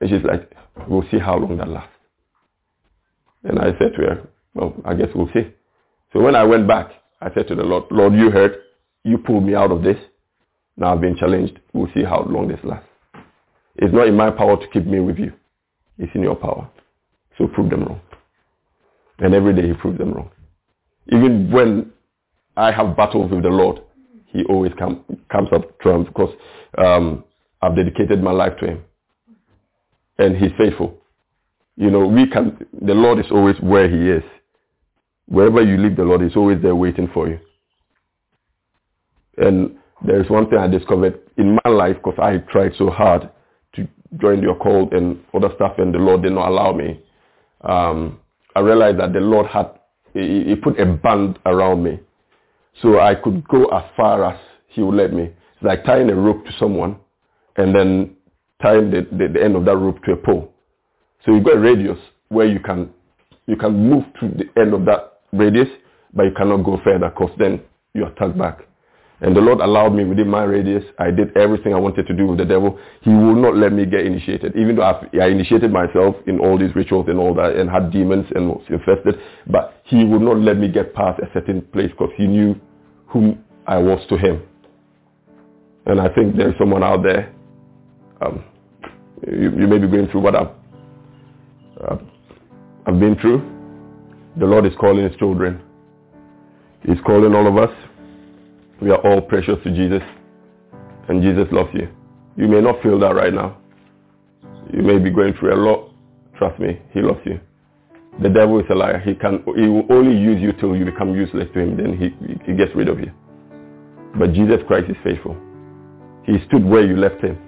And 0.00 0.10
she's 0.10 0.24
like, 0.24 0.52
we'll 0.88 1.04
see 1.10 1.18
how 1.20 1.36
long 1.38 1.56
that 1.58 1.68
lasts. 1.68 1.88
And 3.44 3.60
I 3.60 3.72
said 3.78 3.92
to 3.96 4.02
her, 4.02 4.28
well, 4.54 4.74
I 4.84 4.94
guess 4.94 5.08
we'll 5.14 5.30
see. 5.32 5.52
So 6.12 6.20
when 6.20 6.34
I 6.34 6.42
went 6.42 6.66
back, 6.66 6.90
I 7.20 7.32
said 7.32 7.46
to 7.48 7.54
the 7.54 7.62
Lord, 7.62 7.84
Lord, 7.90 8.14
you 8.14 8.30
heard, 8.30 8.56
you 9.04 9.18
pulled 9.18 9.44
me 9.44 9.54
out 9.54 9.70
of 9.70 9.82
this. 9.82 9.96
Now 10.76 10.92
I've 10.92 11.00
been 11.00 11.16
challenged. 11.16 11.60
We'll 11.72 11.90
see 11.94 12.02
how 12.02 12.24
long 12.28 12.48
this 12.48 12.60
lasts. 12.64 12.88
It's 13.76 13.94
not 13.94 14.08
in 14.08 14.16
my 14.16 14.30
power 14.30 14.56
to 14.56 14.68
keep 14.68 14.86
me 14.86 15.00
with 15.00 15.18
you. 15.18 15.32
It's 15.98 16.12
in 16.14 16.22
your 16.22 16.34
power. 16.36 16.68
So 17.38 17.46
prove 17.46 17.70
them 17.70 17.84
wrong. 17.84 18.00
And 19.18 19.34
every 19.34 19.54
day 19.54 19.68
he 19.68 19.74
proves 19.74 19.98
them 19.98 20.12
wrong. 20.12 20.30
Even 21.12 21.50
when 21.52 21.92
I 22.56 22.70
have 22.72 22.96
battles 22.96 23.30
with 23.30 23.42
the 23.42 23.48
Lord, 23.48 23.80
he 24.26 24.44
always 24.44 24.72
come, 24.78 25.04
comes 25.30 25.48
up 25.52 25.78
trump 25.80 26.08
because 26.08 26.34
um, 26.78 27.24
I've 27.60 27.76
dedicated 27.76 28.22
my 28.22 28.32
life 28.32 28.52
to 28.60 28.66
him. 28.66 28.84
And 30.18 30.36
he's 30.36 30.50
faithful. 30.58 30.98
You 31.76 31.90
know, 31.90 32.06
we 32.06 32.26
can, 32.28 32.66
the 32.82 32.94
Lord 32.94 33.18
is 33.18 33.30
always 33.30 33.56
where 33.60 33.88
he 33.88 34.10
is. 34.10 34.22
Wherever 35.26 35.62
you 35.62 35.78
leave 35.78 35.96
the 35.96 36.02
Lord, 36.02 36.20
he's 36.20 36.36
always 36.36 36.60
there 36.62 36.76
waiting 36.76 37.08
for 37.14 37.28
you. 37.28 37.38
And 39.38 39.76
there 40.04 40.20
is 40.22 40.28
one 40.28 40.48
thing 40.50 40.58
I 40.58 40.66
discovered 40.66 41.18
in 41.38 41.58
my 41.64 41.70
life 41.70 41.96
because 41.96 42.18
I 42.18 42.38
tried 42.52 42.72
so 42.76 42.90
hard 42.90 43.30
to 43.76 43.88
join 44.20 44.42
your 44.42 44.56
call 44.56 44.90
and 44.92 45.18
other 45.32 45.48
stuff 45.54 45.74
and 45.78 45.94
the 45.94 45.98
Lord 45.98 46.22
did 46.22 46.32
not 46.32 46.48
allow 46.48 46.72
me. 46.72 47.00
Um, 47.62 48.20
I 48.54 48.60
realized 48.60 48.98
that 48.98 49.14
the 49.14 49.20
Lord 49.20 49.46
had, 49.46 49.70
he, 50.12 50.44
he 50.44 50.54
put 50.56 50.78
a 50.78 50.84
band 50.84 51.38
around 51.46 51.82
me 51.82 52.00
so 52.80 52.98
I 52.98 53.14
could 53.14 53.46
go 53.48 53.66
as 53.66 53.84
far 53.96 54.24
as 54.24 54.38
he 54.68 54.82
would 54.82 54.94
let 54.94 55.12
me. 55.12 55.24
It's 55.24 55.62
like 55.62 55.84
tying 55.84 56.10
a 56.10 56.14
rope 56.14 56.44
to 56.46 56.52
someone 56.58 56.96
and 57.56 57.74
then 57.74 58.16
tying 58.62 58.90
the, 58.90 59.06
the, 59.12 59.28
the 59.32 59.42
end 59.42 59.56
of 59.56 59.64
that 59.66 59.76
rope 59.76 60.02
to 60.04 60.12
a 60.12 60.16
pole. 60.16 60.52
So 61.24 61.32
you've 61.32 61.44
got 61.44 61.56
a 61.56 61.60
radius 61.60 61.98
where 62.28 62.46
you 62.46 62.60
can 62.60 62.90
you 63.46 63.56
can 63.56 63.90
move 63.90 64.04
to 64.20 64.28
the 64.28 64.60
end 64.60 64.72
of 64.72 64.84
that 64.86 65.20
radius, 65.32 65.68
but 66.14 66.24
you 66.24 66.32
cannot 66.32 66.58
go 66.58 66.80
further 66.84 67.10
because 67.10 67.30
then 67.38 67.60
you 67.92 68.04
are 68.04 68.12
tugged 68.12 68.38
back. 68.38 68.60
And 69.22 69.36
the 69.36 69.40
Lord 69.40 69.60
allowed 69.60 69.90
me 69.90 70.04
within 70.04 70.28
my 70.28 70.42
radius. 70.42 70.82
I 70.98 71.12
did 71.12 71.36
everything 71.36 71.72
I 71.74 71.78
wanted 71.78 72.08
to 72.08 72.12
do 72.14 72.26
with 72.26 72.38
the 72.38 72.44
devil. 72.44 72.76
He 73.02 73.10
will 73.10 73.36
not 73.36 73.56
let 73.56 73.72
me 73.72 73.86
get 73.86 74.04
initiated. 74.04 74.56
Even 74.56 74.74
though 74.74 74.82
I've, 74.82 75.06
I 75.14 75.28
initiated 75.28 75.70
myself 75.70 76.16
in 76.26 76.40
all 76.40 76.58
these 76.58 76.74
rituals 76.74 77.06
and 77.08 77.20
all 77.20 77.32
that 77.34 77.54
and 77.54 77.70
had 77.70 77.92
demons 77.92 78.26
and 78.34 78.48
was 78.48 78.64
infested, 78.68 79.14
but 79.46 79.80
he 79.84 80.02
would 80.04 80.22
not 80.22 80.38
let 80.38 80.58
me 80.58 80.66
get 80.66 80.92
past 80.92 81.20
a 81.20 81.32
certain 81.32 81.62
place 81.72 81.90
because 81.92 82.10
he 82.16 82.26
knew 82.26 82.56
whom 83.06 83.44
I 83.68 83.78
was 83.78 84.04
to 84.08 84.16
him. 84.16 84.42
And 85.86 86.00
I 86.00 86.08
think 86.12 86.36
there's 86.36 86.58
someone 86.58 86.82
out 86.82 87.04
there, 87.04 87.32
um, 88.20 88.44
you, 89.26 89.52
you, 89.56 89.68
may 89.68 89.78
be 89.78 89.86
going 89.86 90.08
through 90.08 90.20
what 90.20 90.34
I've, 90.34 90.50
uh, 91.80 91.96
I've 92.86 92.98
been 92.98 93.16
through. 93.20 93.38
The 94.38 94.46
Lord 94.46 94.66
is 94.66 94.72
calling 94.80 95.08
his 95.08 95.16
children. 95.16 95.62
He's 96.84 96.98
calling 97.06 97.34
all 97.34 97.46
of 97.46 97.56
us. 97.56 97.70
We 98.82 98.90
are 98.90 99.00
all 99.06 99.20
precious 99.20 99.54
to 99.62 99.70
Jesus. 99.70 100.02
And 101.08 101.22
Jesus 101.22 101.46
loves 101.52 101.70
you. 101.72 101.88
You 102.36 102.48
may 102.48 102.60
not 102.60 102.82
feel 102.82 102.98
that 102.98 103.14
right 103.14 103.32
now. 103.32 103.58
You 104.72 104.82
may 104.82 104.98
be 104.98 105.10
going 105.10 105.34
through 105.38 105.54
a 105.54 105.60
lot. 105.60 105.90
Trust 106.36 106.58
me, 106.58 106.80
he 106.92 107.00
loves 107.00 107.20
you. 107.24 107.38
The 108.20 108.28
devil 108.28 108.58
is 108.58 108.66
a 108.70 108.74
liar. 108.74 108.98
He 108.98 109.14
can 109.14 109.44
he 109.56 109.68
will 109.68 109.86
only 109.90 110.18
use 110.18 110.42
you 110.42 110.52
till 110.54 110.74
you 110.74 110.84
become 110.84 111.14
useless 111.14 111.46
to 111.54 111.60
him. 111.60 111.76
Then 111.76 111.96
he, 111.96 112.10
he 112.44 112.56
gets 112.56 112.72
rid 112.74 112.88
of 112.88 112.98
you. 112.98 113.12
But 114.18 114.32
Jesus 114.32 114.58
Christ 114.66 114.90
is 114.90 114.96
faithful. 115.04 115.36
He 116.24 116.38
stood 116.48 116.64
where 116.64 116.84
you 116.84 116.96
left 116.96 117.22
him. 117.22 117.38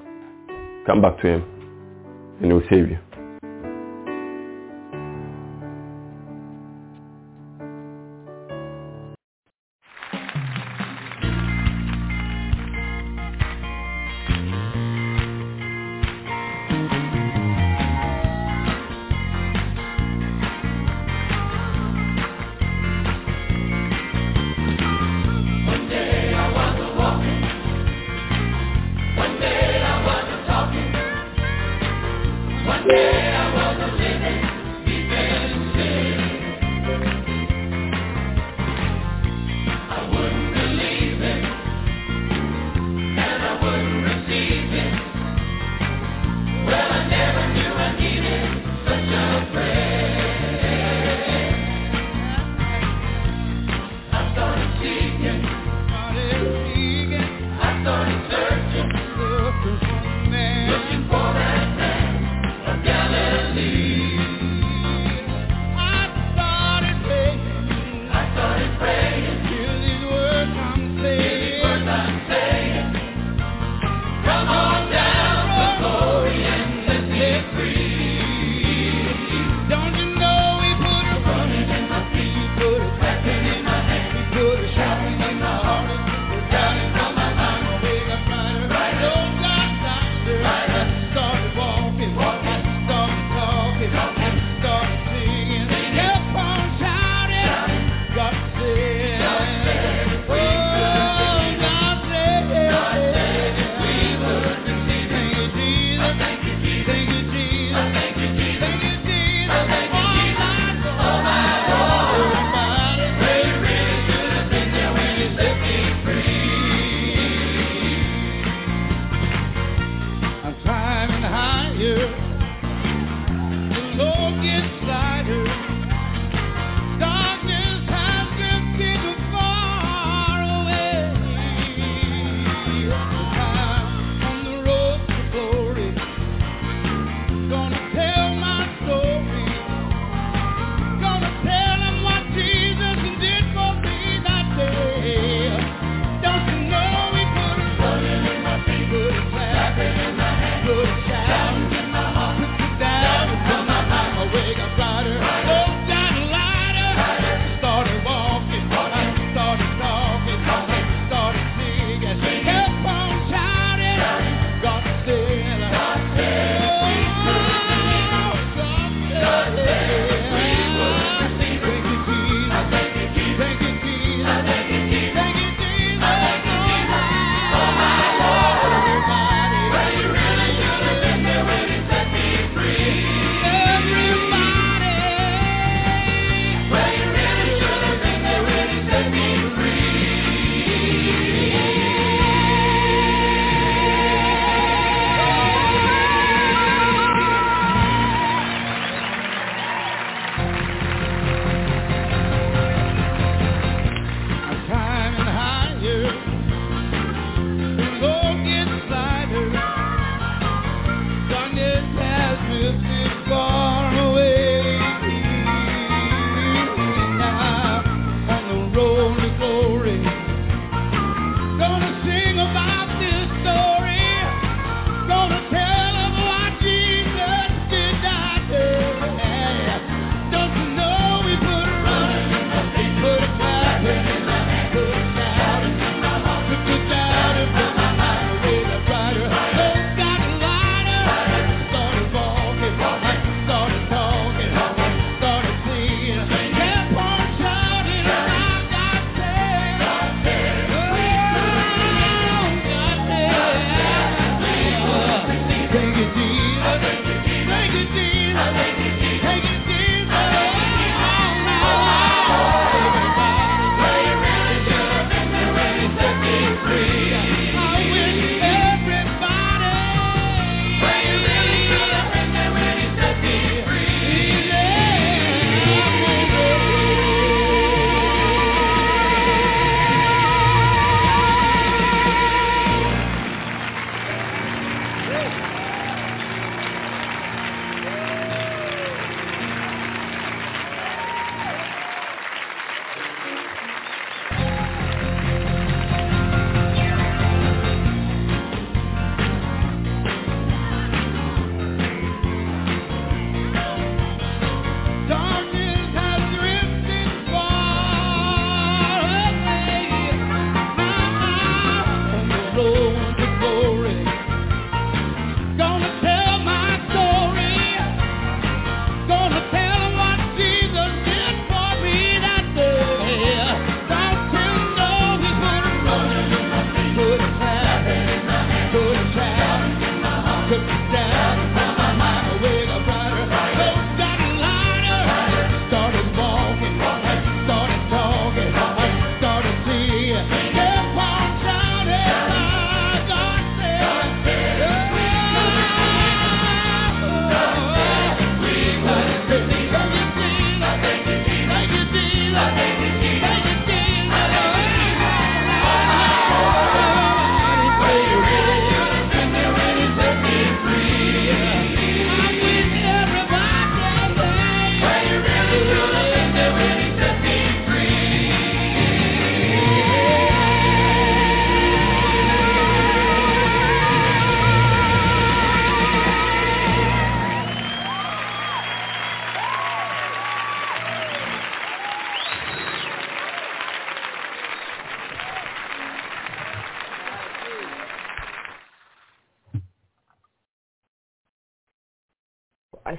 Come 0.87 1.03
back 1.03 1.21
to 1.23 1.27
him 1.27 1.43
and 2.39 2.47
he 2.47 2.53
will 2.53 2.69
save 2.71 2.91
you. 2.91 2.99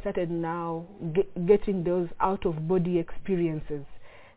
Started 0.05 0.29
now 0.29 0.85
ge- 1.13 1.47
getting 1.47 1.83
those 1.83 2.07
out 2.19 2.45
of 2.45 2.67
body 2.67 2.99
experiences, 2.99 3.83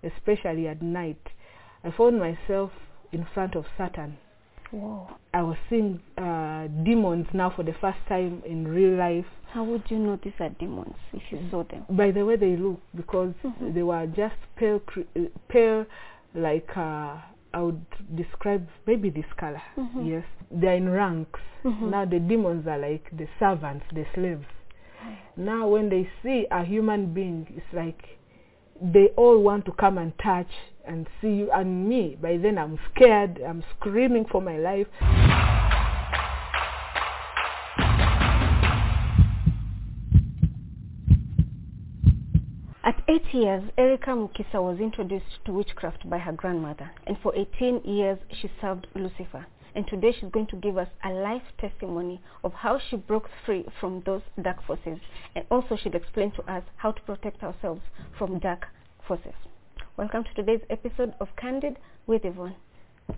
especially 0.02 0.66
at 0.66 0.80
night. 0.80 1.20
I 1.84 1.90
found 1.94 2.18
myself 2.18 2.70
in 3.12 3.26
front 3.34 3.54
of 3.54 3.66
Satan. 3.76 4.16
Whoa. 4.70 5.08
I 5.34 5.42
was 5.42 5.56
seeing 5.68 6.00
uh, 6.16 6.68
demons 6.84 7.26
now 7.34 7.52
for 7.54 7.62
the 7.64 7.74
first 7.82 7.98
time 8.08 8.42
in 8.46 8.66
real 8.68 8.96
life 8.98 9.24
How 9.52 9.64
would 9.64 9.82
you 9.88 9.98
know 9.98 10.18
these 10.22 10.34
are 10.40 10.50
demons 10.50 10.94
if 11.14 11.22
you 11.30 11.38
saw 11.50 11.64
them? 11.64 11.84
by 11.90 12.10
the 12.10 12.24
way 12.24 12.36
they 12.36 12.54
look 12.56 12.78
because 12.94 13.32
Mhm. 13.44 13.72
they 13.74 13.82
were 13.82 14.06
just 14.06 14.36
pale, 14.56 14.80
pale 15.48 15.86
like 16.34 16.68
uh, 16.76 17.16
I 17.54 17.60
would 17.62 17.80
describe 18.14 18.66
maybe 18.86 19.08
this 19.10 19.24
color. 19.38 19.62
Mhm. 19.78 20.06
Yes, 20.06 20.24
they're 20.50 20.76
in 20.76 20.90
ranks. 20.90 21.40
Mhm. 21.64 21.90
Now 21.90 22.04
the 22.04 22.18
demons 22.20 22.66
are 22.66 22.78
like 22.78 23.04
the 23.16 23.26
servants, 23.38 23.86
the 23.94 24.04
slaves. 24.14 24.44
Now 25.36 25.68
when 25.68 25.88
they 25.88 26.08
see 26.22 26.46
a 26.50 26.64
human 26.64 27.14
being, 27.14 27.46
it's 27.56 27.72
like 27.72 28.18
they 28.80 29.08
all 29.16 29.40
want 29.42 29.64
to 29.66 29.72
come 29.72 29.98
and 29.98 30.12
touch 30.22 30.50
and 30.86 31.06
see 31.20 31.28
you 31.28 31.50
and 31.52 31.88
me. 31.88 32.16
By 32.20 32.38
then 32.38 32.58
I'm 32.58 32.78
scared. 32.94 33.40
I'm 33.46 33.62
screaming 33.78 34.24
for 34.30 34.40
my 34.40 34.56
life. 34.58 34.86
At 42.84 43.02
eight 43.06 43.34
years, 43.34 43.64
Erica 43.76 44.10
Mukisa 44.10 44.54
was 44.54 44.78
introduced 44.80 45.44
to 45.44 45.52
witchcraft 45.52 46.08
by 46.08 46.16
her 46.16 46.32
grandmother, 46.32 46.90
and 47.06 47.18
for 47.22 47.34
18 47.36 47.82
years 47.84 48.18
she 48.40 48.50
served 48.62 48.86
Lucifer. 48.94 49.46
And 49.78 49.86
today 49.86 50.10
she's 50.10 50.28
going 50.32 50.48
to 50.48 50.56
give 50.56 50.76
us 50.76 50.88
a 51.04 51.10
life 51.10 51.44
testimony 51.60 52.20
of 52.42 52.52
how 52.52 52.80
she 52.90 52.96
broke 52.96 53.30
free 53.46 53.64
from 53.78 54.02
those 54.04 54.22
dark 54.42 54.60
forces, 54.66 54.98
and 55.36 55.44
also 55.52 55.76
she'll 55.80 55.94
explain 55.94 56.32
to 56.32 56.42
us 56.52 56.64
how 56.78 56.90
to 56.90 57.00
protect 57.02 57.44
ourselves 57.44 57.80
from 58.18 58.40
dark 58.40 58.66
forces. 59.06 59.34
Welcome 59.96 60.24
to 60.24 60.34
today's 60.34 60.62
episode 60.68 61.14
of 61.20 61.28
Candid 61.40 61.76
with 62.08 62.24
Yvonne. 62.24 62.56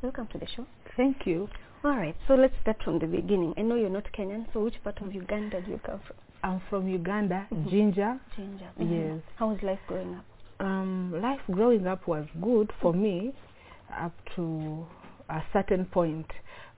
Welcome 0.03 0.27
to 0.33 0.39
the 0.39 0.47
show. 0.55 0.67
Thank 0.99 1.25
you. 1.25 1.49
All 1.83 1.93
right, 1.97 2.15
so 2.29 2.35
let's 2.35 2.53
start 2.61 2.77
from 2.85 2.99
the 2.99 3.07
beginning. 3.07 3.55
I 3.57 3.63
know 3.63 3.77
you're 3.77 3.89
not 3.89 4.13
Kenyan, 4.13 4.45
so 4.53 4.63
which 4.63 4.75
part 4.85 5.01
of 5.01 5.15
Uganda 5.15 5.63
do 5.63 5.71
you 5.71 5.81
come 5.83 6.01
from? 6.07 6.17
I'm 6.45 6.61
from 6.69 6.87
Uganda, 6.87 7.47
Mhm. 7.51 7.71
Jinja. 7.71 8.21
Jinja. 8.37 8.69
Yes. 8.79 9.23
How 9.37 9.49
was 9.49 9.63
life 9.63 9.81
growing 9.87 10.15
up? 10.15 10.25
um, 10.61 11.23
life 11.23 11.41
growing 11.51 11.87
up 11.87 12.07
was 12.07 12.27
good 12.43 12.71
for 12.83 12.93
me 12.93 13.33
up 13.99 14.13
to 14.37 14.87
a 15.31 15.45
certain 15.53 15.85
point 15.87 16.27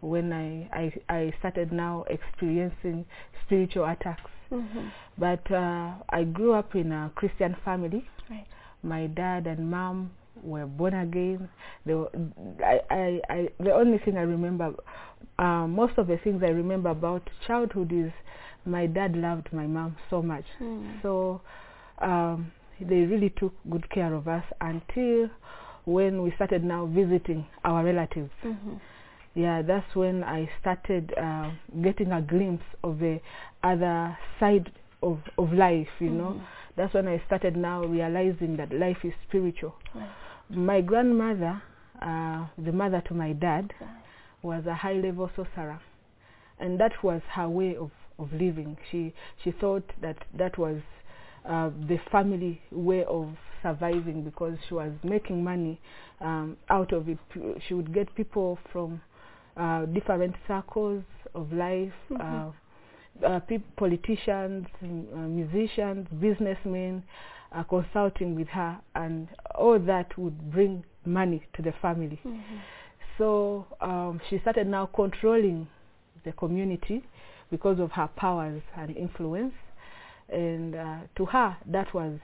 when 0.01 0.33
I, 0.33 0.69
I, 0.77 0.93
I 1.09 1.33
started 1.39 1.73
now 1.73 2.05
experiencing 2.09 3.05
spiritual 3.45 3.85
attacks. 3.85 4.31
Mm-hmm. 4.51 4.89
But 5.19 5.51
uh, 5.51 5.95
I 6.11 6.25
grew 6.25 6.53
up 6.55 6.75
in 6.75 6.93
a 6.93 7.11
Christian 7.15 7.57
family. 7.65 8.05
Right. 8.29 8.47
My 8.83 9.07
dad 9.07 9.47
and 9.47 9.71
mom 9.71 10.11
were 10.43 10.67
born 10.67 10.95
again. 10.95 11.49
They 11.87 11.95
were, 11.95 12.11
I, 12.65 12.81
I, 12.91 13.21
I, 13.31 13.49
the 13.61 13.73
only 13.73 13.99
thing 13.99 14.17
I 14.17 14.23
remember, 14.23 14.75
uh, 15.39 15.67
most 15.67 15.99
of 15.99 16.07
the 16.07 16.19
things 16.19 16.43
I 16.43 16.49
remember 16.49 16.91
about 16.91 17.23
childhood 17.47 17.93
is 17.93 18.13
my 18.65 18.87
dad 18.87 19.17
loved 19.17 19.53
my 19.53 19.67
mom 19.67 19.97
so 20.11 20.23
much. 20.23 20.45
Mm. 20.61 21.03
So 21.03 21.41
um, 22.01 22.53
they 22.81 23.01
really 23.01 23.31
took 23.31 23.55
good 23.71 23.89
care 23.91 24.15
of 24.15 24.29
us 24.29 24.45
until 24.61 25.31
when 25.85 26.23
we 26.23 26.33
started 26.37 26.63
now 26.65 26.87
visiting 26.87 27.47
our 27.65 27.85
relatives. 27.85 28.31
Mm-hmm. 28.45 28.75
Yeah, 29.35 29.63
that's 29.63 29.95
when 29.97 30.23
I 30.23 30.49
started 30.61 31.13
uh, 31.17 31.51
getting 31.83 32.13
a 32.13 32.21
glimpse 32.21 32.65
of 32.85 32.99
the 32.99 33.21
other 33.63 34.17
side 34.39 34.71
of, 35.03 35.19
of 35.39 35.53
life, 35.53 35.89
you 35.99 36.11
know. 36.11 36.33
Mhm. 36.35 36.43
That's 36.77 36.95
when 36.95 37.09
I 37.09 37.23
started 37.27 37.57
now 37.57 37.85
realizing 37.85 38.57
that 38.59 38.73
life 38.73 38.99
is 39.05 39.13
spiritual. 39.29 39.75
Right. 39.95 40.09
My 40.51 40.81
grandmother, 40.83 41.63
uh, 42.01 42.47
the 42.59 42.73
mother 42.73 43.03
to 43.09 43.15
my 43.15 43.33
dad, 43.33 43.73
Right. 43.81 43.89
was 44.43 44.67
a 44.67 44.75
high 44.75 44.95
level 44.95 45.31
sorcerer 45.35 45.81
and 46.59 46.79
that 46.79 47.03
was 47.03 47.23
her 47.33 47.49
way 47.49 47.75
of, 47.77 47.91
of 48.19 48.33
living 48.33 48.77
she 48.91 49.13
she 49.43 49.51
thought 49.53 49.85
that 50.01 50.17
that 50.37 50.59
was 50.59 50.81
uh, 51.49 51.71
the 51.89 51.99
family 52.11 52.61
way 52.71 53.05
of 53.05 53.29
surviving 53.63 54.23
because 54.23 54.57
she 54.69 54.75
was 54.75 54.93
making 55.03 55.43
money 55.43 55.81
um, 56.21 56.57
out 56.71 56.93
of 56.93 57.09
it 57.09 57.19
she 57.67 57.75
would 57.75 57.93
get 57.95 58.13
people 58.15 58.59
from 58.73 59.01
uh, 59.57 59.85
different 59.87 60.35
circles 60.49 61.03
of 61.35 61.53
life 61.53 61.93
uh, 62.21 62.51
uh, 63.27 63.41
peop 63.41 63.63
politicians 63.77 64.67
m- 64.83 65.07
uh, 65.15 65.19
musicians 65.19 66.07
businessmen 66.21 67.03
uh, 67.53 67.63
consulting 67.65 68.35
with 68.35 68.49
her 68.49 68.79
and 68.95 69.29
all 69.55 69.79
that 69.79 70.17
would 70.19 70.51
bring 70.51 70.83
money 71.05 71.43
to 71.55 71.63
the 71.63 71.73
family 71.83 72.19
Mm-hmm. 72.25 72.57
so 73.19 73.67
um, 73.81 74.21
she 74.31 74.39
started 74.39 74.67
now 74.67 74.87
controlling 74.87 75.69
the 76.25 76.33
community 76.33 77.03
because 77.51 77.79
of 77.79 77.93
her 77.93 78.09
powers 78.17 78.63
and 78.77 78.97
influence. 78.97 79.53
And 80.29 80.75
uh, 80.75 80.97
to 81.17 81.27
her, 81.27 81.57
that 81.67 81.93
was 81.93 82.19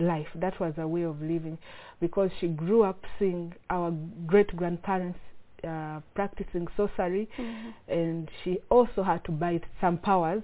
life. 0.00 0.26
That 0.34 0.58
was 0.60 0.74
her 0.76 0.88
way 0.88 1.02
of 1.02 1.20
living 1.20 1.58
because 2.00 2.30
she 2.40 2.48
grew 2.48 2.82
up 2.82 3.04
seeing 3.18 3.54
our 3.68 3.90
great 4.26 4.54
grandparents 4.56 5.18
uh, 5.62 6.00
practicing 6.14 6.66
sorcery, 6.76 7.28
Mm-hmm. 7.38 7.92
and 7.92 8.30
she 8.42 8.58
also 8.70 9.02
had 9.02 9.22
to 9.26 9.32
buy 9.32 9.60
some 9.80 9.98
powers 9.98 10.42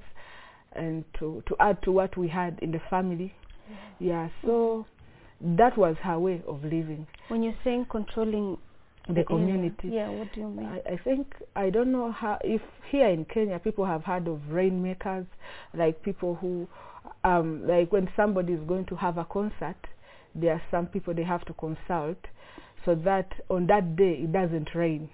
and 0.72 1.04
to, 1.18 1.42
to 1.46 1.56
add 1.58 1.82
to 1.84 1.90
what 1.92 2.16
we 2.18 2.28
had 2.28 2.58
in 2.60 2.70
the 2.72 2.80
family. 2.90 3.34
Yeah, 3.98 4.28
so 4.44 4.86
that 5.40 5.76
was 5.78 5.96
her 6.02 6.18
way 6.18 6.42
of 6.46 6.62
living. 6.62 7.06
When 7.28 7.42
you're 7.42 7.56
saying 7.64 7.86
controlling 7.90 8.58
The 9.08 9.12
area, 9.14 9.24
community. 9.24 9.88
yeah, 9.88 10.10
what 10.10 10.32
do 10.34 10.40
you 10.40 10.48
mean? 10.50 10.66
I, 10.66 10.92
I 10.92 10.96
think 11.02 11.34
I 11.56 11.70
don't 11.70 11.90
know 11.92 12.12
how 12.12 12.38
if 12.44 12.60
here 12.90 13.08
in 13.08 13.24
Kenya 13.24 13.58
people 13.58 13.86
have 13.86 14.04
heard 14.04 14.28
of 14.28 14.40
rainmakers, 14.50 15.26
like 15.74 16.02
people 16.02 16.34
who, 16.34 16.68
um, 17.24 17.66
like 17.66 17.92
when 17.92 18.08
somebody 18.16 18.52
is 18.52 18.60
going 18.66 18.86
to 18.86 18.96
have 18.96 19.18
a 19.18 19.24
concert, 19.24 19.76
there 20.34 20.52
are 20.52 20.62
some 20.70 20.86
people 20.86 21.14
they 21.14 21.24
have 21.24 21.44
to 21.46 21.54
consult, 21.54 22.18
so 22.84 22.94
that 22.94 23.32
on 23.48 23.66
that 23.68 23.96
day 23.96 24.20
it 24.22 24.32
doesn't 24.32 24.74
rain. 24.74 25.08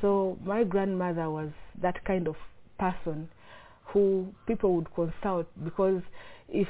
So 0.00 0.38
my 0.44 0.64
grandmother 0.64 1.30
was 1.30 1.50
that 1.80 2.04
kind 2.04 2.28
of 2.28 2.36
person 2.78 3.28
who 3.86 4.26
people 4.46 4.74
would 4.76 4.94
consult 4.94 5.46
because 5.64 6.02
if 6.48 6.68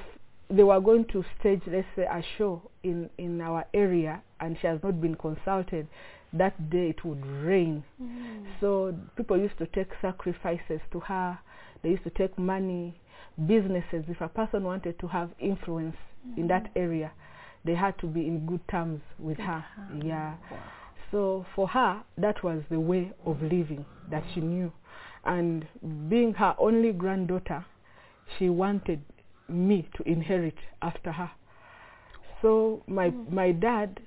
they 0.49 0.63
were 0.63 0.81
going 0.81 1.05
to 1.07 1.25
stage, 1.41 1.63
let's 1.67 1.87
say, 1.97 2.05
a 2.05 2.23
show 2.39 2.63
in, 2.85 3.11
in 3.19 3.41
our 3.41 3.65
area 3.75 4.23
and 4.41 4.57
she 4.61 4.67
has 4.67 4.79
not 4.83 5.01
been 5.01 5.17
consulted, 5.17 5.89
that 6.33 6.71
day 6.71 6.91
it 6.91 7.05
would 7.05 7.25
rain. 7.27 7.83
Mm. 8.01 8.45
So 8.61 8.95
people 9.17 9.37
used 9.39 9.59
to 9.59 9.67
take 9.67 9.89
sacrifices 10.01 10.81
to 10.93 11.01
her. 11.01 11.39
They 11.83 11.91
used 11.91 12.05
to 12.05 12.11
take 12.11 12.39
money, 12.39 13.01
businesses. 13.47 14.05
If 14.09 14.21
a 14.21 14.29
person 14.29 14.65
wanted 14.65 14.99
to 15.01 15.07
have 15.09 15.31
influence 15.39 15.97
in 16.37 16.49
that 16.49 16.71
area, 16.75 17.13
they 17.65 17.75
had 17.75 17.99
to 17.99 18.07
be 18.07 18.27
in 18.27 18.47
good 18.47 18.67
terms 18.69 19.01
with 19.19 19.39
her. 19.39 19.65
Yeah. 20.03 20.35
So 21.11 21.47
for 21.55 21.69
her, 21.69 22.03
that 22.19 22.43
was 22.43 22.63
the 22.71 22.81
way 22.81 23.13
of 23.25 23.41
living 23.43 23.85
that 24.11 24.25
she 24.35 24.41
knew. 24.41 24.73
And 25.25 25.67
being 26.09 26.35
her 26.35 26.55
only 26.59 26.93
granddaughter, 26.93 27.65
she 28.39 28.49
wanted 28.49 29.03
me 29.49 29.89
to 29.97 30.09
inherit 30.09 30.57
after 30.83 31.13
her. 31.13 31.31
So 32.43 32.83
my 32.87 33.11
my 33.31 33.53
dad 33.53 34.01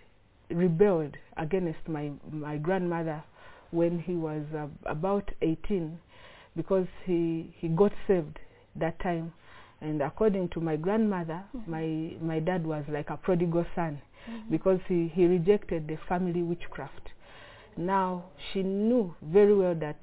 rebelled 0.49 1.15
against 1.37 1.87
my 1.87 2.11
my 2.31 2.57
grandmother 2.57 3.23
when 3.71 3.99
he 3.99 4.13
was 4.13 4.43
uh, 4.55 4.67
about 4.85 5.29
18 5.41 5.99
because 6.55 6.87
he 7.05 7.53
he 7.57 7.67
got 7.67 7.91
saved 8.07 8.39
that 8.79 8.99
time. 8.99 9.33
And 9.81 10.01
according 10.01 10.49
to 10.49 10.59
my 10.59 10.75
grandmother 10.75 11.43
mm-hmm. 11.55 11.71
my 11.71 12.33
my 12.33 12.39
dad 12.39 12.65
was 12.65 12.83
like 12.89 13.09
a 13.09 13.17
prodigal 13.17 13.65
son 13.75 14.01
mm-hmm. 14.29 14.51
because 14.51 14.79
he 14.87 15.11
he 15.13 15.25
rejected 15.25 15.87
the 15.87 15.97
family 16.07 16.43
witchcraft. 16.43 17.09
Now 17.77 18.25
she 18.51 18.63
knew 18.63 19.15
very 19.21 19.55
well 19.55 19.75
that 19.75 19.99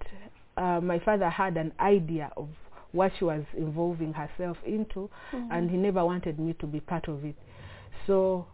uh, 0.57 0.81
my 0.81 0.99
father 0.99 1.29
had 1.29 1.57
an 1.57 1.73
idea 1.79 2.31
of 2.37 2.49
what 2.93 3.13
she 3.19 3.25
was 3.25 3.45
involving 3.57 4.15
herself 4.15 4.57
into 4.65 5.11
mm-hmm. 5.33 5.53
and 5.53 5.71
he 5.71 5.77
never 5.77 6.05
wanted 6.05 6.39
me 6.39 6.55
to 6.55 6.67
be 6.67 6.81
part 6.81 7.09
of 7.09 7.25
it. 7.25 7.37
So 8.07 8.47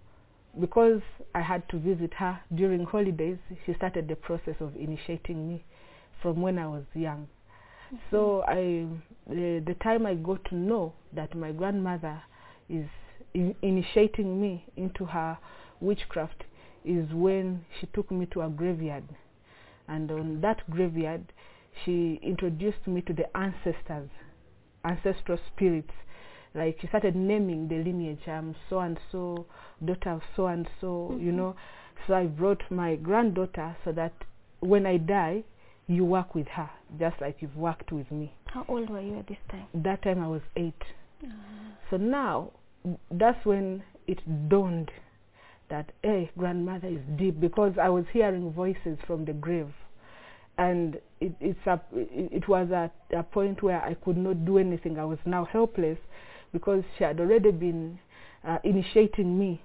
because 0.60 1.00
I 1.34 1.40
had 1.40 1.68
to 1.70 1.78
visit 1.78 2.12
her 2.14 2.40
during 2.54 2.84
holidays, 2.84 3.38
she 3.64 3.74
started 3.74 4.08
the 4.08 4.16
process 4.16 4.56
of 4.60 4.76
initiating 4.76 5.48
me 5.48 5.64
from 6.20 6.42
when 6.42 6.58
I 6.58 6.66
was 6.66 6.84
young. 6.94 7.28
So 8.10 8.42
I, 8.48 8.86
the, 9.28 9.62
the 9.66 9.74
time 9.82 10.06
I 10.06 10.14
got 10.14 10.44
to 10.46 10.54
know 10.54 10.94
that 11.14 11.34
my 11.34 11.52
grandmother 11.52 12.22
is 12.68 12.86
in, 13.34 13.54
initiating 13.62 14.40
me 14.40 14.64
into 14.76 15.04
her 15.04 15.38
witchcraft 15.80 16.44
is 16.84 17.12
when 17.12 17.64
she 17.80 17.86
took 17.88 18.10
me 18.10 18.26
to 18.26 18.42
a 18.42 18.48
graveyard. 18.48 19.04
And 19.88 20.10
on 20.10 20.40
that 20.40 20.68
graveyard, 20.70 21.32
she 21.84 22.18
introduced 22.22 22.86
me 22.86 23.02
to 23.02 23.12
the 23.12 23.34
ancestors, 23.36 24.08
ancestral 24.84 25.38
spirits 25.54 25.92
like 26.54 26.78
she 26.80 26.86
started 26.86 27.16
naming 27.16 27.68
the 27.68 27.76
lineage. 27.76 28.20
I'm 28.26 28.54
so 28.68 28.80
and 28.80 28.98
so, 29.10 29.46
daughter 29.84 30.10
of 30.10 30.22
so 30.36 30.46
and 30.46 30.68
so, 30.80 31.16
you 31.18 31.32
Mhm. 31.32 31.36
know. 31.36 31.56
So 32.06 32.14
I 32.14 32.26
brought 32.26 32.70
my 32.70 32.96
granddaughter 32.96 33.76
so 33.84 33.92
that 33.92 34.12
when 34.60 34.86
I 34.86 34.98
die, 34.98 35.44
you 35.86 36.04
work 36.04 36.34
with 36.34 36.46
her, 36.48 36.70
just 36.98 37.20
like 37.20 37.36
you've 37.40 37.56
worked 37.56 37.92
with 37.92 38.10
me. 38.10 38.34
How 38.46 38.64
old 38.68 38.90
were 38.90 39.00
you 39.00 39.18
at 39.18 39.26
this 39.26 39.38
time? 39.50 39.66
That 39.74 40.02
time 40.02 40.22
I 40.22 40.28
was 40.28 40.42
eight. 40.56 40.82
Ah. 41.24 41.28
So 41.90 41.96
now, 41.96 42.52
that's 43.10 43.44
when 43.44 43.82
it 44.06 44.20
dawned 44.48 44.90
that, 45.70 45.90
hey, 46.02 46.30
grandmother 46.36 46.88
is 46.88 47.00
deep 47.16 47.40
because 47.40 47.72
I 47.80 47.88
was 47.88 48.04
hearing 48.12 48.52
voices 48.52 48.98
from 49.06 49.24
the 49.24 49.32
grave. 49.32 49.72
And 50.58 50.96
it, 51.20 51.32
it's 51.40 51.66
a, 51.66 51.80
it, 51.94 52.44
it 52.44 52.48
was 52.48 52.68
at 52.72 52.94
a 53.16 53.22
point 53.22 53.62
where 53.62 53.82
I 53.82 53.94
could 53.94 54.18
not 54.18 54.44
do 54.44 54.58
anything. 54.58 54.98
I 54.98 55.04
was 55.04 55.18
now 55.24 55.46
helpless 55.46 55.98
because 56.52 56.84
she 56.98 57.04
had 57.04 57.18
already 57.20 57.50
been 57.50 57.98
uh, 58.46 58.58
initiating 58.64 59.38
me. 59.38 59.62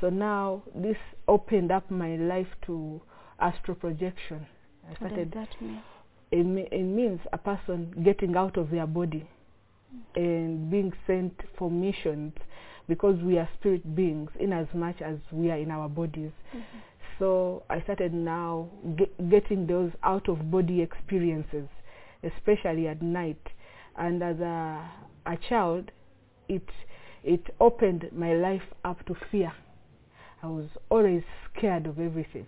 So 0.00 0.10
now 0.10 0.62
this 0.74 0.98
opened 1.26 1.72
up 1.72 1.90
my 1.90 2.16
life 2.16 2.48
to 2.66 3.00
astral 3.40 3.76
projection. 3.76 4.46
I 4.88 5.04
What 5.04 5.14
does 5.14 5.28
that 5.34 5.60
mean? 5.60 5.82
it, 6.30 6.44
me- 6.44 6.68
it 6.70 6.82
means 6.82 7.20
a 7.32 7.38
person 7.38 7.92
getting 8.04 8.36
out 8.36 8.56
of 8.56 8.70
their 8.70 8.86
body 8.86 9.28
hmm. 9.90 10.20
and 10.20 10.70
being 10.70 10.92
sent 11.06 11.40
for 11.58 11.70
missions 11.70 12.32
because 12.88 13.20
we 13.22 13.38
are 13.38 13.48
spirit 13.58 13.94
beings 13.94 14.30
in 14.38 14.52
as 14.52 14.66
much 14.74 15.00
as 15.02 15.18
we 15.32 15.50
are 15.50 15.58
in 15.58 15.70
our 15.70 15.88
bodies. 15.88 16.30
Mm-hmm. 16.54 16.78
So 17.18 17.64
I 17.68 17.80
started 17.82 18.12
now 18.12 18.68
ge- 18.96 19.30
getting 19.30 19.66
those 19.66 19.90
out 20.02 20.28
of 20.28 20.50
body 20.50 20.82
experiences, 20.82 21.68
especially 22.22 22.86
at 22.86 23.02
night. 23.02 23.40
And 23.96 24.22
as 24.22 24.38
a, 24.38 24.88
a 25.24 25.36
child, 25.48 25.90
it 26.48 26.68
it 27.24 27.42
opened 27.58 28.08
my 28.12 28.34
life 28.34 28.62
up 28.84 29.04
to 29.06 29.16
fear. 29.32 29.52
I 30.42 30.46
was 30.46 30.68
always 30.90 31.24
scared 31.50 31.86
of 31.86 31.98
everything 31.98 32.46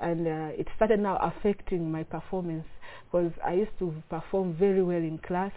and 0.00 0.26
uh, 0.26 0.48
it 0.60 0.66
started 0.76 1.00
now 1.00 1.16
affecting 1.18 1.90
my 1.90 2.02
performance 2.02 2.66
because 3.06 3.32
I 3.44 3.54
used 3.54 3.78
to 3.78 3.94
perform 4.10 4.54
very 4.58 4.82
well 4.82 4.96
in 4.98 5.18
class, 5.18 5.52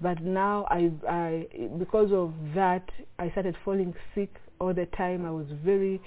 but 0.00 0.20
now 0.22 0.66
I, 0.70 0.90
I 1.08 1.46
because 1.78 2.12
of 2.12 2.32
that 2.54 2.88
I 3.18 3.30
started 3.30 3.56
falling 3.64 3.94
sick 4.14 4.30
all 4.60 4.74
the 4.74 4.86
time. 4.96 5.24
I 5.24 5.30
was 5.30 5.46
very 5.64 6.00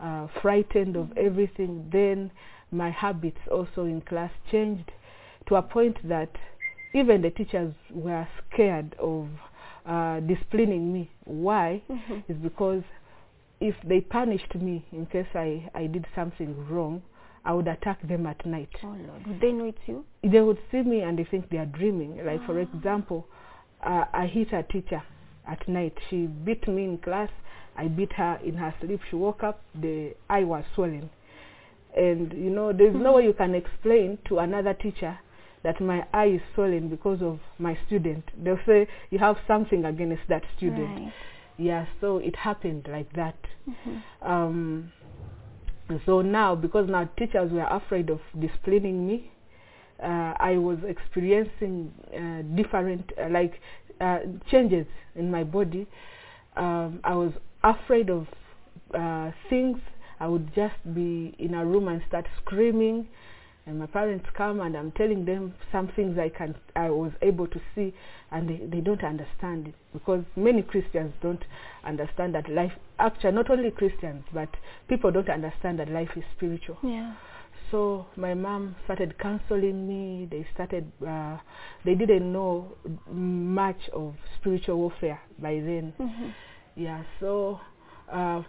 uh, 0.00 0.28
frightened 0.42 0.96
of 0.96 1.16
everything. 1.16 1.88
Then 1.92 2.30
my 2.70 2.90
habits 2.90 3.38
also 3.50 3.84
in 3.84 4.00
class 4.02 4.30
changed 4.50 4.90
to 5.48 5.56
a 5.56 5.62
point 5.62 5.96
that 6.08 6.30
even 6.94 7.22
the 7.22 7.30
teachers 7.30 7.74
were 7.92 8.26
scared 8.52 8.94
of 8.98 9.28
uh, 9.86 10.20
disciplining 10.20 10.92
me. 10.92 11.10
Why? 11.24 11.82
Mhm. 11.90 12.24
Is 12.28 12.36
because 12.38 12.82
if 13.60 13.74
they 13.84 14.00
punished 14.00 14.54
me 14.54 14.84
in 14.92 15.06
case 15.06 15.26
I, 15.34 15.68
I 15.74 15.86
did 15.86 16.06
something 16.14 16.66
wrong, 16.68 17.02
I 17.44 17.52
would 17.52 17.68
attack 17.68 18.06
them 18.06 18.26
at 18.26 18.44
night. 18.46 18.70
Oh 18.82 18.88
Lord, 18.88 19.26
would 19.26 19.40
they 19.40 19.52
know 19.52 19.66
it's 19.66 19.78
you? 19.86 20.04
They 20.22 20.40
would 20.40 20.58
see 20.70 20.82
me 20.82 21.00
and 21.00 21.18
they 21.18 21.24
think 21.24 21.50
they 21.50 21.58
are 21.58 21.66
dreaming. 21.66 22.24
Like, 22.24 22.44
for 22.46 22.58
Ah. 22.58 22.62
example, 22.62 23.26
uh, 23.82 24.04
I 24.12 24.26
hit 24.26 24.52
a 24.52 24.62
teacher 24.62 25.02
at 25.46 25.66
night. 25.68 25.94
She 26.08 26.26
beat 26.26 26.66
me 26.66 26.84
in 26.84 26.98
class. 26.98 27.30
I 27.76 27.88
beat 27.88 28.12
her 28.14 28.38
in 28.44 28.54
her 28.54 28.72
sleep. 28.80 29.00
She 29.10 29.16
woke 29.16 29.42
up, 29.42 29.60
the 29.74 30.14
eye 30.30 30.44
was 30.44 30.64
swollen. 30.74 31.10
And, 31.96 32.32
you 32.32 32.50
know, 32.50 32.72
there's 32.72 32.94
no 32.94 33.14
way 33.14 33.24
you 33.24 33.32
can 33.34 33.54
explain 33.54 34.18
to 34.28 34.38
another 34.38 34.74
teacher 34.74 35.18
that 35.64 35.80
my 35.80 36.06
eye 36.12 36.26
is 36.26 36.40
swollen 36.54 36.88
because 36.88 37.20
of 37.22 37.40
my 37.58 37.76
student. 37.86 38.24
They'll 38.42 38.58
say, 38.66 38.88
you 39.10 39.18
have 39.18 39.36
something 39.46 39.84
against 39.84 40.22
that 40.28 40.42
student. 40.56 41.00
Right. 41.00 41.12
Yeah, 41.58 41.86
so 42.00 42.18
it 42.18 42.34
happened 42.36 42.88
like 42.90 43.12
that. 43.14 43.36
Mhm. 43.68 44.02
Um, 44.22 44.92
so 46.06 46.22
now, 46.22 46.54
because 46.54 46.88
now 46.88 47.04
teachers 47.16 47.52
were 47.52 47.66
afraid 47.70 48.10
of 48.10 48.20
disciplining 48.38 49.06
me, 49.06 49.30
uh, 50.02 50.34
I 50.38 50.56
was 50.58 50.78
experiencing 50.84 51.92
uh, 52.12 52.42
different, 52.56 53.12
uh, 53.18 53.28
like, 53.30 53.60
uh, 54.00 54.20
changes 54.50 54.86
in 55.14 55.30
my 55.30 55.44
body. 55.44 55.86
Um, 56.56 57.00
I 57.04 57.14
was 57.14 57.32
afraid 57.62 58.10
of 58.10 58.26
uh, 58.92 59.30
things. 59.48 59.78
I 60.20 60.26
would 60.26 60.52
just 60.54 60.74
be 60.94 61.34
in 61.38 61.54
a 61.54 61.64
room 61.64 61.88
and 61.88 62.02
start 62.08 62.26
screaming, 62.42 63.06
and 63.66 63.78
my 63.78 63.86
parents 63.86 64.26
come 64.36 64.60
and 64.60 64.76
I'm 64.76 64.92
telling 64.92 65.24
them 65.24 65.54
some 65.72 65.88
things 65.96 66.18
I 66.18 66.28
can, 66.28 66.54
I 66.76 66.90
was 66.90 67.12
able 67.22 67.46
to 67.48 67.60
see, 67.74 67.94
and 68.30 68.48
they, 68.48 68.60
they 68.66 68.80
don't 68.80 69.02
understand 69.02 69.68
it 69.68 69.74
because 69.92 70.24
many 70.36 70.62
Christians 70.62 71.14
don't 71.22 71.42
understand 71.84 72.34
that 72.34 72.48
life. 72.50 72.72
Actually, 72.98 73.32
not 73.32 73.50
only 73.50 73.70
Christians, 73.70 74.24
but 74.32 74.48
people 74.88 75.10
don't 75.10 75.30
understand 75.30 75.78
that 75.78 75.88
life 75.90 76.10
is 76.16 76.24
spiritual. 76.36 76.76
Yeah. 76.82 77.14
So 77.70 78.06
my 78.16 78.34
mom 78.34 78.76
started 78.84 79.18
counseling 79.18 79.88
me. 79.88 80.28
They 80.30 80.46
started. 80.54 80.90
Uh, 81.04 81.38
they 81.84 81.94
didn't 81.94 82.30
know 82.32 82.72
much 83.10 83.88
of 83.92 84.14
spiritual 84.38 84.76
warfare 84.78 85.20
by 85.38 85.54
then. 85.54 85.92
Mhm. 85.98 86.32
Yeah. 86.76 87.02
So 87.20 87.58
uh, 88.12 88.42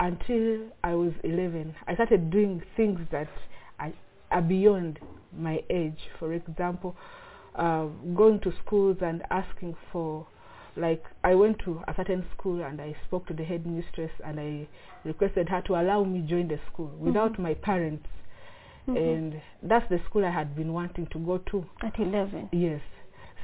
until 0.00 0.62
I 0.82 0.94
was 0.94 1.12
11, 1.22 1.74
I 1.86 1.94
started 1.94 2.30
doing 2.30 2.62
things 2.76 3.00
that 3.12 3.28
I, 3.78 3.92
are 4.30 4.42
beyond 4.42 4.98
my 5.36 5.62
age. 5.70 5.98
For 6.18 6.32
example, 6.32 6.96
uh, 7.54 7.86
going 8.14 8.40
to 8.40 8.52
schools 8.64 8.96
and 9.00 9.22
asking 9.30 9.76
for, 9.92 10.26
like, 10.76 11.02
I 11.24 11.34
went 11.34 11.58
to 11.60 11.82
a 11.88 11.94
certain 11.94 12.24
school 12.36 12.62
and 12.64 12.80
I 12.80 12.94
spoke 13.06 13.26
to 13.26 13.34
the 13.34 13.44
headmistress 13.44 14.10
and 14.24 14.38
I 14.40 14.68
requested 15.04 15.48
her 15.48 15.60
to 15.62 15.74
allow 15.76 16.04
me 16.04 16.20
join 16.28 16.48
the 16.48 16.58
school 16.72 16.90
without 16.98 17.38
my 17.38 17.54
parents. 17.54 18.06
Mhm. 18.88 18.96
And 18.96 19.42
that's 19.62 19.88
the 19.88 19.98
school 20.06 20.24
I 20.24 20.30
had 20.30 20.54
been 20.56 20.72
wanting 20.72 21.06
to 21.08 21.18
go 21.18 21.38
to. 21.38 21.64
At 21.82 21.98
11. 21.98 22.48
Yes. 22.52 22.80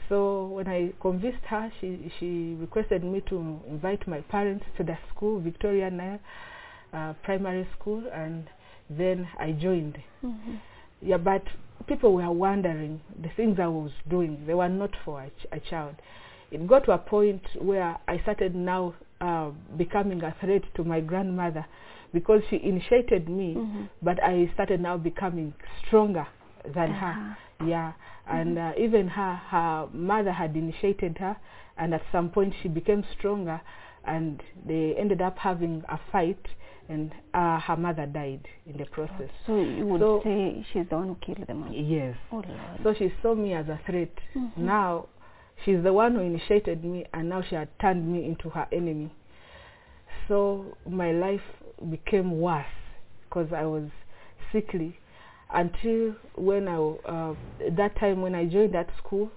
So 0.08 0.46
when 0.46 0.68
I 0.68 0.92
convinced 1.00 1.44
her, 1.46 1.70
she 1.80 2.10
she 2.18 2.56
requested 2.60 3.02
me 3.02 3.20
to 3.22 3.60
invite 3.68 4.06
my 4.06 4.20
parents 4.22 4.64
to 4.76 4.84
the 4.84 4.96
school, 5.10 5.40
Victoria 5.40 5.90
Nile 5.90 6.20
uh, 6.92 7.12
Primary 7.24 7.66
School, 7.78 8.04
and 8.12 8.48
then 8.88 9.28
I 9.38 9.50
joined. 9.52 9.98
Mhm. 10.22 10.60
Yeah, 11.02 11.18
but 11.18 11.42
people 11.86 12.14
were 12.14 12.30
wondering 12.30 13.00
the 13.22 13.28
things 13.36 13.58
I 13.60 13.66
was 13.66 13.90
doing. 14.08 14.44
They 14.46 14.54
were 14.54 14.68
not 14.68 14.90
for 15.04 15.22
a, 15.22 15.28
ch- 15.28 15.46
a 15.52 15.60
child. 15.60 15.94
It 16.50 16.66
got 16.66 16.84
to 16.84 16.92
a 16.92 16.98
point 16.98 17.42
where 17.60 17.98
I 18.08 18.18
started 18.20 18.54
now 18.54 18.94
uh, 19.20 19.50
becoming 19.76 20.22
a 20.22 20.34
threat 20.40 20.62
to 20.76 20.84
my 20.84 21.00
grandmother 21.00 21.66
because 22.12 22.42
she 22.50 22.56
initiated 22.62 23.28
me, 23.28 23.54
Mhm. 23.56 23.88
but 24.02 24.22
I 24.22 24.50
started 24.54 24.80
now 24.80 24.96
becoming 24.96 25.54
stronger 25.86 26.26
than 26.74 26.90
her. 26.90 27.10
Uh-huh. 27.10 27.66
Yeah, 27.66 27.92
and 28.28 28.58
uh, 28.58 28.72
even 28.78 29.08
her, 29.08 29.34
her 29.34 29.88
mother 29.92 30.32
had 30.32 30.54
initiated 30.56 31.18
her, 31.18 31.36
and 31.78 31.94
at 31.94 32.02
some 32.12 32.30
point 32.30 32.54
she 32.62 32.68
became 32.68 33.02
stronger, 33.18 33.60
and 34.04 34.42
they 34.66 34.94
ended 34.96 35.20
up 35.22 35.38
having 35.38 35.82
a 35.88 35.98
fight, 36.12 36.46
and 36.88 37.12
uh, 37.34 37.58
her 37.60 37.76
mother 37.76 38.06
died 38.06 38.46
in 38.66 38.76
the 38.76 38.84
process. 38.86 39.30
So 39.46 39.60
you 39.60 39.86
would 39.86 40.00
So- 40.00 40.20
say 40.24 40.64
she's 40.72 40.86
the 40.88 40.96
one 40.96 41.08
who 41.08 41.16
killed 41.16 41.46
the 41.46 41.54
man. 41.54 41.72
Yes. 41.72 42.16
Oh. 42.32 42.42
So 42.82 42.94
she 42.94 43.12
saw 43.22 43.34
me 43.34 43.52
as 43.54 43.68
a 43.68 43.78
threat. 43.86 44.10
Mhm. 44.34 44.56
Now 44.58 45.06
she's 45.64 45.82
the 45.82 45.92
one 45.92 46.14
who 46.14 46.20
initiated 46.20 46.84
me, 46.84 47.06
and 47.12 47.28
now 47.28 47.42
she 47.42 47.54
had 47.56 47.68
turned 47.80 48.06
me 48.12 48.24
into 48.24 48.50
her 48.50 48.66
enemy. 48.72 49.10
So 50.28 50.76
my 50.88 51.12
life 51.12 51.42
became 51.90 52.40
worse 52.40 52.66
because 53.24 53.52
I 53.52 53.64
was 53.64 53.88
sickly 54.52 54.98
until 55.52 56.14
when 56.36 56.66
I 56.68 56.76
uh, 56.76 57.34
that 57.76 57.96
time 57.96 58.22
when 58.22 58.34
I 58.34 58.46
joined 58.46 58.74
that 58.74 58.88
school, 58.98 59.30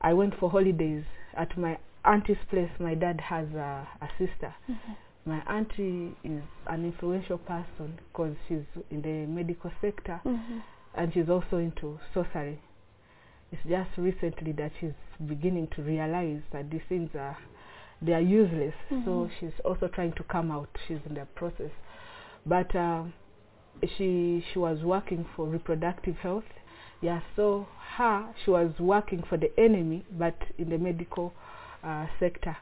I 0.00 0.12
went 0.12 0.34
for 0.38 0.50
holidays 0.50 1.04
at 1.34 1.56
my 1.58 1.78
auntie's 2.04 2.38
place. 2.48 2.70
My 2.78 2.94
dad 2.94 3.20
has 3.20 3.48
a, 3.54 3.86
a 4.00 4.08
sister. 4.18 4.54
Mhm. 4.68 4.96
My 5.26 5.40
auntie 5.48 6.16
is 6.24 6.42
an 6.66 6.84
influential 6.84 7.38
person 7.38 7.98
because 8.12 8.34
she's 8.48 8.64
in 8.90 9.02
the 9.02 9.26
medical 9.26 9.70
sector 9.80 10.20
Mhm. 10.24 10.62
and 10.94 11.12
she's 11.12 11.28
also 11.28 11.58
into 11.58 11.98
sorcery. 12.14 12.58
It's 13.52 13.62
just 13.64 13.90
recently 13.98 14.52
that 14.52 14.72
she's 14.80 14.94
beginning 15.26 15.68
to 15.68 15.82
realize 15.82 16.42
that 16.52 16.70
these 16.70 16.82
things 16.88 17.14
are 17.14 17.36
they 18.02 18.14
are 18.14 18.20
useless. 18.20 18.74
So 18.88 18.94
Mhm. 19.26 19.30
she's 19.38 19.60
also 19.64 19.88
trying 19.88 20.12
to 20.14 20.22
come 20.24 20.50
out. 20.50 20.70
She's 20.86 21.04
in 21.04 21.14
the 21.14 21.26
process, 21.34 21.70
but 22.46 22.74
uh, 22.74 23.04
she 23.96 24.40
she 24.52 24.58
was 24.58 24.82
working 24.82 25.24
for 25.36 25.46
reproductive 25.46 26.16
health. 26.18 26.48
Yeah, 27.02 27.20
so 27.36 27.66
her 27.96 28.32
she 28.44 28.50
was 28.50 28.78
working 28.80 29.22
for 29.22 29.36
the 29.36 29.50
enemy, 29.60 30.04
but 30.12 30.36
in 30.58 30.70
the 30.70 30.78
medical 30.78 31.32
uh, 31.84 32.06
sector, 32.18 32.56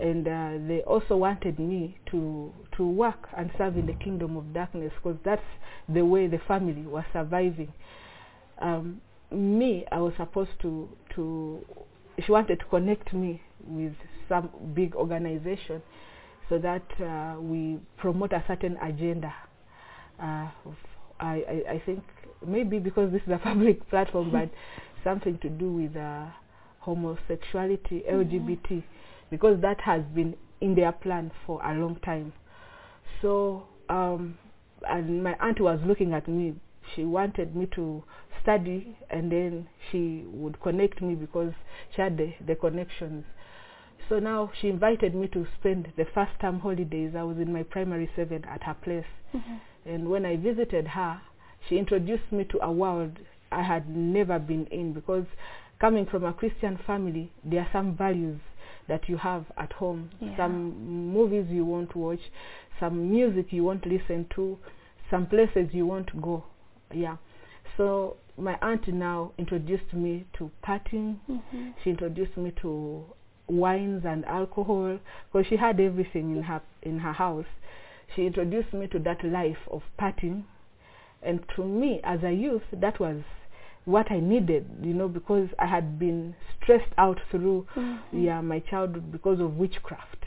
and 0.00 0.26
uh, 0.26 0.52
they 0.68 0.82
also 0.86 1.16
wanted 1.16 1.58
me 1.58 1.98
to 2.10 2.52
to 2.76 2.86
work 2.86 3.28
and 3.36 3.50
serve 3.58 3.76
in 3.76 3.86
the 3.86 3.94
kingdom 3.94 4.36
of 4.36 4.52
darkness 4.54 4.92
because 4.96 5.18
that's 5.24 5.42
the 5.88 6.04
way 6.04 6.26
the 6.26 6.40
family 6.46 6.82
was 6.82 7.04
surviving. 7.12 7.72
Um, 8.60 9.00
me, 9.30 9.84
I 9.90 9.98
was 9.98 10.14
supposed 10.16 10.60
to 10.62 10.88
to. 11.14 11.64
She 12.24 12.30
wanted 12.30 12.60
to 12.60 12.64
connect 12.66 13.12
me 13.12 13.40
with 13.66 13.94
some 14.28 14.50
big 14.74 14.94
organization 14.94 15.82
so 16.48 16.58
that 16.58 16.82
uh, 17.00 17.40
we 17.40 17.78
promote 17.96 18.32
a 18.32 18.44
certain 18.46 18.76
agenda. 18.82 19.32
Uh, 20.22 20.48
I, 21.18 21.42
I, 21.48 21.62
I 21.70 21.82
think 21.86 22.02
maybe 22.46 22.78
because 22.78 23.12
this 23.12 23.22
is 23.26 23.32
a 23.32 23.38
public 23.42 23.88
platform, 23.88 24.30
but 24.30 24.50
something 25.02 25.38
to 25.38 25.48
do 25.48 25.72
with 25.72 25.96
uh, 25.96 26.26
homosexuality, 26.82 28.02
LGBT, 28.10 28.82
because 29.30 29.60
that 29.62 29.80
has 29.80 30.02
been 30.14 30.34
in 30.60 30.74
their 30.74 30.92
plan 30.92 31.30
for 31.46 31.60
a 31.64 31.74
long 31.74 31.96
time. 32.04 32.32
So, 33.20 33.64
um, 33.88 34.38
and 34.88 35.22
my 35.22 35.34
aunt 35.40 35.60
was 35.60 35.80
looking 35.86 36.12
at 36.12 36.28
me. 36.28 36.54
She 36.94 37.04
wanted 37.04 37.54
me 37.54 37.66
to 37.74 38.02
study, 38.42 38.96
and 39.10 39.30
then 39.30 39.68
she 39.90 40.24
would 40.26 40.60
connect 40.60 41.00
me 41.00 41.14
because 41.14 41.52
she 41.94 42.02
had 42.02 42.16
the, 42.16 42.34
the 42.44 42.56
connections. 42.56 43.24
So 44.08 44.18
now 44.18 44.50
she 44.60 44.68
invited 44.68 45.14
me 45.14 45.28
to 45.28 45.46
spend 45.58 45.92
the 45.96 46.04
first 46.12 46.32
term 46.40 46.60
holidays. 46.60 47.14
I 47.16 47.22
was 47.22 47.38
in 47.38 47.52
my 47.52 47.62
primary 47.62 48.10
seven 48.16 48.44
at 48.44 48.64
her 48.64 48.74
place. 48.74 49.06
And 49.86 50.10
when 50.10 50.26
I 50.26 50.36
visited 50.36 50.88
her, 50.88 51.20
she 51.68 51.78
introduced 51.78 52.30
me 52.30 52.44
to 52.50 52.58
a 52.62 52.70
world 52.70 53.18
I 53.52 53.62
had 53.62 53.88
never 53.88 54.38
been 54.38 54.66
in 54.66 54.92
because 54.92 55.26
coming 55.82 56.06
from 56.06 56.24
a 56.24 56.32
Christian 56.32 56.78
family, 56.86 57.32
there 57.44 57.58
are 57.60 57.68
some 57.72 57.96
values 57.96 58.38
that 58.86 59.08
you 59.08 59.16
have 59.16 59.44
at 59.56 59.72
home, 59.72 60.08
Yeah. 60.20 60.36
some 60.36 61.12
movies 61.12 61.46
you 61.50 61.64
want 61.64 61.90
to 61.90 61.98
watch, 61.98 62.20
some 62.78 63.10
music 63.10 63.52
you 63.52 63.64
want 63.64 63.82
to 63.82 63.88
listen 63.88 64.26
to, 64.36 64.58
some 65.10 65.26
places 65.26 65.74
you 65.74 65.84
want 65.84 66.06
to 66.06 66.16
go. 66.20 66.44
Yeah. 66.92 67.16
So 67.76 68.16
my 68.38 68.56
aunt 68.62 68.86
now 68.86 69.32
introduced 69.38 69.92
me 69.92 70.24
to 70.34 70.50
partying. 70.62 71.16
Mhm. 71.28 71.74
She 71.82 71.90
introduced 71.90 72.36
me 72.36 72.52
to 72.62 73.04
wines 73.48 74.04
and 74.04 74.24
alcohol 74.26 75.00
because 75.32 75.46
she 75.48 75.56
had 75.56 75.80
everything 75.80 76.36
in 76.36 76.42
her 76.44 76.62
in 76.82 77.00
her 77.00 77.12
house. 77.12 77.50
She 78.14 78.24
introduced 78.24 78.72
me 78.72 78.86
to 78.86 79.00
that 79.00 79.24
life 79.24 79.68
of 79.68 79.82
partying, 79.98 80.44
and 81.22 81.40
to 81.56 81.64
me 81.64 82.00
as 82.04 82.22
a 82.22 82.32
youth, 82.32 82.66
that 82.72 83.00
was 83.00 83.22
what 83.84 84.10
I 84.10 84.20
needed, 84.20 84.66
you 84.82 84.94
know, 84.94 85.08
because 85.08 85.48
I 85.58 85.66
had 85.66 85.98
been 85.98 86.34
stressed 86.56 86.92
out 86.98 87.18
through 87.30 87.66
Mhm. 87.76 87.98
yeah 88.12 88.40
my 88.40 88.60
childhood 88.60 89.10
because 89.10 89.40
of 89.40 89.56
witchcraft. 89.56 90.24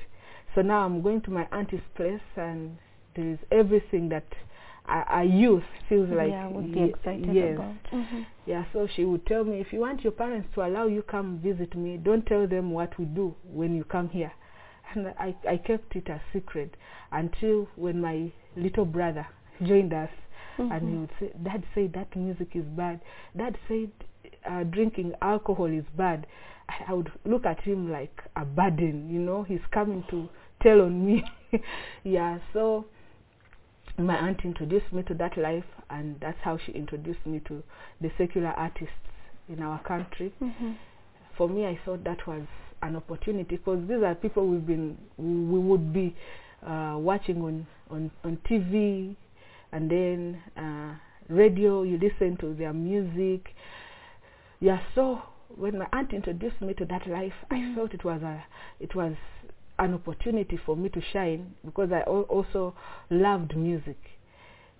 So 0.54 0.62
now 0.62 0.86
I'm 0.86 1.02
going 1.02 1.22
to 1.22 1.32
my 1.32 1.48
auntie's 1.52 1.88
place, 1.96 2.22
and 2.36 2.78
there 3.16 3.28
is 3.28 3.40
everything 3.52 4.10
that 4.10 4.26
a 4.88 5.24
youth 5.24 5.64
feels 5.90 6.10
like 6.10 6.30
yeah, 6.32 6.48
would 6.48 6.72
be 6.72 6.84
excited 6.84 7.34
yes. 7.34 7.56
about. 7.56 7.84
Mhm. 7.92 8.26
Yeah, 8.46 8.66
so 8.72 8.88
she 8.88 9.04
would 9.04 9.26
tell 9.26 9.44
me, 9.44 9.60
if 9.60 9.74
you 9.74 9.80
want 9.80 10.04
your 10.04 10.12
parents 10.14 10.48
to 10.54 10.66
allow 10.66 10.86
you 10.86 11.02
come 11.02 11.40
visit 11.40 11.76
me, 11.76 11.98
don't 11.98 12.26
tell 12.26 12.46
them 12.48 12.72
what 12.72 12.98
we 13.00 13.06
do 13.06 13.34
when 13.52 13.76
you 13.76 13.84
come 13.84 14.10
here. 14.10 14.32
And 14.94 15.08
I, 15.20 15.36
I 15.50 15.58
kept 15.58 15.96
it 15.96 16.08
a 16.10 16.22
secret 16.32 16.78
until 17.12 17.68
when 17.76 18.00
my 18.00 18.32
little 18.56 18.86
brother 18.86 19.28
joined 19.64 19.94
us 19.94 20.12
and 20.58 20.90
he 20.90 20.96
would 20.98 21.12
say, 21.20 21.32
Dad 21.44 21.64
said 21.74 21.94
that 21.94 22.16
music 22.16 22.50
is 22.56 22.64
bad. 22.78 23.02
Dad 23.38 23.58
said 23.68 23.92
uh, 24.50 24.64
drinking 24.64 25.14
alcohol 25.22 25.66
is 25.66 25.86
bad. 25.98 26.26
I, 26.70 26.92
I 26.92 26.94
would 26.94 27.12
look 27.26 27.46
at 27.46 27.60
him 27.62 27.92
like 27.92 28.22
a 28.36 28.46
burden, 28.46 29.10
you 29.10 29.20
know, 29.20 29.44
he's 29.44 29.60
coming 29.72 30.04
to 30.10 30.30
tell 30.62 30.82
on 30.82 31.06
me. 31.06 31.24
yeah, 32.04 32.40
so 32.54 32.86
my 33.98 34.16
aunt 34.18 34.42
introduced 34.44 34.92
me 34.92 35.04
to 35.04 35.14
that 35.16 35.38
life 35.38 35.64
and 35.90 36.18
that's 36.20 36.38
how 36.42 36.58
she 36.66 36.72
introduced 36.74 37.26
me 37.26 37.40
to 37.48 37.64
the 38.02 38.12
secular 38.18 38.50
artists 38.50 38.94
in 39.48 39.62
our 39.62 39.82
country 39.84 40.34
Mhm. 40.42 40.76
for 41.38 41.48
me 41.48 41.66
i 41.66 41.80
thought 41.86 42.04
that 42.04 42.26
was 42.28 42.42
an 42.82 42.96
opportunity 42.98 43.56
because 43.56 43.80
these 43.88 44.02
are 44.04 44.14
people 44.16 44.48
we've 44.48 44.66
been 44.68 44.98
we 45.18 45.60
would 45.60 45.94
be 45.94 46.14
uh, 46.66 46.96
watching 47.00 47.42
on, 47.42 47.66
on 47.90 48.12
on 48.26 48.38
tv 48.50 49.16
and 49.72 49.90
then 49.90 50.42
uh, 50.58 50.94
radio 51.30 51.84
you 51.84 51.98
listen 51.98 52.38
to 52.38 52.54
their 52.54 52.74
music 52.74 53.56
yeah 54.60 54.80
so 54.94 55.22
when 55.58 55.78
my 55.78 55.88
aunt 55.94 56.14
introduced 56.14 56.62
me 56.62 56.74
to 56.74 56.86
that 56.86 57.06
life 57.08 57.34
i 57.52 57.56
Mhm. 57.56 57.76
felt 57.76 57.94
it 57.94 58.04
was 58.04 58.22
a 58.24 58.44
it 58.80 58.96
was 58.96 59.16
an 59.80 59.94
opportunity 59.94 60.58
for 60.58 60.76
me 60.76 60.90
to 60.90 61.02
shine 61.02 61.54
because 61.66 61.92
i 61.92 62.02
al- 62.08 62.28
also 62.30 62.74
loved 63.10 63.56
music 63.56 63.98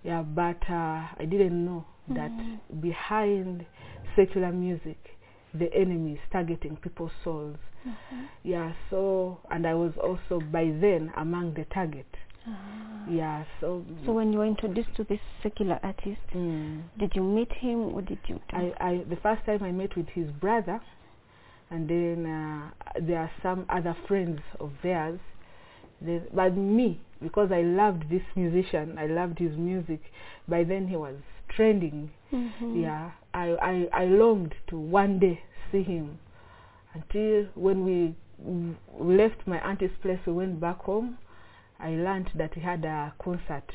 yeah 0.04 0.22
but 0.22 0.62
uh, 0.70 1.02
i 1.18 1.24
didn't 1.28 1.64
know 1.64 1.84
that 2.08 2.30
Mhm. 2.30 2.80
behind 2.80 3.66
secular 4.14 4.52
music 4.52 5.16
the 5.54 5.72
enemy 5.74 6.12
is 6.12 6.20
targeting 6.30 6.76
people's 6.76 7.12
souls 7.24 7.58
Mhm. 7.86 8.26
yeah 8.42 8.72
so 8.90 9.38
and 9.50 9.66
i 9.66 9.74
was 9.74 9.92
also 9.98 10.40
by 10.40 10.64
then 10.80 11.12
among 11.16 11.52
the 11.54 11.64
target 11.66 12.06
Ah. 12.48 13.04
yeah 13.08 13.44
so 13.60 13.84
So 14.04 14.12
when 14.12 14.32
you 14.32 14.38
were 14.38 14.46
introduced 14.46 14.94
to 14.96 15.04
this 15.04 15.20
secular 15.42 15.78
artist, 15.82 16.20
mm, 16.34 16.82
did 16.98 17.12
you 17.14 17.22
meet 17.22 17.52
him? 17.52 17.94
or 17.94 18.02
did 18.02 18.18
you? 18.26 18.40
I, 18.52 18.72
I 18.80 19.04
the 19.08 19.16
first 19.16 19.44
time 19.46 19.62
I 19.62 19.72
met 19.72 19.96
with 19.96 20.08
his 20.08 20.30
brother, 20.30 20.80
and 21.70 21.88
then 21.88 22.26
uh, 22.26 22.70
there 23.00 23.18
are 23.20 23.30
some 23.42 23.66
other 23.68 23.96
friends 24.06 24.40
of 24.60 24.70
theirs. 24.82 25.18
There's, 26.00 26.22
but 26.32 26.56
me, 26.56 27.00
because 27.22 27.50
I 27.50 27.62
loved 27.62 28.10
this 28.10 28.22
musician, 28.36 28.96
I 28.98 29.06
loved 29.06 29.38
his 29.38 29.56
music. 29.56 30.00
By 30.46 30.62
then 30.64 30.86
he 30.88 30.96
was 30.96 31.16
trending. 31.48 32.10
Mhm. 32.32 32.82
Yeah, 32.82 33.10
I, 33.34 33.56
I 33.62 34.02
I 34.02 34.04
longed 34.06 34.54
to 34.68 34.78
one 34.78 35.18
day 35.18 35.40
see 35.72 35.82
him. 35.82 36.18
Until 36.94 37.46
when 37.54 37.84
we 37.84 38.14
left 38.98 39.46
my 39.46 39.58
auntie's 39.66 39.96
place, 40.02 40.20
we 40.26 40.32
went 40.32 40.60
back 40.60 40.78
home. 40.82 41.18
I 41.80 41.90
learned 41.90 42.30
that 42.34 42.54
he 42.54 42.60
had 42.60 42.84
a 42.84 43.12
concert, 43.22 43.70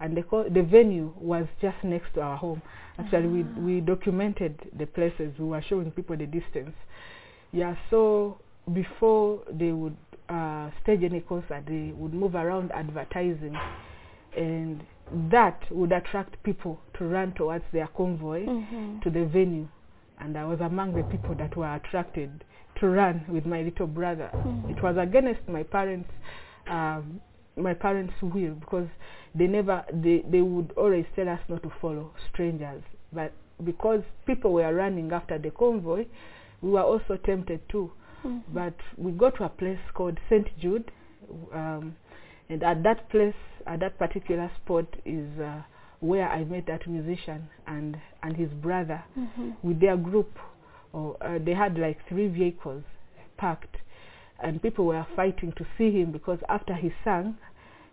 and 0.00 0.16
the 0.16 0.22
co- 0.22 0.48
the 0.48 0.62
venue 0.62 1.12
was 1.16 1.46
just 1.60 1.82
next 1.82 2.14
to 2.14 2.20
our 2.22 2.36
home. 2.36 2.62
Actually, 2.98 3.28
we 3.28 3.42
we 3.60 3.80
documented 3.80 4.70
the 4.78 4.86
places. 4.86 5.32
We 5.38 5.46
were 5.46 5.62
showing 5.62 5.90
people 5.90 6.16
the 6.16 6.26
distance. 6.26 6.74
Yeah, 7.52 7.76
so 7.90 8.38
before 8.72 9.40
they 9.50 9.72
would 9.72 9.96
uh, 10.28 10.70
stage 10.82 11.02
any 11.02 11.20
concert, 11.20 11.64
they 11.66 11.92
would 11.96 12.12
move 12.12 12.34
around 12.34 12.70
advertising, 12.72 13.56
and 14.36 14.82
that 15.30 15.62
would 15.70 15.92
attract 15.92 16.42
people 16.42 16.78
to 16.98 17.04
run 17.06 17.32
towards 17.32 17.64
their 17.72 17.86
convoy 17.96 18.44
Mhm. 18.44 19.00
to 19.02 19.10
the 19.10 19.24
venue. 19.24 19.66
And 20.20 20.36
I 20.36 20.44
was 20.44 20.60
among 20.60 20.92
the 20.94 21.04
people 21.04 21.34
that 21.36 21.56
were 21.56 21.74
attracted 21.74 22.44
to 22.80 22.88
run 22.88 23.24
with 23.28 23.46
my 23.46 23.62
little 23.62 23.86
brother. 23.86 24.28
Mhm. 24.34 24.70
It 24.70 24.82
was 24.82 24.96
against 24.98 25.48
my 25.48 25.62
parents, 25.62 26.10
um, 26.66 27.20
my 27.58 27.74
parents' 27.74 28.14
will 28.22 28.54
because 28.54 28.88
they 29.34 29.46
never 29.46 29.84
they 29.92 30.24
they 30.30 30.40
would 30.42 30.72
always 30.76 31.06
tell 31.16 31.28
us 31.28 31.40
not 31.48 31.62
to 31.62 31.70
follow 31.80 32.10
strangers. 32.32 32.82
But 33.12 33.32
because 33.64 34.02
people 34.26 34.52
were 34.52 34.72
running 34.74 35.12
after 35.12 35.38
the 35.38 35.50
convoy, 35.50 36.06
we 36.62 36.70
were 36.70 36.82
also 36.82 37.16
tempted 37.16 37.60
too. 37.68 37.90
Mhm. 38.24 38.42
But 38.52 38.74
we 38.96 39.12
got 39.12 39.36
to 39.36 39.44
a 39.44 39.48
place 39.48 39.78
called 39.94 40.18
St. 40.28 40.46
Jude, 40.58 40.90
um, 41.52 41.94
and 42.48 42.62
at 42.62 42.82
that 42.82 43.08
place, 43.10 43.34
at 43.66 43.80
that 43.80 43.98
particular 43.98 44.50
spot, 44.62 44.86
is 45.04 45.38
uh, 45.40 45.62
where 46.00 46.28
I 46.28 46.44
met 46.44 46.66
that 46.66 46.86
musician 46.86 47.48
and 47.66 47.96
and 48.22 48.36
his 48.36 48.50
brother 48.50 49.02
Mhm. 49.16 49.56
with 49.62 49.80
their 49.80 49.96
group. 49.96 50.30
Or 50.92 51.16
uh, 51.20 51.38
they 51.38 51.52
had 51.54 51.78
like 51.78 51.98
three 52.08 52.28
vehicles 52.28 52.82
parked, 53.36 53.76
and 54.40 54.60
people 54.62 54.86
were 54.86 55.06
fighting 55.14 55.52
to 55.52 55.66
see 55.76 55.90
him 55.90 56.12
because 56.12 56.38
after 56.48 56.74
he 56.74 56.92
sang, 57.04 57.36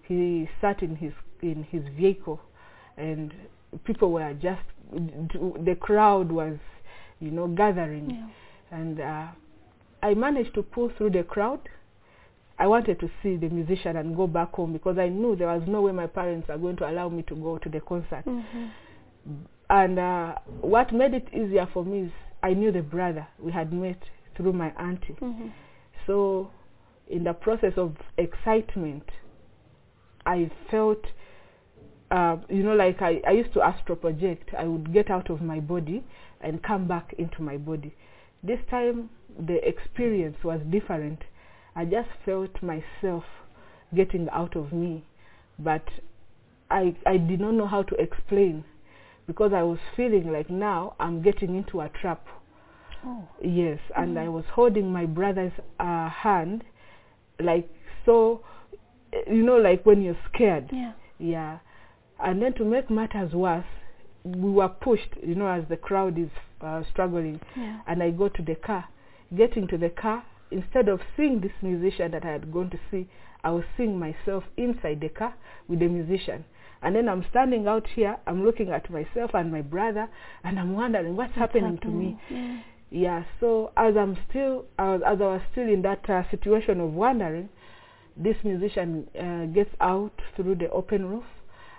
he 0.08 0.50
sat 0.62 0.82
in 0.82 0.96
his 0.96 1.14
in 1.42 1.64
his 1.64 1.84
vehicle, 1.98 2.40
and 2.98 3.34
people 3.84 4.12
were 4.12 4.34
just 4.34 4.62
the 4.92 5.76
crowd 5.80 6.32
was, 6.32 6.58
you 7.20 7.32
know, 7.32 7.48
gathering 7.48 8.10
Yeah. 8.10 8.78
and 8.78 9.00
uh, 9.02 9.28
I 10.04 10.14
managed 10.14 10.54
to 10.56 10.64
pull 10.64 10.90
through 10.98 11.10
the 11.12 11.24
crowd. 11.24 11.60
I 12.58 12.68
wanted 12.68 13.00
to 13.02 13.10
see 13.22 13.36
the 13.36 13.50
musician 13.50 13.98
and 13.98 14.16
go 14.16 14.28
back 14.28 14.54
home 14.54 14.72
because 14.74 14.98
I 14.98 15.10
knew 15.10 15.36
there 15.36 15.48
was 15.48 15.64
no 15.68 15.82
way 15.82 15.92
my 15.92 16.08
parents 16.08 16.50
are 16.50 16.58
going 16.58 16.78
to 16.78 16.90
allow 16.90 17.10
me 17.10 17.24
to 17.24 17.36
go 17.36 17.58
to 17.58 17.70
the 17.70 17.82
concert. 17.82 18.24
Mhm. 18.26 18.70
And 19.70 20.00
uh, 20.00 20.36
what 20.62 20.94
made 20.94 21.14
it 21.16 21.28
easier 21.34 21.68
for 21.74 21.84
me 21.84 22.02
is 22.02 22.12
I 22.44 22.54
knew 22.54 22.72
the 22.72 22.82
brother 22.84 23.28
we 23.40 23.52
had 23.52 23.74
met 23.74 23.98
through 24.38 24.54
my 24.54 24.70
auntie. 24.78 25.16
Mhm. 25.20 25.52
So, 26.06 26.52
in 27.08 27.24
the 27.24 27.34
process 27.34 27.74
of 27.78 27.98
excitement, 28.18 29.04
I 30.26 30.50
felt, 30.72 31.04
uh, 32.12 32.38
you 32.50 32.64
know, 32.64 32.76
like 32.76 33.02
I, 33.02 33.22
I 33.28 33.32
used 33.32 33.54
to 33.54 33.62
astral 33.62 33.98
project. 33.98 34.50
I 34.58 34.66
would 34.66 34.94
get 34.94 35.10
out 35.10 35.30
of 35.30 35.42
my 35.42 35.60
body 35.60 36.04
and 36.42 36.62
come 36.64 36.88
back 36.88 37.14
into 37.18 37.42
my 37.42 37.58
body. 37.58 37.94
This 38.44 38.60
time, 38.70 39.10
the 39.40 39.68
experience 39.68 40.38
was 40.44 40.62
different. 40.70 41.20
I 41.76 41.86
just 41.86 42.10
felt 42.24 42.52
myself 42.62 43.24
getting 43.94 44.30
out 44.32 44.56
of 44.56 44.72
me, 44.72 45.06
but 45.60 45.84
I, 46.70 46.96
I 47.06 47.18
did 47.18 47.40
not 47.40 47.54
know 47.54 47.68
how 47.68 47.84
to 47.84 47.96
explain 47.96 48.64
because 49.28 49.54
I 49.54 49.64
was 49.64 49.80
feeling 49.96 50.32
like 50.32 50.50
now 50.50 50.96
I'm 51.00 51.22
getting 51.22 51.56
into 51.56 51.82
a 51.82 51.90
trap. 51.90 52.26
Oh. 53.06 53.28
Yes, 53.42 53.80
and 53.96 54.18
I 54.18 54.30
was 54.30 54.46
holding 54.52 54.92
my 54.92 55.06
brother's 55.06 55.52
uh, 55.80 56.10
hand, 56.10 56.64
like 57.40 57.70
so, 58.06 58.42
you 59.28 59.44
know, 59.44 59.58
like 59.58 59.86
when 59.86 60.02
you're 60.02 60.18
scared. 60.34 60.70
Yeah. 60.72 60.94
Yeah. 61.20 61.60
And 62.24 62.42
then 62.42 62.54
to 62.54 62.66
make 62.66 62.90
matters 62.90 63.34
worse, 63.34 63.66
we 64.24 64.52
were 64.52 64.70
pushed, 64.70 65.10
you 65.22 65.36
know, 65.36 65.48
as 65.48 65.64
the 65.70 65.78
crowd 65.78 66.18
is 66.18 66.30
uh, 66.62 66.84
struggling. 66.92 67.40
Yeah. 67.56 67.80
And 67.88 68.02
I 68.02 68.12
go 68.12 68.30
to 68.30 68.42
the 68.42 68.56
car. 68.56 68.86
Getting 69.36 69.68
to 69.70 69.78
the 69.78 69.90
car, 69.90 70.24
instead 70.52 70.88
of 70.88 71.02
seeing 71.18 71.42
this 71.42 71.52
musician 71.62 72.12
that 72.12 72.26
I 72.26 72.32
had 72.32 72.54
gone 72.54 72.70
to 72.70 72.80
see, 72.92 73.08
I 73.44 73.52
was 73.52 73.64
seeing 73.78 74.00
myself 74.00 74.44
inside 74.58 75.02
the 75.02 75.10
car 75.10 75.36
with 75.68 75.80
the 75.80 75.88
musician. 75.88 76.46
And 76.82 76.96
then 76.96 77.10
I'm 77.10 77.26
standing 77.30 77.68
out 77.68 77.88
here, 77.96 78.18
I'm 78.28 78.46
looking 78.46 78.70
at 78.70 78.90
myself 78.90 79.32
and 79.34 79.52
my 79.52 79.62
brother, 79.62 80.08
and 80.44 80.60
I'm 80.60 80.74
wondering 80.74 81.16
what's, 81.16 81.34
happening, 81.34 81.78
to 81.80 81.88
me. 81.88 82.20
Yeah. 82.30 82.62
Yeah, 82.92 83.24
so 83.40 83.72
as 83.76 83.98
I'm 83.98 84.16
still, 84.30 84.66
as, 84.78 85.02
as 85.06 85.20
I 85.20 85.26
was 85.26 85.42
still 85.52 85.68
in 85.68 85.82
that 85.82 86.08
uh, 86.10 86.24
situation 86.30 86.80
of 86.80 86.94
wondering, 86.94 87.50
this 88.18 88.36
musician 88.44 89.08
uh, 89.20 89.46
gets 89.54 89.72
out 89.82 90.12
through 90.36 90.56
the 90.56 90.70
open 90.72 91.06
roof 91.06 91.24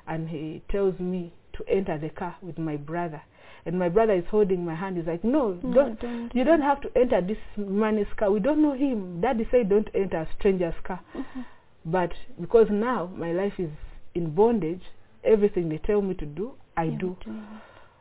and 0.07 0.29
he 0.29 0.63
tells 0.71 0.99
me 1.01 1.33
to 1.55 1.65
enter 1.69 1.99
the 1.99 2.11
car 2.11 2.37
with 2.43 2.59
my 2.59 2.77
brother. 2.77 3.23
And 3.65 3.79
my 3.79 3.89
brother 3.89 4.13
is 4.13 4.25
holding 4.31 4.65
my 4.65 4.75
hand. 4.77 4.97
He's 4.97 5.07
like, 5.07 5.25
no, 5.25 5.59
No, 5.63 5.73
don't, 5.75 6.01
don't. 6.01 6.35
you 6.35 6.45
don't 6.45 6.61
have 6.63 6.81
to 6.83 6.91
enter 6.97 7.21
this 7.21 7.39
man's 7.57 8.07
car. 8.17 8.31
We 8.31 8.39
don't 8.39 8.63
know 8.63 8.75
him. 8.75 9.21
Daddy 9.21 9.49
said 9.51 9.69
don't 9.69 9.89
enter 9.95 10.19
a 10.19 10.29
stranger's 10.39 10.75
car. 10.85 11.01
Mhm. 11.15 11.45
But 11.85 12.13
because 12.41 12.69
now 12.71 13.11
my 13.17 13.33
life 13.33 13.55
is 13.59 13.71
in 14.15 14.35
bondage, 14.35 14.83
everything 15.25 15.69
they 15.69 15.79
tell 15.79 16.01
me 16.03 16.15
to 16.15 16.27
do, 16.27 16.53
I 16.77 16.89
do. 16.89 17.17
do. 17.25 17.35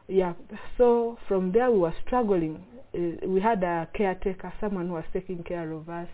Yeah. 0.07 0.33
So 0.77 1.17
from 1.27 1.51
there 1.51 1.71
we 1.71 1.79
were 1.79 1.93
struggling. 2.05 2.63
Uh, 2.93 3.27
we 3.27 3.41
had 3.41 3.63
a 3.63 3.87
caretaker, 3.93 4.53
someone 4.59 4.87
who 4.87 4.93
was 4.93 5.05
taking 5.13 5.41
care 5.43 5.71
of 5.71 5.89
us. 5.89 6.09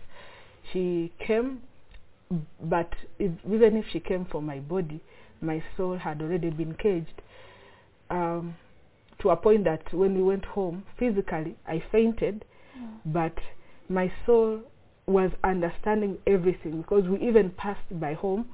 She 0.72 1.12
came, 1.18 1.60
but 2.62 2.92
if, 3.18 3.32
even 3.46 3.76
if 3.76 3.84
she 3.92 4.00
came 4.00 4.24
for 4.30 4.40
my 4.42 4.58
body, 4.58 5.00
my 5.40 5.62
soul 5.76 5.98
had 5.98 6.20
already 6.22 6.50
been 6.50 6.74
caged. 6.74 7.22
Um, 8.10 8.56
to 9.20 9.30
a 9.30 9.36
point 9.36 9.64
that 9.64 9.92
when 9.92 10.16
we 10.16 10.22
went 10.22 10.44
home, 10.44 10.84
physically 10.98 11.56
I 11.66 11.82
fainted, 11.92 12.44
but 13.06 13.34
my 13.88 14.12
soul 14.26 14.60
was 15.06 15.30
understanding 15.44 16.18
everything 16.26 16.82
because 16.82 17.04
we 17.08 17.18
even 17.26 17.50
passed 17.50 18.00
by 18.00 18.14
home. 18.14 18.46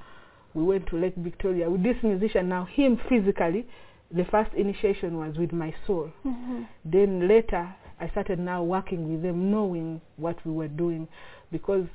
We 0.54 0.64
went 0.64 0.86
to 0.88 0.96
Lake 0.96 1.14
Victoria 1.16 1.70
with 1.70 1.82
this 1.82 1.96
musician. 2.02 2.48
Now 2.48 2.64
him 2.64 2.98
physically, 3.08 3.66
the 4.10 4.24
first 4.24 4.52
initiation 4.54 5.18
was 5.18 5.36
with 5.36 5.52
my 5.52 5.74
soul. 5.86 6.10
Mhm. 6.24 6.66
Then 6.84 7.28
later, 7.28 7.74
I 8.00 8.08
started 8.08 8.38
now 8.38 8.62
working 8.62 9.10
with 9.10 9.22
them, 9.22 9.50
knowing 9.50 10.00
what 10.16 10.36
we 10.46 10.52
were 10.52 10.68
doing, 10.68 11.08
because 11.50 11.86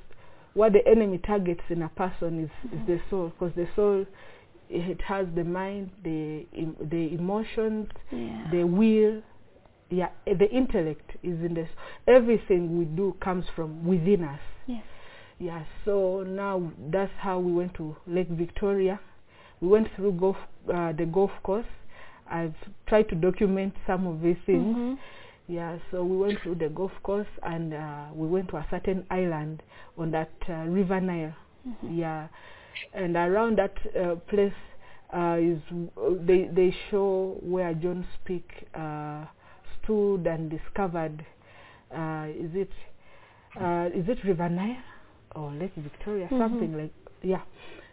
what 0.53 0.73
the 0.73 0.87
enemy 0.87 1.17
targets 1.17 1.61
in 1.69 1.81
a 1.81 1.89
person 1.89 2.43
is, 2.43 2.71
is 2.71 2.79
the 2.87 2.99
soul, 3.09 3.29
because 3.29 3.53
the 3.55 3.67
soul 3.75 4.05
it 4.69 5.01
has 5.01 5.27
the 5.35 5.43
mind, 5.43 5.91
the 6.03 6.45
the 6.89 7.13
emotions, 7.13 7.89
Yeah. 8.11 8.47
the 8.51 8.63
will, 8.63 9.21
yeah, 9.89 10.09
the 10.25 10.49
intellect 10.49 11.11
is 11.21 11.43
in 11.43 11.53
this. 11.53 11.69
Everything 12.07 12.77
we 12.79 12.85
do 12.85 13.15
comes 13.21 13.45
from 13.55 13.85
within 13.85 14.23
us. 14.23 14.39
Yes. 14.65 14.83
Yeah, 15.39 15.63
so 15.85 16.23
now 16.25 16.71
that's 16.89 17.11
how 17.19 17.39
we 17.39 17.51
went 17.51 17.73
to 17.75 17.95
Lake 18.07 18.29
Victoria. 18.29 18.99
We 19.61 19.67
went 19.67 19.87
through 19.95 20.13
golf, 20.13 20.37
uh, 20.73 20.93
the 20.93 21.05
golf 21.05 21.31
course. 21.43 21.65
I've 22.29 22.55
tried 22.87 23.09
to 23.09 23.15
document 23.15 23.73
some 23.85 24.07
of 24.07 24.21
these 24.21 24.37
things. 24.45 24.75
Mhm. 24.75 24.97
Yeah, 25.47 25.77
so 25.91 26.03
we 26.05 26.15
went 26.17 26.41
through 26.41 26.55
the 26.55 26.69
golf 26.69 26.91
course 27.03 27.27
and 27.43 27.73
uh, 27.73 28.05
we 28.13 28.27
went 28.27 28.49
to 28.49 28.57
a 28.57 28.65
certain 28.71 29.05
island 29.09 29.61
on 29.97 30.11
that 30.11 30.31
uh, 30.49 30.53
River 30.67 31.01
Nile. 31.01 31.35
Mhm. 31.67 31.97
Yeah, 31.97 32.27
and 32.93 33.15
around 33.15 33.57
that 33.57 33.73
uh, 33.95 34.15
place 34.27 34.53
uh, 35.13 35.37
is 35.39 35.59
they 36.25 36.45
they 36.53 36.75
show 36.89 37.37
where 37.41 37.73
John 37.73 38.05
Speke 38.15 38.67
uh, 38.73 39.25
stood 39.83 40.25
and 40.27 40.49
discovered. 40.49 41.25
Uh, 41.93 42.27
is 42.35 42.51
it 42.55 42.71
uh, 43.59 43.89
is 43.93 44.07
it 44.09 44.23
River 44.25 44.49
Nile 44.49 44.81
or 45.35 45.51
Lake 45.51 45.73
Victoria? 45.75 46.27
Mhm. 46.31 46.39
Something 46.39 46.77
like 46.77 46.93
yeah, 47.21 47.41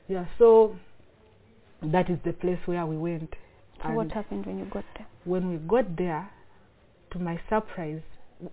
yeah. 0.09 0.27
So 0.39 0.77
that 1.83 2.09
is 2.11 2.19
the 2.25 2.33
place 2.33 2.59
where 2.67 2.87
we 2.87 2.97
went. 2.97 3.35
So 3.83 3.89
And 3.89 3.97
what 3.97 4.13
happened 4.13 4.47
when 4.47 4.59
you 4.59 4.65
got 4.67 4.85
there? 4.97 5.07
when 5.25 5.49
we 5.51 5.57
got 5.59 5.97
there, 5.97 6.31
to 7.13 7.19
my 7.19 7.41
surprise, 7.49 8.01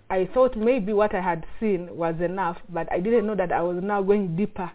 I 0.10 0.30
thought 0.34 0.58
maybe 0.58 0.94
what 0.94 1.16
I 1.16 1.22
had 1.22 1.46
seen 1.60 1.96
was 1.96 2.16
enough, 2.20 2.58
but 2.70 2.92
I 2.92 3.00
didn't 3.00 3.26
know 3.26 3.36
that 3.36 3.52
I 3.52 3.62
was 3.62 3.82
now 3.82 4.02
going 4.02 4.36
deeper. 4.36 4.70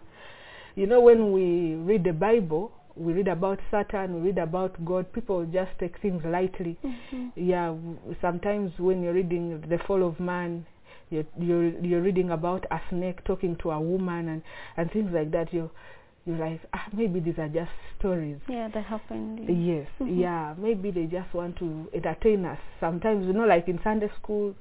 You 0.75 0.87
know, 0.87 1.01
when 1.01 1.31
we 1.31 1.75
read 1.75 2.03
the 2.03 2.13
Bible, 2.13 2.71
we 2.95 3.13
read 3.13 3.27
about 3.27 3.59
Satan, 3.69 4.15
we 4.15 4.21
read 4.29 4.37
about 4.39 4.83
God, 4.85 5.11
people 5.13 5.45
just 5.45 5.71
take 5.79 5.99
things 6.01 6.23
lightly. 6.25 6.77
Mhm. 6.83 7.31
Yeah, 7.35 7.67
w- 7.67 7.97
sometimes 8.21 8.71
when 8.79 9.03
you're 9.03 9.13
reading 9.13 9.61
the 9.69 9.77
fall 9.87 10.03
of 10.07 10.19
man, 10.19 10.65
you're, 11.11 11.25
you're, 11.39 11.69
you're 11.85 12.01
reading 12.01 12.31
about 12.31 12.65
a 12.71 12.79
snake 12.89 13.23
talking 13.23 13.55
to 13.57 13.71
a 13.71 13.79
woman 13.79 14.29
and, 14.29 14.41
and 14.77 14.91
things 14.91 15.11
like 15.13 15.29
that. 15.31 15.53
You're, 15.53 15.69
you're 16.25 16.37
like, 16.37 16.61
ah, 16.73 16.85
maybe 16.93 17.19
these 17.19 17.37
are 17.37 17.49
just 17.49 17.71
stories. 17.99 18.37
Yeah, 18.47 18.69
that 18.73 18.85
happened. 18.85 19.39
Yes, 19.49 19.87
Mhm. 19.99 20.19
yeah. 20.19 20.53
Maybe 20.57 20.89
they 20.91 21.05
just 21.05 21.33
want 21.33 21.57
to 21.57 21.89
entertain 21.93 22.45
us. 22.45 22.59
Sometimes, 22.79 23.25
you 23.27 23.33
know, 23.33 23.45
like 23.45 23.67
in 23.67 23.79
Sunday 23.83 24.09
school, 24.21 24.55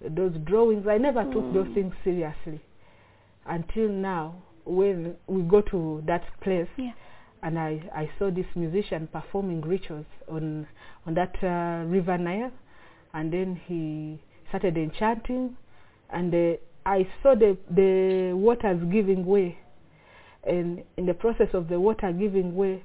those 0.00 0.36
drawings, 0.44 0.86
I 0.88 0.98
never 0.98 1.22
took 1.24 1.52
those 1.52 1.68
Mm. 1.68 1.74
things 1.74 1.94
seriously 2.02 2.60
until 3.46 3.88
now 3.88 4.34
when 4.64 5.14
we 5.26 5.42
go 5.42 5.60
to 5.60 6.02
that 6.06 6.24
place 6.40 6.68
Yeah. 6.76 6.92
and 7.42 7.58
I, 7.58 7.82
I 7.94 8.10
saw 8.18 8.30
this 8.30 8.46
musician 8.56 9.06
performing 9.06 9.60
rituals 9.60 10.06
on 10.28 10.66
on 11.06 11.14
that 11.14 11.36
uh, 11.44 11.84
river 11.86 12.16
Nile 12.18 12.50
and 13.12 13.30
then 13.32 13.56
he 13.66 14.18
started 14.48 14.76
enchanting 14.78 15.56
and 16.10 16.32
the, 16.32 16.58
I 16.86 17.06
saw 17.22 17.34
the 17.34 17.56
the 17.70 18.32
waters 18.34 18.82
giving 18.90 19.26
way 19.26 19.58
and 20.46 20.82
in 20.96 21.06
the 21.06 21.14
process 21.14 21.48
of 21.54 21.68
the 21.68 21.78
water 21.80 22.12
giving 22.12 22.54
way 22.54 22.82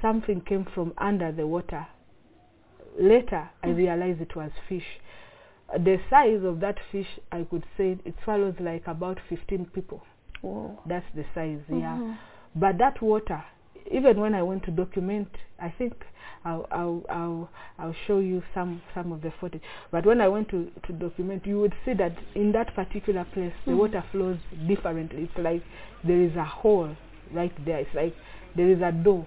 something 0.00 0.40
came 0.40 0.66
from 0.74 0.92
under 0.98 1.30
the 1.32 1.46
water. 1.46 1.86
Later 2.98 3.50
I 3.62 3.68
realized 3.68 4.20
it 4.20 4.34
was 4.36 4.50
fish. 4.68 4.86
The 5.72 5.98
size 6.10 6.42
of 6.44 6.60
that 6.60 6.78
fish 6.92 7.06
I 7.32 7.44
could 7.44 7.64
say 7.76 7.98
it 8.04 8.14
swallows 8.24 8.54
like 8.60 8.86
about 8.86 9.18
15 9.28 9.66
people. 9.74 10.02
Whoa. 10.42 10.78
that's 10.86 11.06
the 11.14 11.24
size 11.34 11.60
yeah. 11.70 11.96
Mhm. 11.96 12.18
but 12.54 12.76
that 12.76 13.00
water 13.00 13.42
even 13.90 14.20
when 14.20 14.34
I 14.34 14.42
went 14.42 14.64
to 14.64 14.70
document 14.70 15.28
I 15.60 15.72
think 15.76 15.94
I'll, 16.44 16.66
I'll, 16.70 17.02
I'll, 17.08 17.50
I'll 17.78 17.96
show 18.06 18.18
you 18.18 18.42
some, 18.54 18.82
some 18.94 19.12
of 19.12 19.22
the 19.22 19.32
footage 19.40 19.62
but 19.90 20.04
when 20.06 20.20
I 20.20 20.28
went 20.28 20.48
to, 20.50 20.70
to 20.86 20.92
document 20.92 21.46
you 21.46 21.60
would 21.60 21.74
see 21.84 21.94
that 21.94 22.16
in 22.34 22.52
that 22.52 22.74
particular 22.74 23.24
place 23.24 23.52
the 23.66 23.72
Mhm. 23.72 23.78
water 23.78 24.04
flows 24.12 24.38
differently 24.66 25.22
it's 25.24 25.38
like 25.38 25.62
there 26.04 26.20
is 26.20 26.34
a 26.36 26.44
hole 26.44 26.94
right 27.32 27.52
there 27.64 27.78
it's 27.78 27.94
like 27.94 28.14
there 28.56 28.68
is 28.68 28.80
a 28.82 28.92
door 28.92 29.26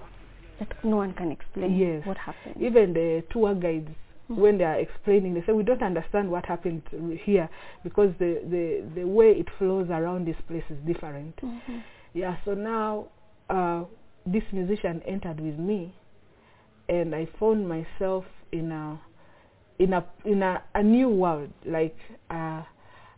That 0.60 0.74
no 0.84 0.98
one 0.98 1.14
can 1.14 1.32
explain 1.32 1.78
Yes. 1.78 2.06
what 2.06 2.18
happened. 2.18 2.56
even 2.60 2.94
the 2.94 3.24
tour 3.32 3.54
guides 3.56 3.90
Mhm. 4.30 4.38
when 4.38 4.58
they 4.58 4.64
are 4.66 4.80
explaining 4.80 5.34
they 5.34 5.42
say 5.46 5.54
we 5.54 5.64
don't 5.64 5.82
understand 5.84 6.30
what 6.30 6.46
happened 6.46 6.82
here 7.24 7.50
because 7.84 8.12
the, 8.20 8.42
the, 8.50 8.84
the 8.96 9.04
way 9.08 9.32
it 9.32 9.50
flows 9.58 9.90
around 9.90 10.26
this 10.28 10.40
place 10.48 10.64
is 10.70 10.78
different 10.86 11.36
Mhm. 11.42 11.82
yeah 12.14 12.36
so 12.46 12.54
now 12.54 13.08
uh, 13.50 13.84
this 14.32 14.44
musician 14.52 15.02
entered 15.08 15.40
with 15.40 15.58
me 15.58 15.94
and 16.90 17.14
i 17.16 17.28
found 17.40 17.68
myself 17.68 18.26
in 18.52 18.72
a 18.72 19.00
in 19.80 19.94
a 19.94 20.06
in 20.26 20.42
a, 20.44 20.62
a 20.76 20.84
new 20.84 21.10
world 21.10 21.50
like 21.66 21.96
uh, 22.30 22.62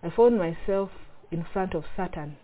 i 0.03 0.09
found 0.15 0.37
myself 0.37 0.89
in 1.31 1.45
front 1.53 1.73
of 1.75 1.83
satan 1.97 2.35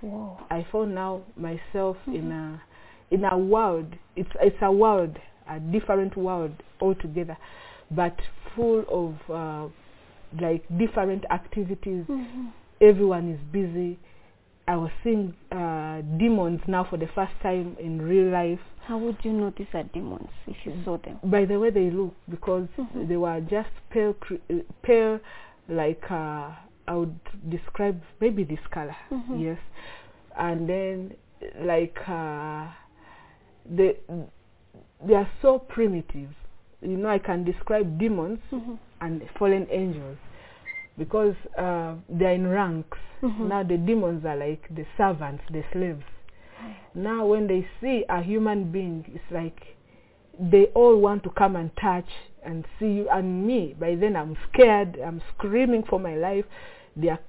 Whoa. 0.00 0.38
i 0.50 0.66
found 0.72 0.94
now 0.94 1.22
myself 1.36 1.96
in 2.06 2.30
a 2.32 2.62
in 3.10 3.24
a 3.24 3.36
world 3.38 3.86
it's 4.16 4.30
it's 4.40 4.56
a 4.62 4.70
world 4.72 5.16
a 5.48 5.58
different 5.60 6.16
world 6.16 6.52
altogether 6.80 7.36
but 7.90 8.16
full 8.54 8.84
of 8.88 9.14
uh, 9.34 9.68
like 10.40 10.62
different 10.78 11.24
activities 11.30 12.04
Mhm. 12.08 12.52
everyone 12.80 13.28
is 13.34 13.40
busy. 13.52 13.98
I 14.70 14.76
was 14.76 14.90
seeing 15.02 15.34
uh, 15.50 16.00
demons 16.16 16.60
now 16.68 16.84
for 16.88 16.96
the 16.96 17.08
first 17.12 17.32
time 17.42 17.76
in 17.80 18.00
real 18.00 18.30
life. 18.30 18.60
How 18.86 18.98
would 18.98 19.16
you 19.24 19.32
know 19.32 19.52
these 19.58 19.66
are 19.74 19.82
demons 19.82 20.28
if 20.46 20.56
you 20.64 20.72
saw 20.84 20.96
them? 20.98 21.18
By 21.24 21.44
the 21.44 21.58
way 21.58 21.70
they 21.70 21.90
look, 21.90 22.14
because 22.30 22.68
Mhm. 22.78 23.08
they 23.08 23.16
were 23.16 23.40
just 23.40 23.70
pale, 23.90 24.14
cre- 24.14 24.44
uh, 24.48 24.58
pale, 24.82 25.18
like 25.68 26.04
uh, 26.08 26.50
I 26.86 26.94
would 26.94 27.18
describe 27.48 28.00
maybe 28.20 28.44
this 28.44 28.64
color, 28.70 28.94
Mhm. 29.10 29.40
yes, 29.42 29.58
and 30.36 30.68
then 30.68 31.14
like 31.62 31.98
uh, 32.08 32.68
they 33.68 33.96
they 35.06 35.14
are 35.14 35.30
so 35.42 35.58
primitive. 35.58 36.30
You 36.80 36.96
know, 36.96 37.08
I 37.08 37.18
can 37.18 37.42
describe 37.44 37.98
demons 37.98 38.38
Mhm. 38.52 38.78
and 39.00 39.22
fallen 39.36 39.66
angels. 39.70 40.18
Because 40.98 41.34
uh, 41.58 41.94
they're 42.08 42.34
in 42.34 42.46
ranks. 42.46 42.98
Mhm. 43.22 43.48
Now 43.48 43.62
the 43.62 43.76
demons 43.76 44.24
are 44.24 44.36
like 44.36 44.62
the 44.74 44.86
servants, 44.96 45.44
the 45.50 45.62
slaves. 45.72 46.04
Now 46.94 47.26
when 47.26 47.46
they 47.46 47.66
see 47.80 48.04
a 48.08 48.20
human 48.22 48.70
being, 48.72 49.04
it's 49.14 49.30
like 49.30 49.76
they 50.38 50.66
all 50.74 50.98
want 51.00 51.22
to 51.24 51.30
come 51.30 51.56
and 51.56 51.70
touch 51.76 52.08
and 52.42 52.64
see 52.78 52.86
you 52.86 53.08
and 53.10 53.46
me. 53.46 53.74
By 53.78 53.94
then 53.94 54.16
I'm 54.16 54.36
scared. 54.48 54.98
I'm 55.04 55.20
screaming 55.34 55.84
for 55.88 55.98
my 56.00 56.16
life. 56.16 56.44
They 56.96 57.08
are 57.10 57.20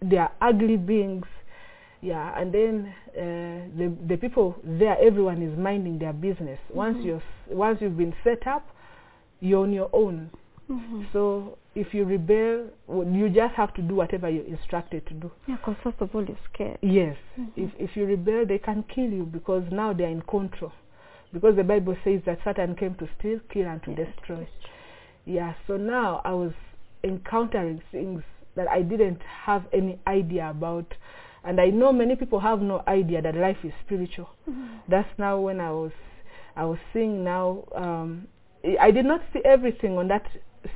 they 0.00 0.16
are 0.16 0.32
ugly 0.40 0.76
beings. 0.76 1.26
Yeah, 2.00 2.32
and 2.40 2.52
then 2.54 2.94
uh, 3.10 3.76
the 3.76 3.92
the 4.06 4.16
people 4.16 4.54
there, 4.62 4.96
everyone 5.00 5.42
is 5.42 5.58
minding 5.58 5.98
their 5.98 6.12
business. 6.12 6.60
Once 6.72 6.98
you're 7.04 7.22
once 7.50 7.80
you've 7.80 7.96
been 7.96 8.14
set 8.22 8.46
up, 8.46 8.68
you're 9.40 9.62
on 9.64 9.72
your 9.72 9.90
own. 9.92 10.30
Mhm. 10.70 11.06
So 11.12 11.56
if 11.74 11.94
you 11.94 12.04
rebel, 12.04 12.66
you 12.88 13.28
just 13.30 13.54
have 13.54 13.72
to 13.74 13.82
do 13.82 13.94
whatever 13.94 14.28
you're 14.28 14.44
instructed 14.44 15.06
to 15.06 15.14
do. 15.14 15.30
Yeah, 15.46 15.56
because 15.56 15.76
first 15.82 16.00
of 16.00 16.14
all, 16.14 16.24
you're 16.24 16.36
scared. 16.52 16.78
Yes. 16.82 17.16
Mhm. 17.38 17.52
If 17.56 17.70
if 17.78 17.96
you 17.96 18.06
rebel, 18.06 18.44
they 18.46 18.58
can 18.58 18.82
kill 18.84 19.10
you 19.10 19.24
because 19.24 19.64
now 19.70 19.92
they 19.92 20.04
are 20.04 20.10
in 20.10 20.22
control. 20.22 20.72
Because 21.32 21.56
the 21.56 21.64
Bible 21.64 21.96
says 22.04 22.22
that 22.24 22.38
Satan 22.44 22.74
came 22.74 22.94
to 22.96 23.08
steal, 23.18 23.40
kill, 23.50 23.66
and 23.66 23.82
to 23.82 23.90
Yeah, 23.90 24.04
destroy. 24.04 24.46
Yeah. 25.24 25.54
So 25.66 25.76
now 25.76 26.20
I 26.24 26.32
was 26.32 26.52
encountering 27.04 27.80
things 27.92 28.22
that 28.54 28.68
I 28.68 28.82
didn't 28.82 29.22
have 29.22 29.62
any 29.72 29.98
idea 30.06 30.50
about, 30.50 30.92
and 31.44 31.60
I 31.60 31.70
know 31.70 31.92
many 31.92 32.16
people 32.16 32.40
have 32.40 32.60
no 32.60 32.82
idea 32.88 33.22
that 33.22 33.34
life 33.36 33.64
is 33.64 33.72
spiritual. 33.86 34.28
That's 34.88 35.08
now 35.18 35.38
when 35.40 35.60
I 35.60 35.70
was 35.70 35.92
I 36.56 36.64
was 36.64 36.78
seeing 36.92 37.24
now. 37.24 37.64
Um, 37.74 38.26
I 38.80 38.90
did 38.90 39.04
not 39.06 39.22
see 39.32 39.40
everything 39.44 39.96
on 39.98 40.08
that 40.08 40.26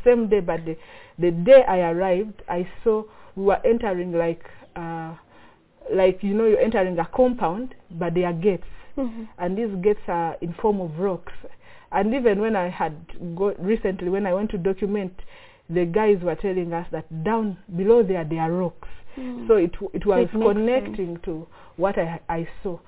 same 0.04 0.28
day, 0.28 0.40
but 0.40 0.64
the 0.64 0.76
the 1.18 1.30
day 1.30 1.62
I 1.68 1.78
arrived, 1.90 2.42
I 2.48 2.66
saw 2.82 3.04
we 3.36 3.44
were 3.44 3.60
entering 3.64 4.12
like 4.12 4.44
uh, 4.76 5.14
like 5.92 6.22
you 6.22 6.34
know 6.34 6.46
you're 6.46 6.60
entering 6.60 6.98
a 6.98 7.06
compound, 7.06 7.74
but 7.90 8.14
there 8.14 8.26
are 8.26 8.32
gates, 8.32 8.64
Mhm. 8.96 9.28
and 9.38 9.56
these 9.58 9.74
gates 9.82 10.00
are 10.08 10.36
in 10.40 10.52
form 10.54 10.80
of 10.80 10.98
rocks. 10.98 11.32
And 11.90 12.14
even 12.14 12.40
when 12.40 12.56
I 12.56 12.68
had 12.68 12.94
go 13.36 13.54
recently, 13.58 14.08
when 14.08 14.26
I 14.26 14.32
went 14.34 14.50
to 14.52 14.58
document, 14.58 15.12
the 15.68 15.84
guys 15.84 16.18
were 16.22 16.34
telling 16.36 16.72
us 16.72 16.86
that 16.90 17.04
down 17.24 17.58
below 17.76 18.02
there 18.02 18.24
there 18.24 18.40
are 18.40 18.52
rocks. 18.52 18.88
Mm. 19.16 19.46
So 19.46 19.56
it 19.56 19.72
w- 19.72 19.90
it 19.92 20.06
was 20.06 20.24
it 20.24 20.30
connecting 20.32 21.18
to 21.24 21.46
what 21.76 21.98
I 21.98 22.20
I 22.28 22.48
saw. 22.62 22.78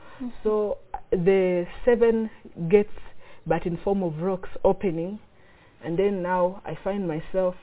So 0.42 0.78
uh, 0.94 0.98
the 1.10 1.66
seven 1.84 2.30
gates, 2.68 2.96
but 3.46 3.66
in 3.66 3.76
form 3.76 4.02
of 4.02 4.22
rocks, 4.22 4.48
opening, 4.64 5.18
and 5.84 5.98
then 5.98 6.22
now 6.22 6.62
I 6.64 6.76
find 6.82 7.06
myself 7.06 7.54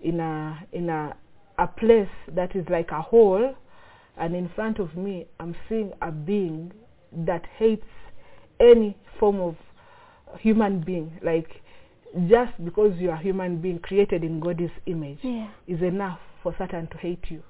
in 0.00 0.20
a 0.20 0.58
in 0.72 0.88
a 0.90 1.14
a 1.58 1.66
place 1.66 2.08
that 2.34 2.56
is 2.56 2.66
like 2.68 2.90
a 2.90 3.00
hole, 3.00 3.54
and 4.16 4.34
in 4.34 4.48
front 4.54 4.78
of 4.78 4.96
me 4.96 5.26
I'm 5.40 5.54
seeing 5.68 5.92
a 6.02 6.10
being 6.10 6.72
that 7.26 7.44
hates 7.58 7.86
any 8.58 8.96
form 9.20 9.40
of 9.40 9.56
human 10.40 10.80
being. 10.80 11.12
Like 11.22 11.48
just 12.28 12.52
because 12.64 12.92
you 12.98 13.10
are 13.10 13.14
a 13.16 13.22
human 13.22 13.60
being 13.60 13.78
created 13.78 14.22
in 14.24 14.40
God's 14.40 14.70
image 14.86 15.18
Yeah. 15.22 15.48
is 15.66 15.80
enough 15.82 16.18
for 16.42 16.54
Satan 16.58 16.86
to 16.88 16.96
hate 16.98 17.24
you. 17.30 17.42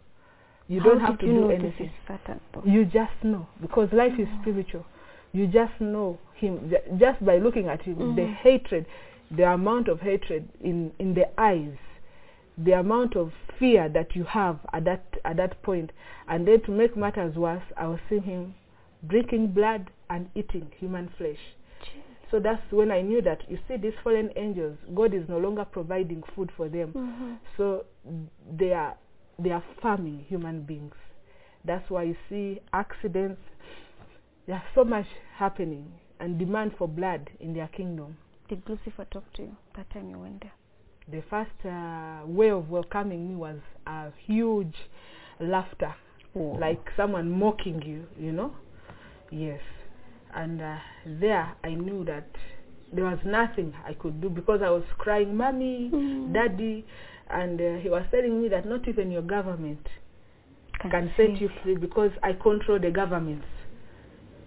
You 0.69 0.81
How 0.81 0.91
don't 0.91 1.01
have 1.01 1.19
to 1.19 1.27
do 1.27 1.33
know 1.33 1.49
anything. 1.49 1.91
Satan. 2.07 2.41
You 2.65 2.85
just 2.85 3.13
know 3.25 3.47
because 3.61 3.89
life 3.93 4.13
is 4.19 4.29
spiritual. 4.41 4.85
You 5.33 5.47
just 5.47 5.73
know 5.81 6.19
him 6.35 6.71
Ju- 6.71 6.97
just 6.99 7.25
by 7.25 7.39
looking 7.39 7.69
at 7.69 7.83
him. 7.83 8.15
The 8.15 8.23
Mhm. 8.23 8.35
hatred, 8.37 8.87
the 9.37 9.45
amount 9.51 9.89
of 9.89 10.01
hatred 10.01 10.49
in 10.61 10.93
in 10.99 11.15
the 11.15 11.27
eyes, 11.41 11.77
the 12.59 12.73
amount 12.73 13.17
of 13.17 13.33
fear 13.59 13.89
that 13.89 14.15
you 14.15 14.25
have 14.25 14.59
at 14.73 14.85
that 14.85 15.05
at 15.25 15.37
that 15.37 15.63
point, 15.63 15.91
and 16.29 16.47
then 16.47 16.61
to 16.63 16.71
make 16.71 16.97
matters 16.97 17.35
worse, 17.37 17.63
I 17.77 17.87
was 17.87 18.01
seeing 18.09 18.23
him 18.23 18.55
drinking 19.09 19.49
blood 19.49 19.91
and 20.11 20.29
eating 20.35 20.71
human 20.79 21.09
flesh. 21.19 21.39
So 22.31 22.41
that's 22.41 22.63
when 22.71 22.91
I 22.91 23.03
knew 23.03 23.21
that 23.23 23.43
you 23.51 23.59
see 23.69 23.77
these 23.77 23.93
fallen 24.03 24.31
angels, 24.37 24.79
God 24.95 25.13
is 25.13 25.29
no 25.29 25.39
longer 25.39 25.67
providing 25.67 26.23
food 26.35 26.51
for 26.57 26.69
them. 26.69 26.93
Mhm. 26.93 27.39
So 27.57 27.85
they 28.57 28.73
are 28.73 28.97
they 29.39 29.51
are 29.51 29.63
farming 29.81 30.25
human 30.29 30.63
beings. 30.63 30.95
That's 31.65 31.89
why 31.91 32.05
you 32.05 32.17
see 32.29 32.61
accidents. 32.73 33.41
There's 34.47 34.63
so 34.75 34.85
much 34.85 35.07
happening 35.37 35.93
and 36.21 36.39
demand 36.39 36.73
for 36.77 36.89
blood 36.89 37.31
in 37.41 37.55
their 37.55 37.69
kingdom. 37.69 38.17
Did 38.53 38.69
Lucifer 38.69 39.07
talk 39.11 39.33
to 39.37 39.43
you 39.45 39.57
that 39.77 39.89
time 39.95 40.11
you 40.11 40.19
went 40.19 40.43
there? 40.43 40.53
The 41.11 41.23
first 41.31 41.65
uh, 41.65 42.27
way 42.27 42.51
of 42.51 42.69
welcoming 42.69 43.27
me 43.31 43.35
was 43.35 43.57
a 43.87 44.11
huge 44.27 44.75
laughter, 45.41 45.95
like 46.35 46.87
someone 46.95 47.31
mocking 47.31 47.81
you, 47.81 48.05
you 48.23 48.31
know. 48.31 48.53
Yes, 49.31 49.61
and 50.35 50.61
uh, 50.61 50.77
there 51.19 51.51
I 51.65 51.71
knew 51.71 52.05
that 52.05 52.29
there 52.93 53.07
was 53.07 53.21
nothing 53.25 53.73
I 53.87 53.95
could 53.95 54.21
do 54.21 54.29
because 54.29 54.61
I 54.63 54.69
was 54.69 54.85
crying, 54.99 55.35
"Mommy, 55.35 55.89
Mm. 55.91 56.35
Daddy," 56.35 56.85
and 57.31 57.59
uh, 57.59 57.79
he 57.81 57.89
was 57.89 58.05
telling 58.11 58.43
me 58.43 58.51
that 58.51 58.67
not 58.67 58.87
even 58.87 59.11
your 59.11 59.23
government 59.23 59.87
Can, 60.79 60.91
can 60.91 61.13
set 61.17 61.41
you 61.41 61.49
free 61.63 61.77
because 61.77 62.11
I 62.23 62.35
control 62.35 62.79
the 62.79 62.91
governments. 62.91 63.47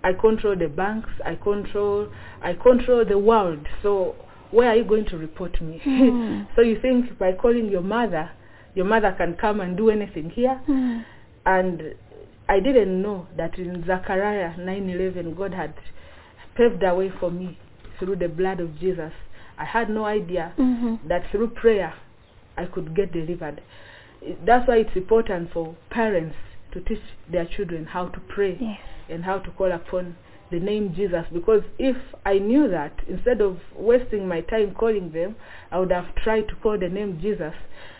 I 0.05 0.13
control 0.13 0.55
the 0.55 0.67
banks. 0.67 1.09
I 1.25 1.33
control. 1.35 2.09
I 2.43 2.53
control 2.53 3.03
the 3.05 3.17
world. 3.17 3.65
So 3.81 4.15
where 4.51 4.69
are 4.69 4.75
you 4.75 4.83
going 4.83 5.05
to 5.05 5.17
report 5.17 5.59
me? 5.61 5.81
Hmm. 5.83 6.43
so 6.55 6.61
you 6.61 6.79
think 6.79 7.17
by 7.17 7.33
calling 7.33 7.69
your 7.69 7.81
mother, 7.81 8.29
your 8.75 8.85
mother 8.85 9.13
can 9.17 9.35
come 9.35 9.59
and 9.61 9.75
do 9.75 9.89
anything 9.89 10.29
here? 10.29 10.61
Hmm. 10.67 10.99
And 11.47 11.95
I 12.47 12.59
didn't 12.59 13.01
know 13.01 13.25
that 13.35 13.57
in 13.57 13.83
Zechariah 13.87 14.53
9:11, 14.59 15.35
God 15.35 15.53
had 15.55 15.73
paved 16.55 16.83
a 16.83 16.93
way 16.93 17.11
for 17.19 17.31
me 17.31 17.57
through 17.97 18.17
the 18.17 18.27
blood 18.29 18.59
of 18.59 18.79
Jesus. 18.79 19.11
I 19.57 19.65
had 19.65 19.89
no 19.89 20.05
idea 20.05 20.53
Mhm. 20.57 20.99
that 21.07 21.23
through 21.31 21.47
prayer 21.49 21.93
I 22.57 22.65
could 22.65 22.93
get 22.93 23.11
delivered. 23.11 23.61
That's 24.45 24.67
why 24.67 24.77
it's 24.77 24.95
important 24.95 25.51
for 25.51 25.75
parents 25.89 26.35
to 26.73 26.81
teach 26.81 27.01
their 27.27 27.45
children 27.45 27.85
how 27.85 28.07
to 28.09 28.19
pray 28.19 28.57
Yes. 28.59 28.79
And 29.09 29.23
how 29.23 29.39
to 29.39 29.51
call 29.51 29.71
upon 29.71 30.15
the 30.51 30.59
name 30.59 30.93
Jesus 30.95 31.25
because 31.33 31.63
if 31.79 31.97
I 32.25 32.37
knew 32.37 32.69
that 32.69 32.93
instead 33.07 33.41
of 33.41 33.57
wasting 33.75 34.27
my 34.27 34.41
time 34.41 34.73
calling 34.75 35.11
them 35.11 35.35
I 35.71 35.79
would 35.79 35.91
have 35.91 36.13
tried 36.15 36.47
to 36.49 36.55
call 36.55 36.77
the 36.77 36.89
name 36.89 37.19
Jesus 37.21 37.53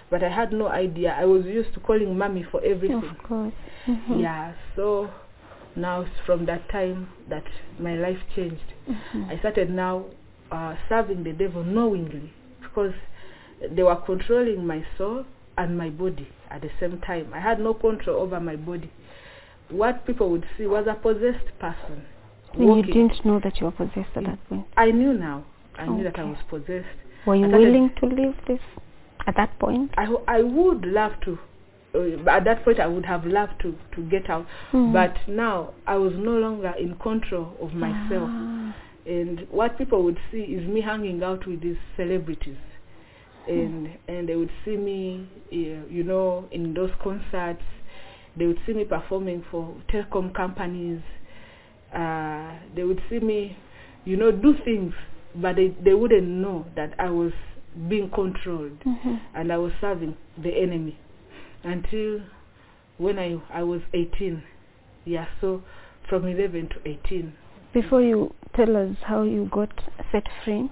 but 0.09 0.23
I 0.23 0.29
had 0.29 0.51
no 0.53 0.67
idea 0.67 1.15
I 1.17 1.25
was 1.25 1.45
used 1.45 1.73
to 1.73 1.79
calling 1.79 2.15
mommy 2.17 2.43
for 2.51 2.63
everything 2.63 3.03
Of 3.03 3.23
course. 3.23 3.53
Mhm. 3.87 4.21
yeah 4.21 4.53
so 4.75 5.09
now 5.75 6.01
it's 6.01 6.19
from 6.25 6.45
that 6.45 6.69
time 6.69 7.09
that 7.29 7.43
my 7.79 7.95
life 7.95 8.19
changed 8.35 8.73
Mhm. 8.87 9.29
I 9.31 9.39
started 9.39 9.69
now 9.71 10.05
uh, 10.51 10.75
serving 10.87 11.23
the 11.23 11.33
devil 11.33 11.63
knowingly 11.63 12.31
because 12.61 12.93
they 13.71 13.81
were 13.81 13.95
controlling 13.95 14.65
my 14.67 14.85
soul 14.97 15.25
and 15.57 15.75
my 15.75 15.89
body 15.89 16.27
at 16.51 16.61
the 16.61 16.69
same 16.79 16.99
time. 16.99 17.31
I 17.33 17.39
had 17.39 17.59
no 17.59 17.73
control 17.73 18.17
over 18.21 18.39
my 18.39 18.55
body. 18.55 18.91
What 19.69 20.05
people 20.05 20.29
would 20.31 20.45
see 20.57 20.65
was 20.65 20.85
a 20.87 20.93
possessed 20.93 21.47
person. 21.59 22.05
You 22.57 22.81
didn't 22.83 23.25
know 23.25 23.39
that 23.43 23.59
you 23.59 23.65
were 23.65 23.71
possessed 23.71 24.15
at 24.15 24.23
that 24.23 24.39
point. 24.47 24.65
I 24.77 24.91
knew 24.91 25.13
now. 25.13 25.45
I 25.77 25.87
knew 25.87 26.03
that 26.03 26.17
I 26.17 26.23
was 26.23 26.37
possessed. 26.49 26.87
Were 27.25 27.35
you 27.35 27.45
I 27.45 27.57
willing 27.57 27.91
to 27.99 28.05
leave 28.05 28.35
this 28.47 28.61
at 29.27 29.35
that 29.35 29.57
point? 29.59 29.91
I, 29.97 30.05
I 30.27 30.41
would 30.41 30.85
love 30.85 31.13
to. 31.25 31.37
Uh, 31.93 32.29
at 32.29 32.43
that 32.45 32.63
point, 32.63 32.79
I 32.79 32.87
would 32.87 33.05
have 33.05 33.25
loved 33.25 33.59
to, 33.61 33.75
to 33.95 34.01
get 34.09 34.29
out. 34.29 34.45
Mhm. 34.71 34.93
But 34.93 35.15
now, 35.27 35.73
I 35.87 35.95
was 35.95 36.13
no 36.15 36.37
longer 36.37 36.73
in 36.79 36.95
control 36.95 37.55
of 37.61 37.73
myself. 37.73 38.29
Ah. 38.31 38.75
and 39.05 39.47
what 39.51 39.77
people 39.77 40.03
would 40.03 40.17
see 40.31 40.39
is 40.39 40.67
me 40.67 40.81
hanging 40.81 41.21
out 41.23 41.45
with 41.45 41.61
these 41.61 41.77
celebrities 41.95 42.57
and 43.47 43.89
and 44.07 44.27
they 44.27 44.35
would 44.35 44.49
see 44.63 44.75
me 44.75 45.27
uh, 45.51 45.85
you 45.89 46.03
know 46.03 46.45
in 46.51 46.73
those 46.73 46.89
concerts 47.03 47.61
they 48.37 48.45
would 48.45 48.59
see 48.65 48.73
me 48.73 48.83
performing 48.85 49.43
for 49.51 49.75
telecom 49.91 50.33
companies 50.33 51.01
uh 51.93 52.51
they 52.75 52.83
would 52.83 53.01
see 53.09 53.19
me 53.19 53.57
you 54.05 54.17
know 54.17 54.31
do 54.31 54.53
things 54.63 54.93
but 55.35 55.55
they 55.55 55.69
they 55.83 55.93
wouldn't 55.93 56.27
know 56.27 56.65
that 56.75 56.93
i 56.99 57.09
was 57.09 57.31
being 57.89 58.09
controlled 58.09 58.79
Mhm. 58.85 59.19
and 59.35 59.51
i 59.51 59.57
was 59.57 59.71
serving 59.81 60.15
the 60.41 60.49
enemy 60.49 60.97
until 61.63 62.21
when 62.97 63.19
i 63.19 63.35
i 63.53 63.63
was 63.63 63.81
18 63.93 64.41
yeah 65.05 65.25
so 65.41 65.61
from 66.09 66.25
11 66.27 66.69
to 66.69 66.75
18 66.89 67.33
Before 67.73 68.01
you 68.01 68.33
tell 68.55 68.75
us 68.77 68.95
how 69.03 69.23
you 69.23 69.49
got 69.51 69.69
set 70.11 70.23
free, 70.43 70.69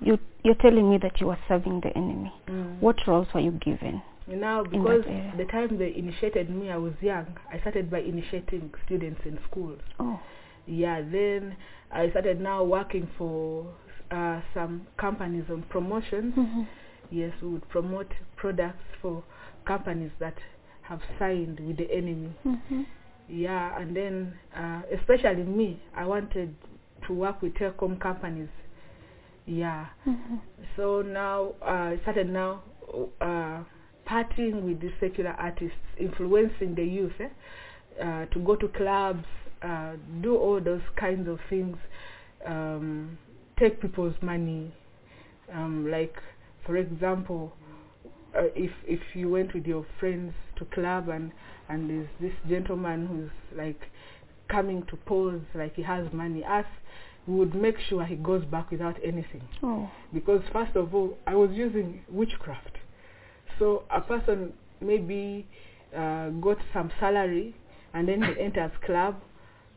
you 0.00 0.18
you're 0.42 0.56
telling 0.60 0.90
me 0.90 0.98
that 0.98 1.20
you 1.20 1.26
were 1.28 1.38
serving 1.46 1.80
the 1.82 1.92
enemy. 1.96 2.32
Mm. 2.48 2.80
What 2.80 2.96
roles 3.06 3.28
were 3.34 3.40
you 3.40 3.52
given? 3.52 4.02
Now, 4.28 4.62
because 4.62 5.04
the 5.36 5.44
time 5.46 5.78
they 5.78 5.94
initiated 5.96 6.50
me, 6.50 6.70
I 6.70 6.76
was 6.76 6.92
young. 7.00 7.26
I 7.52 7.58
started 7.60 7.90
by 7.90 8.00
initiating 8.00 8.72
students 8.84 9.20
in 9.24 9.38
schools. 9.50 9.80
Oh. 9.98 10.20
Yeah, 10.66 11.00
then 11.00 11.56
I 11.90 12.10
started 12.10 12.40
now 12.40 12.62
working 12.62 13.08
for 13.16 13.66
uh, 14.10 14.40
some 14.52 14.86
companies 14.98 15.44
on 15.50 15.62
promotions. 15.70 16.34
Mhm. 16.36 16.66
Yes, 17.10 17.32
we 17.40 17.48
would 17.48 17.66
promote 17.70 18.12
products 18.36 18.84
for 19.00 19.24
companies 19.64 20.10
that 20.20 20.36
have 20.82 21.00
signed 21.18 21.58
with 21.60 21.78
the 21.78 21.90
enemy. 21.90 22.34
Mm-hmm. 22.46 22.82
Yeah, 23.28 23.80
and 23.80 23.96
then 23.96 24.34
uh, 24.54 24.82
especially 24.92 25.42
me, 25.44 25.80
I 25.94 26.04
wanted 26.06 26.54
to 27.06 27.14
work 27.14 27.40
with 27.40 27.54
telecom 27.54 27.98
companies. 27.98 28.48
Yeah. 29.46 29.86
Mm-hmm. 30.06 30.36
So 30.76 31.00
now 31.00 31.54
uh, 31.62 31.94
I 31.94 31.98
started 32.02 32.28
now 32.28 32.62
uh, 33.22 33.62
partying 34.08 34.62
with 34.62 34.80
these 34.80 34.92
secular 35.00 35.34
artists, 35.38 35.76
influencing 35.98 36.74
the 36.74 36.84
youth 36.84 37.12
eh? 37.20 37.28
uh, 38.02 38.26
to 38.26 38.38
go 38.40 38.56
to 38.56 38.68
clubs, 38.68 39.24
uh, 39.62 39.92
do 40.22 40.36
all 40.36 40.60
those 40.60 40.82
kinds 40.96 41.28
of 41.28 41.38
things, 41.50 41.76
um, 42.46 43.18
take 43.58 43.80
people's 43.80 44.14
money. 44.22 44.72
Um, 45.52 45.90
like, 45.90 46.14
for 46.64 46.76
example, 46.76 47.52
uh, 48.36 48.42
if 48.54 48.70
if 48.86 49.00
you 49.14 49.30
went 49.30 49.54
with 49.54 49.66
your 49.66 49.86
friends 49.98 50.34
to 50.56 50.64
club 50.66 51.08
and 51.08 51.32
and 51.68 51.88
there's 51.88 52.08
this 52.20 52.32
gentleman 52.48 53.06
who's 53.06 53.58
like 53.58 53.80
coming 54.48 54.82
to 54.86 54.96
pose 54.96 55.40
like 55.54 55.74
he 55.74 55.82
has 55.82 56.06
money, 56.12 56.44
us 56.44 56.66
we 57.26 57.34
would 57.34 57.54
make 57.54 57.76
sure 57.88 58.04
he 58.04 58.16
goes 58.16 58.44
back 58.46 58.70
without 58.70 58.96
anything 59.04 59.42
Oh. 59.62 59.90
because 60.14 60.42
first 60.52 60.76
of 60.76 60.94
all 60.94 61.18
I 61.26 61.34
was 61.34 61.50
using 61.52 62.00
witchcraft. 62.10 62.76
So 63.58 63.84
a 63.90 64.00
person 64.00 64.52
maybe 64.80 65.46
uh, 65.96 66.30
got 66.30 66.58
some 66.72 66.90
salary 67.00 67.54
and 67.94 68.08
then 68.08 68.22
he 68.22 68.40
enters 68.40 68.72
club. 68.84 69.16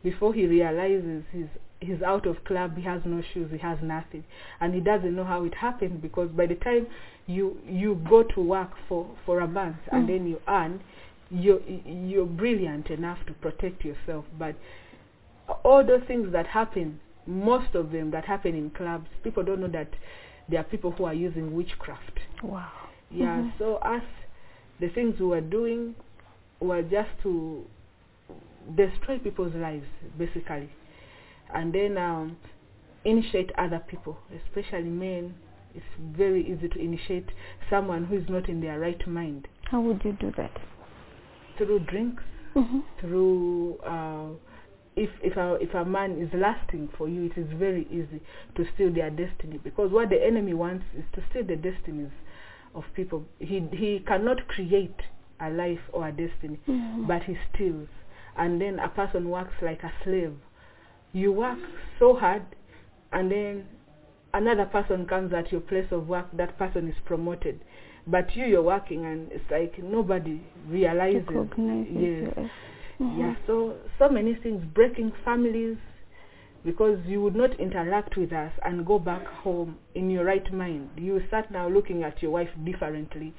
Before 0.04 0.34
he 0.34 0.46
realizes 0.46 1.24
he's 1.32 1.46
he's 1.80 2.02
out 2.04 2.28
of 2.28 2.44
club 2.46 2.78
he 2.78 2.84
has 2.84 3.02
no 3.06 3.22
shoes 3.34 3.50
he 3.52 3.58
has 3.60 3.78
nothing. 3.82 4.24
And 4.60 4.74
he 4.74 4.82
doesn't 4.82 5.16
know 5.16 5.24
how 5.24 5.44
it 5.46 5.54
happened 5.56 6.02
because 6.02 6.30
by 6.30 6.48
the 6.48 6.56
time 6.56 6.88
you 7.28 7.58
you 7.68 8.02
go 8.10 8.24
to 8.24 8.42
work 8.42 8.72
for 8.88 9.10
for 9.26 9.42
a 9.42 9.48
month 9.48 9.78
and 9.92 10.10
then 10.10 10.28
you 10.28 10.40
earn 10.48 10.82
you're 11.30 11.62
you're 11.86 12.26
brilliant 12.26 12.88
enough 12.88 13.20
to 13.28 13.34
protect 13.34 13.86
yourself. 13.86 14.26
But 14.38 14.56
all 15.64 15.86
those 15.86 16.02
things 16.08 16.32
that 16.34 16.48
happen 16.48 17.00
most 17.28 17.76
of 17.76 17.92
them 17.92 18.10
that 18.12 18.26
happen 18.26 18.56
in 18.56 18.72
clubs 18.72 19.08
people 19.24 19.44
don't 19.44 19.60
know 19.60 19.68
that 19.68 19.90
there 20.50 20.60
are 20.60 20.64
people 20.64 20.92
who 20.92 21.06
are 21.06 21.14
using 21.14 21.56
witchcraft. 21.56 22.20
Wow. 22.44 22.81
Yeah 23.14 23.42
Mhm. 23.42 23.52
so 23.58 23.76
us 23.78 24.04
the 24.80 24.90
things 24.90 25.20
we 25.20 25.26
were 25.26 25.42
doing 25.42 25.96
were 26.60 26.82
just 26.82 27.10
to 27.24 27.66
destroy 28.76 29.18
people's 29.20 29.54
lives 29.56 29.86
basically 30.18 30.70
and 31.54 31.74
then 31.74 31.98
um, 31.98 32.38
initiate 33.04 33.52
other 33.58 33.80
people 33.88 34.18
especially 34.46 34.84
men 34.90 35.34
it's 35.76 35.86
very 36.18 36.42
easy 36.46 36.68
to 36.70 36.80
initiate 36.80 37.30
someone 37.70 38.06
who 38.06 38.16
is 38.18 38.30
not 38.30 38.48
in 38.50 38.62
their 38.62 38.80
right 38.80 39.06
mind 39.08 39.48
How 39.64 39.82
would 39.82 40.04
you 40.06 40.14
do 40.14 40.32
that? 40.38 40.52
through 41.58 41.80
drinks 41.80 42.24
Mm-hmm. 42.56 42.80
through 43.00 43.78
uh, 43.78 44.28
if 44.98 45.10
if 45.24 45.38
a 45.38 45.54
if 45.62 45.74
a 45.74 45.86
man 45.86 46.18
is 46.22 46.30
lasting 46.34 46.90
for 46.98 47.08
you, 47.08 47.24
it 47.28 47.38
is 47.38 47.48
very 47.54 47.88
easy 47.90 48.20
to 48.56 48.66
steal 48.74 48.92
their 48.94 49.10
destiny 49.10 49.58
because 49.64 49.90
what 49.90 50.10
the 50.10 50.22
enemy 50.22 50.54
wants 50.54 50.84
is 50.98 51.06
to 51.14 51.24
steal 51.30 51.46
the 51.46 51.56
destinies 51.56 52.12
of 52.76 52.84
people. 52.94 53.26
He 53.40 53.60
he 53.72 54.00
cannot 54.08 54.48
create 54.48 54.96
a 55.40 55.50
life 55.50 55.82
or 55.92 56.08
a 56.08 56.12
destiny, 56.12 56.60
Mhm. 56.68 57.08
but 57.08 57.24
he 57.24 57.38
steals, 57.50 57.90
and 58.36 58.62
then 58.62 58.80
a 58.80 58.90
person 58.90 59.30
works 59.30 59.62
like 59.62 59.84
a 59.84 59.92
slave. 60.04 60.34
You 61.14 61.34
work 61.34 61.60
so 62.00 62.16
hard, 62.16 62.44
and 63.12 63.32
then 63.32 63.66
another 64.34 64.66
person 64.66 65.06
comes 65.06 65.34
at 65.34 65.52
your 65.52 65.62
place 65.62 65.92
of 65.92 66.08
work. 66.08 66.28
That 66.34 66.58
person 66.58 66.88
is 66.88 66.96
promoted, 67.06 67.60
but 68.08 68.36
you 68.36 68.46
you're 68.46 68.62
working, 68.64 69.06
and 69.06 69.32
it's 69.32 69.50
like 69.50 69.78
nobody 69.84 70.42
realizes. 70.70 71.24
Yes. 71.90 72.50
Mhm. 73.00 73.18
Yeah, 73.18 73.36
so 73.48 73.76
so 73.98 74.10
many 74.10 74.36
things 74.36 74.64
breaking 74.74 75.12
families 75.26 75.78
because 76.64 77.00
you 77.06 77.22
would 77.22 77.36
not 77.36 77.60
interact 77.60 78.18
with 78.18 78.32
us 78.32 78.52
and 78.64 78.86
go 78.86 79.00
back 79.00 79.26
home 79.26 79.78
in 79.96 80.10
your 80.10 80.26
right 80.26 80.52
mind. 80.54 80.90
You 80.98 81.22
start 81.28 81.52
now 81.52 81.68
looking 81.68 82.04
at 82.04 82.22
your 82.22 82.32
wife 82.32 82.50
differently. 82.64 83.34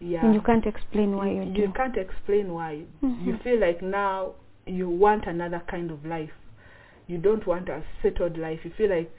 Yeah. 0.00 0.24
And 0.24 0.34
you 0.34 0.40
can't 0.40 0.66
explain 0.66 1.16
why 1.16 1.28
you 1.30 1.42
you, 1.42 1.52
do. 1.54 1.60
you 1.62 1.72
can't 1.72 1.96
explain 1.96 2.52
why. 2.54 2.84
You 3.02 3.34
Mhm. 3.34 3.42
feel 3.42 3.58
like 3.60 3.82
now 3.82 4.34
you 4.66 4.88
want 4.88 5.26
another 5.26 5.60
kind 5.68 5.90
of 5.90 6.04
life. 6.06 6.32
You 7.06 7.18
don't 7.18 7.46
want 7.46 7.68
a 7.68 7.82
settled 8.02 8.36
life. 8.38 8.64
You 8.64 8.70
feel 8.76 8.90
like 8.90 9.10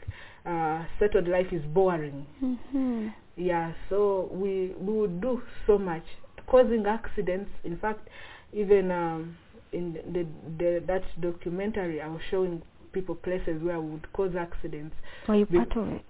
uh, 0.45 0.85
settled 0.99 1.27
life 1.27 1.51
is 1.51 1.64
boring. 1.65 2.26
Mhm. 2.41 3.14
Yeah, 3.35 3.73
so 3.89 4.30
we 4.31 4.73
we 4.80 4.93
would 4.93 5.22
do 5.22 5.41
so 5.68 5.77
much, 5.77 6.03
causing 6.47 6.85
accidents. 6.85 7.51
In 7.64 7.77
fact, 7.77 8.07
even 8.53 8.89
um, 8.91 9.35
in 9.72 9.93
the, 9.93 10.26
the 10.57 10.80
that 10.88 11.03
documentary, 11.22 12.01
I 12.01 12.07
was 12.07 12.22
showing 12.31 12.61
people 12.91 13.15
places 13.15 13.61
where 13.61 13.79
we 13.79 13.91
would 13.91 14.13
cause 14.13 14.35
accidents. 14.35 14.95
Were 15.27 15.35
you 15.35 15.45
Be- 15.45 15.57
part 15.57 15.75
of 15.77 15.87
it? 15.89 16.05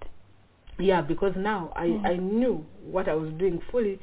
Yeah, 0.78 1.02
because 1.02 1.34
now 1.36 1.72
I 1.76 1.86
Mm. 1.88 2.06
I 2.06 2.16
knew 2.16 2.64
what 2.90 3.08
I 3.08 3.14
was 3.14 3.30
doing 3.34 3.60
fully. 3.70 3.98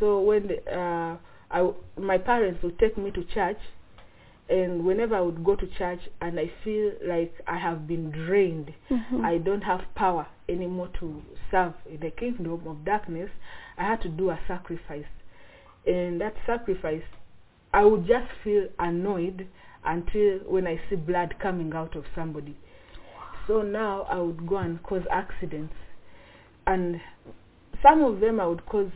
So 0.00 0.20
when 0.20 0.48
the, 0.48 0.58
uh, 0.72 1.16
I 1.50 1.72
my 1.96 2.18
parents 2.18 2.62
would 2.62 2.78
take 2.78 2.96
me 2.98 3.10
to 3.12 3.24
church, 3.24 3.58
and 4.48 4.84
whenever 4.84 5.14
I 5.16 5.20
would 5.20 5.44
go 5.44 5.54
to 5.56 5.66
church 5.66 6.00
and 6.20 6.38
I 6.40 6.50
feel 6.64 6.92
like 7.02 7.32
I 7.46 7.56
have 7.56 7.86
been 7.86 8.10
drained, 8.10 8.72
Mhm. 8.90 9.24
I 9.24 9.38
don't 9.38 9.62
have 9.62 9.82
power 9.94 10.26
anymore 10.48 10.88
to 11.00 11.22
serve 11.50 11.74
in 11.86 12.00
the 12.00 12.10
kingdom 12.10 12.66
of 12.66 12.84
darkness, 12.84 13.30
I 13.76 13.84
had 13.84 14.00
to 14.02 14.08
do 14.08 14.30
a 14.30 14.38
sacrifice. 14.48 15.06
And 15.86 16.20
that 16.20 16.34
sacrifice, 16.46 17.04
I 17.72 17.84
would 17.84 18.06
just 18.06 18.30
feel 18.42 18.66
annoyed 18.78 19.46
until 19.88 20.38
when 20.46 20.66
I 20.66 20.78
see 20.88 20.96
blood 20.96 21.34
coming 21.42 21.72
out 21.74 21.96
of 21.96 22.04
somebody. 22.14 22.56
So 23.46 23.62
now 23.62 24.02
I 24.02 24.18
would 24.18 24.46
go 24.46 24.58
and 24.58 24.82
cause 24.82 25.02
accidents. 25.10 25.74
And 26.66 27.00
some 27.82 28.02
of 28.04 28.20
them 28.20 28.38
I 28.38 28.46
would 28.46 28.64
cause 28.66 28.90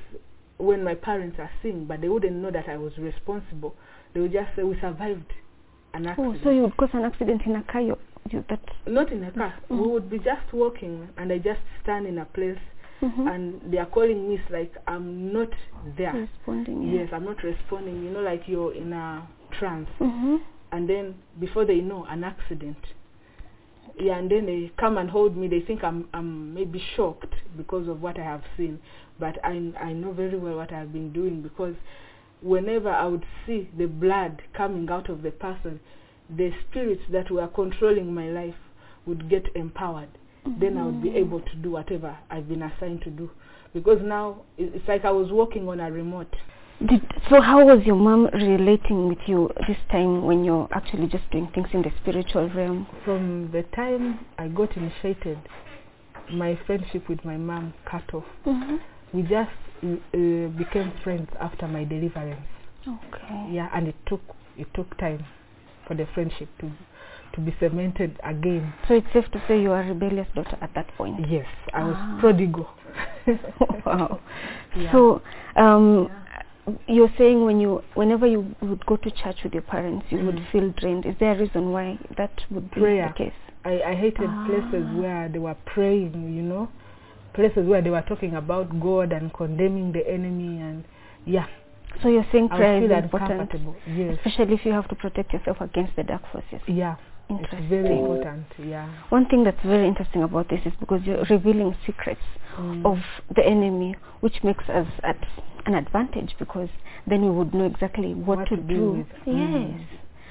when 0.58 0.84
my 0.84 0.94
parents 0.94 1.36
are 1.38 1.50
seeing, 1.62 1.86
but 1.86 2.02
they 2.02 2.08
wouldn't 2.10 2.36
know 2.36 2.50
that 2.50 2.68
I 2.68 2.76
was 2.76 2.92
responsible. 2.98 3.74
They 4.12 4.20
would 4.20 4.32
just 4.32 4.54
say, 4.54 4.62
we 4.62 4.78
survived 4.80 5.32
an 5.94 6.06
accident. 6.06 6.36
Oh, 6.40 6.44
so 6.44 6.50
you 6.50 6.62
would 6.62 6.76
cause 6.76 6.90
an 6.92 7.04
accident 7.04 7.42
in 7.46 7.56
a 7.56 7.62
car. 7.64 7.80
You, 7.80 7.96
you, 8.30 8.44
that. 8.50 8.60
not 8.86 9.10
in 9.10 9.24
a 9.24 9.32
car. 9.32 9.54
We 9.70 9.76
Mhm. 9.76 9.90
would 9.90 10.10
be 10.10 10.18
just 10.18 10.52
walking, 10.52 11.08
and 11.16 11.32
I 11.32 11.38
just 11.38 11.60
stand 11.82 12.06
in 12.06 12.18
a 12.18 12.26
place, 12.26 12.58
Mhm. 13.00 13.34
and 13.34 13.72
they 13.72 13.78
are 13.78 13.86
calling 13.86 14.28
me. 14.28 14.34
It's 14.36 14.50
like 14.50 14.74
I'm 14.86 15.32
not 15.32 15.50
there. 15.96 16.12
Responding. 16.12 16.82
yeah. 16.82 17.00
Yes, 17.00 17.08
I'm 17.12 17.24
not 17.24 17.42
responding. 17.42 18.04
You 18.04 18.10
know, 18.10 18.20
like 18.20 18.46
you're 18.46 18.74
in 18.74 18.92
a 18.92 19.26
trance, 19.58 19.88
Mhm. 19.98 20.40
And 20.72 20.88
then 20.88 21.14
before 21.38 21.64
they 21.64 21.80
know, 21.80 22.04
an 22.08 22.24
accident. 22.24 22.78
Yeah, 24.00 24.18
and 24.18 24.30
then 24.30 24.46
they 24.46 24.72
come 24.78 24.96
and 24.96 25.10
hold 25.10 25.36
me. 25.36 25.48
They 25.48 25.60
think 25.60 25.84
I'm 25.84 26.08
I'm 26.14 26.54
maybe 26.54 26.82
shocked 26.96 27.34
because 27.56 27.88
of 27.88 28.00
what 28.00 28.18
I 28.18 28.24
have 28.24 28.42
seen, 28.56 28.80
but 29.20 29.36
I 29.44 29.72
I 29.78 29.92
know 29.92 30.12
very 30.12 30.38
well 30.38 30.56
what 30.56 30.72
I 30.72 30.78
have 30.78 30.92
been 30.92 31.12
doing 31.12 31.42
because 31.42 31.74
whenever 32.40 32.90
I 32.90 33.06
would 33.06 33.24
see 33.46 33.68
the 33.76 33.86
blood 33.86 34.42
coming 34.54 34.88
out 34.90 35.10
of 35.10 35.22
the 35.22 35.30
person, 35.30 35.78
the 36.34 36.52
spirits 36.68 37.02
that 37.10 37.30
were 37.30 37.46
controlling 37.48 38.14
my 38.14 38.28
life 38.28 38.56
would 39.06 39.28
get 39.28 39.44
empowered. 39.54 40.08
Then 40.58 40.76
I 40.76 40.86
would 40.86 41.02
be 41.02 41.14
able 41.16 41.40
to 41.40 41.54
do 41.56 41.72
whatever 41.72 42.16
I've 42.30 42.48
been 42.48 42.62
assigned 42.62 43.02
to 43.02 43.10
do. 43.10 43.30
Because 43.74 44.00
now 44.02 44.42
it's 44.58 44.88
like 44.88 45.04
I 45.04 45.10
was 45.10 45.30
working 45.30 45.68
on 45.68 45.80
a 45.80 45.90
remote. 45.90 46.34
Did, 46.88 47.02
so 47.30 47.40
how 47.40 47.64
was 47.64 47.84
your 47.86 47.94
mom 47.96 48.26
relating 48.32 49.08
with 49.08 49.18
you 49.26 49.50
this 49.68 49.76
time 49.90 50.24
when 50.24 50.42
you're 50.44 50.68
actually 50.72 51.06
just 51.06 51.30
doing 51.30 51.48
things 51.54 51.68
in 51.72 51.82
the 51.82 51.92
spiritual 52.00 52.48
realm? 52.50 52.86
From 53.04 53.50
the 53.52 53.62
time 53.74 54.18
I 54.36 54.48
got 54.48 54.76
initiated, 54.76 55.38
my 56.32 56.58
friendship 56.66 57.08
with 57.08 57.24
my 57.24 57.36
mom 57.36 57.74
cut 57.88 58.02
off. 58.12 58.24
Mm-hmm. 58.46 58.76
We 59.12 59.22
just 59.22 59.50
uh, 59.84 60.48
became 60.58 60.92
friends 61.04 61.28
after 61.40 61.68
my 61.68 61.84
deliverance. 61.84 62.46
Okay. 62.86 63.48
Yeah, 63.52 63.68
and 63.74 63.86
it 63.88 63.96
took 64.06 64.20
it 64.56 64.66
took 64.74 64.96
time 64.98 65.24
for 65.86 65.94
the 65.94 66.06
friendship 66.14 66.48
to 66.60 66.70
to 67.34 67.40
be 67.40 67.54
cemented 67.60 68.18
again. 68.24 68.74
So 68.88 68.94
it's 68.94 69.06
safe 69.12 69.30
to 69.32 69.42
say 69.46 69.60
you 69.60 69.70
are 69.70 69.82
a 69.82 69.88
rebellious 69.88 70.26
daughter 70.34 70.58
at 70.60 70.74
that 70.74 70.88
point. 70.96 71.20
Yes, 71.30 71.46
I 71.72 71.84
was 71.84 71.96
Ah. 71.96 72.18
prodigal. 72.20 72.68
wow. 73.86 74.20
Yeah. 74.76 74.92
So 74.92 75.22
um, 75.56 76.10
you're 76.86 77.12
saying 77.18 77.44
when 77.44 77.60
you 77.60 77.82
whenever 77.94 78.26
you 78.26 78.54
would 78.60 78.84
go 78.86 78.96
to 78.96 79.10
church 79.10 79.36
with 79.44 79.52
your 79.52 79.62
parents, 79.62 80.06
you 80.10 80.18
would 80.24 80.36
Mm. 80.36 80.50
feel 80.52 80.68
drained. 80.70 81.06
Is 81.06 81.14
there 81.18 81.32
a 81.32 81.38
reason 81.38 81.72
why 81.72 81.98
that 82.16 82.30
would 82.50 82.70
be 82.70 82.80
Prayer. 82.80 83.08
the 83.16 83.24
case? 83.24 83.32
I, 83.64 83.82
I 83.82 83.94
hated 83.94 84.30
places 84.46 84.84
Ah. 84.88 85.00
where 85.00 85.28
they 85.28 85.38
were 85.38 85.56
praying, 85.66 86.12
you 86.36 86.42
know, 86.42 86.68
places 87.32 87.66
where 87.66 87.80
they 87.82 87.90
were 87.90 88.02
talking 88.02 88.34
about 88.34 88.78
God 88.80 89.12
and 89.12 89.32
condemning 89.32 89.92
the 89.92 90.08
enemy, 90.08 90.60
and 90.60 90.84
yeah, 91.24 91.46
So 92.02 92.08
you're 92.08 92.26
saying 92.32 92.48
prayer 92.48 92.80
would 92.80 92.90
is 92.90 93.04
important. 93.04 93.50
Yes, 93.86 94.16
especially 94.24 94.54
if 94.54 94.64
you 94.64 94.72
have 94.72 94.88
to 94.88 94.94
protect 94.94 95.32
yourself 95.32 95.60
against 95.60 95.94
the 95.96 96.02
dark 96.04 96.22
forces. 96.32 96.60
yeah. 96.66 96.96
Interesting. 97.38 97.68
very 97.68 97.98
important. 97.98 98.46
Yeah. 98.58 98.88
One 99.10 99.26
thing 99.26 99.44
that's 99.44 99.62
very 99.64 99.86
interesting 99.86 100.22
about 100.22 100.48
this 100.48 100.60
is 100.64 100.72
because 100.80 101.00
you're 101.04 101.24
revealing 101.30 101.74
secrets 101.86 102.20
Mm. 102.58 102.84
of 102.84 102.98
the 103.34 103.42
enemy, 103.46 103.94
which 104.20 104.44
makes 104.44 104.68
us 104.68 104.86
at 105.02 105.16
an 105.64 105.74
advantage 105.74 106.34
because 106.38 106.68
then 107.06 107.22
we 107.22 107.30
would 107.30 107.54
know 107.54 107.64
exactly 107.64 108.12
what, 108.14 108.38
What 108.38 108.48
to, 108.50 108.56
to 108.56 108.62
do. 108.62 109.06
Yes. 109.24 109.26
Mm. 109.26 109.86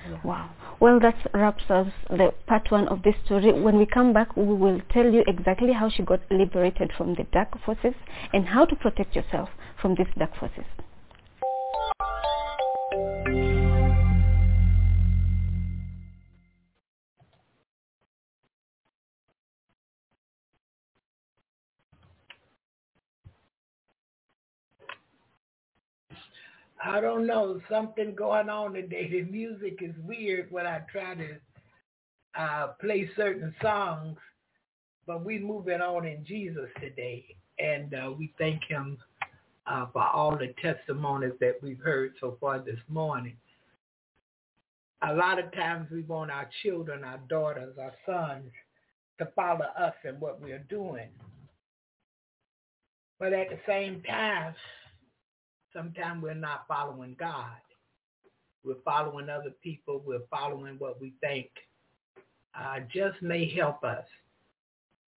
Yeah. 0.09 0.17
Wow. 0.23 0.49
Well, 0.79 0.99
that 0.99 1.15
wraps 1.33 1.63
us 1.69 1.87
the 2.09 2.31
part 2.47 2.69
one 2.71 2.87
of 2.89 3.01
this 3.03 3.15
story. 3.25 3.51
When 3.53 3.77
we 3.77 3.85
come 3.87 4.13
back, 4.13 4.35
we 4.37 4.43
will 4.53 4.81
tell 4.91 5.05
you 5.11 5.23
exactly 5.27 5.73
how 5.73 5.89
she 5.89 6.03
got 6.03 6.21
liberated 6.29 6.91
from 6.97 7.15
the 7.15 7.23
dark 7.31 7.49
forces 7.65 7.93
and 8.33 8.45
how 8.47 8.65
to 8.65 8.75
protect 8.75 9.15
yourself 9.15 9.49
from 9.81 9.95
these 9.95 10.07
dark 10.17 10.35
forces. 10.37 10.65
I 26.83 26.99
don't 26.99 27.27
know, 27.27 27.61
something 27.69 28.15
going 28.15 28.49
on 28.49 28.73
today. 28.73 29.07
The 29.09 29.21
music 29.31 29.79
is 29.81 29.93
weird 30.03 30.51
when 30.51 30.65
I 30.65 30.81
try 30.91 31.15
to 31.15 31.35
uh, 32.39 32.67
play 32.79 33.09
certain 33.15 33.53
songs, 33.61 34.17
but 35.05 35.23
we 35.23 35.37
moving 35.37 35.81
on 35.81 36.07
in 36.07 36.25
Jesus 36.25 36.69
today, 36.79 37.25
and 37.59 37.93
uh, 37.93 38.11
we 38.17 38.33
thank 38.39 38.63
Him 38.67 38.97
uh, 39.67 39.87
for 39.93 40.03
all 40.03 40.35
the 40.35 40.55
testimonies 40.61 41.33
that 41.39 41.57
we've 41.61 41.79
heard 41.79 42.13
so 42.19 42.37
far 42.41 42.59
this 42.59 42.79
morning. 42.87 43.35
A 45.07 45.13
lot 45.13 45.37
of 45.37 45.51
times 45.53 45.87
we 45.91 46.01
want 46.01 46.31
our 46.31 46.49
children, 46.63 47.03
our 47.03 47.19
daughters, 47.29 47.75
our 47.79 47.93
sons 48.05 48.51
to 49.19 49.27
follow 49.35 49.65
us 49.77 49.93
in 50.03 50.15
what 50.19 50.41
we're 50.41 50.65
doing. 50.69 51.09
But 53.19 53.33
at 53.33 53.49
the 53.49 53.59
same 53.67 54.01
time, 54.01 54.55
sometimes 55.73 56.23
we're 56.23 56.33
not 56.33 56.65
following 56.67 57.15
God. 57.19 57.57
We're 58.63 58.75
following 58.85 59.29
other 59.29 59.53
people. 59.63 60.03
We're 60.05 60.27
following 60.29 60.75
what 60.77 61.01
we 61.01 61.13
think 61.21 61.49
uh, 62.57 62.79
just 62.93 63.21
may 63.21 63.49
help 63.55 63.83
us. 63.83 64.05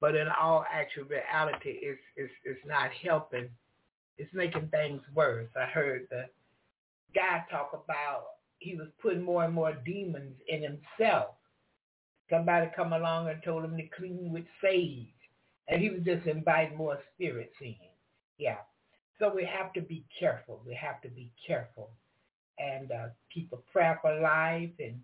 But 0.00 0.14
in 0.14 0.28
all 0.28 0.64
actual 0.72 1.04
reality, 1.04 1.78
it's, 1.82 2.00
it's, 2.16 2.32
it's 2.44 2.60
not 2.66 2.90
helping. 3.02 3.48
It's 4.18 4.32
making 4.34 4.68
things 4.68 5.00
worse. 5.14 5.48
I 5.56 5.66
heard 5.66 6.06
the 6.10 6.26
guy 7.14 7.44
talk 7.50 7.70
about 7.72 8.24
he 8.58 8.74
was 8.74 8.88
putting 9.02 9.22
more 9.22 9.44
and 9.44 9.54
more 9.54 9.74
demons 9.84 10.34
in 10.48 10.62
himself. 10.62 11.34
Somebody 12.30 12.70
come 12.74 12.92
along 12.92 13.28
and 13.28 13.42
told 13.42 13.64
him 13.64 13.76
to 13.76 13.82
clean 13.96 14.32
with 14.32 14.44
sage. 14.62 15.06
And 15.68 15.82
he 15.82 15.90
was 15.90 16.02
just 16.04 16.26
inviting 16.26 16.76
more 16.76 16.98
spirits 17.14 17.54
in. 17.60 17.74
Yeah. 18.38 18.58
So 19.18 19.32
we 19.34 19.44
have 19.44 19.72
to 19.74 19.80
be 19.80 20.04
careful. 20.18 20.62
We 20.66 20.74
have 20.74 21.00
to 21.02 21.08
be 21.08 21.30
careful 21.46 21.90
and 22.58 22.90
uh, 22.92 23.06
keep 23.32 23.52
a 23.52 23.56
prayerful 23.72 24.20
life 24.22 24.70
and 24.78 25.00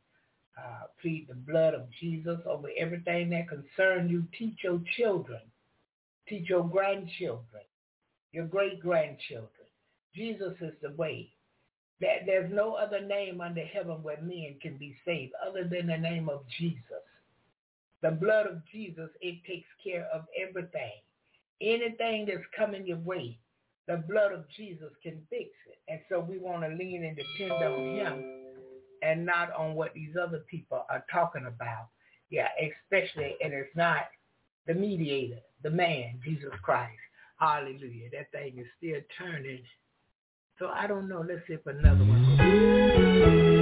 uh, 0.58 0.86
plead 1.00 1.26
the 1.28 1.34
blood 1.34 1.74
of 1.74 1.88
Jesus 2.00 2.38
over 2.46 2.68
everything 2.76 3.30
that 3.30 3.48
concerns 3.48 4.10
you. 4.10 4.24
Teach 4.36 4.58
your 4.62 4.80
children. 4.96 5.40
Teach 6.28 6.48
your 6.48 6.68
grandchildren, 6.68 7.64
your 8.30 8.44
great-grandchildren. 8.46 9.48
Jesus 10.14 10.54
is 10.60 10.74
the 10.80 10.92
way. 10.92 11.32
That 12.00 12.24
there's 12.24 12.52
no 12.52 12.74
other 12.74 13.00
name 13.00 13.40
under 13.40 13.64
heaven 13.64 14.02
where 14.02 14.20
men 14.22 14.56
can 14.62 14.76
be 14.76 14.94
saved 15.04 15.32
other 15.44 15.64
than 15.64 15.88
the 15.88 15.98
name 15.98 16.28
of 16.28 16.42
Jesus. 16.58 17.04
The 18.02 18.12
blood 18.12 18.46
of 18.46 18.62
Jesus, 18.72 19.10
it 19.20 19.44
takes 19.44 19.68
care 19.82 20.06
of 20.14 20.22
everything. 20.40 21.02
Anything 21.60 22.26
that's 22.26 22.46
coming 22.56 22.86
your 22.86 22.98
way, 22.98 23.38
the 23.90 23.96
blood 23.96 24.30
of 24.32 24.44
Jesus 24.56 24.92
can 25.02 25.20
fix 25.28 25.50
it. 25.66 25.78
And 25.88 25.98
so 26.08 26.20
we 26.20 26.38
want 26.38 26.62
to 26.62 26.68
lean 26.68 27.04
and 27.04 27.16
depend 27.16 27.52
on 27.52 27.96
him 27.96 28.24
and 29.02 29.26
not 29.26 29.52
on 29.52 29.74
what 29.74 29.92
these 29.94 30.14
other 30.20 30.44
people 30.48 30.84
are 30.88 31.04
talking 31.12 31.46
about. 31.46 31.88
Yeah, 32.30 32.46
especially, 32.60 33.34
and 33.42 33.52
it's 33.52 33.74
not 33.74 34.04
the 34.68 34.74
mediator, 34.74 35.40
the 35.64 35.70
man, 35.70 36.20
Jesus 36.24 36.52
Christ. 36.62 36.92
Hallelujah. 37.40 38.10
That 38.12 38.30
thing 38.30 38.58
is 38.58 38.66
still 38.78 39.00
turning. 39.18 39.62
So 40.60 40.68
I 40.68 40.86
don't 40.86 41.08
know. 41.08 41.24
Let's 41.26 41.40
see 41.48 41.54
if 41.54 41.66
another 41.66 42.04
one. 42.04 43.59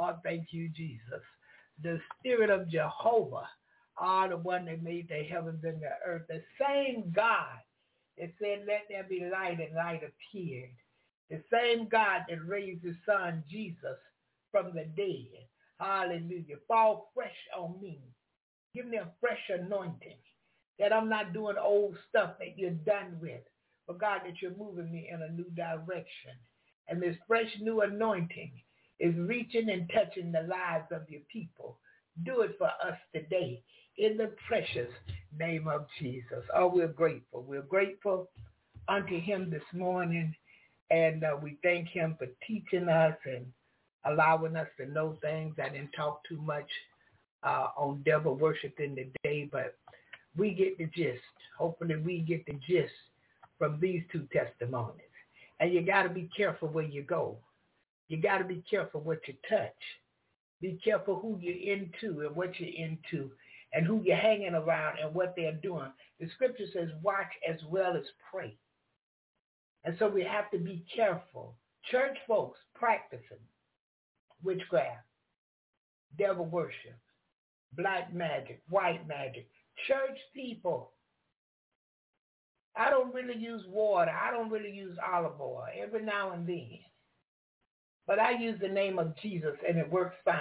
Oh, 0.00 0.16
thank 0.24 0.48
you, 0.52 0.70
Jesus. 0.70 1.22
The 1.82 2.00
Spirit 2.18 2.50
of 2.50 2.70
Jehovah. 2.70 3.48
Ah, 3.98 4.28
the 4.28 4.38
one 4.38 4.64
that 4.66 4.82
made 4.82 5.08
the 5.10 5.24
heavens 5.30 5.62
and 5.64 5.82
the 5.82 5.90
earth. 6.06 6.22
The 6.28 6.42
same 6.58 7.12
God 7.14 7.58
that 8.18 8.32
said, 8.40 8.64
let 8.66 8.84
there 8.88 9.04
be 9.04 9.28
light, 9.30 9.60
and 9.60 9.76
light 9.76 10.02
appeared. 10.02 10.70
The 11.28 11.42
same 11.52 11.88
God 11.88 12.22
that 12.28 12.46
raised 12.46 12.84
his 12.84 12.96
son 13.06 13.44
Jesus 13.50 13.98
from 14.50 14.74
the 14.74 14.86
dead. 14.96 15.46
Hallelujah. 15.78 16.56
Fall 16.66 17.10
fresh 17.14 17.36
on 17.58 17.80
me. 17.82 18.00
Give 18.74 18.86
me 18.86 18.98
a 18.98 19.12
fresh 19.20 19.50
anointing 19.50 20.18
that 20.78 20.94
I'm 20.94 21.10
not 21.10 21.34
doing 21.34 21.56
old 21.62 21.96
stuff 22.08 22.32
that 22.38 22.58
you're 22.58 22.70
done 22.70 23.18
with. 23.20 23.42
But 23.86 24.00
God, 24.00 24.22
that 24.24 24.40
you're 24.40 24.56
moving 24.56 24.90
me 24.90 25.10
in 25.12 25.22
a 25.22 25.30
new 25.32 25.50
direction. 25.54 26.32
And 26.88 27.02
this 27.02 27.16
fresh 27.28 27.50
new 27.60 27.82
anointing 27.82 28.52
is 29.00 29.16
reaching 29.16 29.70
and 29.70 29.90
touching 29.94 30.32
the 30.32 30.42
lives 30.42 30.86
of 30.92 31.10
your 31.10 31.22
people. 31.32 31.78
Do 32.24 32.42
it 32.42 32.56
for 32.58 32.68
us 32.68 32.98
today 33.14 33.62
in 33.98 34.18
the 34.18 34.32
precious 34.48 34.90
name 35.38 35.68
of 35.68 35.86
Jesus. 36.00 36.44
Oh, 36.54 36.68
we're 36.68 36.88
grateful. 36.88 37.44
We're 37.44 37.62
grateful 37.62 38.30
unto 38.88 39.20
him 39.20 39.50
this 39.50 39.62
morning. 39.74 40.34
And 40.90 41.24
uh, 41.24 41.36
we 41.42 41.58
thank 41.62 41.88
him 41.88 42.16
for 42.18 42.28
teaching 42.46 42.88
us 42.88 43.16
and 43.26 43.46
allowing 44.06 44.56
us 44.56 44.68
to 44.78 44.86
know 44.86 45.18
things. 45.22 45.56
I 45.62 45.70
didn't 45.70 45.92
talk 45.92 46.22
too 46.28 46.40
much 46.42 46.68
uh, 47.44 47.68
on 47.76 48.02
devil 48.04 48.36
worship 48.36 48.80
in 48.80 48.94
the 48.96 49.08
day, 49.24 49.48
but 49.50 49.76
we 50.36 50.52
get 50.54 50.78
the 50.78 50.86
gist. 50.86 51.22
Hopefully 51.58 51.96
we 51.96 52.20
get 52.20 52.46
the 52.46 52.58
gist 52.68 52.92
from 53.58 53.78
these 53.80 54.02
two 54.12 54.26
testimonies. 54.32 55.02
And 55.60 55.72
you 55.72 55.82
got 55.82 56.04
to 56.04 56.10
be 56.10 56.30
careful 56.36 56.68
where 56.68 56.84
you 56.84 57.02
go. 57.02 57.38
You 58.10 58.20
got 58.20 58.38
to 58.38 58.44
be 58.44 58.64
careful 58.68 59.00
what 59.00 59.20
you 59.28 59.34
touch. 59.48 59.70
Be 60.60 60.80
careful 60.84 61.20
who 61.20 61.38
you're 61.40 61.76
into 61.76 62.26
and 62.26 62.34
what 62.34 62.58
you're 62.58 62.88
into 62.88 63.30
and 63.72 63.86
who 63.86 64.02
you're 64.02 64.16
hanging 64.16 64.54
around 64.54 64.98
and 64.98 65.14
what 65.14 65.34
they're 65.36 65.52
doing. 65.52 65.92
The 66.18 66.28
scripture 66.34 66.66
says 66.72 66.88
watch 67.02 67.30
as 67.48 67.60
well 67.68 67.96
as 67.96 68.02
pray. 68.28 68.56
And 69.84 69.94
so 70.00 70.08
we 70.08 70.24
have 70.24 70.50
to 70.50 70.58
be 70.58 70.84
careful. 70.94 71.54
Church 71.88 72.18
folks 72.26 72.58
practicing 72.74 73.38
witchcraft, 74.42 75.06
devil 76.18 76.46
worship, 76.46 76.98
black 77.76 78.12
magic, 78.12 78.60
white 78.68 79.06
magic. 79.06 79.46
Church 79.86 80.18
people 80.34 80.90
I 82.76 82.90
don't 82.90 83.14
really 83.14 83.38
use 83.38 83.62
water. 83.68 84.10
I 84.10 84.30
don't 84.32 84.50
really 84.50 84.70
use 84.72 84.96
olive 85.12 85.40
oil 85.40 85.64
every 85.80 86.02
now 86.02 86.32
and 86.32 86.46
then. 86.46 86.78
But 88.10 88.18
I 88.18 88.32
use 88.32 88.58
the 88.60 88.66
name 88.66 88.98
of 88.98 89.16
Jesus 89.22 89.54
and 89.68 89.78
it 89.78 89.88
works 89.88 90.16
fine. 90.24 90.34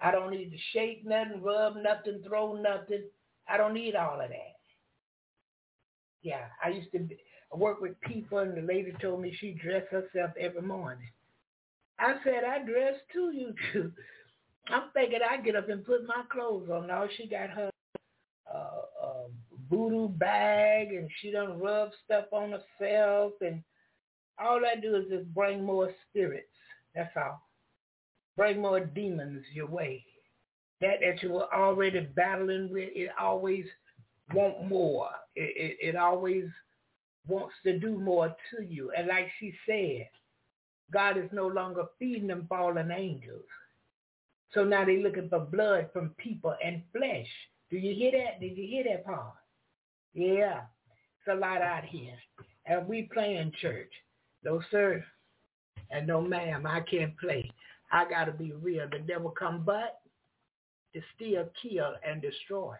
I 0.00 0.12
don't 0.12 0.30
need 0.30 0.52
to 0.52 0.56
shake 0.72 1.04
nothing, 1.04 1.42
rub 1.42 1.74
nothing, 1.74 2.22
throw 2.24 2.54
nothing. 2.54 3.02
I 3.48 3.56
don't 3.56 3.74
need 3.74 3.96
all 3.96 4.20
of 4.20 4.28
that. 4.28 4.56
Yeah, 6.22 6.44
I 6.64 6.68
used 6.68 6.92
to 6.92 7.08
work 7.52 7.80
with 7.80 8.00
people 8.00 8.38
and 8.38 8.56
the 8.56 8.60
lady 8.60 8.94
told 9.02 9.22
me 9.22 9.36
she 9.40 9.58
dressed 9.60 9.88
herself 9.90 10.30
every 10.38 10.62
morning. 10.62 11.08
I 11.98 12.14
said, 12.22 12.44
I 12.48 12.64
dress 12.64 12.94
too, 13.12 13.32
you 13.34 13.52
two. 13.72 13.90
I'm 14.68 14.90
thinking 14.94 15.18
I 15.28 15.38
get 15.38 15.56
up 15.56 15.68
and 15.68 15.84
put 15.84 16.06
my 16.06 16.22
clothes 16.30 16.70
on. 16.70 16.86
Now 16.86 17.08
she 17.16 17.26
got 17.26 17.50
her 17.50 17.70
uh, 18.54 19.04
uh, 19.04 19.24
voodoo 19.68 20.10
bag 20.10 20.92
and 20.92 21.10
she 21.20 21.32
done 21.32 21.58
rub 21.58 21.90
stuff 22.04 22.26
on 22.30 22.52
herself 22.52 23.32
and 23.40 23.64
all 24.38 24.60
I 24.64 24.78
do 24.80 24.96
is 24.96 25.06
just 25.10 25.32
bring 25.34 25.64
more 25.64 25.90
spirits. 26.08 26.48
That's 26.94 27.14
all. 27.16 27.42
Bring 28.36 28.60
more 28.60 28.80
demons 28.80 29.44
your 29.52 29.66
way. 29.66 30.04
That 30.80 31.00
that 31.00 31.22
you 31.22 31.32
were 31.32 31.54
already 31.54 32.00
battling 32.00 32.70
with, 32.70 32.90
it 32.94 33.10
always 33.18 33.64
want 34.34 34.68
more. 34.68 35.08
It, 35.34 35.76
it, 35.80 35.88
it 35.88 35.96
always 35.96 36.44
wants 37.26 37.54
to 37.64 37.78
do 37.78 37.98
more 37.98 38.28
to 38.28 38.62
you. 38.64 38.92
And 38.96 39.08
like 39.08 39.28
she 39.40 39.54
said, 39.66 40.08
God 40.92 41.16
is 41.16 41.30
no 41.32 41.46
longer 41.46 41.84
feeding 41.98 42.28
them 42.28 42.46
fallen 42.48 42.90
angels. 42.90 43.44
So 44.52 44.64
now 44.64 44.84
they're 44.84 44.98
looking 45.00 45.28
for 45.28 45.40
blood 45.40 45.90
from 45.92 46.10
people 46.18 46.54
and 46.64 46.82
flesh. 46.96 47.26
Do 47.70 47.76
you 47.76 47.94
hear 47.94 48.12
that? 48.12 48.40
Did 48.40 48.56
you 48.56 48.66
hear 48.66 48.84
that 48.84 49.04
part? 49.04 49.34
Yeah. 50.14 50.60
It's 51.20 51.32
a 51.32 51.34
lot 51.34 51.62
out 51.62 51.84
here. 51.84 52.14
And 52.66 52.86
we 52.86 53.08
playing 53.12 53.52
church. 53.60 53.92
No, 54.46 54.62
sir. 54.70 55.04
And 55.90 56.06
no, 56.06 56.20
ma'am, 56.20 56.66
I 56.66 56.80
can't 56.80 57.18
play. 57.18 57.50
I 57.90 58.08
got 58.08 58.26
to 58.26 58.32
be 58.32 58.52
real. 58.52 58.88
The 58.90 59.00
devil 59.00 59.30
come 59.30 59.64
but 59.66 60.00
to 60.94 61.00
steal, 61.16 61.48
kill, 61.60 61.94
and 62.08 62.22
destroy. 62.22 62.76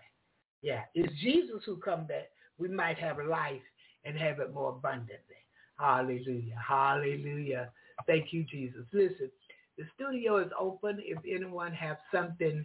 Yeah. 0.63 0.83
It's 0.95 1.13
Jesus 1.21 1.63
who 1.67 1.77
come 1.77 2.07
that 2.09 2.31
we 2.57 2.69
might 2.69 2.99
have 2.99 3.19
life 3.19 3.61
and 4.05 4.17
have 4.17 4.39
it 4.39 4.55
more 4.55 4.71
abundantly. 4.71 5.43
Hallelujah. 5.79 6.57
Hallelujah. 6.67 7.71
Thank 8.07 8.33
you, 8.33 8.45
Jesus. 8.45 8.87
Listen, 8.93 9.29
the 9.77 9.85
studio 9.97 10.39
is 10.39 10.53
open. 10.59 11.01
If 11.03 11.19
anyone 11.29 11.73
have 11.73 11.99
something 12.15 12.65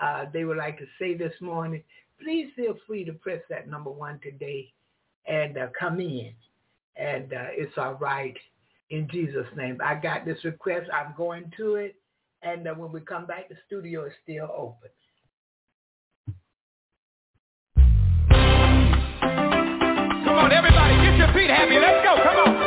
uh, 0.00 0.24
they 0.32 0.44
would 0.44 0.56
like 0.56 0.78
to 0.78 0.86
say 0.98 1.14
this 1.16 1.34
morning, 1.40 1.82
please 2.20 2.48
feel 2.56 2.74
free 2.86 3.04
to 3.04 3.12
press 3.12 3.40
that 3.50 3.68
number 3.68 3.90
one 3.90 4.18
today 4.22 4.72
and 5.26 5.58
uh, 5.58 5.66
come 5.78 6.00
in. 6.00 6.32
And 6.96 7.32
uh, 7.32 7.48
it's 7.52 7.76
all 7.76 7.94
right 7.94 8.36
in 8.90 9.08
Jesus' 9.10 9.46
name. 9.56 9.78
I 9.84 9.94
got 9.94 10.24
this 10.24 10.44
request. 10.44 10.90
I'm 10.92 11.14
going 11.16 11.50
to 11.56 11.76
it. 11.76 11.96
And 12.42 12.66
uh, 12.66 12.74
when 12.74 12.92
we 12.92 13.00
come 13.00 13.26
back, 13.26 13.48
the 13.48 13.56
studio 13.66 14.06
is 14.06 14.12
still 14.22 14.48
open. 14.54 14.90
Come 20.24 20.38
on, 20.38 20.52
everybody, 20.52 20.94
get 20.96 21.16
your 21.18 21.32
feet 21.34 21.50
happy. 21.50 21.78
Let's 21.78 22.04
go. 22.04 22.16
Come 22.22 22.56
on. 22.56 22.61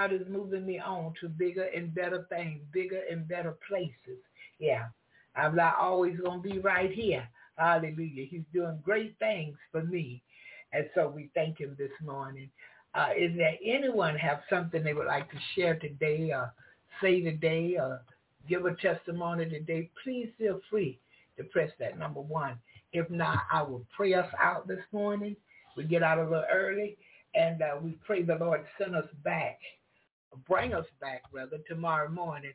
God 0.00 0.14
is 0.14 0.26
moving 0.30 0.64
me 0.64 0.78
on 0.78 1.12
to 1.20 1.28
bigger 1.28 1.64
and 1.76 1.94
better 1.94 2.26
things, 2.30 2.60
bigger 2.72 3.02
and 3.10 3.28
better 3.28 3.54
places. 3.68 4.18
Yeah, 4.58 4.86
I'm 5.36 5.54
not 5.54 5.76
always 5.78 6.18
going 6.18 6.42
to 6.42 6.48
be 6.48 6.58
right 6.58 6.90
here. 6.90 7.28
Hallelujah. 7.56 8.24
He's 8.30 8.44
doing 8.54 8.78
great 8.82 9.14
things 9.18 9.56
for 9.70 9.82
me. 9.82 10.22
And 10.72 10.88
so 10.94 11.12
we 11.14 11.28
thank 11.34 11.58
him 11.58 11.76
this 11.78 11.90
morning. 12.02 12.48
Uh, 12.94 13.08
is 13.18 13.36
there 13.36 13.56
anyone 13.62 14.16
have 14.16 14.40
something 14.48 14.82
they 14.82 14.94
would 14.94 15.06
like 15.06 15.30
to 15.32 15.36
share 15.54 15.74
today 15.76 16.30
or 16.32 16.50
say 17.02 17.20
today 17.20 17.76
or 17.78 18.00
give 18.48 18.64
a 18.64 18.74
testimony 18.76 19.50
today? 19.50 19.90
Please 20.02 20.30
feel 20.38 20.60
free 20.70 20.98
to 21.36 21.44
press 21.44 21.70
that 21.78 21.98
number 21.98 22.20
one. 22.22 22.58
If 22.94 23.10
not, 23.10 23.40
I 23.52 23.62
will 23.62 23.84
pray 23.94 24.14
us 24.14 24.32
out 24.40 24.66
this 24.66 24.84
morning. 24.92 25.36
We 25.76 25.84
get 25.84 26.02
out 26.02 26.18
a 26.18 26.24
little 26.24 26.44
early 26.50 26.96
and 27.34 27.62
uh, 27.62 27.76
we 27.82 27.96
pray 28.04 28.22
the 28.22 28.36
Lord 28.36 28.64
send 28.78 28.96
us 28.96 29.06
back, 29.24 29.58
bring 30.48 30.74
us 30.74 30.86
back 31.00 31.22
rather 31.32 31.58
tomorrow 31.68 32.08
morning 32.08 32.52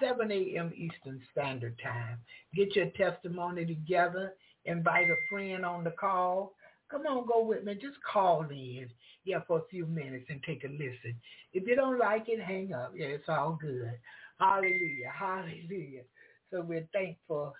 7 0.00 0.30
a.m. 0.30 0.72
Eastern 0.76 1.20
Standard 1.32 1.78
Time. 1.82 2.18
Get 2.54 2.76
your 2.76 2.90
testimony 2.90 3.64
together. 3.64 4.34
Invite 4.64 5.10
a 5.10 5.16
friend 5.30 5.64
on 5.64 5.84
the 5.84 5.92
call. 5.92 6.54
Come 6.90 7.06
on, 7.06 7.26
go 7.26 7.44
with 7.44 7.64
me. 7.64 7.74
Just 7.74 7.96
call 8.10 8.46
in, 8.50 8.88
yeah, 9.24 9.38
for 9.46 9.58
a 9.58 9.68
few 9.70 9.86
minutes 9.86 10.26
and 10.28 10.42
take 10.44 10.64
a 10.64 10.68
listen. 10.68 11.14
If 11.52 11.66
you 11.66 11.74
don't 11.74 11.98
like 11.98 12.28
it, 12.28 12.40
hang 12.40 12.72
up. 12.72 12.92
Yeah, 12.94 13.06
it's 13.06 13.28
all 13.28 13.58
good. 13.60 13.92
Hallelujah, 14.38 15.10
hallelujah. 15.12 16.02
So 16.50 16.60
we're 16.60 16.86
thankful 16.92 17.54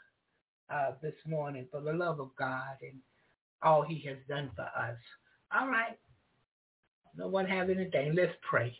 uh, 0.73 0.93
this 1.03 1.15
morning 1.27 1.67
for 1.71 1.81
the 1.81 1.93
love 1.93 2.21
of 2.21 2.31
God 2.39 2.77
and 2.83 2.99
all 3.63 3.83
he 3.83 4.05
has 4.07 4.19
done 4.29 4.51
for 4.55 4.63
us. 4.63 4.99
All 5.59 5.69
right. 5.69 5.99
No 7.17 7.29
one 7.29 7.47
have 7.47 7.71
anything. 7.71 8.15
Let's 8.15 8.35
pray. 8.49 8.77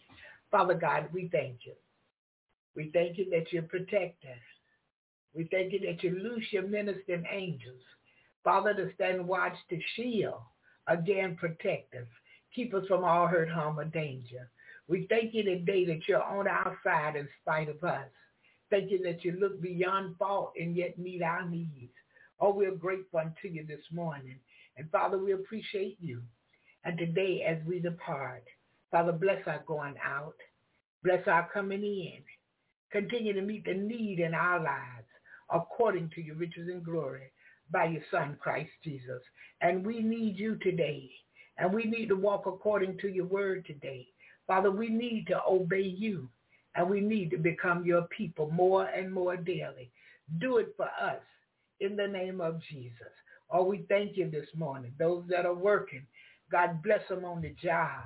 Father 0.51 0.75
God, 0.75 1.09
we 1.13 1.29
thank 1.33 1.67
you. 1.67 1.75
We 2.75 2.91
thank 2.93 3.19
you 3.19 3.29
that 3.31 3.53
you 3.53 3.63
protect 3.63 4.25
us. 4.25 4.43
We 5.35 5.49
thank 5.51 5.73
you 5.73 5.81
that 5.81 6.03
you 6.03 6.19
loose 6.19 6.45
your 6.51 6.67
ministering 6.67 7.25
angels. 7.31 7.83
Father, 8.45 8.75
to 8.75 8.93
stand 8.95 9.27
watch 9.27 9.55
to 9.71 9.79
shield. 9.95 10.41
Again, 10.87 11.37
protect 11.37 11.95
us. 11.95 12.07
Keep 12.55 12.75
us 12.75 12.87
from 12.87 13.05
all 13.05 13.27
hurt, 13.27 13.51
harm, 13.51 13.79
or 13.79 13.85
danger. 13.85 14.49
We 14.89 15.07
thank 15.11 15.35
you 15.35 15.43
today 15.43 15.85
that 15.87 16.07
you're 16.07 16.23
on 16.23 16.47
our 16.47 16.79
side 16.85 17.17
in 17.17 17.29
spite 17.43 17.69
of 17.69 17.83
us. 17.83 18.09
Thank 18.71 18.91
you 18.91 19.03
that 19.03 19.25
you 19.25 19.33
look 19.33 19.61
beyond 19.61 20.17
fault 20.17 20.53
and 20.59 20.77
yet 20.77 20.99
meet 20.99 21.23
our 21.23 21.49
needs. 21.49 21.93
Oh, 22.39 22.53
we're 22.53 22.75
grateful 22.75 23.21
unto 23.21 23.49
you 23.49 23.67
this 23.67 23.85
morning. 23.91 24.39
And 24.77 24.91
Father, 24.91 25.19
we 25.19 25.33
appreciate 25.33 25.97
you. 26.01 26.23
And 26.85 26.97
today 26.97 27.43
as 27.43 27.59
we 27.67 27.81
depart, 27.81 28.45
Father, 28.91 29.13
bless 29.13 29.47
our 29.47 29.63
going 29.67 29.95
out. 30.05 30.35
Bless 31.03 31.27
our 31.27 31.49
coming 31.53 31.85
in. 31.85 32.23
Continue 32.91 33.33
to 33.33 33.43
meet 33.43 33.65
the 33.65 33.75
need 33.75 34.21
in 34.21 34.35
our 34.35 34.59
lives 34.59 35.07
according 35.53 36.11
to 36.15 36.21
your 36.21 36.37
riches 36.37 36.69
and 36.69 36.85
glory 36.85 37.31
by 37.71 37.87
your 37.87 38.03
son, 38.11 38.37
Christ 38.41 38.71
Jesus. 38.83 39.23
And 39.61 39.85
we 39.85 40.01
need 40.01 40.39
you 40.39 40.57
today. 40.57 41.11
And 41.59 41.73
we 41.73 41.85
need 41.85 42.09
to 42.09 42.17
walk 42.17 42.47
according 42.47 42.99
to 42.99 43.09
your 43.09 43.27
word 43.27 43.65
today. 43.67 44.07
Father, 44.47 44.71
we 44.71 44.89
need 44.89 45.27
to 45.29 45.41
obey 45.49 45.83
you. 45.83 46.29
And 46.75 46.89
we 46.91 47.01
need 47.01 47.31
to 47.31 47.39
become 47.39 47.87
your 47.87 48.03
people 48.03 48.51
more 48.51 48.85
and 48.85 49.13
more 49.13 49.37
daily. 49.37 49.91
Do 50.39 50.59
it 50.59 50.75
for 50.77 50.87
us 50.87 51.23
in 51.81 51.97
the 51.97 52.07
name 52.07 52.41
of 52.41 52.61
Jesus. 52.71 53.13
Oh, 53.51 53.65
we 53.65 53.87
thank 53.89 54.17
you 54.17 54.31
this 54.31 54.49
morning. 54.55 54.93
Those 54.99 55.25
that 55.29 55.47
are 55.47 55.55
working, 55.55 56.07
God 56.51 56.83
bless 56.83 57.07
them 57.09 57.25
on 57.25 57.41
the 57.41 57.55
job. 57.63 58.05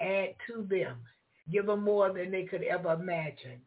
Add 0.00 0.34
to 0.46 0.66
them. 0.68 0.96
Give 1.50 1.66
them 1.66 1.82
more 1.84 2.12
than 2.12 2.30
they 2.30 2.44
could 2.44 2.62
ever 2.62 2.92
imagine. 2.92 3.60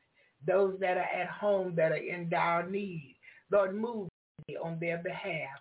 Those 0.45 0.77
that 0.79 0.97
are 0.97 1.21
at 1.21 1.29
home 1.29 1.75
that 1.75 1.91
are 1.91 1.95
in 1.95 2.29
dire 2.29 2.69
need, 2.69 3.17
Lord, 3.51 3.75
move 3.75 4.09
on 4.63 4.79
their 4.79 4.97
behalf 4.99 5.59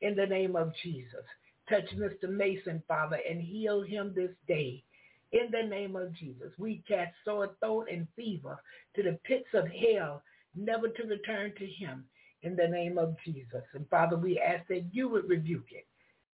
in 0.00 0.14
the 0.14 0.26
name 0.26 0.56
of 0.56 0.72
Jesus. 0.82 1.24
Touch 1.68 1.88
Mr. 1.96 2.28
Mason, 2.28 2.82
Father, 2.88 3.18
and 3.28 3.40
heal 3.40 3.82
him 3.82 4.12
this 4.14 4.32
day. 4.48 4.82
In 5.32 5.50
the 5.52 5.62
name 5.68 5.94
of 5.94 6.12
Jesus, 6.14 6.52
we 6.58 6.82
cast 6.88 7.12
sore 7.24 7.54
throat 7.60 7.86
and 7.90 8.08
fever 8.16 8.58
to 8.96 9.02
the 9.02 9.18
pits 9.24 9.46
of 9.54 9.68
hell, 9.68 10.22
never 10.56 10.88
to 10.88 11.02
return 11.04 11.52
to 11.56 11.66
him 11.66 12.04
in 12.42 12.56
the 12.56 12.66
name 12.66 12.98
of 12.98 13.14
Jesus. 13.24 13.62
And 13.74 13.88
Father, 13.88 14.16
we 14.16 14.40
ask 14.40 14.66
that 14.68 14.86
you 14.92 15.08
would 15.08 15.28
rebuke 15.28 15.70
it 15.70 15.86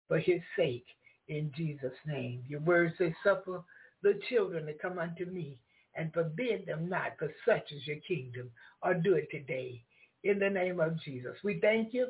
for 0.07 0.19
his 0.19 0.41
sake 0.55 0.85
in 1.27 1.51
Jesus' 1.55 1.91
name. 2.05 2.43
Your 2.47 2.61
word 2.61 2.93
says, 2.97 3.13
suffer 3.23 3.61
the 4.01 4.19
children 4.29 4.65
to 4.65 4.73
come 4.73 4.99
unto 4.99 5.25
me 5.25 5.57
and 5.95 6.13
forbid 6.13 6.65
them 6.65 6.89
not, 6.89 7.13
for 7.19 7.31
such 7.45 7.71
is 7.71 7.85
your 7.85 7.97
kingdom, 8.07 8.49
or 8.81 8.93
do 8.93 9.15
it 9.15 9.29
today 9.31 9.83
in 10.23 10.39
the 10.39 10.49
name 10.49 10.79
of 10.79 10.99
Jesus. 11.01 11.35
We 11.43 11.59
thank 11.59 11.93
you. 11.93 12.07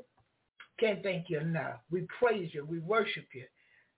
Can't 0.79 1.03
thank 1.03 1.29
you 1.29 1.39
enough. 1.39 1.79
We 1.91 2.07
praise 2.19 2.49
you. 2.53 2.65
We 2.65 2.79
worship 2.79 3.25
you, 3.33 3.43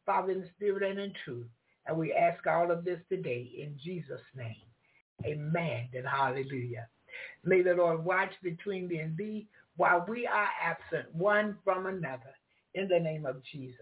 Father, 0.05 0.31
in 0.31 0.49
spirit 0.55 0.83
and 0.83 0.99
in 0.99 1.13
truth. 1.23 1.47
And 1.87 1.97
we 1.97 2.13
ask 2.13 2.45
all 2.47 2.71
of 2.71 2.83
this 2.83 2.99
today 3.09 3.49
in 3.57 3.77
Jesus' 3.83 4.19
name. 4.35 4.55
Amen 5.25 5.87
and 5.93 6.05
hallelujah. 6.05 6.87
May 7.43 7.61
the 7.61 7.75
Lord 7.75 8.03
watch 8.03 8.31
between 8.43 8.87
me 8.87 8.99
and 8.99 9.15
thee 9.15 9.47
while 9.77 10.05
we 10.07 10.27
are 10.27 10.49
absent 10.61 11.13
one 11.13 11.57
from 11.63 11.85
another 11.85 12.33
in 12.73 12.87
the 12.87 12.99
name 12.99 13.25
of 13.25 13.41
Jesus. 13.43 13.77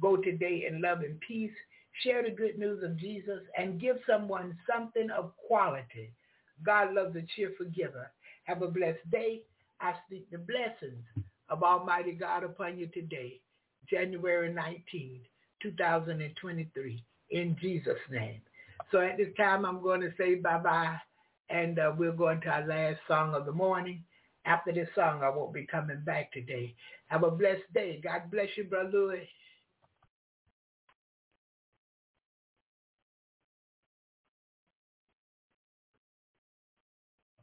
Go 0.00 0.16
today 0.16 0.66
in 0.68 0.80
love 0.80 1.00
and 1.00 1.20
peace. 1.20 1.52
Share 2.02 2.22
the 2.22 2.30
good 2.30 2.58
news 2.58 2.82
of 2.82 2.96
Jesus 2.96 3.40
and 3.56 3.80
give 3.80 3.96
someone 4.06 4.56
something 4.70 5.10
of 5.10 5.32
quality. 5.36 6.12
God 6.64 6.94
loves 6.94 7.16
a 7.16 7.22
cheerful 7.36 7.66
giver. 7.66 8.10
Have 8.44 8.62
a 8.62 8.68
blessed 8.68 9.10
day. 9.10 9.42
I 9.80 9.94
speak 10.06 10.30
the 10.30 10.38
blessings 10.38 11.04
of 11.48 11.62
Almighty 11.62 12.12
God 12.12 12.44
upon 12.44 12.78
you 12.78 12.86
today, 12.86 13.40
January 13.90 14.52
19, 14.52 15.20
2023, 15.62 17.04
in 17.30 17.56
Jesus' 17.60 17.94
name. 18.10 18.40
So 18.90 19.00
at 19.00 19.16
this 19.16 19.28
time, 19.36 19.64
I'm 19.64 19.82
going 19.82 20.00
to 20.00 20.12
say 20.16 20.36
bye-bye, 20.36 20.96
and 21.50 21.78
uh, 21.78 21.92
we'll 21.96 22.12
go 22.12 22.30
into 22.30 22.48
our 22.48 22.66
last 22.66 23.00
song 23.08 23.34
of 23.34 23.44
the 23.44 23.52
morning. 23.52 24.02
After 24.44 24.72
this 24.72 24.88
song, 24.94 25.22
I 25.22 25.28
won't 25.30 25.54
be 25.54 25.66
coming 25.66 26.02
back 26.04 26.32
today. 26.32 26.74
Have 27.08 27.22
a 27.22 27.30
blessed 27.30 27.72
day. 27.74 28.00
God 28.02 28.30
bless 28.30 28.48
you, 28.56 28.64
Brother 28.64 28.90
Louis. 28.92 29.28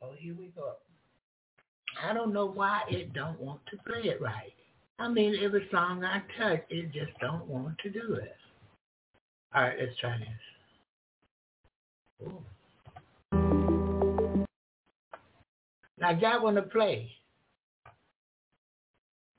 Oh, 0.02 0.12
here 0.18 0.36
we 0.38 0.48
go. 0.56 0.74
I 2.02 2.14
don't 2.14 2.34
know 2.34 2.46
why 2.46 2.82
it 2.90 3.14
don't 3.14 3.40
want 3.40 3.60
to 3.72 3.78
play 3.78 4.10
it 4.10 4.22
right. 4.22 4.54
I 5.00 5.08
mean, 5.10 5.36
every 5.42 5.68
song 5.72 6.04
I 6.04 6.22
touch, 6.38 6.62
it 6.70 6.92
just 6.94 7.18
don't 7.20 7.46
want 7.48 7.78
to 7.80 7.90
do 7.90 8.16
it. 8.16 8.36
All 9.54 9.64
right, 9.64 9.78
let's 9.80 9.98
try 10.00 10.18
this. 10.18 10.28
Ooh. 12.28 12.44
Now, 16.00 16.14
got 16.14 16.44
one 16.44 16.56
to 16.56 16.62
play. 16.62 17.12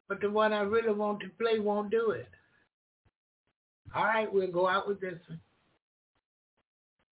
But 0.08 0.20
the 0.20 0.30
one 0.30 0.52
I 0.52 0.60
really 0.60 0.92
want 0.92 1.20
to 1.20 1.28
play 1.38 1.58
won't 1.58 1.90
do 1.90 2.10
it. 2.10 2.28
All 3.94 4.04
right, 4.04 4.32
we'll 4.32 4.50
go 4.50 4.68
out 4.68 4.88
with 4.88 5.00
this 5.00 5.18
one. 5.28 5.40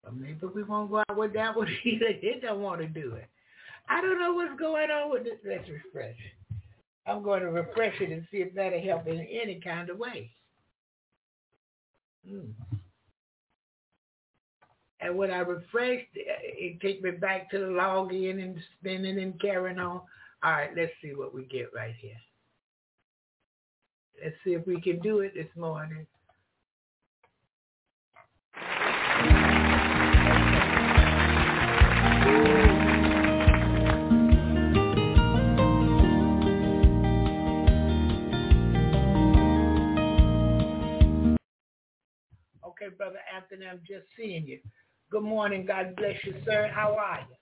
But 0.04 0.16
maybe 0.16 0.46
we 0.54 0.64
won't 0.64 0.92
go 0.92 1.00
out 1.10 1.18
with 1.18 1.34
that 1.34 1.56
one 1.56 1.68
either. 1.84 2.08
It 2.08 2.42
don't 2.42 2.62
want 2.62 2.82
to 2.82 2.88
do 2.88 3.14
it. 3.14 3.28
I 3.90 4.02
don't 4.02 4.20
know 4.20 4.34
what's 4.34 4.60
going 4.60 4.90
on 4.92 5.12
with 5.12 5.24
this. 5.24 5.40
Let's 5.46 5.70
refresh. 5.70 6.18
I'm 7.06 7.22
going 7.22 7.42
to 7.42 7.52
refresh 7.52 8.00
it 8.00 8.12
and 8.12 8.26
see 8.32 8.38
if 8.38 8.54
that'll 8.54 8.82
help 8.82 9.08
in 9.08 9.20
any 9.20 9.60
kind 9.64 9.90
of 9.90 9.98
way. 9.98 10.32
Hmm. 12.28 12.52
And 15.02 15.18
when 15.18 15.32
I 15.32 15.40
refreshed, 15.40 16.08
it 16.16 16.80
took 16.80 17.04
me 17.04 17.12
back 17.12 17.52
to 17.52 17.60
the 17.60 17.66
login 17.66 18.42
and 18.42 18.58
spinning 18.80 19.20
and 19.20 19.40
carrying 19.42 19.80
on. 19.80 20.02
All 20.44 20.52
right, 20.52 20.70
let's 20.76 20.94
see 21.02 21.14
what 21.14 21.34
we 21.34 21.44
get 21.44 21.74
right 21.76 21.96
here. 22.00 22.16
Let's 24.24 24.36
see 24.46 24.54
if 24.54 24.66
we 24.66 24.80
can 24.80 25.00
do 25.00 25.20
it 25.20 25.34
this 25.34 25.54
morning. 25.58 26.08
Okay, 42.84 42.96
Brother 42.96 43.20
Anthony, 43.34 43.66
I'm 43.70 43.80
just 43.88 44.06
seeing 44.18 44.46
you. 44.46 44.60
Good 45.10 45.24
morning. 45.24 45.66
God 45.66 45.96
bless 45.96 46.16
you, 46.26 46.34
sir. 46.46 46.70
How 46.74 46.96
are 46.96 47.20
you? 47.30 47.36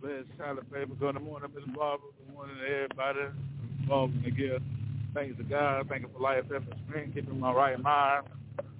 Bless 0.00 0.24
Tyler 0.38 0.64
Favor. 0.72 0.94
Good 0.94 1.20
morning, 1.22 1.50
Miss 1.54 1.64
Barbara. 1.74 2.06
Good 2.18 2.34
morning 2.34 2.56
to 2.56 2.66
everybody 2.66 3.34
involved 3.80 4.14
in 4.16 4.22
the 4.22 4.30
gift. 4.30 4.62
Thanks 5.14 5.36
to 5.38 5.42
God. 5.42 5.88
Thank 5.88 6.02
you 6.02 6.08
for 6.12 6.20
life, 6.20 6.44
and 6.54 6.64
strength, 6.88 7.14
keeping 7.14 7.40
my 7.40 7.52
right 7.52 7.80
mind. 7.80 8.26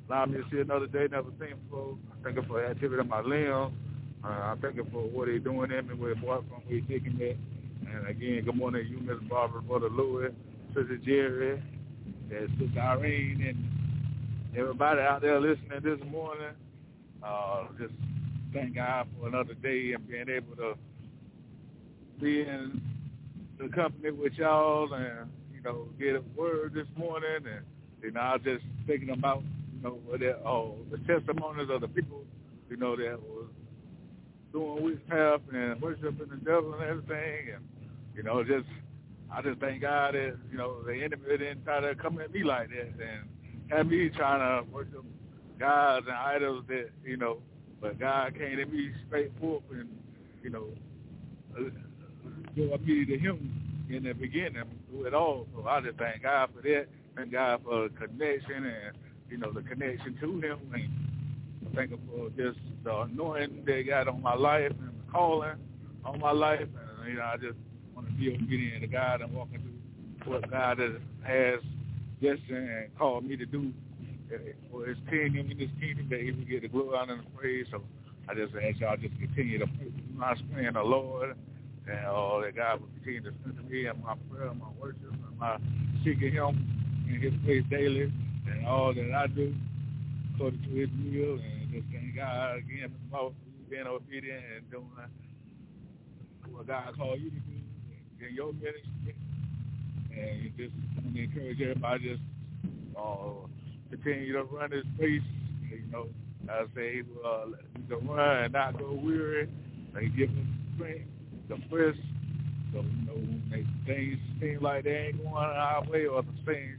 Allow 0.08 0.26
me 0.26 0.38
to 0.38 0.44
see 0.52 0.60
another 0.60 0.86
day 0.86 1.08
never 1.10 1.30
seen 1.40 1.56
before. 1.64 1.96
Thank 2.22 2.36
you 2.36 2.44
for 2.46 2.60
the 2.60 2.68
activity 2.68 3.00
of 3.00 3.08
my 3.08 3.20
limbs. 3.20 3.72
Uh, 4.22 4.28
I 4.28 4.54
thank 4.62 4.76
you 4.76 4.86
for 4.92 5.02
what 5.08 5.28
he's 5.28 5.42
doing 5.42 5.72
in 5.72 5.88
me, 5.88 5.94
where 5.94 6.14
he 6.14 6.20
brought 6.20 6.44
from, 6.48 6.60
where 6.66 6.78
he's 6.78 6.88
taking 6.88 7.16
me. 7.16 7.36
And 7.90 8.06
again, 8.06 8.44
good 8.44 8.56
morning 8.56 8.84
to 8.84 8.88
you, 8.88 9.00
Miss 9.00 9.18
Barbara, 9.28 9.62
Brother 9.62 9.88
Louis, 9.88 10.30
Sister 10.68 10.98
Jerry, 11.04 11.62
and 12.30 12.48
Sister 12.60 12.80
Irene, 12.80 13.42
and 13.48 13.75
everybody 14.56 15.00
out 15.00 15.20
there 15.20 15.38
listening 15.38 15.80
this 15.82 16.00
morning. 16.10 16.54
Uh, 17.22 17.64
just 17.78 17.92
thank 18.54 18.74
God 18.74 19.06
for 19.18 19.28
another 19.28 19.52
day 19.54 19.92
and 19.92 20.08
being 20.08 20.28
able 20.30 20.56
to 20.56 20.74
be 22.20 22.40
in 22.40 22.80
the 23.58 23.68
company 23.68 24.10
with 24.10 24.32
y'all 24.34 24.90
and, 24.94 25.30
you 25.54 25.60
know, 25.60 25.88
get 25.98 26.16
a 26.16 26.22
word 26.34 26.72
this 26.72 26.86
morning. 26.96 27.28
And, 27.44 27.66
you 28.02 28.12
know, 28.12 28.20
I 28.20 28.32
was 28.34 28.42
just 28.44 28.64
thinking 28.86 29.10
about, 29.10 29.42
you 29.74 29.82
know, 29.82 29.98
what 30.06 30.22
oh, 30.22 30.76
the 30.90 30.98
testimonies 30.98 31.68
of 31.70 31.82
the 31.82 31.88
people, 31.88 32.24
you 32.70 32.78
know, 32.78 32.96
that 32.96 33.20
was 33.20 33.48
doing 34.52 34.82
witchcraft 34.82 35.52
and 35.52 35.80
worshiping 35.82 36.28
the 36.30 36.36
devil 36.36 36.72
and 36.72 36.82
everything. 36.82 37.54
And, 37.56 37.64
you 38.14 38.22
know, 38.22 38.42
just, 38.42 38.66
I 39.30 39.42
just 39.42 39.60
thank 39.60 39.82
God 39.82 40.14
that, 40.14 40.38
you 40.50 40.56
know, 40.56 40.82
the 40.82 40.94
enemy 40.94 41.24
didn't 41.28 41.64
try 41.64 41.80
to 41.80 41.94
come 41.94 42.18
at 42.20 42.32
me 42.32 42.42
like 42.42 42.70
that 42.70 42.86
and 42.86 43.28
have 43.70 43.86
me 43.86 44.08
trying 44.10 44.40
to 44.40 44.70
worship 44.72 45.04
gods 45.58 46.06
and 46.08 46.16
idols 46.16 46.64
that, 46.68 46.90
you 47.04 47.16
know, 47.16 47.38
but 47.80 47.98
God 47.98 48.34
came 48.34 48.56
to 48.56 48.66
me 48.66 48.90
straight 49.06 49.32
forth 49.40 49.62
and, 49.70 49.88
you 50.42 50.50
know, 50.50 50.66
uh, 51.58 51.62
uh, 51.62 51.68
brought 52.54 52.86
me 52.86 53.04
to 53.04 53.18
him 53.18 53.86
in 53.90 54.04
the 54.04 54.12
beginning 54.12 54.62
through 54.88 55.04
it 55.06 55.14
all. 55.14 55.46
So 55.54 55.66
I 55.66 55.80
just 55.80 55.98
thank 55.98 56.22
God 56.22 56.50
for 56.54 56.62
that. 56.62 56.86
Thank 57.16 57.32
God 57.32 57.62
for 57.64 57.88
the 57.88 57.94
connection 57.94 58.66
and, 58.66 58.96
you 59.30 59.38
know, 59.38 59.52
the 59.52 59.62
connection 59.62 60.16
to 60.20 60.40
him. 60.40 60.58
And 60.72 61.74
thank 61.74 61.90
him 61.90 62.00
for 62.08 62.28
just 62.30 62.58
the 62.84 63.00
anointing 63.00 63.64
that 63.66 63.82
got 63.86 64.08
on 64.08 64.22
my 64.22 64.34
life 64.34 64.70
and 64.70 64.88
the 64.88 65.12
calling 65.12 65.56
on 66.04 66.20
my 66.20 66.32
life. 66.32 66.60
And, 66.60 67.08
you 67.08 67.16
know, 67.16 67.24
I 67.24 67.36
just 67.36 67.58
want 67.94 68.08
to 68.08 68.14
be 68.14 68.34
obedient 68.34 68.82
to 68.82 68.86
God 68.86 69.22
and 69.22 69.32
walk 69.32 69.48
into 69.52 70.30
what 70.30 70.50
God 70.50 70.78
has 70.78 71.60
destined 72.20 72.70
and 72.70 72.98
called 72.98 73.24
me 73.24 73.36
to 73.36 73.46
do 73.46 73.72
for 74.70 74.86
his 74.86 74.98
kingdom 75.08 75.50
in 75.50 75.58
his 75.58 75.70
kingdom 75.80 76.08
that 76.10 76.20
he 76.20 76.32
will 76.32 76.44
get 76.44 76.62
the 76.62 76.68
glory 76.68 76.96
honor 76.96 77.14
and 77.14 77.26
the 77.26 77.30
praise. 77.30 77.66
So 77.70 77.82
I 78.28 78.34
just 78.34 78.54
ask 78.54 78.80
y'all 78.80 78.96
just 78.96 79.18
continue 79.18 79.58
to 79.58 79.66
my 80.14 80.34
strength 80.34 80.74
the 80.74 80.82
Lord 80.82 81.36
and 81.86 82.06
all 82.06 82.40
that 82.40 82.56
God 82.56 82.80
will 82.80 82.88
continue 82.98 83.22
to 83.22 83.32
strengthen 83.40 83.68
me 83.70 83.86
and 83.86 84.02
my 84.02 84.14
prayer, 84.30 84.52
my 84.54 84.66
worship, 84.80 85.12
and 85.12 85.38
my 85.38 85.58
seeking 86.04 86.32
him 86.32 87.06
in 87.08 87.20
his 87.20 87.32
face 87.46 87.64
daily 87.70 88.12
and 88.50 88.66
all 88.66 88.92
that 88.94 89.12
I 89.14 89.26
do 89.28 89.54
according 90.34 90.62
to 90.62 90.70
his 90.70 90.90
will 90.90 91.38
and 91.38 91.72
just 91.72 91.86
thank 91.92 92.16
God 92.16 92.56
again 92.58 92.92
for 93.10 93.32
being 93.70 93.86
obedient 93.86 94.42
and 94.56 94.70
doing 94.70 94.90
what 96.50 96.66
God 96.66 96.96
called 96.96 97.20
you 97.20 97.30
to 97.30 97.36
do 97.36 98.26
in 98.26 98.34
your 98.34 98.52
ministry. 98.52 99.14
And 100.16 100.52
just 100.56 100.72
encourage 101.14 101.60
everybody 101.60 102.08
just 102.08 102.22
uh, 102.98 103.46
continue 103.90 104.32
to 104.32 104.44
run 104.44 104.70
this 104.70 104.84
race. 104.98 105.20
You 105.68 105.82
know, 105.92 106.08
I 106.48 106.64
say 106.74 107.02
uh, 107.24 107.46
to 107.88 107.96
run 107.96 108.44
and 108.44 108.52
not 108.52 108.78
go 108.78 108.98
weary. 109.02 109.48
They 109.94 110.06
give 110.06 110.30
us 110.30 110.46
strength, 110.74 111.08
the 111.48 111.56
first. 111.70 111.98
So 112.72 112.80
you 112.80 113.06
know, 113.06 113.14
when 113.14 113.66
things 113.86 114.18
seem 114.40 114.58
like 114.62 114.84
they 114.84 115.08
ain't 115.08 115.18
going 115.18 115.34
our 115.34 115.84
way, 115.88 116.06
or 116.06 116.22
the 116.22 116.32
things 116.44 116.78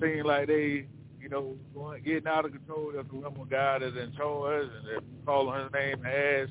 seem 0.00 0.24
like 0.24 0.48
they, 0.48 0.86
you 1.20 1.28
know, 1.28 1.56
going 1.74 2.02
getting 2.02 2.26
out 2.26 2.44
of 2.44 2.52
control. 2.52 2.92
That's 2.94 3.08
remember 3.12 3.44
God 3.44 3.82
is 3.82 3.94
in 3.94 4.12
charge, 4.16 4.66
and 4.66 4.98
if 4.98 5.04
you 5.04 5.26
call 5.26 5.52
His 5.52 5.72
name 5.72 6.04
and 6.04 6.06
ask 6.06 6.50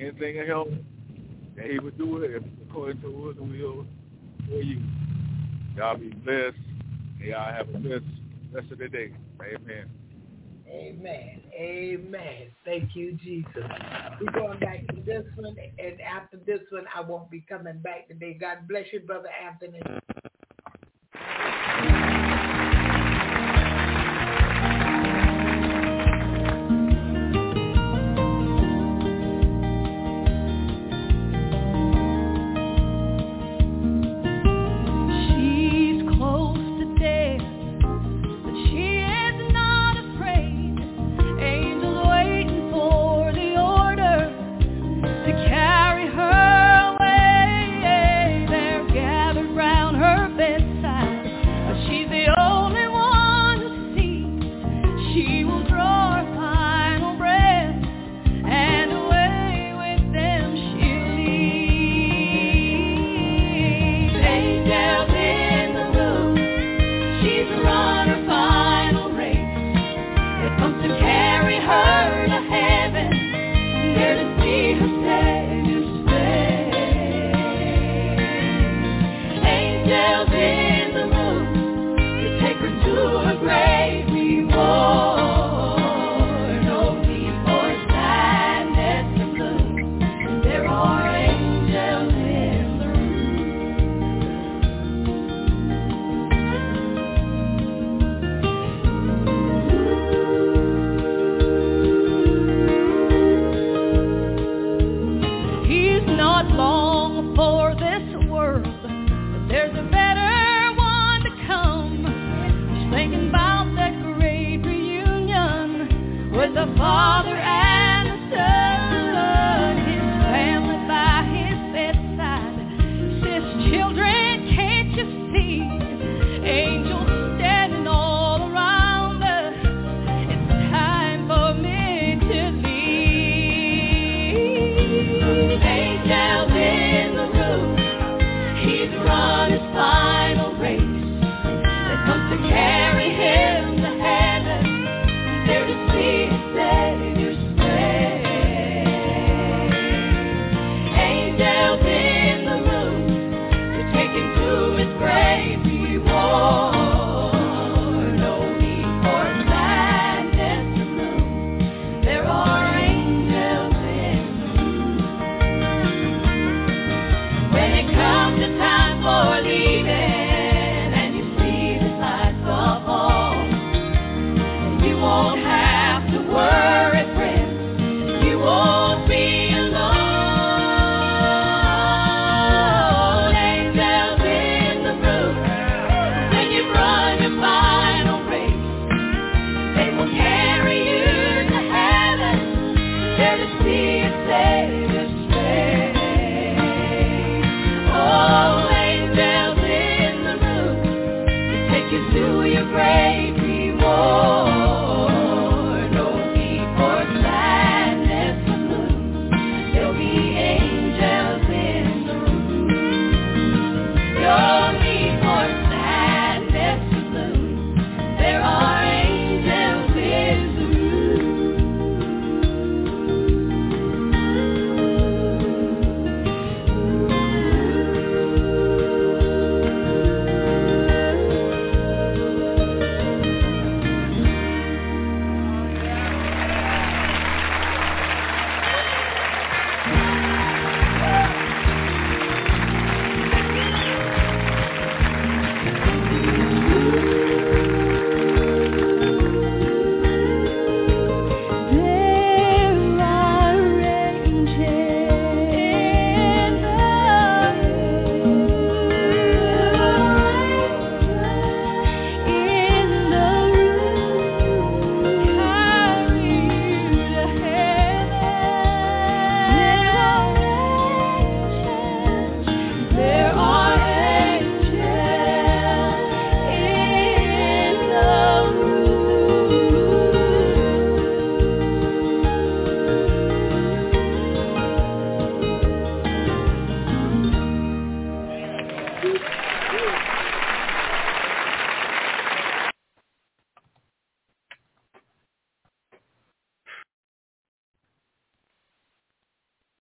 anything 0.00 0.40
of 0.40 0.68
Him, 0.68 0.86
that 1.56 1.66
He 1.66 1.78
would 1.78 1.98
do 1.98 2.22
it 2.22 2.42
according 2.68 3.00
to 3.02 3.28
His 3.28 3.36
will 3.38 3.86
for 4.48 4.62
you. 4.62 4.80
Y'all 5.78 5.96
be 5.96 6.08
blessed. 6.08 6.56
Y'all 7.20 7.52
have 7.52 7.68
a 7.72 7.78
blessed 7.78 8.04
rest 8.52 8.72
of 8.72 8.78
the 8.78 8.88
day. 8.88 9.12
Amen. 9.40 9.88
Amen. 10.68 11.40
Amen. 11.54 12.48
Thank 12.64 12.96
you, 12.96 13.12
Jesus. 13.12 13.46
We're 14.20 14.32
going 14.32 14.58
back 14.58 14.88
to 14.88 14.96
this 15.06 15.22
one, 15.36 15.54
and 15.78 16.00
after 16.00 16.36
this 16.44 16.62
one, 16.70 16.84
I 16.92 17.00
won't 17.00 17.30
be 17.30 17.44
coming 17.48 17.78
back 17.78 18.08
today. 18.08 18.36
God 18.40 18.66
bless 18.66 18.86
you, 18.92 18.98
Brother 18.98 19.28
Anthony. 19.40 19.80